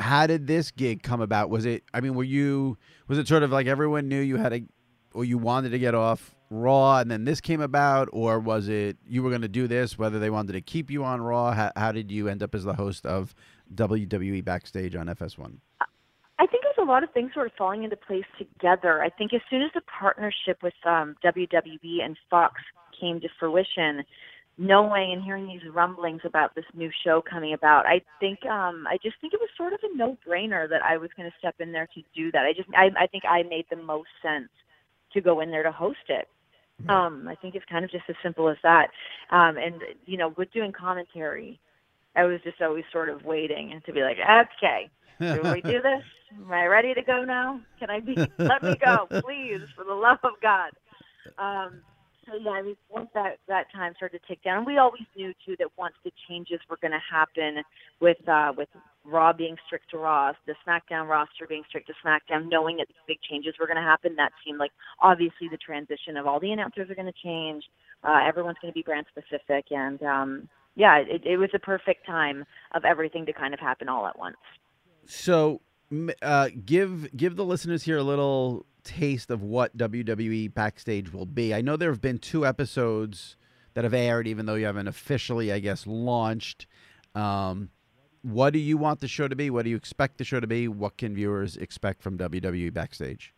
how 0.00 0.26
did 0.26 0.46
this 0.46 0.70
gig 0.70 1.02
come 1.02 1.20
about? 1.20 1.50
Was 1.50 1.66
it? 1.66 1.84
I 1.92 2.00
mean, 2.00 2.14
were 2.14 2.24
you? 2.24 2.78
Was 3.08 3.18
it 3.18 3.28
sort 3.28 3.42
of 3.42 3.50
like 3.50 3.66
everyone 3.66 4.08
knew 4.08 4.20
you 4.20 4.36
had 4.36 4.52
a, 4.52 4.62
or 5.12 5.24
you 5.24 5.38
wanted 5.38 5.70
to 5.70 5.78
get 5.78 5.94
off 5.94 6.34
Raw, 6.50 6.98
and 6.98 7.10
then 7.10 7.24
this 7.24 7.40
came 7.40 7.60
about, 7.60 8.08
or 8.12 8.40
was 8.40 8.68
it 8.68 8.96
you 9.06 9.22
were 9.22 9.30
going 9.30 9.42
to 9.42 9.48
do 9.48 9.68
this, 9.68 9.98
whether 9.98 10.18
they 10.18 10.30
wanted 10.30 10.54
to 10.54 10.60
keep 10.60 10.90
you 10.90 11.04
on 11.04 11.20
Raw? 11.20 11.52
How, 11.52 11.70
how 11.76 11.92
did 11.92 12.10
you 12.10 12.28
end 12.28 12.42
up 12.42 12.54
as 12.54 12.64
the 12.64 12.74
host 12.74 13.06
of 13.06 13.34
WWE 13.74 14.44
Backstage 14.44 14.96
on 14.96 15.06
FS1? 15.06 15.58
I 16.38 16.46
think 16.46 16.64
there's 16.64 16.78
a 16.78 16.79
lot 16.90 17.04
of 17.04 17.10
things 17.12 17.32
sort 17.34 17.46
of 17.46 17.52
falling 17.56 17.84
into 17.84 17.96
place 17.96 18.24
together. 18.38 19.02
I 19.02 19.10
think 19.10 19.32
as 19.34 19.40
soon 19.48 19.62
as 19.62 19.70
the 19.74 19.82
partnership 19.82 20.62
with 20.62 20.74
um, 20.84 21.16
WWE 21.24 22.04
and 22.04 22.16
Fox 22.28 22.54
came 22.98 23.20
to 23.20 23.28
fruition, 23.38 24.02
knowing 24.58 25.12
and 25.12 25.22
hearing 25.22 25.46
these 25.46 25.72
rumblings 25.72 26.20
about 26.24 26.54
this 26.54 26.64
new 26.74 26.90
show 27.04 27.22
coming 27.22 27.54
about, 27.54 27.86
I 27.86 28.02
think 28.20 28.44
um, 28.46 28.86
I 28.88 28.98
just 29.02 29.16
think 29.20 29.32
it 29.32 29.40
was 29.40 29.48
sort 29.56 29.72
of 29.72 29.80
a 29.82 29.96
no-brainer 29.96 30.68
that 30.68 30.82
I 30.82 30.96
was 30.98 31.10
going 31.16 31.30
to 31.30 31.38
step 31.38 31.56
in 31.60 31.72
there 31.72 31.88
to 31.94 32.02
do 32.14 32.30
that. 32.32 32.44
I 32.44 32.52
just 32.52 32.68
I, 32.76 32.90
I 33.04 33.06
think 33.06 33.24
I 33.24 33.42
made 33.42 33.66
the 33.70 33.76
most 33.76 34.10
sense 34.22 34.50
to 35.14 35.20
go 35.20 35.40
in 35.40 35.50
there 35.50 35.62
to 35.62 35.72
host 35.72 36.08
it. 36.08 36.28
Um, 36.88 37.26
I 37.28 37.34
think 37.34 37.54
it's 37.54 37.64
kind 37.70 37.84
of 37.84 37.90
just 37.90 38.04
as 38.08 38.16
simple 38.22 38.48
as 38.48 38.56
that. 38.62 38.88
Um, 39.30 39.56
and 39.58 39.82
you 40.06 40.16
know, 40.16 40.32
with 40.36 40.52
doing 40.52 40.72
commentary, 40.72 41.60
I 42.16 42.24
was 42.24 42.40
just 42.42 42.60
always 42.60 42.84
sort 42.92 43.08
of 43.08 43.24
waiting 43.24 43.72
and 43.72 43.84
to 43.84 43.92
be 43.92 44.00
like, 44.00 44.16
okay, 44.18 44.90
do 45.42 45.52
we 45.52 45.60
do 45.60 45.82
this? 45.82 46.02
Am 46.34 46.50
I 46.50 46.66
ready 46.66 46.94
to 46.94 47.02
go 47.02 47.24
now? 47.24 47.60
Can 47.78 47.90
I 47.90 48.00
be? 48.00 48.14
Let 48.38 48.62
me 48.62 48.74
go, 48.84 49.06
please, 49.20 49.60
for 49.76 49.84
the 49.84 49.94
love 49.94 50.18
of 50.22 50.32
God. 50.40 50.70
Um, 51.38 51.82
so 52.26 52.36
yeah, 52.40 52.50
I 52.50 52.62
mean, 52.62 52.76
once 52.88 53.10
that 53.14 53.38
that 53.48 53.66
time 53.72 53.92
started 53.96 54.20
to 54.20 54.28
tick 54.28 54.42
down, 54.42 54.64
we 54.64 54.78
always 54.78 55.02
knew 55.16 55.32
too 55.44 55.56
that 55.58 55.68
once 55.76 55.94
the 56.04 56.12
changes 56.28 56.60
were 56.68 56.78
going 56.80 56.92
to 56.92 57.00
happen 57.10 57.62
with 58.00 58.16
uh, 58.28 58.52
with 58.56 58.68
Raw 59.04 59.32
being 59.32 59.56
strict 59.66 59.90
to 59.90 59.98
Raw, 59.98 60.32
the 60.46 60.54
SmackDown 60.66 61.08
roster 61.08 61.46
being 61.48 61.64
strict 61.68 61.88
to 61.88 61.94
SmackDown, 62.04 62.48
knowing 62.48 62.76
that 62.76 62.88
these 62.88 63.04
big 63.06 63.18
changes 63.28 63.54
were 63.58 63.66
going 63.66 63.76
to 63.76 63.82
happen, 63.82 64.14
that 64.16 64.32
seemed 64.44 64.58
like 64.58 64.72
obviously 65.00 65.48
the 65.50 65.56
transition 65.56 66.16
of 66.16 66.26
all 66.26 66.40
the 66.40 66.52
announcers 66.52 66.90
are 66.90 66.94
going 66.94 67.12
to 67.12 67.22
change. 67.22 67.64
Uh, 68.04 68.20
everyone's 68.26 68.58
going 68.62 68.72
to 68.72 68.74
be 68.74 68.82
brand 68.82 69.06
specific, 69.10 69.66
and 69.70 70.02
um, 70.02 70.48
yeah, 70.76 70.98
it, 70.98 71.22
it 71.24 71.36
was 71.36 71.50
a 71.54 71.58
perfect 71.58 72.06
time 72.06 72.44
of 72.72 72.84
everything 72.84 73.26
to 73.26 73.32
kind 73.32 73.54
of 73.54 73.60
happen 73.60 73.88
all 73.88 74.06
at 74.06 74.18
once. 74.18 74.36
So 75.10 75.60
uh, 76.22 76.50
give 76.64 77.14
give 77.16 77.34
the 77.34 77.44
listeners 77.44 77.82
here 77.82 77.98
a 77.98 78.02
little 78.02 78.64
taste 78.84 79.32
of 79.32 79.42
what 79.42 79.76
WWE 79.76 80.54
backstage 80.54 81.12
will 81.12 81.26
be. 81.26 81.52
I 81.52 81.62
know 81.62 81.76
there 81.76 81.90
have 81.90 82.00
been 82.00 82.18
two 82.18 82.46
episodes 82.46 83.36
that 83.74 83.82
have 83.82 83.92
aired, 83.92 84.28
even 84.28 84.46
though 84.46 84.54
you 84.54 84.66
haven't 84.66 84.86
officially, 84.86 85.52
I 85.52 85.58
guess, 85.58 85.84
launched. 85.84 86.68
Um, 87.16 87.70
what 88.22 88.52
do 88.52 88.60
you 88.60 88.76
want 88.76 89.00
the 89.00 89.08
show 89.08 89.26
to 89.26 89.34
be? 89.34 89.50
What 89.50 89.64
do 89.64 89.70
you 89.70 89.76
expect 89.76 90.18
the 90.18 90.24
show 90.24 90.38
to 90.38 90.46
be? 90.46 90.68
What 90.68 90.96
can 90.96 91.12
viewers 91.12 91.56
expect 91.56 92.02
from 92.02 92.16
WWE 92.16 92.72
backstage? 92.72 93.34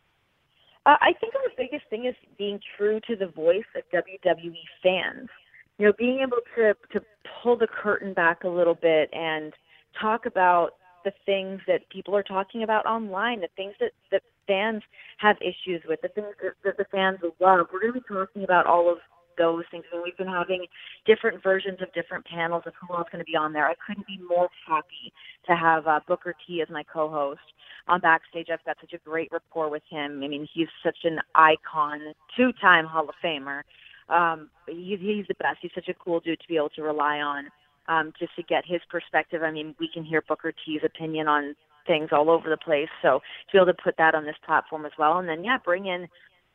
Uh, 0.84 0.96
I 1.00 1.14
think 1.20 1.34
our 1.34 1.40
biggest 1.56 1.88
thing 1.88 2.04
is 2.04 2.14
being 2.36 2.60
true 2.76 3.00
to 3.06 3.16
the 3.16 3.28
voice 3.28 3.64
of 3.74 3.82
WWE 3.94 4.52
fans. 4.82 5.30
You 5.78 5.86
know, 5.86 5.92
being 5.98 6.20
able 6.20 6.38
to 6.56 6.74
to 6.92 7.04
pull 7.42 7.56
the 7.56 7.66
curtain 7.66 8.12
back 8.12 8.44
a 8.44 8.48
little 8.48 8.74
bit 8.74 9.08
and 9.14 9.54
talk 9.98 10.26
about 10.26 10.74
the 11.04 11.12
things 11.26 11.60
that 11.66 11.88
people 11.90 12.14
are 12.16 12.22
talking 12.22 12.62
about 12.62 12.86
online, 12.86 13.40
the 13.40 13.48
things 13.56 13.74
that 13.80 13.92
that 14.10 14.22
fans 14.46 14.82
have 15.18 15.36
issues 15.40 15.82
with, 15.88 16.00
the 16.02 16.08
things 16.08 16.34
that, 16.42 16.52
that 16.64 16.76
the 16.76 16.84
fans 16.90 17.18
love. 17.40 17.66
We're 17.72 17.80
going 17.80 17.94
to 17.94 18.00
be 18.00 18.06
talking 18.08 18.44
about 18.44 18.66
all 18.66 18.90
of 18.90 18.98
those 19.38 19.64
things. 19.70 19.84
I 19.92 19.96
And 19.96 20.04
we've 20.04 20.16
been 20.16 20.26
having 20.26 20.66
different 21.06 21.42
versions 21.42 21.78
of 21.80 21.92
different 21.94 22.24
panels 22.26 22.62
of 22.66 22.72
who 22.80 22.94
else 22.94 23.06
is 23.06 23.12
going 23.12 23.24
to 23.24 23.30
be 23.30 23.36
on 23.36 23.52
there. 23.52 23.66
I 23.66 23.74
couldn't 23.86 24.06
be 24.06 24.18
more 24.28 24.48
happy 24.66 25.12
to 25.46 25.56
have 25.56 25.86
uh, 25.86 26.00
Booker 26.06 26.34
T 26.46 26.62
as 26.62 26.68
my 26.70 26.82
co-host 26.82 27.40
on 27.88 28.00
backstage. 28.00 28.48
I've 28.52 28.64
got 28.64 28.76
such 28.80 28.92
a 28.92 28.98
great 28.98 29.30
rapport 29.32 29.68
with 29.70 29.82
him. 29.88 30.22
I 30.22 30.28
mean, 30.28 30.46
he's 30.52 30.68
such 30.84 30.98
an 31.04 31.18
icon, 31.34 32.00
two-time 32.36 32.84
Hall 32.86 33.08
of 33.08 33.14
Famer. 33.24 33.62
Um, 34.08 34.50
he's 34.66 35.00
he's 35.00 35.26
the 35.28 35.34
best. 35.34 35.58
He's 35.62 35.70
such 35.74 35.88
a 35.88 35.94
cool 35.94 36.20
dude 36.20 36.40
to 36.40 36.48
be 36.48 36.56
able 36.56 36.70
to 36.70 36.82
rely 36.82 37.18
on. 37.18 37.46
Um, 37.88 38.12
just 38.18 38.34
to 38.36 38.44
get 38.44 38.62
his 38.64 38.80
perspective. 38.88 39.42
I 39.42 39.50
mean, 39.50 39.74
we 39.80 39.88
can 39.92 40.04
hear 40.04 40.22
Booker 40.22 40.52
T's 40.64 40.82
opinion 40.84 41.26
on 41.26 41.56
things 41.86 42.10
all 42.12 42.30
over 42.30 42.48
the 42.48 42.56
place. 42.56 42.88
So 43.02 43.18
to 43.18 43.52
be 43.52 43.58
able 43.58 43.72
to 43.72 43.82
put 43.82 43.96
that 43.98 44.14
on 44.14 44.24
this 44.24 44.36
platform 44.46 44.86
as 44.86 44.92
well, 44.98 45.18
and 45.18 45.28
then 45.28 45.42
yeah, 45.42 45.58
bring 45.64 45.86
in 45.86 46.06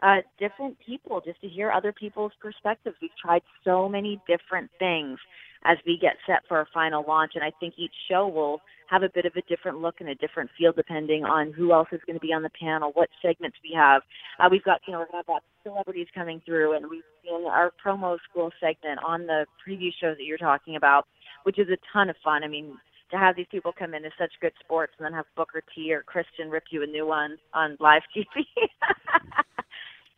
uh, 0.02 0.18
different 0.40 0.78
people 0.86 1.22
just 1.26 1.42
to 1.42 1.48
hear 1.48 1.72
other 1.72 1.92
people's 1.92 2.32
perspectives. 2.40 2.96
We've 3.02 3.12
tried 3.22 3.42
so 3.64 3.90
many 3.90 4.22
different 4.28 4.70
things 4.80 5.20
as 5.66 5.78
we 5.86 5.98
get 6.00 6.16
set 6.26 6.44
for 6.48 6.58
our 6.58 6.68
final 6.74 7.04
launch, 7.08 7.32
and 7.36 7.44
I 7.44 7.52
think 7.60 7.74
each 7.78 7.94
show 8.10 8.28
will 8.28 8.62
have 8.90 9.04
a 9.04 9.10
bit 9.10 9.26
of 9.26 9.34
a 9.36 9.42
different 9.50 9.80
look 9.80 9.96
and 10.00 10.10
a 10.10 10.16
different 10.16 10.50
feel 10.58 10.72
depending 10.72 11.26
on 11.26 11.52
who 11.52 11.74
else 11.74 11.90
is 11.92 12.00
going 12.06 12.16
to 12.16 12.26
be 12.26 12.32
on 12.32 12.44
the 12.44 12.50
panel, 12.62 12.92
what 12.94 13.10
segments 13.22 13.58
we 13.64 13.76
have. 13.76 14.02
Uh, 14.40 14.48
we've 14.50 14.64
got, 14.64 14.80
you 14.88 14.94
know, 14.94 15.00
we're 15.00 15.12
going 15.12 15.24
to 15.26 15.34
have 15.34 15.42
celebrities 15.64 16.08
coming 16.16 16.42
through, 16.46 16.76
and 16.76 16.90
we've 16.90 17.04
seen 17.24 17.46
our 17.48 17.74
promo 17.84 18.18
school 18.30 18.52
segment 18.62 19.00
on 19.06 19.26
the 19.26 19.46
preview 19.68 19.90
shows 20.00 20.16
that 20.18 20.24
you're 20.24 20.38
talking 20.38 20.78
about, 20.78 21.06
which 21.48 21.58
is 21.58 21.70
a 21.70 21.78
ton 21.94 22.10
of 22.10 22.16
fun. 22.22 22.44
I 22.44 22.48
mean, 22.50 22.78
to 23.10 23.18
have 23.18 23.38
these 23.38 23.46
people 23.50 23.72
come 23.72 23.94
in 23.94 24.04
is 24.04 24.12
such 24.20 24.34
good 24.42 24.52
sports, 24.60 24.92
and 24.98 25.06
then 25.06 25.14
have 25.14 25.24
Booker 25.38 25.64
T 25.74 25.94
or 25.94 26.04
Christian 26.04 26.50
rip 26.50 26.66
you 26.72 26.84
a 26.84 26.86
new 26.86 27.08
one 27.08 27.38
on 27.54 27.78
live 27.80 28.02
TV. 28.16 28.44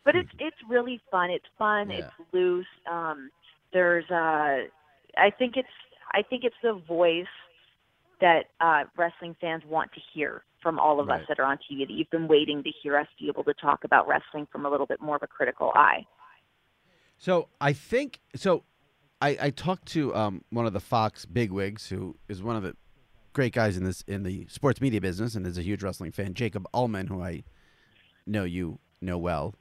but 0.03 0.15
it's 0.15 0.31
it's 0.39 0.57
really 0.67 0.99
fun. 1.11 1.29
It's 1.29 1.45
fun. 1.59 1.91
Yeah. 1.91 1.97
It's 1.99 2.33
loose. 2.33 2.65
Um, 2.91 3.29
there's 3.71 4.05
uh, 4.09 4.65
I 5.17 5.29
think 5.37 5.53
it's 5.55 5.67
I 6.13 6.23
think 6.27 6.43
it's 6.43 6.55
the 6.63 6.81
voice 6.87 7.27
that 8.21 8.45
uh, 8.59 8.85
wrestling 8.97 9.35
fans 9.39 9.61
want 9.69 9.91
to 9.93 9.99
hear 10.11 10.41
from 10.63 10.79
all 10.79 10.99
of 10.99 11.07
Right. 11.09 11.21
us 11.21 11.27
that 11.29 11.37
are 11.39 11.45
on 11.45 11.57
TV. 11.57 11.85
That 11.87 11.93
you've 11.93 12.09
been 12.09 12.27
waiting 12.27 12.63
to 12.63 12.71
hear 12.81 12.97
us 12.97 13.05
be 13.19 13.27
able 13.27 13.43
to 13.43 13.53
talk 13.53 13.83
about 13.83 14.07
wrestling 14.07 14.47
from 14.51 14.65
a 14.65 14.69
little 14.69 14.87
bit 14.87 14.99
more 14.99 15.15
of 15.15 15.21
a 15.21 15.27
critical 15.27 15.71
eye. 15.75 16.07
So 17.19 17.49
I 17.61 17.73
think 17.73 18.19
so. 18.35 18.63
I, 19.21 19.37
I 19.41 19.49
talked 19.49 19.87
to 19.89 20.15
um, 20.15 20.43
one 20.49 20.65
of 20.65 20.73
the 20.73 20.79
Fox 20.79 21.25
bigwigs, 21.25 21.87
who 21.87 22.15
is 22.27 22.41
one 22.41 22.55
of 22.55 22.63
the 22.63 22.75
great 23.33 23.53
guys 23.53 23.77
in 23.77 23.83
this 23.83 24.03
in 24.07 24.23
the 24.23 24.47
sports 24.49 24.81
media 24.81 25.01
business, 25.01 25.35
and 25.35 25.45
is 25.45 25.57
a 25.57 25.61
huge 25.61 25.83
wrestling 25.83 26.11
fan. 26.11 26.33
Jacob 26.33 26.67
Ullman, 26.73 27.07
who 27.07 27.21
I 27.21 27.43
know 28.25 28.43
you 28.43 28.79
know 29.01 29.17
well. 29.17 29.55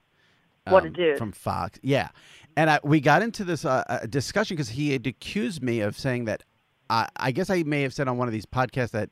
What 0.69 0.85
a 0.85 0.89
um, 0.89 0.93
dude. 0.93 1.19
from 1.19 1.33
Fox, 1.33 1.79
yeah. 1.83 2.11
And 2.57 2.69
I, 2.69 2.81
we 2.85 3.01
got 3.01 3.23
into 3.23 3.43
this 3.43 3.65
uh, 3.65 3.85
uh, 3.89 4.07
discussion 4.07 4.57
because 4.57 4.69
he 4.69 4.93
had 4.93 5.07
accused 5.07 5.63
me 5.63 5.81
of 5.81 5.99
saying 5.99 6.27
that. 6.27 6.43
I, 6.91 7.07
I 7.17 7.33
guess 7.33 7.51
I 7.51 7.65
may 7.65 7.83
have 7.83 7.93
said 7.93 8.09
on 8.09 8.17
one 8.17 8.29
of 8.29 8.33
these 8.33 8.47
podcasts 8.47 8.93
that 8.93 9.11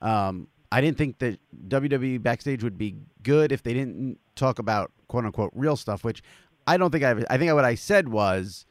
um, 0.00 0.46
I 0.70 0.80
didn't 0.80 0.96
think 0.96 1.18
that 1.18 1.40
WWE 1.68 2.22
backstage 2.22 2.62
would 2.62 2.78
be 2.78 2.94
good 3.24 3.50
if 3.50 3.62
they 3.62 3.74
didn't 3.74 4.20
talk 4.36 4.58
about 4.58 4.92
quote 5.08 5.24
unquote 5.24 5.50
real 5.54 5.74
stuff, 5.74 6.04
which 6.04 6.22
I 6.66 6.76
don't 6.76 6.90
think 6.90 7.02
I. 7.02 7.08
Have. 7.08 7.24
I 7.30 7.38
think 7.38 7.52
what 7.52 7.64
I 7.64 7.74
said 7.74 8.08
was, 8.08 8.66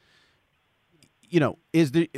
you 1.36 1.42
know, 1.42 1.58
is 1.74 1.92
the 1.92 2.10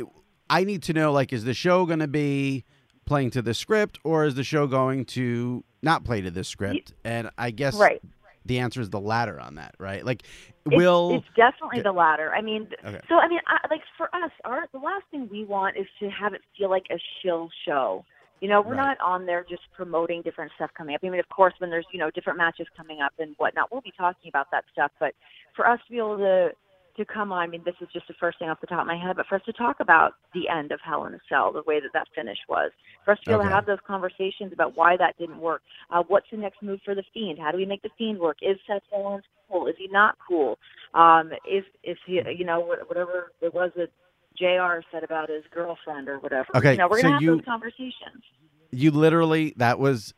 I 0.48 0.62
need 0.62 0.84
to 0.84 0.92
know 0.92 1.10
like 1.10 1.32
is 1.32 1.42
the 1.42 1.52
show 1.52 1.84
going 1.86 1.98
to 1.98 2.06
be 2.06 2.64
playing 3.04 3.30
to 3.32 3.42
the 3.42 3.52
script 3.52 3.98
or 4.04 4.24
is 4.24 4.36
the 4.36 4.44
show 4.44 4.68
going 4.68 5.04
to 5.06 5.64
not 5.82 6.04
play 6.04 6.20
to 6.20 6.30
the 6.30 6.44
script? 6.44 6.92
And 7.04 7.28
I 7.36 7.50
guess 7.50 7.74
Right. 7.76 8.00
the 8.46 8.60
answer 8.60 8.80
is 8.80 8.90
the 8.90 9.00
latter 9.00 9.40
on 9.40 9.56
that, 9.56 9.74
right? 9.80 10.04
Like, 10.06 10.22
It's- 10.66 10.76
will 10.78 11.16
it's 11.16 11.26
definitely 11.34 11.80
the 11.80 11.90
latter. 11.90 12.32
I 12.32 12.42
mean, 12.42 12.68
Okay. 12.84 13.00
so 13.08 13.18
I 13.18 13.26
mean, 13.26 13.40
I, 13.48 13.58
like 13.68 13.82
for 13.96 14.08
us, 14.14 14.30
our 14.44 14.68
the 14.70 14.78
last 14.78 15.02
thing 15.10 15.28
we 15.32 15.44
want 15.44 15.76
is 15.76 15.88
to 15.98 16.08
have 16.10 16.32
it 16.32 16.42
feel 16.56 16.70
like 16.70 16.86
a 16.92 17.00
shill 17.20 17.50
show. 17.64 18.04
You 18.40 18.48
know, 18.48 18.60
we're 18.60 18.76
Right. 18.76 18.96
not 18.96 19.00
on 19.00 19.26
there 19.26 19.44
just 19.50 19.62
promoting 19.74 20.22
different 20.22 20.52
stuff 20.54 20.70
coming 20.74 20.94
up. 20.94 21.00
I 21.02 21.08
mean, 21.08 21.18
of 21.18 21.28
course, 21.28 21.54
when 21.58 21.70
there's 21.70 21.86
you 21.90 21.98
know 21.98 22.08
different 22.12 22.38
matches 22.38 22.68
coming 22.76 23.00
up 23.00 23.14
and 23.18 23.34
whatnot, 23.38 23.72
we'll 23.72 23.80
be 23.80 23.90
talking 23.98 24.28
about 24.28 24.52
that 24.52 24.64
stuff. 24.70 24.92
But 25.00 25.16
for 25.56 25.66
us 25.68 25.80
to 25.86 25.90
be 25.90 25.98
able 25.98 26.18
to 26.18 26.52
to 26.98 27.04
come 27.06 27.32
on, 27.32 27.38
I 27.40 27.46
mean, 27.46 27.62
this 27.64 27.74
is 27.80 27.88
just 27.92 28.06
the 28.08 28.14
first 28.20 28.38
thing 28.38 28.48
off 28.50 28.60
the 28.60 28.66
top 28.66 28.82
of 28.82 28.86
my 28.86 28.96
head, 28.98 29.16
but 29.16 29.26
for 29.26 29.36
us 29.36 29.42
to 29.46 29.52
talk 29.54 29.80
about 29.80 30.12
the 30.34 30.48
end 30.48 30.70
of 30.72 30.80
Hell 30.84 31.06
in 31.06 31.14
a 31.14 31.18
Cell, 31.28 31.52
the 31.52 31.62
way 31.66 31.80
that 31.80 31.90
that 31.94 32.06
finish 32.14 32.38
was, 32.48 32.70
for 33.04 33.12
us 33.12 33.18
to 33.20 33.26
be 33.26 33.32
able 33.32 33.40
Okay. 33.42 33.48
to 33.48 33.54
have 33.54 33.66
those 33.66 33.78
conversations 33.86 34.52
about 34.52 34.76
why 34.76 34.96
that 34.98 35.16
didn't 35.18 35.40
work, 35.40 35.62
uh, 35.90 36.02
what's 36.08 36.26
the 36.30 36.36
next 36.36 36.62
move 36.62 36.80
for 36.84 36.94
the 36.94 37.04
Fiend? 37.14 37.38
How 37.38 37.50
do 37.50 37.56
we 37.56 37.64
make 37.66 37.82
the 37.82 37.90
Fiend 37.96 38.18
work? 38.18 38.38
Is 38.42 38.58
Seth 38.66 38.82
Rollins 38.92 39.24
cool? 39.50 39.66
Is 39.66 39.76
he 39.78 39.88
not 39.88 40.18
cool? 40.28 40.58
Um, 40.94 41.32
is 41.50 41.64
is 41.82 41.96
he, 42.06 42.20
you 42.36 42.44
know, 42.44 42.60
whatever 42.60 43.32
it 43.40 43.54
was 43.54 43.70
that 43.76 43.90
Jr. 44.36 44.82
said 44.92 45.02
about 45.04 45.30
his 45.30 45.42
girlfriend 45.52 46.08
or 46.08 46.18
whatever. 46.18 46.46
Okay, 46.54 46.72
you 46.72 46.78
know, 46.78 46.88
we're 46.88 46.98
so 46.98 47.02
gonna 47.08 47.14
have 47.14 47.22
you- 47.22 47.36
those 47.36 47.44
conversations. 47.44 48.22
you 48.70 48.90
literally 48.90 49.54
that 49.56 49.78
was 49.78 50.14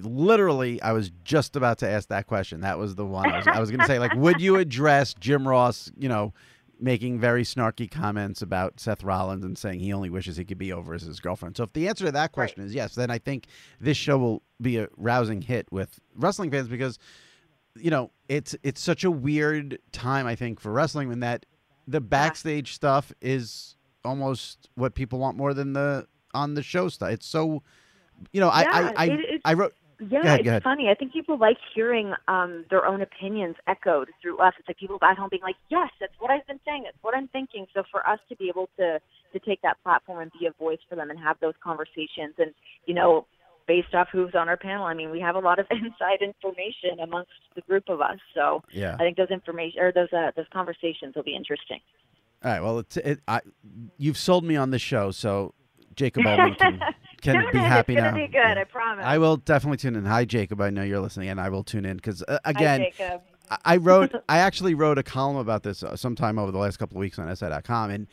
literally 0.00 0.80
I 0.82 0.92
was 0.92 1.10
just 1.24 1.56
about 1.56 1.78
to 1.78 1.88
ask 1.88 2.08
that 2.08 2.26
question. 2.26 2.60
That 2.62 2.78
was 2.78 2.94
the 2.94 3.04
one 3.06 3.30
I 3.30 3.38
was, 3.38 3.46
I 3.46 3.60
was 3.60 3.70
going 3.70 3.80
to 3.80 3.86
say 3.86 3.98
like 3.98 4.14
would 4.14 4.40
you 4.40 4.56
address 4.56 5.14
Jim 5.14 5.46
Ross, 5.46 5.90
you 5.98 6.08
know, 6.08 6.32
making 6.80 7.18
very 7.20 7.44
snarky 7.44 7.88
comments 7.90 8.42
about 8.42 8.80
Seth 8.80 9.04
Rollins 9.04 9.44
and 9.44 9.56
saying 9.56 9.80
he 9.80 9.92
only 9.92 10.10
wishes 10.10 10.36
he 10.36 10.44
could 10.44 10.58
be 10.58 10.72
over 10.72 10.92
as 10.94 11.02
his 11.02 11.20
girlfriend. 11.20 11.56
So 11.56 11.62
if 11.64 11.72
the 11.72 11.88
answer 11.88 12.04
to 12.06 12.12
that 12.12 12.32
question 12.32 12.62
is 12.64 12.74
yes, 12.74 12.94
then 12.94 13.10
I 13.10 13.18
think 13.18 13.46
this 13.80 13.96
show 13.96 14.18
will 14.18 14.42
be 14.60 14.78
a 14.78 14.88
rousing 14.96 15.40
hit 15.42 15.66
with 15.70 16.00
wrestling 16.16 16.50
fans 16.50 16.68
because 16.68 16.98
you 17.76 17.90
know, 17.90 18.10
it's 18.28 18.54
it's 18.62 18.80
such 18.80 19.02
a 19.04 19.10
weird 19.10 19.78
time 19.92 20.26
I 20.26 20.34
think 20.36 20.60
for 20.60 20.70
wrestling 20.72 21.10
in 21.12 21.20
that 21.20 21.44
the 21.86 22.00
backstage 22.00 22.72
stuff 22.74 23.12
is 23.20 23.76
almost 24.04 24.68
what 24.74 24.94
people 24.94 25.18
want 25.18 25.36
more 25.36 25.52
than 25.54 25.72
the 25.72 26.06
on 26.34 26.54
the 26.54 26.62
show 26.62 26.88
stuff. 26.88 27.10
It's 27.10 27.26
so 27.26 27.62
you 28.32 28.40
know, 28.40 28.46
Yeah, 28.46 28.52
I 28.54 28.80
I 28.80 28.92
I, 28.96 29.04
it- 29.06 29.40
I 29.44 29.52
wrote 29.54 29.74
Yeah, 30.00 30.24
ahead, 30.24 30.46
it's 30.46 30.64
funny. 30.64 30.88
I 30.88 30.94
think 30.94 31.12
people 31.12 31.38
like 31.38 31.56
hearing 31.74 32.12
um, 32.28 32.64
their 32.70 32.84
own 32.86 33.00
opinions 33.00 33.56
echoed 33.66 34.08
through 34.20 34.38
us. 34.38 34.54
It's 34.58 34.68
like 34.68 34.78
people 34.78 34.98
at 35.02 35.16
home 35.16 35.28
being 35.30 35.42
like, 35.42 35.56
"Yes, 35.68 35.90
that's 36.00 36.12
what 36.18 36.30
I've 36.30 36.46
been 36.46 36.60
saying. 36.64 36.82
That's 36.84 36.96
what 37.02 37.14
I'm 37.14 37.28
thinking." 37.28 37.66
So 37.74 37.82
for 37.90 38.06
us 38.08 38.18
to 38.28 38.36
be 38.36 38.48
able 38.48 38.68
to 38.78 39.00
to 39.32 39.38
take 39.40 39.62
that 39.62 39.76
platform 39.82 40.20
and 40.20 40.32
be 40.38 40.46
a 40.46 40.52
voice 40.52 40.78
for 40.88 40.96
them 40.96 41.10
and 41.10 41.18
have 41.18 41.38
those 41.40 41.54
conversations, 41.62 42.34
and 42.38 42.52
you 42.86 42.94
know, 42.94 43.26
based 43.66 43.94
off 43.94 44.08
who's 44.10 44.34
on 44.34 44.48
our 44.48 44.56
panel, 44.56 44.84
I 44.84 44.94
mean, 44.94 45.10
we 45.10 45.20
have 45.20 45.36
a 45.36 45.40
lot 45.40 45.58
of 45.58 45.66
inside 45.70 46.22
information 46.22 47.00
amongst 47.02 47.30
the 47.54 47.62
group 47.62 47.88
of 47.88 48.00
us. 48.00 48.18
So 48.34 48.62
Yeah. 48.70 48.94
I 48.94 48.98
think 48.98 49.16
those 49.16 49.30
information 49.30 49.80
or 49.80 49.92
those 49.92 50.12
uh, 50.12 50.32
those 50.36 50.46
conversations 50.52 51.14
will 51.14 51.22
be 51.22 51.34
interesting. 51.34 51.80
All 52.44 52.50
right. 52.50 52.60
Well, 52.62 52.78
it's 52.80 52.96
it, 52.96 53.20
I 53.26 53.40
you've 53.96 54.18
sold 54.18 54.44
me 54.44 54.56
on 54.56 54.70
the 54.70 54.78
show, 54.78 55.10
so 55.10 55.54
Jacob 55.96 56.24
can, 56.24 56.80
can 57.24 57.42
Tune 57.42 57.52
be 57.52 57.58
in. 57.58 57.64
happy 57.64 57.94
it's 57.94 58.02
now. 58.02 58.10
gonna 58.12 58.26
be 58.26 58.32
good. 58.32 58.58
I 58.58 58.64
promise. 58.64 59.04
I 59.04 59.18
will 59.18 59.36
definitely 59.38 59.78
tune 59.78 59.96
in. 59.96 60.04
Hi, 60.04 60.24
Jacob. 60.24 60.60
I 60.60 60.70
know 60.70 60.82
you're 60.82 61.00
listening, 61.00 61.28
and 61.30 61.40
I 61.40 61.48
will 61.48 61.64
tune 61.64 61.84
in 61.84 61.96
because 61.96 62.22
uh, 62.22 62.38
Hi, 62.44 62.50
again, 62.50 62.80
Jacob. 62.80 63.22
I- 63.50 63.58
I 63.64 63.76
wrote, 63.76 64.12
I 64.28 64.38
actually 64.38 64.74
wrote 64.74 64.96
a 64.98 65.02
column 65.02 65.36
about 65.36 65.62
this 65.64 65.82
uh, 65.82 65.96
sometime 65.96 66.38
over 66.38 66.50
the 66.52 66.58
last 66.58 66.78
couple 66.78 66.96
of 66.96 67.00
weeks 67.00 67.18
on 67.18 67.34
SI.com, 67.34 67.90
and 67.90 68.06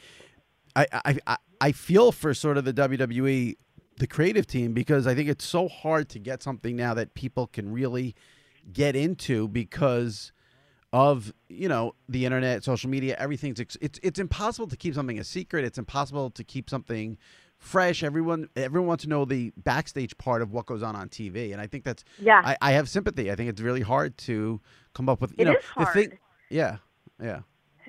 I, 0.76 0.88
I, 1.06 1.18
I, 1.28 1.38
I 1.62 1.72
feel 1.72 2.12
for 2.12 2.34
sort 2.34 2.58
of 2.58 2.66
the 2.66 2.74
WWE, 2.74 3.56
the 3.98 4.08
creative 4.08 4.46
team, 4.48 4.74
because 4.74 5.08
I 5.08 5.16
think 5.16 5.30
it's 5.30 5.46
so 5.46 5.68
hard 5.70 6.10
to 6.10 6.20
get 6.20 6.42
something 6.44 6.76
now 6.76 6.94
that 6.96 7.14
people 7.14 7.48
can 7.48 7.72
really 7.72 8.16
get 8.74 8.96
into 8.96 9.48
because 9.48 10.32
of 10.94 11.34
you 11.48 11.70
know 11.70 11.96
the 12.10 12.26
internet, 12.26 12.64
social 12.66 12.90
media, 12.90 13.16
everything's 13.18 13.60
ex- 13.62 13.78
it's 13.80 14.00
it's 14.04 14.20
impossible 14.20 14.68
to 14.68 14.76
keep 14.76 14.94
something 14.94 15.18
a 15.20 15.24
secret. 15.24 15.64
It's 15.64 15.78
impossible 15.78 16.30
to 16.32 16.44
keep 16.44 16.70
something 16.70 17.18
fresh. 17.62 18.04
Everyone 18.04 18.50
everyone 18.56 18.88
wants 18.88 19.04
to 19.04 19.10
know 19.10 19.24
the 19.24 19.54
backstage 19.56 20.18
part 20.18 20.42
of 20.42 20.52
what 20.52 20.66
goes 20.66 20.84
on 20.84 20.96
on 20.96 21.08
TV, 21.08 21.54
and 21.54 21.62
I 21.62 21.68
think 21.68 21.86
that's 21.86 22.04
Yeah. 22.20 22.42
I, 22.44 22.58
I 22.62 22.72
have 22.74 22.90
sympathy. 22.90 23.32
I 23.32 23.36
think 23.36 23.50
it's 23.50 23.62
really 23.62 23.82
hard 23.82 24.18
to 24.20 24.60
come 24.94 25.08
up 25.08 25.22
with 25.22 25.32
you 25.32 25.38
It 25.40 25.46
know 25.46 25.54
is 25.54 25.64
the 25.78 25.86
thing. 25.86 26.18
Yeah, 26.50 26.78
yeah. 27.22 27.42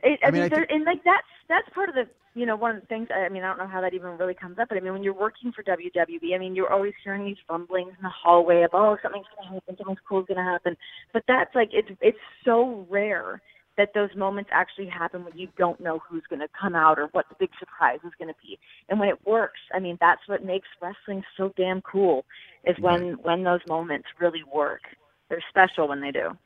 It, 0.05 0.21
I, 0.23 0.29
I 0.29 0.31
mean, 0.31 0.43
mean, 0.43 0.51
there, 0.51 0.67
and 0.71 0.85
like 0.85 1.03
that's 1.05 1.27
that's 1.49 1.69
part 1.75 1.89
of 1.89 1.95
the 1.97 2.07
you 2.35 2.47
know, 2.47 2.57
one 2.57 2.75
of 2.75 2.81
the 2.81 2.87
things, 2.87 3.09
I 3.15 3.29
mean, 3.29 3.43
I 3.43 3.49
don't 3.49 3.59
know 3.59 3.67
how 3.67 3.83
that 3.83 3.93
even 3.93 4.17
really 4.17 4.35
comes 4.35 4.59
up, 4.59 4.69
but 4.71 4.79
I 4.79 4.81
mean, 4.81 4.95
when 4.95 5.03
you're 5.03 5.13
working 5.13 5.53
for 5.53 5.63
WWE, 5.63 6.35
I 6.35 6.39
mean, 6.39 6.55
you're 6.55 6.73
always 6.73 6.95
hearing 7.05 7.27
these 7.27 7.37
rumblings 7.49 7.91
in 7.91 8.03
the 8.03 8.09
hallway 8.09 8.63
of, 8.63 8.71
oh, 8.73 8.97
something's 9.03 9.27
going 9.37 9.49
to 9.49 9.55
happen, 9.55 9.77
something's 9.77 9.99
is 9.99 10.05
going 10.09 10.27
to 10.29 10.43
happen. 10.43 10.77
But 11.13 11.25
that's 11.29 11.55
like, 11.55 11.71
it's, 11.73 11.91
it's 12.01 12.19
so 12.43 12.87
rare 12.89 13.43
that 13.79 13.95
those 13.95 14.15
moments 14.15 14.51
actually 14.53 14.87
happen 14.87 15.25
when 15.25 15.37
you 15.37 15.49
don't 15.57 15.81
know 15.81 16.01
who's 16.09 16.23
going 16.29 16.41
to 16.41 16.49
come 16.59 16.75
out 16.75 16.99
or 16.99 17.07
what 17.13 17.29
the 17.29 17.35
big 17.39 17.51
surprise 17.59 17.99
is 18.05 18.13
going 18.19 18.29
to 18.29 18.39
be. 18.43 18.59
And 18.89 19.01
when 19.01 19.09
it 19.09 19.27
works, 19.27 19.61
I 19.75 19.79
mean, 19.79 19.97
that's 20.01 20.21
what 20.27 20.45
makes 20.45 20.69
wrestling 20.81 21.25
so 21.37 21.53
damn 21.57 21.81
cool 21.81 22.25
is 22.65 22.77
when, 22.79 23.13
when 23.23 23.45
those 23.45 23.61
moments 23.67 24.09
really 24.21 24.43
work. 24.53 24.83
They're 25.29 25.43
special 25.49 25.89
when 25.89 26.01
they 26.01 26.11
do. 26.11 26.37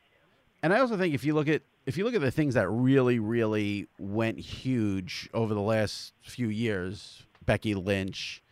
And 0.63 0.73
I 0.73 0.79
also 0.79 0.97
think 0.97 1.15
if 1.15 1.25
you 1.25 1.35
look 1.35 1.49
at 1.49 1.63
if 1.87 1.97
you 1.97 2.05
look 2.05 2.15
at 2.15 2.21
the 2.21 2.33
things 2.33 2.55
that 2.55 2.69
really, 2.69 3.21
really 3.21 3.87
went 3.99 4.41
huge 4.41 5.31
over 5.33 5.55
the 5.55 5.61
last 5.61 6.13
few 6.21 6.49
years, 6.49 7.23
Becky 7.45 7.75
Lynch, 7.75 8.43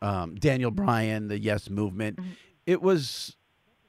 um, 0.00 0.36
Daniel 0.36 0.70
Bryan, 0.70 1.28
the 1.28 1.38
Yes 1.38 1.68
Movement, 1.68 2.16
mm-hmm. 2.16 2.30
it 2.64 2.80
was 2.80 3.36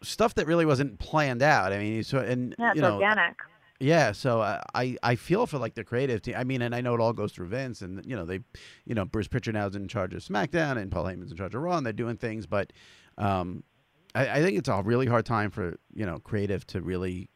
stuff 0.01 0.35
that 0.35 0.47
really 0.47 0.65
wasn't 0.65 0.99
planned 0.99 1.41
out. 1.41 1.71
I 1.71 1.77
mean, 1.77 2.03
so 2.03 2.19
and 2.19 2.53
yeah, 2.59 2.73
you 2.75 2.81
know, 2.81 2.95
organic. 2.95 3.37
Yeah, 3.79 4.11
so 4.11 4.41
I 4.41 4.97
I 5.01 5.15
feel 5.15 5.47
for 5.47 5.57
like 5.57 5.75
the 5.75 5.85
creative 5.85 6.21
team. 6.21 6.35
I 6.37 6.43
mean, 6.43 6.61
and 6.61 6.75
I 6.75 6.81
know 6.81 6.93
it 6.95 6.99
all 6.99 7.13
goes 7.13 7.31
through 7.31 7.47
Vince, 7.47 7.81
and 7.81 8.05
you 8.05 8.15
know 8.15 8.25
they, 8.25 8.41
you 8.85 8.93
know 8.93 9.05
Bruce 9.05 9.29
Pritchard 9.29 9.53
now 9.53 9.67
is 9.67 9.75
in 9.75 9.87
charge 9.87 10.13
of 10.13 10.21
SmackDown, 10.21 10.77
and 10.77 10.91
Paul 10.91 11.05
Heyman's 11.05 11.31
in 11.31 11.37
charge 11.37 11.55
of 11.55 11.61
Raw, 11.61 11.77
and 11.77 11.85
they're 11.85 11.93
doing 11.93 12.17
things. 12.17 12.45
But 12.45 12.73
um, 13.17 13.63
I, 14.13 14.39
I 14.39 14.41
think 14.41 14.57
it's 14.57 14.67
a 14.67 14.81
really 14.83 15.05
hard 15.05 15.25
time 15.25 15.49
for 15.49 15.77
you 15.93 16.05
know 16.05 16.19
creative 16.19 16.67
to 16.67 16.81
really 16.81 17.29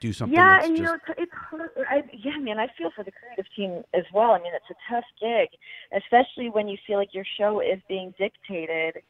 do 0.00 0.14
something. 0.14 0.34
Yeah, 0.34 0.64
and 0.64 0.76
just... 0.76 0.78
you 0.78 0.82
know, 0.84 0.96
it's, 1.18 1.32
hard. 1.32 1.70
I, 1.90 2.02
yeah, 2.12 2.38
man, 2.38 2.58
I 2.58 2.68
feel 2.78 2.90
for 2.96 3.04
the 3.04 3.12
creative 3.12 3.46
team 3.54 3.82
as 3.92 4.04
well. 4.14 4.30
I 4.30 4.38
mean, 4.38 4.52
it's 4.54 4.70
a 4.70 4.92
tough 4.94 5.04
gig, 5.20 5.48
especially 5.94 6.48
when 6.48 6.68
you 6.68 6.78
feel 6.86 6.96
like 6.96 7.12
your 7.12 7.26
show 7.38 7.60
is 7.60 7.80
being 7.86 8.14
dictated 8.18 9.02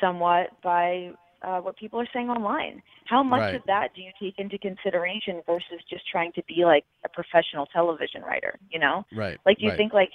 somewhat 0.00 0.50
by 0.62 1.12
uh, 1.46 1.60
what 1.60 1.76
people 1.76 2.00
are 2.00 2.08
saying 2.12 2.28
online. 2.28 2.82
How 3.06 3.22
much 3.22 3.40
right. 3.40 3.54
of 3.54 3.62
that 3.66 3.94
do 3.94 4.02
you 4.02 4.10
take 4.20 4.38
into 4.38 4.58
consideration 4.58 5.40
versus 5.46 5.80
just 5.88 6.02
trying 6.10 6.32
to 6.32 6.42
be 6.48 6.64
like 6.64 6.84
a 7.04 7.08
professional 7.08 7.66
television 7.66 8.22
writer? 8.22 8.58
You 8.70 8.80
know, 8.80 9.04
right? 9.14 9.38
Like, 9.46 9.58
do 9.58 9.64
you 9.64 9.70
right. 9.70 9.78
think 9.78 9.92
like 9.92 10.10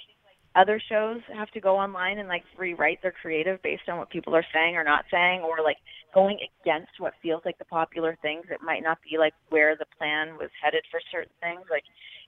other 0.54 0.80
shows 0.86 1.20
have 1.34 1.50
to 1.52 1.60
go 1.60 1.78
online 1.78 2.18
and 2.18 2.28
like 2.28 2.44
rewrite 2.58 3.00
their 3.02 3.12
creative 3.12 3.62
based 3.62 3.88
on 3.88 3.96
what 3.96 4.10
people 4.10 4.36
are 4.36 4.44
saying 4.52 4.76
or 4.76 4.84
not 4.84 5.06
saying 5.10 5.40
or 5.40 5.62
like 5.64 5.78
going 6.14 6.38
against 6.60 6.92
what 6.98 7.14
feels 7.22 7.40
like 7.46 7.56
the 7.58 7.64
popular 7.64 8.18
things 8.20 8.44
it 8.50 8.60
might 8.62 8.82
not 8.82 8.98
be 9.08 9.16
like 9.16 9.32
where 9.48 9.74
the 9.76 9.86
plan 9.96 10.36
was 10.36 10.50
headed 10.62 10.84
for 10.90 11.00
certain 11.10 11.32
things 11.40 11.62
like 11.70 11.84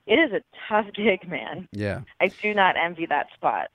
it 0.07 0.15
is 0.15 0.31
a 0.31 0.41
tough 0.67 0.91
gig 0.95 1.29
man 1.29 1.67
yeah 1.71 2.01
i 2.19 2.27
do 2.27 2.53
not 2.55 2.75
envy 2.83 3.05
that 3.05 3.27
spot 3.35 3.69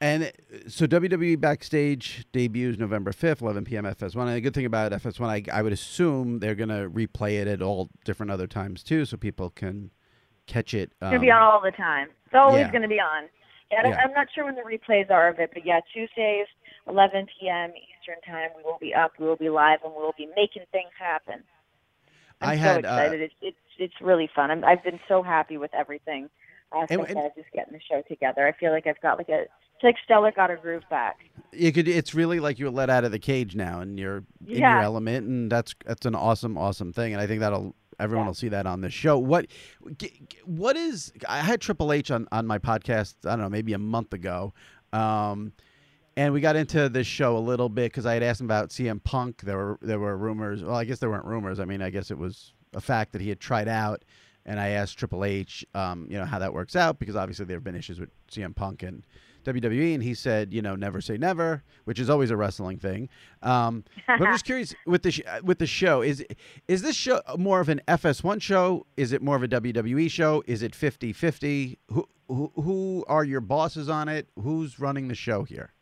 and 0.00 0.24
uh, 0.24 0.28
so 0.68 0.86
WWE 0.86 1.38
Backstage 1.40 2.26
debuts 2.32 2.78
November 2.78 3.12
5th, 3.12 3.42
11 3.42 3.64
p.m. 3.64 3.84
FS1. 3.84 4.26
And 4.26 4.36
the 4.36 4.40
good 4.40 4.54
thing 4.54 4.66
about 4.66 4.92
FS1, 4.92 5.26
I, 5.26 5.58
I 5.58 5.62
would 5.62 5.72
assume 5.72 6.38
they're 6.38 6.54
going 6.54 6.70
to 6.70 6.88
replay 6.88 7.40
it 7.40 7.46
at 7.46 7.60
all 7.60 7.90
different 8.04 8.32
other 8.32 8.46
times 8.46 8.82
too, 8.82 9.04
so 9.04 9.16
people 9.16 9.50
can 9.50 9.90
catch 10.46 10.72
it. 10.72 10.92
Um, 11.00 11.08
it's 11.08 11.10
going 11.10 11.20
to 11.20 11.26
be 11.26 11.30
on 11.30 11.42
all 11.42 11.60
the 11.62 11.70
time. 11.72 12.08
It's 12.26 12.34
always 12.34 12.60
yeah. 12.60 12.70
going 12.70 12.82
to 12.82 12.88
be 12.88 13.00
on. 13.00 13.24
Yeah, 13.70 13.88
Yeah. 13.88 14.00
I'm 14.02 14.12
not 14.12 14.28
sure 14.34 14.44
when 14.44 14.56
the 14.56 14.62
replays 14.62 15.10
are 15.10 15.28
of 15.28 15.38
it, 15.38 15.50
but 15.52 15.64
yeah, 15.64 15.80
Tuesdays, 15.92 16.46
11 16.88 17.26
p.m. 17.38 17.70
Eastern 17.70 18.20
Time, 18.26 18.50
we 18.56 18.62
will 18.64 18.78
be 18.80 18.94
up, 18.94 19.12
we 19.18 19.26
will 19.26 19.36
be 19.36 19.48
live, 19.48 19.78
and 19.84 19.92
we 19.92 20.02
will 20.02 20.14
be 20.16 20.26
making 20.34 20.64
things 20.72 20.90
happen. 20.98 21.44
I'm 22.40 22.48
I 22.48 22.56
so 22.56 22.62
had, 22.62 22.86
uh, 22.86 22.88
excited. 22.88 23.20
it's, 23.20 23.34
it's 23.42 23.56
it's 23.78 23.94
really 24.00 24.28
fun. 24.34 24.50
I'm, 24.50 24.64
I've 24.64 24.82
been 24.82 24.98
so 25.08 25.22
happy 25.22 25.56
with 25.56 25.72
everything 25.74 26.30
uh, 26.72 26.80
And- 26.80 26.88
since 26.88 27.10
and- 27.10 27.18
I 27.18 27.28
just 27.36 27.50
getting 27.52 27.72
the 27.72 27.80
show 27.80 28.02
together. 28.08 28.46
I 28.46 28.52
feel 28.52 28.72
like 28.72 28.86
I've 28.86 29.00
got 29.00 29.18
like 29.18 29.28
a 29.28 29.42
it's 29.42 29.84
like 29.84 29.96
Stella 30.04 30.30
got 30.30 30.50
her 30.50 30.58
groove 30.58 30.82
back. 30.90 31.20
You 31.52 31.72
could. 31.72 31.88
It's 31.88 32.14
really 32.14 32.38
like 32.38 32.58
you're 32.58 32.70
let 32.70 32.90
out 32.90 33.04
of 33.04 33.12
the 33.12 33.18
cage 33.18 33.56
now, 33.56 33.80
and 33.80 33.98
you're 33.98 34.24
in 34.46 34.58
your 34.58 34.80
element, 34.80 35.26
and 35.26 35.50
that's 35.50 35.74
that's 35.86 36.04
an 36.04 36.14
awesome, 36.14 36.58
awesome 36.58 36.92
thing. 36.92 37.14
And 37.14 37.20
I 37.22 37.26
think 37.26 37.40
that'll 37.40 37.74
everyone 37.98 38.26
will 38.26 38.34
see 38.34 38.48
that 38.48 38.66
on 38.66 38.82
the 38.82 38.90
show. 38.90 39.18
What, 39.18 39.46
what 40.44 40.76
is? 40.76 41.12
I 41.26 41.38
had 41.38 41.62
Triple 41.62 41.92
H 41.94 42.10
on 42.10 42.28
on 42.30 42.46
my 42.46 42.58
podcast. 42.58 43.14
I 43.24 43.30
don't 43.30 43.40
know, 43.40 43.48
maybe 43.48 43.72
a 43.72 43.78
month 43.78 44.12
ago, 44.12 44.52
um, 44.92 45.52
and 46.16 46.34
we 46.34 46.42
got 46.42 46.56
into 46.56 46.90
this 46.90 47.06
show 47.06 47.36
a 47.36 47.40
little 47.40 47.70
bit 47.70 47.90
because 47.90 48.04
I 48.04 48.14
had 48.14 48.22
asked 48.22 48.40
him 48.40 48.46
about 48.46 48.68
CM 48.68 49.02
Punk. 49.02 49.40
There 49.42 49.56
were 49.56 49.78
there 49.80 49.98
were 49.98 50.16
rumors. 50.16 50.62
Well, 50.62 50.76
I 50.76 50.84
guess 50.84 50.98
there 50.98 51.08
weren't 51.10 51.24
rumors. 51.24 51.58
I 51.58 51.64
mean, 51.64 51.80
I 51.80 51.88
guess 51.90 52.10
it 52.10 52.18
was 52.18 52.52
a 52.74 52.80
fact 52.82 53.12
that 53.12 53.22
he 53.22 53.30
had 53.30 53.40
tried 53.40 53.66
out. 53.68 54.04
And 54.50 54.58
I 54.58 54.70
asked 54.70 54.98
Triple 54.98 55.24
H, 55.24 55.64
um, 55.76 56.08
you 56.10 56.18
know, 56.18 56.24
how 56.24 56.40
that 56.40 56.52
works 56.52 56.74
out 56.74 56.98
because 56.98 57.14
obviously 57.14 57.44
there 57.44 57.56
have 57.56 57.62
been 57.62 57.76
issues 57.76 58.00
with 58.00 58.08
CM 58.28 58.52
Punk 58.52 58.82
and 58.82 59.04
WWE, 59.44 59.94
and 59.94 60.02
he 60.02 60.12
said, 60.12 60.52
you 60.52 60.60
know, 60.60 60.74
never 60.74 61.00
say 61.00 61.16
never, 61.16 61.62
which 61.84 62.00
is 62.00 62.10
always 62.10 62.32
a 62.32 62.36
wrestling 62.36 62.76
thing. 62.76 63.08
Um, 63.44 63.84
but 64.08 64.20
I'm 64.26 64.32
just 64.34 64.44
curious 64.50 64.74
with 64.86 65.04
the 65.04 65.12
sh- 65.12 65.20
with 65.44 65.60
the 65.60 65.68
show 65.68 66.02
is 66.02 66.24
is 66.66 66.82
this 66.82 66.96
show 66.96 67.20
more 67.38 67.60
of 67.60 67.68
an 67.68 67.80
FS1 67.86 68.42
show? 68.42 68.86
Is 68.96 69.12
it 69.12 69.22
more 69.22 69.36
of 69.36 69.44
a 69.44 69.48
WWE 69.48 70.10
show? 70.10 70.42
Is 70.48 70.64
it 70.64 70.72
50-50? 70.72 71.78
Who 71.92 72.08
who, 72.26 72.50
who 72.56 73.04
are 73.06 73.22
your 73.22 73.40
bosses 73.40 73.88
on 73.88 74.08
it? 74.08 74.26
Who's 74.42 74.80
running 74.80 75.06
the 75.06 75.14
show 75.14 75.44
here? 75.44 75.72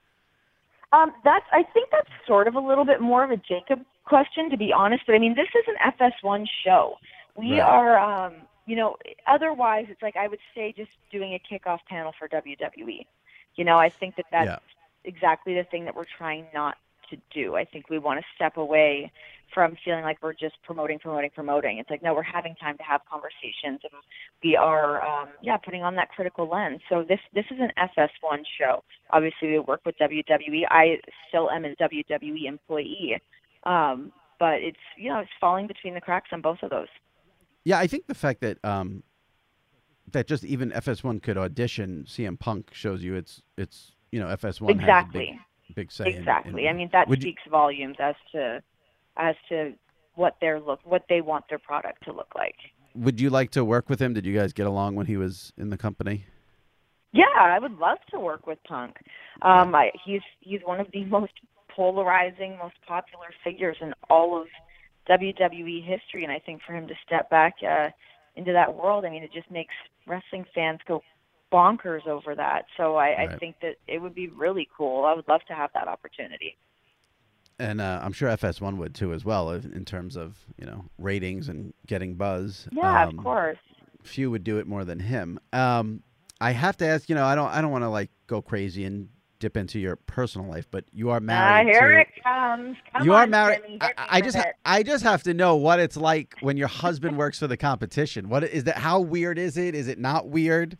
Um, 0.93 1.13
that's 1.25 1.47
I 1.53 1.63
think 1.73 1.89
that's 1.91 2.11
sort 2.27 2.49
of 2.49 2.55
a 2.55 2.61
little 2.61 2.85
bit 2.85 3.01
more 3.01 3.25
of 3.25 3.31
a 3.31 3.39
Jacob 3.39 3.81
question, 4.05 4.51
to 4.51 4.59
be 4.59 4.75
honest. 4.75 5.05
But 5.07 5.15
I 5.15 5.19
mean, 5.21 5.35
this 5.35 5.49
is 5.59 5.65
an 5.69 5.93
FS1 5.99 6.45
show. 6.65 6.97
We 7.37 7.53
Right. 7.53 7.61
are, 7.61 7.99
um, 7.99 8.35
you 8.69 8.77
know, 8.77 8.97
otherwise 9.27 9.87
it's 9.89 10.03
like 10.03 10.17
I 10.17 10.29
would 10.29 10.39
say 10.55 10.75
just 10.77 10.91
doing 11.11 11.33
a 11.35 11.41
kickoff 11.49 11.79
panel 11.89 12.13
for 12.19 12.29
WWE. 12.29 13.07
You 13.57 13.65
know, 13.65 13.79
I 13.79 13.89
think 13.89 14.17
that 14.17 14.27
that's 14.31 14.47
Yeah. 14.47 14.59
exactly 15.05 15.55
the 15.55 15.65
thing 15.65 15.85
that 15.87 15.95
we're 15.95 16.13
trying 16.19 16.47
not 16.55 16.77
to 17.11 17.17
do. 17.33 17.57
I 17.57 17.65
think 17.65 17.89
we 17.89 17.99
want 17.99 18.21
to 18.21 18.27
step 18.37 18.59
away 18.59 19.11
from 19.55 19.75
feeling 19.83 20.05
like 20.05 20.19
we're 20.23 20.35
just 20.35 20.57
promoting, 20.63 20.99
promoting, 20.99 21.31
promoting. 21.31 21.79
It's 21.79 21.89
like 21.89 22.03
no, 22.03 22.13
we're 22.13 22.23
having 22.23 22.55
time 22.57 22.77
to 22.77 22.83
have 22.85 23.01
conversations, 23.11 23.81
and 23.83 23.93
we 24.45 24.55
are, 24.57 25.01
um, 25.07 25.29
yeah, 25.41 25.57
putting 25.57 25.83
on 25.83 25.95
that 25.95 26.11
critical 26.11 26.47
lens. 26.47 26.81
So 26.91 27.03
this 27.03 27.21
this 27.33 27.47
is 27.51 27.59
an 27.59 27.73
FS1 27.79 28.45
show. 28.59 28.85
Obviously, 29.11 29.49
we 29.49 29.59
work 29.61 29.81
with 29.87 29.97
WWE. 29.99 30.67
I 30.71 31.01
still 31.29 31.51
am 31.51 31.65
a 31.65 31.75
WWE 31.77 32.45
employee, 32.47 33.19
um, 33.65 34.13
but 34.39 34.57
it's 34.61 34.85
you 34.99 35.09
know 35.09 35.21
it's 35.21 35.31
falling 35.41 35.67
between 35.67 35.95
the 35.95 36.01
cracks 36.03 36.29
on 36.33 36.43
both 36.43 36.63
of 36.63 36.69
those. 36.69 36.89
Yeah, 37.69 37.79
I 37.79 37.87
think 37.87 38.07
the 38.07 38.15
fact 38.15 38.41
that 38.41 38.57
um, 38.65 39.03
that 40.13 40.27
just 40.27 40.43
even 40.43 40.71
FS1 40.71 41.23
could 41.23 41.37
audition 41.37 42.07
CM 42.09 42.39
Punk 42.39 42.71
shows 42.73 43.03
you 43.03 43.15
it's 43.15 43.43
it's 43.59 43.93
you 44.11 44.19
know 44.19 44.29
FS1 44.29 44.71
Exactly. 44.71 45.39
big, 45.67 45.75
big 45.75 45.93
say. 45.93 46.07
Exactly. 46.07 46.63
in- 46.65 46.71
I 46.71 46.73
mean 46.73 46.89
that 46.95 47.09
Would 47.09 47.23
you- 47.23 47.29
speaks 47.33 47.43
volumes 47.51 47.97
as 48.01 48.15
to 48.33 48.63
as 49.19 49.35
to 49.51 49.75
what 50.15 50.37
they're 50.41 50.61
look 50.61 50.81
what 50.85 51.05
they 51.11 51.21
want 51.21 51.45
their 51.51 51.59
product 51.59 52.05
to 52.05 52.13
look 52.15 52.33
like. 52.35 52.57
Would 52.95 53.21
you 53.21 53.29
like 53.29 53.51
to 53.51 53.63
work 53.67 53.91
with 53.91 54.01
him? 54.01 54.15
Did 54.15 54.25
you 54.25 54.35
guys 54.35 54.55
get 54.55 54.67
along 54.67 54.95
when 54.95 55.05
he 55.05 55.19
was 55.19 55.53
in 55.59 55.69
the 55.69 55.77
company? 55.77 56.25
Yeah, 57.13 57.27
I 57.39 57.59
would 57.59 57.77
love 57.79 57.99
to 58.13 58.19
work 58.19 58.47
with 58.47 58.59
Punk. 58.67 58.97
Um, 59.43 59.75
I, 59.75 59.91
he's 60.07 60.23
he's 60.41 60.61
one 60.65 60.81
of 60.81 60.87
the 60.95 61.05
most 61.05 61.35
polarizing, 61.69 62.57
most 62.57 62.77
popular 62.87 63.27
figures 63.45 63.77
in 63.83 63.93
all 64.09 64.41
of 64.41 64.49
WWE 65.09 65.85
history, 65.85 66.25
and 66.25 66.33
I 66.33 66.39
think 66.39 66.63
for 66.67 66.75
him 66.75 66.87
to 66.89 66.95
step 67.07 67.31
back 67.31 67.55
uh, 67.63 67.89
into 68.37 68.53
that 68.53 68.75
world, 68.75 69.05
I 69.05 69.11
mean, 69.11 69.23
it 69.23 69.33
just 69.33 69.51
makes 69.51 69.75
wrestling 70.07 70.45
fans 70.55 70.81
go 70.87 71.03
bonkers 71.53 72.07
over 72.07 72.35
that. 72.35 72.67
So 72.77 72.97
I, 72.97 73.23
I 73.23 73.37
think 73.39 73.57
that 73.63 73.77
it 73.87 74.03
would 74.03 74.15
be 74.15 74.29
really 74.29 74.69
cool. 74.77 75.05
I 75.05 75.15
would 75.15 75.27
love 75.29 75.41
to 75.49 75.55
have 75.55 75.71
that 75.75 75.89
opportunity. 75.89 76.57
And 77.59 77.81
uh, 77.81 78.01
I'm 78.03 78.13
sure 78.13 78.29
FS1 78.29 78.77
would 78.77 78.95
too, 78.95 79.13
as 79.13 79.25
well, 79.25 79.51
in 79.51 79.73
in 79.73 79.85
terms 79.85 80.17
of 80.17 80.37
you 80.59 80.67
know 80.67 80.85
ratings 80.99 81.49
and 81.49 81.75
getting 81.87 82.15
buzz. 82.15 82.69
Yeah, 82.71 83.05
Um, 83.05 83.19
of 83.19 83.25
course. 83.25 83.59
Few 84.05 84.31
would 84.31 84.45
do 84.45 84.59
it 84.59 84.67
more 84.67 84.85
than 84.85 85.01
him. 85.01 85.41
Um, 85.53 86.03
I 86.41 86.53
have 86.53 86.77
to 86.77 86.87
ask, 86.87 87.09
you 87.09 87.17
know, 87.17 87.25
I 87.25 87.35
don't, 87.35 87.49
I 87.49 87.61
don't 87.61 87.73
want 87.73 87.83
to 87.83 87.89
like 87.89 88.11
go 88.29 88.41
crazy 88.41 88.85
and 88.85 89.09
dip 89.39 89.57
into 89.57 89.79
your 89.79 89.97
personal 89.97 90.49
life, 90.49 90.67
but 90.71 90.85
you 90.93 91.11
are 91.11 91.17
Ah, 91.19 91.21
married. 91.21 91.69
here 91.69 91.89
to, 91.95 92.01
it 92.01 92.09
comes. 92.23 92.77
Come 92.93 93.05
you 93.05 93.15
on, 93.15 93.21
are 93.23 93.27
married. 93.27 93.61
Jimmy, 93.65 93.79
I, 93.81 93.93
I 94.11 94.21
just, 94.21 94.37
ha- 94.37 94.53
I 94.65 94.83
just 94.83 95.05
have 95.05 95.23
to 95.25 95.35
know 95.35 95.57
what 95.57 95.81
it's 95.81 95.97
like 95.97 96.35
when 96.41 96.57
your 96.57 96.69
husband 96.69 97.17
works 97.17 97.39
for 97.39 97.47
the 97.47 97.57
competition. 97.57 98.29
What 98.29 98.45
is 98.45 98.65
that? 98.65 98.79
How 98.79 99.01
weird 99.01 99.39
is 99.39 99.57
it? 99.57 99.75
Is 99.75 99.89
it 99.89 99.99
not 99.99 100.29
weird? 100.29 100.77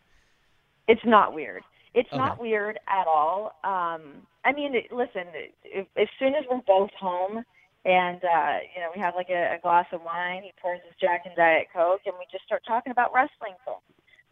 It's 0.89 1.05
not 1.05 1.35
weird. 1.35 1.63
It's 1.95 2.09
Okay. 2.13 2.19
not 2.19 2.41
weird 2.41 2.79
at 2.89 3.07
all. 3.07 3.53
Um, 3.65 4.27
I 4.45 4.53
mean, 4.53 4.73
listen, 4.91 5.25
if, 5.65 5.87
as 5.97 6.09
soon 6.19 6.35
as 6.35 6.45
we're 6.51 6.61
both 6.67 6.91
home 6.99 7.45
and, 7.85 8.21
uh, 8.25 8.59
you 8.75 8.81
know, 8.81 8.91
we 8.95 9.01
have 9.01 9.15
like 9.15 9.29
a, 9.31 9.57
a 9.57 9.59
glass 9.63 9.87
of 9.93 10.01
wine, 10.03 10.43
he 10.43 10.53
pours 10.61 10.81
his 10.87 10.95
Jack 11.01 11.23
and 11.27 11.35
Diet 11.37 11.67
Coke, 11.75 12.01
and 12.07 12.15
we 12.19 12.25
just 12.31 12.45
start 12.45 12.63
talking 12.67 12.91
about 12.91 13.13
wrestling 13.15 13.55
films. 13.65 13.83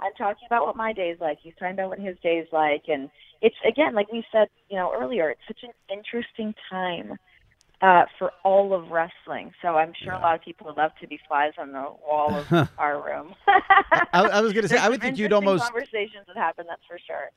I'm 0.01 0.12
talking 0.18 0.47
about 0.47 0.66
what 0.66 0.77
my 0.77 0.93
day's 0.93 1.18
like. 1.20 1.39
He's 1.43 1.55
talking 1.59 1.74
about 1.74 1.89
what 1.89 1.98
his 1.98 2.16
day's 2.23 2.47
like. 2.52 2.85
And 2.89 3.09
it's, 3.40 3.56
again, 3.66 3.94
like 3.94 4.12
we 4.12 4.24
said, 4.31 4.48
you 4.68 4.77
know, 4.77 4.93
earlier, 4.94 5.31
it's 5.31 5.40
such 5.47 5.62
an 5.62 5.70
interesting 5.90 6.55
time 6.70 7.18
uh, 7.82 8.05
for 8.18 8.32
all 8.44 8.74
of 8.74 8.90
wrestling. 8.90 9.52
So 9.62 9.68
I'm 9.68 9.93
sure 10.02 10.12
a 10.12 10.18
lot 10.18 10.35
of 10.35 10.43
people 10.43 10.66
would 10.66 10.77
love 10.77 10.93
to 11.01 11.06
be 11.06 11.18
flies 11.28 11.52
on 11.59 11.73
the 11.73 11.85
wall 12.06 12.35
of 12.35 12.68
our 12.78 13.02
room. 13.05 13.35
I, 13.47 14.23
I 14.23 14.40
was 14.40 14.52
going 14.52 14.62
to 14.62 14.68
say, 14.68 14.78
I 14.78 14.89
would 14.89 15.01
think 15.01 15.18
you'd 15.18 15.32
almost, 15.32 15.64
conversations 15.64 16.27
that 16.27 16.36
happen. 16.36 16.66
That's 16.68 16.82
for 16.89 16.98
sure. 17.06 17.31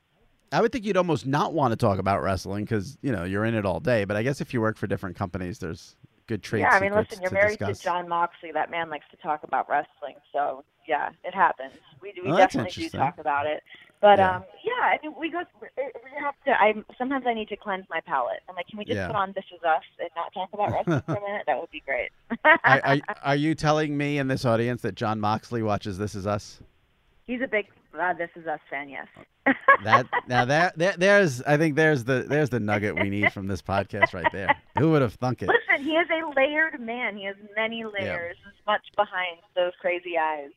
I 0.52 0.62
would 0.62 0.72
think 0.72 0.86
you'd 0.86 0.98
almost 0.98 1.28
not 1.28 1.54
want 1.54 1.72
to 1.74 1.76
talk 1.76 2.00
about 2.00 2.24
wrestling 2.24 2.64
because 2.64 2.98
you 3.02 3.12
know 3.12 3.24
you're 3.24 3.46
in 3.46 3.54
it 3.54 3.66
all 3.66 3.80
day. 3.80 4.06
But 4.06 4.18
I 4.18 4.24
guess 4.24 4.42
if 4.42 4.54
you 4.54 4.62
work 4.62 4.78
for 4.78 4.88
different 4.88 5.16
companies, 5.16 5.60
there's 5.60 5.96
good 6.30 6.44
trade 6.44 6.62
yeah, 6.62 6.70
I 6.70 6.80
mean, 6.80 6.94
listen, 6.94 7.20
you're 7.22 7.30
to 7.32 7.34
married 7.34 7.58
discuss. 7.58 7.80
to 7.80 7.84
Jon 7.84 8.08
Moxley. 8.08 8.52
That 8.54 8.70
man 8.70 8.90
likes 8.92 9.06
to 9.10 9.18
talk 9.18 9.44
about 9.44 9.68
wrestling. 9.68 10.16
So 10.32 10.64
yeah, 10.88 11.10
it 11.24 11.34
happens. 11.34 11.74
We 12.02 12.12
do. 12.12 12.22
We 12.24 12.30
that's 12.30 12.54
definitely 12.54 12.84
do 12.84 12.90
talk 12.92 13.18
about 13.18 13.48
it. 13.48 13.64
But 14.00 14.20
Yeah. 14.20 14.38
um, 14.38 14.44
yeah, 14.64 14.86
I 14.86 14.98
mean, 15.02 15.14
we 15.20 15.32
go. 15.32 15.42
We 15.62 16.12
have 16.24 16.36
to. 16.46 16.52
I 16.52 16.74
sometimes 16.98 17.26
I 17.28 17.34
need 17.34 17.50
to 17.50 17.58
cleanse 17.58 17.86
my 17.90 18.00
palate. 18.06 18.42
I'm 18.48 18.56
like, 18.56 18.68
can 18.68 18.78
we 18.78 18.86
just 18.86 18.96
Yeah. 18.96 19.08
put 19.08 19.16
on 19.16 19.34
This 19.36 19.46
Is 19.54 19.64
Us 19.64 19.84
and 20.00 20.10
not 20.16 20.32
talk 20.34 20.50
about 20.54 20.72
wrestling 20.72 21.02
for 21.06 21.16
a 21.18 21.22
minute? 21.22 21.44
That 21.48 21.60
would 21.60 21.72
be 21.72 21.82
great. 21.84 22.12
are, 22.46 22.82
are, 22.84 22.98
are 23.24 23.36
you 23.36 23.56
telling 23.56 23.98
me 23.98 24.20
in 24.20 24.28
this 24.28 24.46
audience 24.46 24.84
that 24.84 24.94
Jon 24.94 25.20
Moxley 25.20 25.64
watches 25.64 25.98
This 25.98 26.14
Is 26.14 26.28
Us? 26.28 26.62
He's 27.26 27.42
a 27.42 27.48
big 27.48 27.66
uh, 27.98 28.14
This 28.14 28.30
Is 28.36 28.48
Us 28.48 28.60
fan. 28.70 28.90
Yes. 28.90 29.08
That 29.84 30.08
now 30.28 30.44
that 30.46 30.78
there, 30.78 30.94
there's 30.98 31.42
I 31.44 31.56
think 31.56 31.76
there's 31.76 32.04
the 32.04 32.26
there's 32.28 32.50
the 32.50 32.60
nugget 32.60 32.96
we 32.96 33.10
need 33.10 33.32
from 33.32 33.48
this 33.48 33.62
podcast 33.62 34.14
right 34.14 34.30
there. 34.34 34.54
Who 34.78 34.92
would 34.92 35.02
have 35.02 35.14
thunk 35.14 35.42
it? 35.42 35.48
Listen, 35.48 35.86
he 35.86 35.94
is 35.94 36.08
a 36.10 36.30
layered 36.38 36.80
man. 36.82 37.16
He 37.16 37.24
has 37.24 37.36
many 37.56 37.86
layers. 37.86 38.36
There's 38.44 38.56
much 38.68 38.86
behind 38.98 39.38
those 39.56 39.72
crazy 39.80 40.18
eyes. 40.18 40.50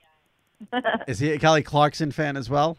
Is 1.06 1.20
he 1.20 1.30
a 1.32 1.38
Kelly 1.38 1.62
Clarkson 1.62 2.10
fan 2.10 2.36
as 2.36 2.50
well? 2.50 2.76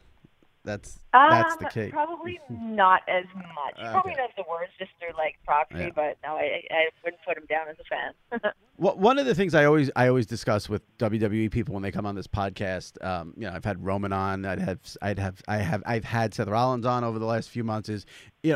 That's 0.65 0.97
that's 1.11 1.57
the 1.57 1.65
Um, 1.65 1.71
key. 1.71 1.89
Probably 1.91 2.39
not 2.49 3.01
as 3.09 3.25
much. 3.35 3.75
He 3.77 3.83
probably 3.83 4.11
Okay. 4.13 4.21
knows 4.21 4.29
the 4.37 4.45
words 4.49 4.71
just 4.79 4.91
through 4.99 5.15
like 5.17 5.35
proxy, 5.45 5.77
Yeah. 5.77 5.89
but 5.93 6.17
no, 6.23 6.35
I, 6.37 6.61
I 6.71 6.85
wouldn't 7.03 7.21
put 7.27 7.37
him 7.37 7.45
down 7.49 7.67
as 7.69 7.75
a 7.79 7.83
fan. 7.83 8.51
Well, 8.77 8.97
one 8.97 9.19
of 9.19 9.27
the 9.27 9.35
things 9.35 9.53
I 9.53 9.65
always 9.65 9.91
I 9.95 10.07
always 10.07 10.25
discuss 10.25 10.67
with 10.67 10.81
WWE 10.97 11.51
people 11.51 11.73
when 11.75 11.83
they 11.83 11.91
come 11.91 12.07
on 12.07 12.15
this 12.15 12.25
podcast, 12.25 13.01
um, 13.05 13.33
you 13.37 13.43
know, 13.43 13.53
I've 13.53 13.63
had 13.63 13.85
Roman 13.85 14.11
on, 14.11 14.45
I'd 14.45 14.59
have 14.59 14.79
I'd 14.99 15.19
have 15.19 15.41
I 15.47 15.57
have 15.57 15.83
I've 15.85 16.03
had 16.05 16.33
Seth 16.33 16.47
Rollins 16.47 16.83
on 16.85 17.03
over 17.03 17.19
the 17.19 17.25
last 17.27 17.49
few 17.51 17.63
months. 17.63 17.87
Is 17.87 18.07
you 18.41 18.53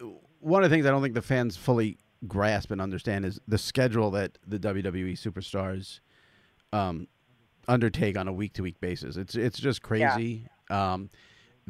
know, 0.00 0.18
one 0.40 0.64
of 0.64 0.70
the 0.70 0.74
things 0.74 0.86
I 0.86 0.90
don't 0.90 1.02
think 1.02 1.14
the 1.14 1.22
fans 1.22 1.56
fully 1.56 1.98
grasp 2.26 2.72
and 2.72 2.80
understand 2.80 3.24
is 3.24 3.38
the 3.46 3.58
schedule 3.58 4.10
that 4.10 4.38
the 4.44 4.58
WWE 4.58 5.12
superstars 5.12 6.00
um, 6.72 7.06
undertake 7.68 8.18
on 8.18 8.26
a 8.26 8.32
week 8.32 8.54
to 8.54 8.62
week 8.62 8.80
basis. 8.80 9.16
It's 9.16 9.36
it's 9.36 9.58
just 9.60 9.80
Yeah. 9.82 10.10
crazy. 10.16 10.46
Um, 10.68 11.10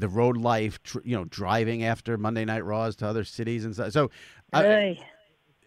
the 0.01 0.09
road 0.09 0.37
life, 0.37 0.83
tr- 0.83 0.99
you 1.05 1.17
know, 1.17 1.25
driving 1.25 1.85
after 1.85 2.17
Monday 2.19 2.45
Night 2.45 2.65
Raws 2.65 2.97
to 2.97 3.07
other 3.07 3.25
cities 3.25 3.65
and 3.65 3.75
stuff. 3.75 3.93
So, 3.93 4.11
I- 4.53 4.65
it- 4.65 4.99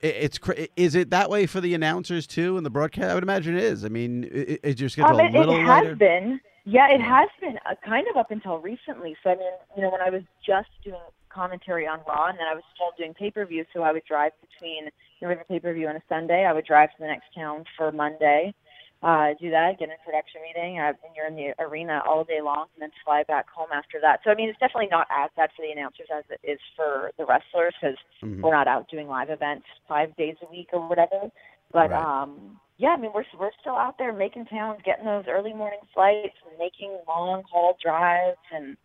it's 0.01 0.37
cra- 0.37 0.67
is 0.75 0.95
it 0.95 1.09
that 1.11 1.29
way 1.29 1.45
for 1.45 1.61
the 1.61 1.73
announcers 1.73 2.27
too 2.27 2.57
and 2.57 2.65
the 2.65 2.69
broadcast? 2.69 3.09
I 3.09 3.13
would 3.13 3.23
imagine 3.23 3.55
it 3.57 3.63
is. 3.63 3.85
I 3.85 3.89
mean, 3.89 4.25
i- 4.25 4.59
is 4.63 4.79
your 4.79 4.89
schedule 4.89 5.19
Um, 5.19 5.25
it, 5.27 5.33
a 5.33 5.39
little 5.39 5.55
it 5.55 5.59
has 5.61 5.67
lighter? 5.67 5.95
been. 5.95 6.39
Yeah, 6.65 6.89
it 6.89 7.01
has 7.01 7.29
been 7.41 7.59
uh, 7.65 7.75
kind 7.85 8.07
of 8.09 8.15
up 8.17 8.31
until 8.31 8.57
recently. 8.59 9.15
So 9.23 9.31
I 9.31 9.35
mean, 9.35 9.51
you 9.75 9.83
know, 9.83 9.89
when 9.89 10.01
I 10.01 10.09
was 10.09 10.23
just 10.45 10.69
doing 10.83 10.99
commentary 11.29 11.87
on 11.87 11.99
Raw, 12.07 12.27
and 12.27 12.37
then 12.39 12.47
I 12.47 12.53
was 12.53 12.63
still 12.73 12.91
doing 12.97 13.13
pay 13.13 13.31
per 13.31 13.45
view, 13.45 13.65
so 13.73 13.81
I 13.81 13.91
would 13.91 14.05
drive 14.05 14.31
between 14.39 14.85
you 15.19 15.27
know, 15.27 15.31
a 15.31 15.35
pay 15.45 15.59
per 15.59 15.73
view 15.73 15.87
on 15.87 15.95
a 15.95 16.01
Sunday. 16.07 16.45
I 16.45 16.53
would 16.53 16.65
drive 16.65 16.89
to 16.91 16.95
the 16.99 17.07
next 17.07 17.33
town 17.35 17.65
for 17.77 17.91
Monday, 17.91 18.53
uh, 19.03 19.35
do 19.39 19.51
that, 19.51 19.77
get 19.79 19.89
in 19.89 19.95
a 19.95 20.05
production 20.05 20.39
meeting, 20.41 20.79
uh, 20.79 20.95
and 21.03 21.11
you're 21.15 21.27
in 21.27 21.35
the 21.35 21.51
arena 21.61 22.01
all 22.07 22.23
day 22.23 22.39
long, 22.41 22.67
and 22.73 22.81
then 22.81 22.91
fly 23.03 23.23
back 23.27 23.49
home 23.49 23.67
after 23.73 23.99
that. 23.99 24.21
So 24.23 24.31
I 24.31 24.35
mean, 24.35 24.47
it's 24.47 24.59
definitely 24.59 24.87
not 24.89 25.07
as 25.11 25.29
bad 25.35 25.49
for 25.55 25.61
the 25.61 25.71
announcers 25.71 26.07
as 26.07 26.23
it 26.29 26.39
is 26.43 26.59
for 26.75 27.11
the 27.17 27.25
wrestlers 27.25 27.75
because 27.79 27.97
Mhm. 28.23 28.41
we're 28.41 28.55
not 28.55 28.67
out 28.67 28.87
doing 28.87 29.07
live 29.07 29.29
events 29.29 29.67
five 29.87 30.15
days 30.15 30.37
a 30.41 30.45
week 30.49 30.69
or 30.71 30.87
whatever. 30.87 31.29
But 31.71 31.91
Right. 31.91 31.99
um, 31.99 32.59
yeah, 32.77 32.91
I 32.91 32.97
mean, 32.97 33.11
we're 33.13 33.25
we're 33.37 33.51
still 33.59 33.75
out 33.75 33.97
there 33.97 34.13
making 34.13 34.45
towns, 34.45 34.81
getting 34.83 35.05
those 35.05 35.27
early 35.27 35.53
morning 35.53 35.81
flights, 35.93 36.37
and 36.47 36.57
making 36.57 36.97
long 37.07 37.43
haul 37.51 37.77
drives, 37.81 38.39
and 38.51 38.77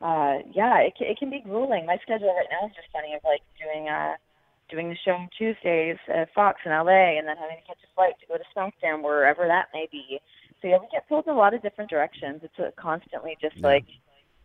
uh, 0.00 0.38
yeah, 0.52 0.78
it 0.78 0.94
can, 0.96 1.06
it 1.08 1.18
can 1.18 1.30
be 1.30 1.40
grueling. 1.40 1.84
My 1.84 1.98
schedule 1.98 2.34
right 2.34 2.46
now 2.50 2.68
is 2.68 2.74
just 2.76 2.88
funny 2.92 3.14
of 3.14 3.22
like 3.24 3.42
doing 3.58 3.88
uh 3.88 4.14
doing 4.74 4.88
the 4.88 4.96
show 5.04 5.12
on 5.12 5.28
Tuesdays 5.36 5.96
at 6.12 6.32
Fox 6.34 6.60
in 6.64 6.72
LA, 6.72 7.18
and 7.18 7.28
then 7.28 7.36
having 7.36 7.56
to 7.56 7.66
catch 7.66 7.78
a 7.84 7.94
flight 7.94 8.14
to 8.20 8.26
go 8.26 8.36
to 8.36 8.44
SmackDown 8.56 9.02
wherever 9.02 9.46
that 9.46 9.68
may 9.72 9.88
be. 9.90 10.20
So 10.60 10.68
yeah, 10.68 10.78
we 10.80 10.86
get 10.90 11.08
pulled 11.08 11.26
in 11.26 11.32
a 11.32 11.36
lot 11.36 11.54
of 11.54 11.62
different 11.62 11.90
directions. 11.90 12.40
It's 12.42 12.58
uh 12.58 12.70
constantly 12.80 13.36
just 13.40 13.58
like 13.60 13.84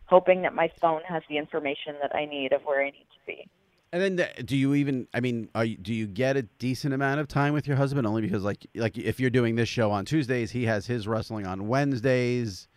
hoping 0.06 0.42
that 0.42 0.54
my 0.54 0.70
phone 0.80 1.02
has 1.08 1.22
the 1.28 1.38
information 1.38 1.94
that 2.02 2.14
I 2.14 2.26
need 2.26 2.52
of 2.52 2.62
where 2.62 2.82
I 2.82 2.90
need 2.90 3.06
to 3.12 3.26
be. 3.26 3.48
And 3.92 4.02
then, 4.02 4.16
the- 4.16 4.42
do 4.44 4.56
you 4.56 4.74
even? 4.74 5.08
I 5.12 5.20
mean, 5.20 5.48
are 5.54 5.64
you, 5.64 5.76
do 5.76 5.92
you 5.92 6.06
get 6.06 6.36
a 6.36 6.42
decent 6.42 6.94
amount 6.94 7.20
of 7.20 7.26
time 7.26 7.52
with 7.52 7.66
your 7.66 7.76
husband? 7.76 8.06
Only 8.06 8.22
because, 8.22 8.44
like, 8.44 8.66
like 8.74 8.96
if 8.96 9.18
you're 9.18 9.30
doing 9.30 9.56
this 9.56 9.68
show 9.68 9.90
on 9.90 10.04
Tuesdays, 10.04 10.52
he 10.52 10.66
has 10.66 10.86
his 10.86 11.08
wrestling 11.08 11.46
on 11.46 11.66
Wednesdays. 11.66 12.68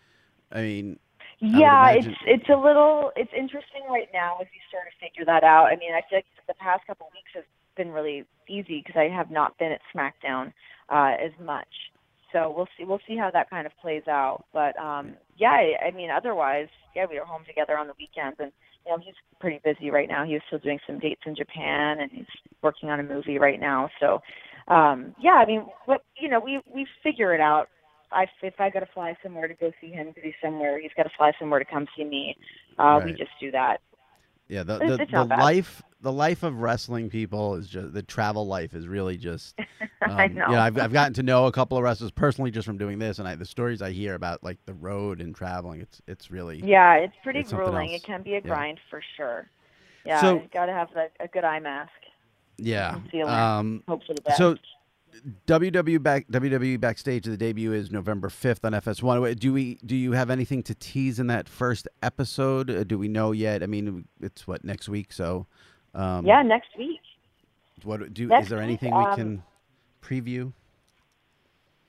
I 0.51 0.61
mean, 0.61 0.99
Yeah, 1.43 1.91
it's 1.91 2.17
it's 2.25 2.49
a 2.49 2.55
little 2.55 3.11
it's 3.15 3.31
interesting 3.35 3.83
right 3.89 4.07
now 4.13 4.37
as 4.39 4.47
you 4.53 4.61
sort 4.71 4.87
of 4.87 4.93
figure 4.99 5.25
that 5.25 5.43
out. 5.43 5.65
I 5.65 5.75
mean, 5.75 5.91
I 5.93 6.01
feel 6.09 6.19
like 6.19 6.25
the 6.47 6.53
past 6.55 6.87
couple 6.87 7.07
of 7.07 7.13
weeks 7.13 7.31
has 7.35 7.43
been 7.75 7.91
really 7.91 8.23
easy 8.47 8.81
because 8.85 8.95
I 8.95 9.13
have 9.13 9.29
not 9.29 9.57
been 9.57 9.71
at 9.71 9.81
SmackDown 9.93 10.53
uh, 10.89 11.19
as 11.19 11.31
much. 11.43 11.67
So 12.31 12.53
we'll 12.55 12.67
see 12.77 12.85
we'll 12.85 13.03
see 13.07 13.17
how 13.17 13.29
that 13.31 13.49
kind 13.49 13.67
of 13.67 13.73
plays 13.81 14.07
out. 14.07 14.45
But 14.53 14.79
um, 14.79 15.15
yeah, 15.35 15.51
I, 15.51 15.87
I 15.87 15.91
mean, 15.91 16.09
otherwise, 16.09 16.69
yeah, 16.95 17.05
we 17.09 17.19
were 17.19 17.25
home 17.25 17.43
together 17.45 17.77
on 17.77 17.87
the 17.87 17.93
weekends, 17.99 18.37
and 18.39 18.51
you 18.85 18.91
know 18.91 18.97
he's 19.03 19.15
pretty 19.41 19.59
busy 19.63 19.91
right 19.91 20.07
now. 20.07 20.25
He's 20.25 20.41
still 20.47 20.59
doing 20.59 20.79
some 20.87 20.97
dates 20.97 21.21
in 21.25 21.35
Japan, 21.35 21.99
and 21.99 22.09
he's 22.09 22.31
working 22.61 22.89
on 22.89 23.01
a 23.01 23.03
movie 23.03 23.37
right 23.37 23.59
now. 23.59 23.89
So 23.99 24.19
um, 24.67 25.13
yeah, 25.21 25.33
I 25.43 25.45
mean, 25.45 25.65
what 25.85 26.03
you 26.17 26.29
know, 26.29 26.39
we 26.39 26.61
we 26.73 26.87
figure 27.03 27.33
it 27.35 27.41
out. 27.41 27.67
I, 28.13 28.27
if 28.41 28.59
I 28.59 28.69
got 28.69 28.81
to 28.81 28.85
fly 28.85 29.15
somewhere 29.23 29.47
to 29.47 29.53
go 29.53 29.71
see 29.81 29.91
him 29.91 30.13
to 30.13 30.21
be 30.21 30.35
somewhere, 30.41 30.79
he's 30.79 30.91
got 30.95 31.03
to 31.03 31.11
fly 31.17 31.31
somewhere 31.39 31.59
to 31.59 31.65
come 31.65 31.87
see 31.97 32.03
me. 32.03 32.37
Uh, 32.77 33.01
We 33.03 33.11
just 33.13 33.31
do 33.39 33.51
that. 33.51 33.81
yeah, 34.47 34.63
the 34.63 34.77
the, 34.79 35.07
the 35.11 35.23
life 35.25 35.81
the 36.01 36.11
life 36.11 36.43
of 36.43 36.57
wrestling 36.59 37.09
people 37.09 37.55
is 37.55 37.67
just 37.69 37.93
the 37.93 38.03
travel 38.03 38.45
life 38.45 38.73
is 38.73 38.87
really 38.87 39.17
just. 39.17 39.57
Um, 40.03 40.11
I 40.17 40.25
You 40.25 40.33
know, 40.33 40.47
know. 40.47 40.59
I've 40.59 40.77
I've 40.77 40.91
gotten 40.91 41.13
to 41.13 41.23
know 41.23 41.45
a 41.45 41.51
couple 41.53 41.77
of 41.77 41.83
wrestlers 41.85 42.11
personally 42.11 42.51
just 42.51 42.65
from 42.65 42.77
doing 42.77 42.99
this, 42.99 43.19
and 43.19 43.27
I 43.27 43.35
the 43.35 43.45
stories 43.45 43.81
I 43.81 43.91
hear 43.91 44.15
about 44.15 44.43
like 44.43 44.57
the 44.65 44.73
road 44.73 45.21
and 45.21 45.33
traveling, 45.33 45.79
it's 45.79 46.01
it's 46.07 46.29
really 46.29 46.57
Yeah, 46.61 46.95
it's 46.95 47.13
pretty 47.23 47.39
it's 47.39 47.53
grueling. 47.53 47.91
It 47.91 48.03
can 48.03 48.21
be 48.21 48.31
a 48.31 48.35
Yeah. 48.35 48.41
grind 48.41 48.79
for 48.89 49.01
sure. 49.15 49.47
Yeah, 50.05 50.19
So- 50.19 50.41
got 50.53 50.65
to 50.65 50.73
have 50.73 50.89
a, 50.97 51.07
a 51.23 51.29
good 51.29 51.45
eye 51.45 51.61
mask. 51.61 51.91
Yeah. 52.57 52.99
Um, 53.25 53.81
Hope 53.87 54.03
for 54.05 54.13
the 54.13 54.21
best. 54.23 54.37
So, 54.37 54.57
WWE 55.47 56.01
back 56.01 56.27
WWE 56.27 56.79
backstage. 56.79 57.25
The 57.25 57.37
debut 57.37 57.73
is 57.73 57.91
November 57.91 58.29
fifth 58.29 58.65
on 58.65 58.73
FS1. 58.73 59.39
Do 59.39 59.53
we 59.53 59.75
do 59.85 59.95
you 59.95 60.13
have 60.13 60.29
anything 60.29 60.63
to 60.63 60.75
tease 60.75 61.19
in 61.19 61.27
that 61.27 61.47
first 61.47 61.87
episode? 62.01 62.69
Uh, 62.69 62.83
Do 62.83 62.97
we 62.97 63.07
know 63.07 63.31
yet? 63.31 63.63
I 63.63 63.67
mean, 63.67 64.07
it's 64.21 64.47
what 64.47 64.63
next 64.63 64.89
week. 64.89 65.13
So, 65.13 65.47
um, 65.93 66.25
yeah, 66.25 66.41
next 66.41 66.69
week. 66.77 66.99
What 67.83 68.13
do? 68.13 68.27
Next 68.27 68.45
is 68.45 68.49
there 68.49 68.59
week, 68.59 68.63
anything 68.63 68.95
we 68.95 69.03
um, 69.03 69.15
can 69.15 69.43
preview? 70.01 70.53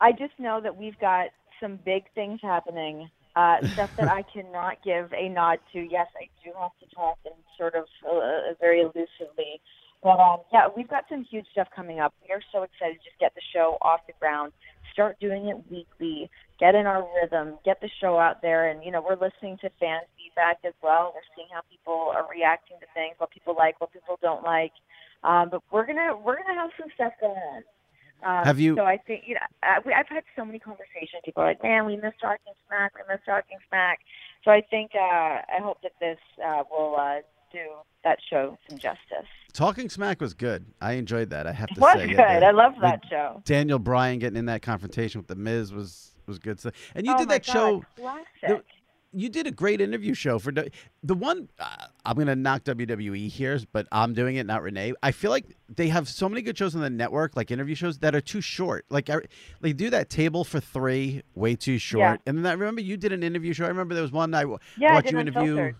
I 0.00 0.12
just 0.12 0.38
know 0.38 0.60
that 0.60 0.76
we've 0.76 0.98
got 0.98 1.28
some 1.60 1.78
big 1.84 2.04
things 2.14 2.40
happening. 2.42 3.10
Uh, 3.36 3.66
stuff 3.72 3.90
that 3.96 4.08
I 4.08 4.22
cannot 4.22 4.82
give 4.84 5.12
a 5.12 5.28
nod 5.28 5.58
to. 5.72 5.80
Yes, 5.80 6.06
I 6.16 6.28
do 6.44 6.52
have 6.60 6.70
to 6.80 6.94
talk 6.94 7.18
and 7.24 7.34
sort 7.58 7.74
of 7.74 7.84
uh, 8.08 8.54
very 8.60 8.80
elusively. 8.80 9.60
But 10.04 10.20
um, 10.20 10.40
yeah, 10.52 10.68
we've 10.76 10.86
got 10.88 11.04
some 11.08 11.24
huge 11.24 11.46
stuff 11.52 11.68
coming 11.74 11.98
up. 11.98 12.12
We 12.22 12.32
are 12.34 12.42
so 12.52 12.62
excited 12.62 12.98
to 13.00 13.04
just 13.04 13.18
get 13.18 13.34
the 13.34 13.40
show 13.54 13.78
off 13.80 14.00
the 14.06 14.12
ground, 14.20 14.52
start 14.92 15.18
doing 15.18 15.48
it 15.48 15.56
weekly, 15.72 16.30
get 16.60 16.74
in 16.74 16.84
our 16.86 17.02
rhythm, 17.16 17.58
get 17.64 17.80
the 17.80 17.88
show 18.00 18.18
out 18.18 18.42
there, 18.42 18.68
and 18.68 18.84
you 18.84 18.92
know 18.92 19.00
we're 19.00 19.16
listening 19.16 19.56
to 19.62 19.70
fan 19.80 20.00
feedback 20.20 20.58
as 20.64 20.74
well. 20.82 21.12
We're 21.16 21.24
seeing 21.34 21.48
how 21.50 21.62
people 21.72 22.12
are 22.14 22.28
reacting 22.30 22.76
to 22.80 22.86
things, 22.92 23.14
what 23.16 23.30
people 23.30 23.56
like, 23.56 23.80
what 23.80 23.92
people 23.94 24.18
don't 24.20 24.44
like. 24.44 24.72
Um, 25.24 25.48
but 25.50 25.62
we're 25.72 25.86
gonna 25.86 26.14
we're 26.14 26.36
gonna 26.36 26.60
have 26.60 26.70
some 26.78 26.90
stuff 26.94 27.14
going 27.18 27.40
on. 27.40 27.62
Um, 28.22 28.44
Have 28.44 28.60
you- 28.60 28.76
So 28.76 28.84
I 28.84 28.98
think 28.98 29.24
you 29.26 29.34
know 29.34 29.46
I, 29.62 29.78
we, 29.86 29.92
I've 29.94 30.08
had 30.08 30.24
so 30.36 30.44
many 30.44 30.58
conversations. 30.58 31.24
People 31.24 31.42
are 31.42 31.46
like, 31.48 31.62
"Man, 31.62 31.86
we 31.86 31.96
missed 31.96 32.20
talking 32.20 32.52
smack. 32.68 32.92
We 32.94 33.00
missed 33.08 33.24
talking 33.24 33.56
smack." 33.68 34.00
So 34.44 34.50
I 34.50 34.60
think 34.60 34.90
uh, 34.94 35.40
I 35.48 35.58
hope 35.62 35.78
that 35.82 35.92
this 35.98 36.18
uh, 36.44 36.62
will 36.70 36.96
uh, 37.00 37.20
do 37.54 37.66
that 38.04 38.18
show 38.28 38.58
some 38.68 38.78
justice. 38.78 39.26
Talking 39.54 39.88
Smack 39.88 40.20
was 40.20 40.34
good. 40.34 40.66
I 40.80 40.92
enjoyed 40.94 41.30
that. 41.30 41.46
I 41.46 41.52
have 41.52 41.68
to 41.70 41.74
say, 41.74 41.78
It 41.78 41.80
was 41.80 41.92
say. 41.94 42.06
good. 42.08 42.16
Yeah, 42.18 42.40
the- 42.40 42.46
I 42.46 42.50
love 42.50 42.74
that 42.82 43.00
show. 43.08 43.40
Daniel 43.44 43.78
Bryan 43.78 44.18
getting 44.18 44.36
in 44.36 44.46
that 44.46 44.62
confrontation 44.62 45.20
with 45.20 45.28
the 45.28 45.36
Miz 45.36 45.72
was 45.72 46.10
was 46.26 46.38
good 46.38 46.58
stuff. 46.58 46.74
And 46.94 47.06
you 47.06 47.14
oh 47.14 47.18
did 47.18 47.28
that 47.28 47.44
show. 47.44 47.84
God, 47.96 48.20
the- 48.42 48.62
you 49.16 49.28
did 49.28 49.46
a 49.46 49.52
great 49.52 49.80
interview 49.80 50.12
show 50.12 50.40
for 50.40 50.50
the, 50.50 51.14
one. 51.14 51.48
Uh, 51.60 51.86
I'm 52.04 52.16
gonna 52.16 52.34
knock 52.34 52.64
WWE 52.64 53.28
here, 53.28 53.60
but 53.72 53.86
I'm 53.92 54.12
doing 54.12 54.36
it, 54.36 54.44
not 54.44 54.62
Renee. 54.62 54.92
I 55.04 55.12
feel 55.12 55.30
like 55.30 55.44
they 55.72 55.86
have 55.88 56.08
so 56.08 56.28
many 56.28 56.42
good 56.42 56.58
shows 56.58 56.74
on 56.74 56.80
the 56.82 56.90
network, 56.90 57.36
like 57.36 57.52
interview 57.52 57.76
shows, 57.76 57.98
that 57.98 58.16
are 58.16 58.20
too 58.20 58.40
short. 58.40 58.84
Like 58.90 59.08
I, 59.10 59.18
they 59.60 59.72
do 59.72 59.88
that 59.90 60.10
table 60.10 60.42
for 60.42 60.58
three, 60.58 61.22
way 61.36 61.54
too 61.54 61.78
short. 61.78 62.00
Yeah. 62.00 62.16
And 62.26 62.38
then 62.38 62.46
I 62.46 62.54
remember 62.54 62.80
you 62.80 62.96
did 62.96 63.12
an 63.12 63.22
interview 63.22 63.52
show. 63.52 63.64
I 63.66 63.68
remember 63.68 63.94
there 63.94 64.02
was 64.02 64.10
one 64.12 64.34
I 64.34 64.42
Yeah, 64.76 64.90
I 64.90 64.94
watched 64.94 65.06
did 65.06 65.12
you 65.12 65.18
interview. 65.20 65.40
Unfiltered. 65.42 65.76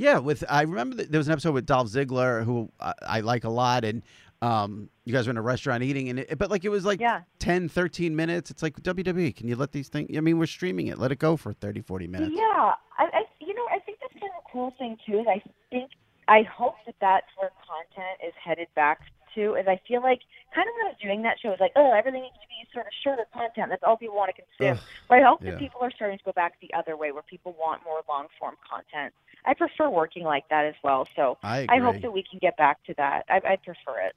Yeah, 0.00 0.18
with 0.18 0.42
I 0.48 0.62
remember 0.62 0.96
that 0.96 1.10
there 1.12 1.18
was 1.18 1.28
an 1.28 1.32
episode 1.32 1.52
with 1.52 1.66
Dolph 1.66 1.88
Ziggler 1.88 2.44
who 2.44 2.70
I, 2.80 2.94
I 3.02 3.20
like 3.20 3.44
a 3.44 3.50
lot, 3.50 3.84
and 3.84 4.02
Um, 4.42 4.88
you 5.04 5.12
guys 5.12 5.26
were 5.26 5.32
in 5.32 5.36
a 5.36 5.42
restaurant 5.42 5.82
eating, 5.82 6.08
and 6.08 6.20
it, 6.20 6.38
but 6.38 6.50
like 6.50 6.64
it 6.64 6.70
was 6.70 6.84
like 6.86 6.98
Yeah. 7.00 7.20
10, 7.40 7.68
13 7.68 8.16
minutes. 8.16 8.50
It's 8.50 8.62
like 8.62 8.74
WWE. 8.82 9.36
Can 9.36 9.46
you 9.48 9.56
let 9.56 9.72
these 9.72 9.88
things? 9.90 10.16
I 10.16 10.20
mean, 10.20 10.38
we're 10.38 10.46
streaming 10.46 10.86
it. 10.86 10.96
Let 10.98 11.12
it 11.12 11.18
go 11.18 11.36
for 11.36 11.52
30, 11.52 11.82
40 11.82 12.06
minutes. 12.06 12.32
Yeah, 12.34 12.72
I, 12.98 13.04
I 13.12 13.22
you 13.40 13.52
know 13.54 13.66
I 13.70 13.78
think 13.80 13.98
that's 14.00 14.14
kind 14.14 14.32
of 14.34 14.42
a 14.46 14.50
cool 14.50 14.72
thing 14.78 14.96
too. 15.06 15.18
Is 15.20 15.26
I 15.28 15.42
think 15.68 15.90
I 16.28 16.40
hope 16.42 16.76
that 16.86 16.94
that's 17.02 17.26
where 17.36 17.50
content 17.68 18.16
is 18.26 18.32
headed 18.42 18.68
back 18.74 19.00
to. 19.34 19.54
Is 19.54 19.66
I 19.68 19.80
feel 19.86 20.02
like 20.02 20.20
kind 20.54 20.68
of 20.68 20.74
when 20.76 20.86
I 20.86 20.90
was 20.90 21.00
doing 21.02 21.22
that 21.22 21.36
show, 21.40 21.48
it 21.48 21.58
was 21.58 21.60
like 21.60 21.72
oh 21.76 21.92
everything 21.92 22.22
needs 22.22 22.34
to 22.34 22.48
be 22.48 22.60
sort 22.72 22.86
of 22.86 22.92
shorter 23.02 23.26
content. 23.32 23.68
That's 23.70 23.82
all 23.84 23.96
people 23.96 24.16
want 24.16 24.32
to 24.34 24.42
consume. 24.42 24.76
Ugh, 24.76 24.84
but 25.08 25.18
I 25.18 25.22
hope 25.22 25.42
yeah. 25.42 25.52
that 25.52 25.60
people 25.60 25.80
are 25.82 25.90
starting 25.90 26.18
to 26.18 26.24
go 26.24 26.32
back 26.32 26.54
the 26.60 26.72
other 26.74 26.96
way, 26.96 27.12
where 27.12 27.22
people 27.22 27.54
want 27.58 27.82
more 27.84 28.00
long 28.08 28.26
form 28.38 28.56
content. 28.68 29.12
I 29.44 29.54
prefer 29.54 29.88
working 29.88 30.24
like 30.24 30.48
that 30.50 30.66
as 30.66 30.74
well. 30.84 31.08
So 31.16 31.38
I 31.42 31.66
hope 31.80 32.02
that 32.02 32.12
we 32.12 32.22
can 32.22 32.38
get 32.40 32.56
back 32.56 32.84
to 32.84 32.94
that. 32.98 33.24
I, 33.28 33.36
I 33.36 33.56
prefer 33.56 34.00
it. 34.00 34.14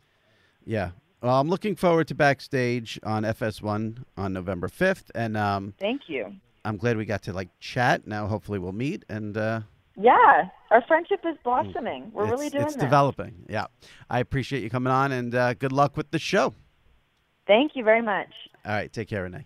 Yeah. 0.66 0.92
Well, 1.22 1.40
I'm 1.40 1.48
looking 1.48 1.78
forward 1.78 2.10
to 2.10 2.16
backstage 2.16 3.00
on 3.04 3.24
FS1 3.24 4.04
on 4.18 4.34
November 4.34 4.68
5th, 4.68 5.06
and 5.16 5.38
um, 5.38 5.74
Thank 5.80 6.02
you. 6.08 6.34
I'm 6.66 6.76
glad 6.76 6.98
we 6.98 7.06
got 7.06 7.24
to 7.24 7.34
like 7.34 7.48
chat. 7.62 8.06
Now, 8.06 8.28
hopefully, 8.28 8.60
we'll 8.60 8.74
meet 8.74 9.06
and. 9.10 9.38
Uh, 9.38 9.62
Yeah, 9.96 10.50
our 10.72 10.84
friendship 10.88 11.20
is 11.26 11.38
blossoming. 11.44 12.12
We're 12.14 12.24
it's, 12.24 12.32
really 12.32 12.50
doing 12.50 12.64
it. 12.64 12.66
it's 12.66 12.76
this. 12.76 12.84
developing. 12.84 13.46
Yeah. 13.48 13.68
I 14.10 14.20
appreciate 14.20 14.64
you 14.64 14.70
coming 14.70 14.92
on, 14.92 15.12
and 15.12 15.36
uh, 15.36 15.54
good 15.54 15.72
luck 15.72 15.96
with 15.96 16.12
the 16.12 16.20
show. 16.20 16.54
Thank 17.46 17.74
you 17.76 17.84
very 17.84 18.02
much. 18.02 18.30
All 18.66 18.72
right. 18.74 18.92
Take 18.92 19.10
care, 19.10 19.24
Renee. 19.24 19.46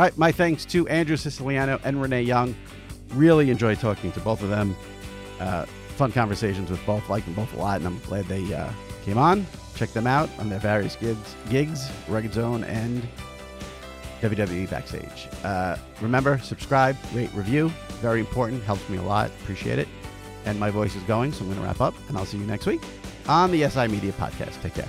All 0.00 0.06
right, 0.06 0.16
my 0.16 0.32
thanks 0.32 0.64
to 0.64 0.88
Andrew 0.88 1.18
Siciliano 1.18 1.78
and 1.84 2.00
Renee 2.00 2.22
Young. 2.22 2.56
Really 3.12 3.50
enjoyed 3.50 3.78
talking 3.80 4.10
to 4.12 4.20
both 4.20 4.42
of 4.42 4.48
them. 4.48 4.74
Uh, 5.38 5.66
fun 5.98 6.10
conversations 6.10 6.70
with 6.70 6.82
both, 6.86 7.06
like 7.10 7.22
them 7.26 7.34
both 7.34 7.52
a 7.52 7.58
lot, 7.58 7.76
and 7.76 7.86
I'm 7.86 7.98
glad 7.98 8.24
they 8.24 8.54
uh, 8.54 8.72
came 9.04 9.18
on. 9.18 9.46
Check 9.74 9.90
them 9.90 10.06
out 10.06 10.30
on 10.38 10.48
their 10.48 10.58
various 10.58 10.96
gigs, 10.96 11.36
gigs 11.50 11.90
Red 12.08 12.32
Zone 12.32 12.64
and 12.64 13.06
WWE 14.22 14.70
Backstage. 14.70 15.28
Uh, 15.44 15.76
remember, 16.00 16.38
subscribe, 16.38 16.96
rate, 17.12 17.30
review. 17.34 17.68
Very 18.00 18.20
important, 18.20 18.62
helps 18.62 18.88
me 18.88 18.96
a 18.96 19.02
lot. 19.02 19.28
Appreciate 19.42 19.78
it. 19.78 19.88
And 20.46 20.58
my 20.58 20.70
voice 20.70 20.96
is 20.96 21.02
going, 21.02 21.30
so 21.30 21.40
I'm 21.42 21.48
going 21.48 21.60
to 21.60 21.66
wrap 21.66 21.82
up, 21.82 21.94
and 22.08 22.16
I'll 22.16 22.24
see 22.24 22.38
you 22.38 22.46
next 22.46 22.64
week 22.64 22.80
on 23.28 23.50
the 23.50 23.68
SI 23.68 23.86
Media 23.88 24.12
Podcast. 24.12 24.62
Take 24.62 24.72
care. 24.72 24.88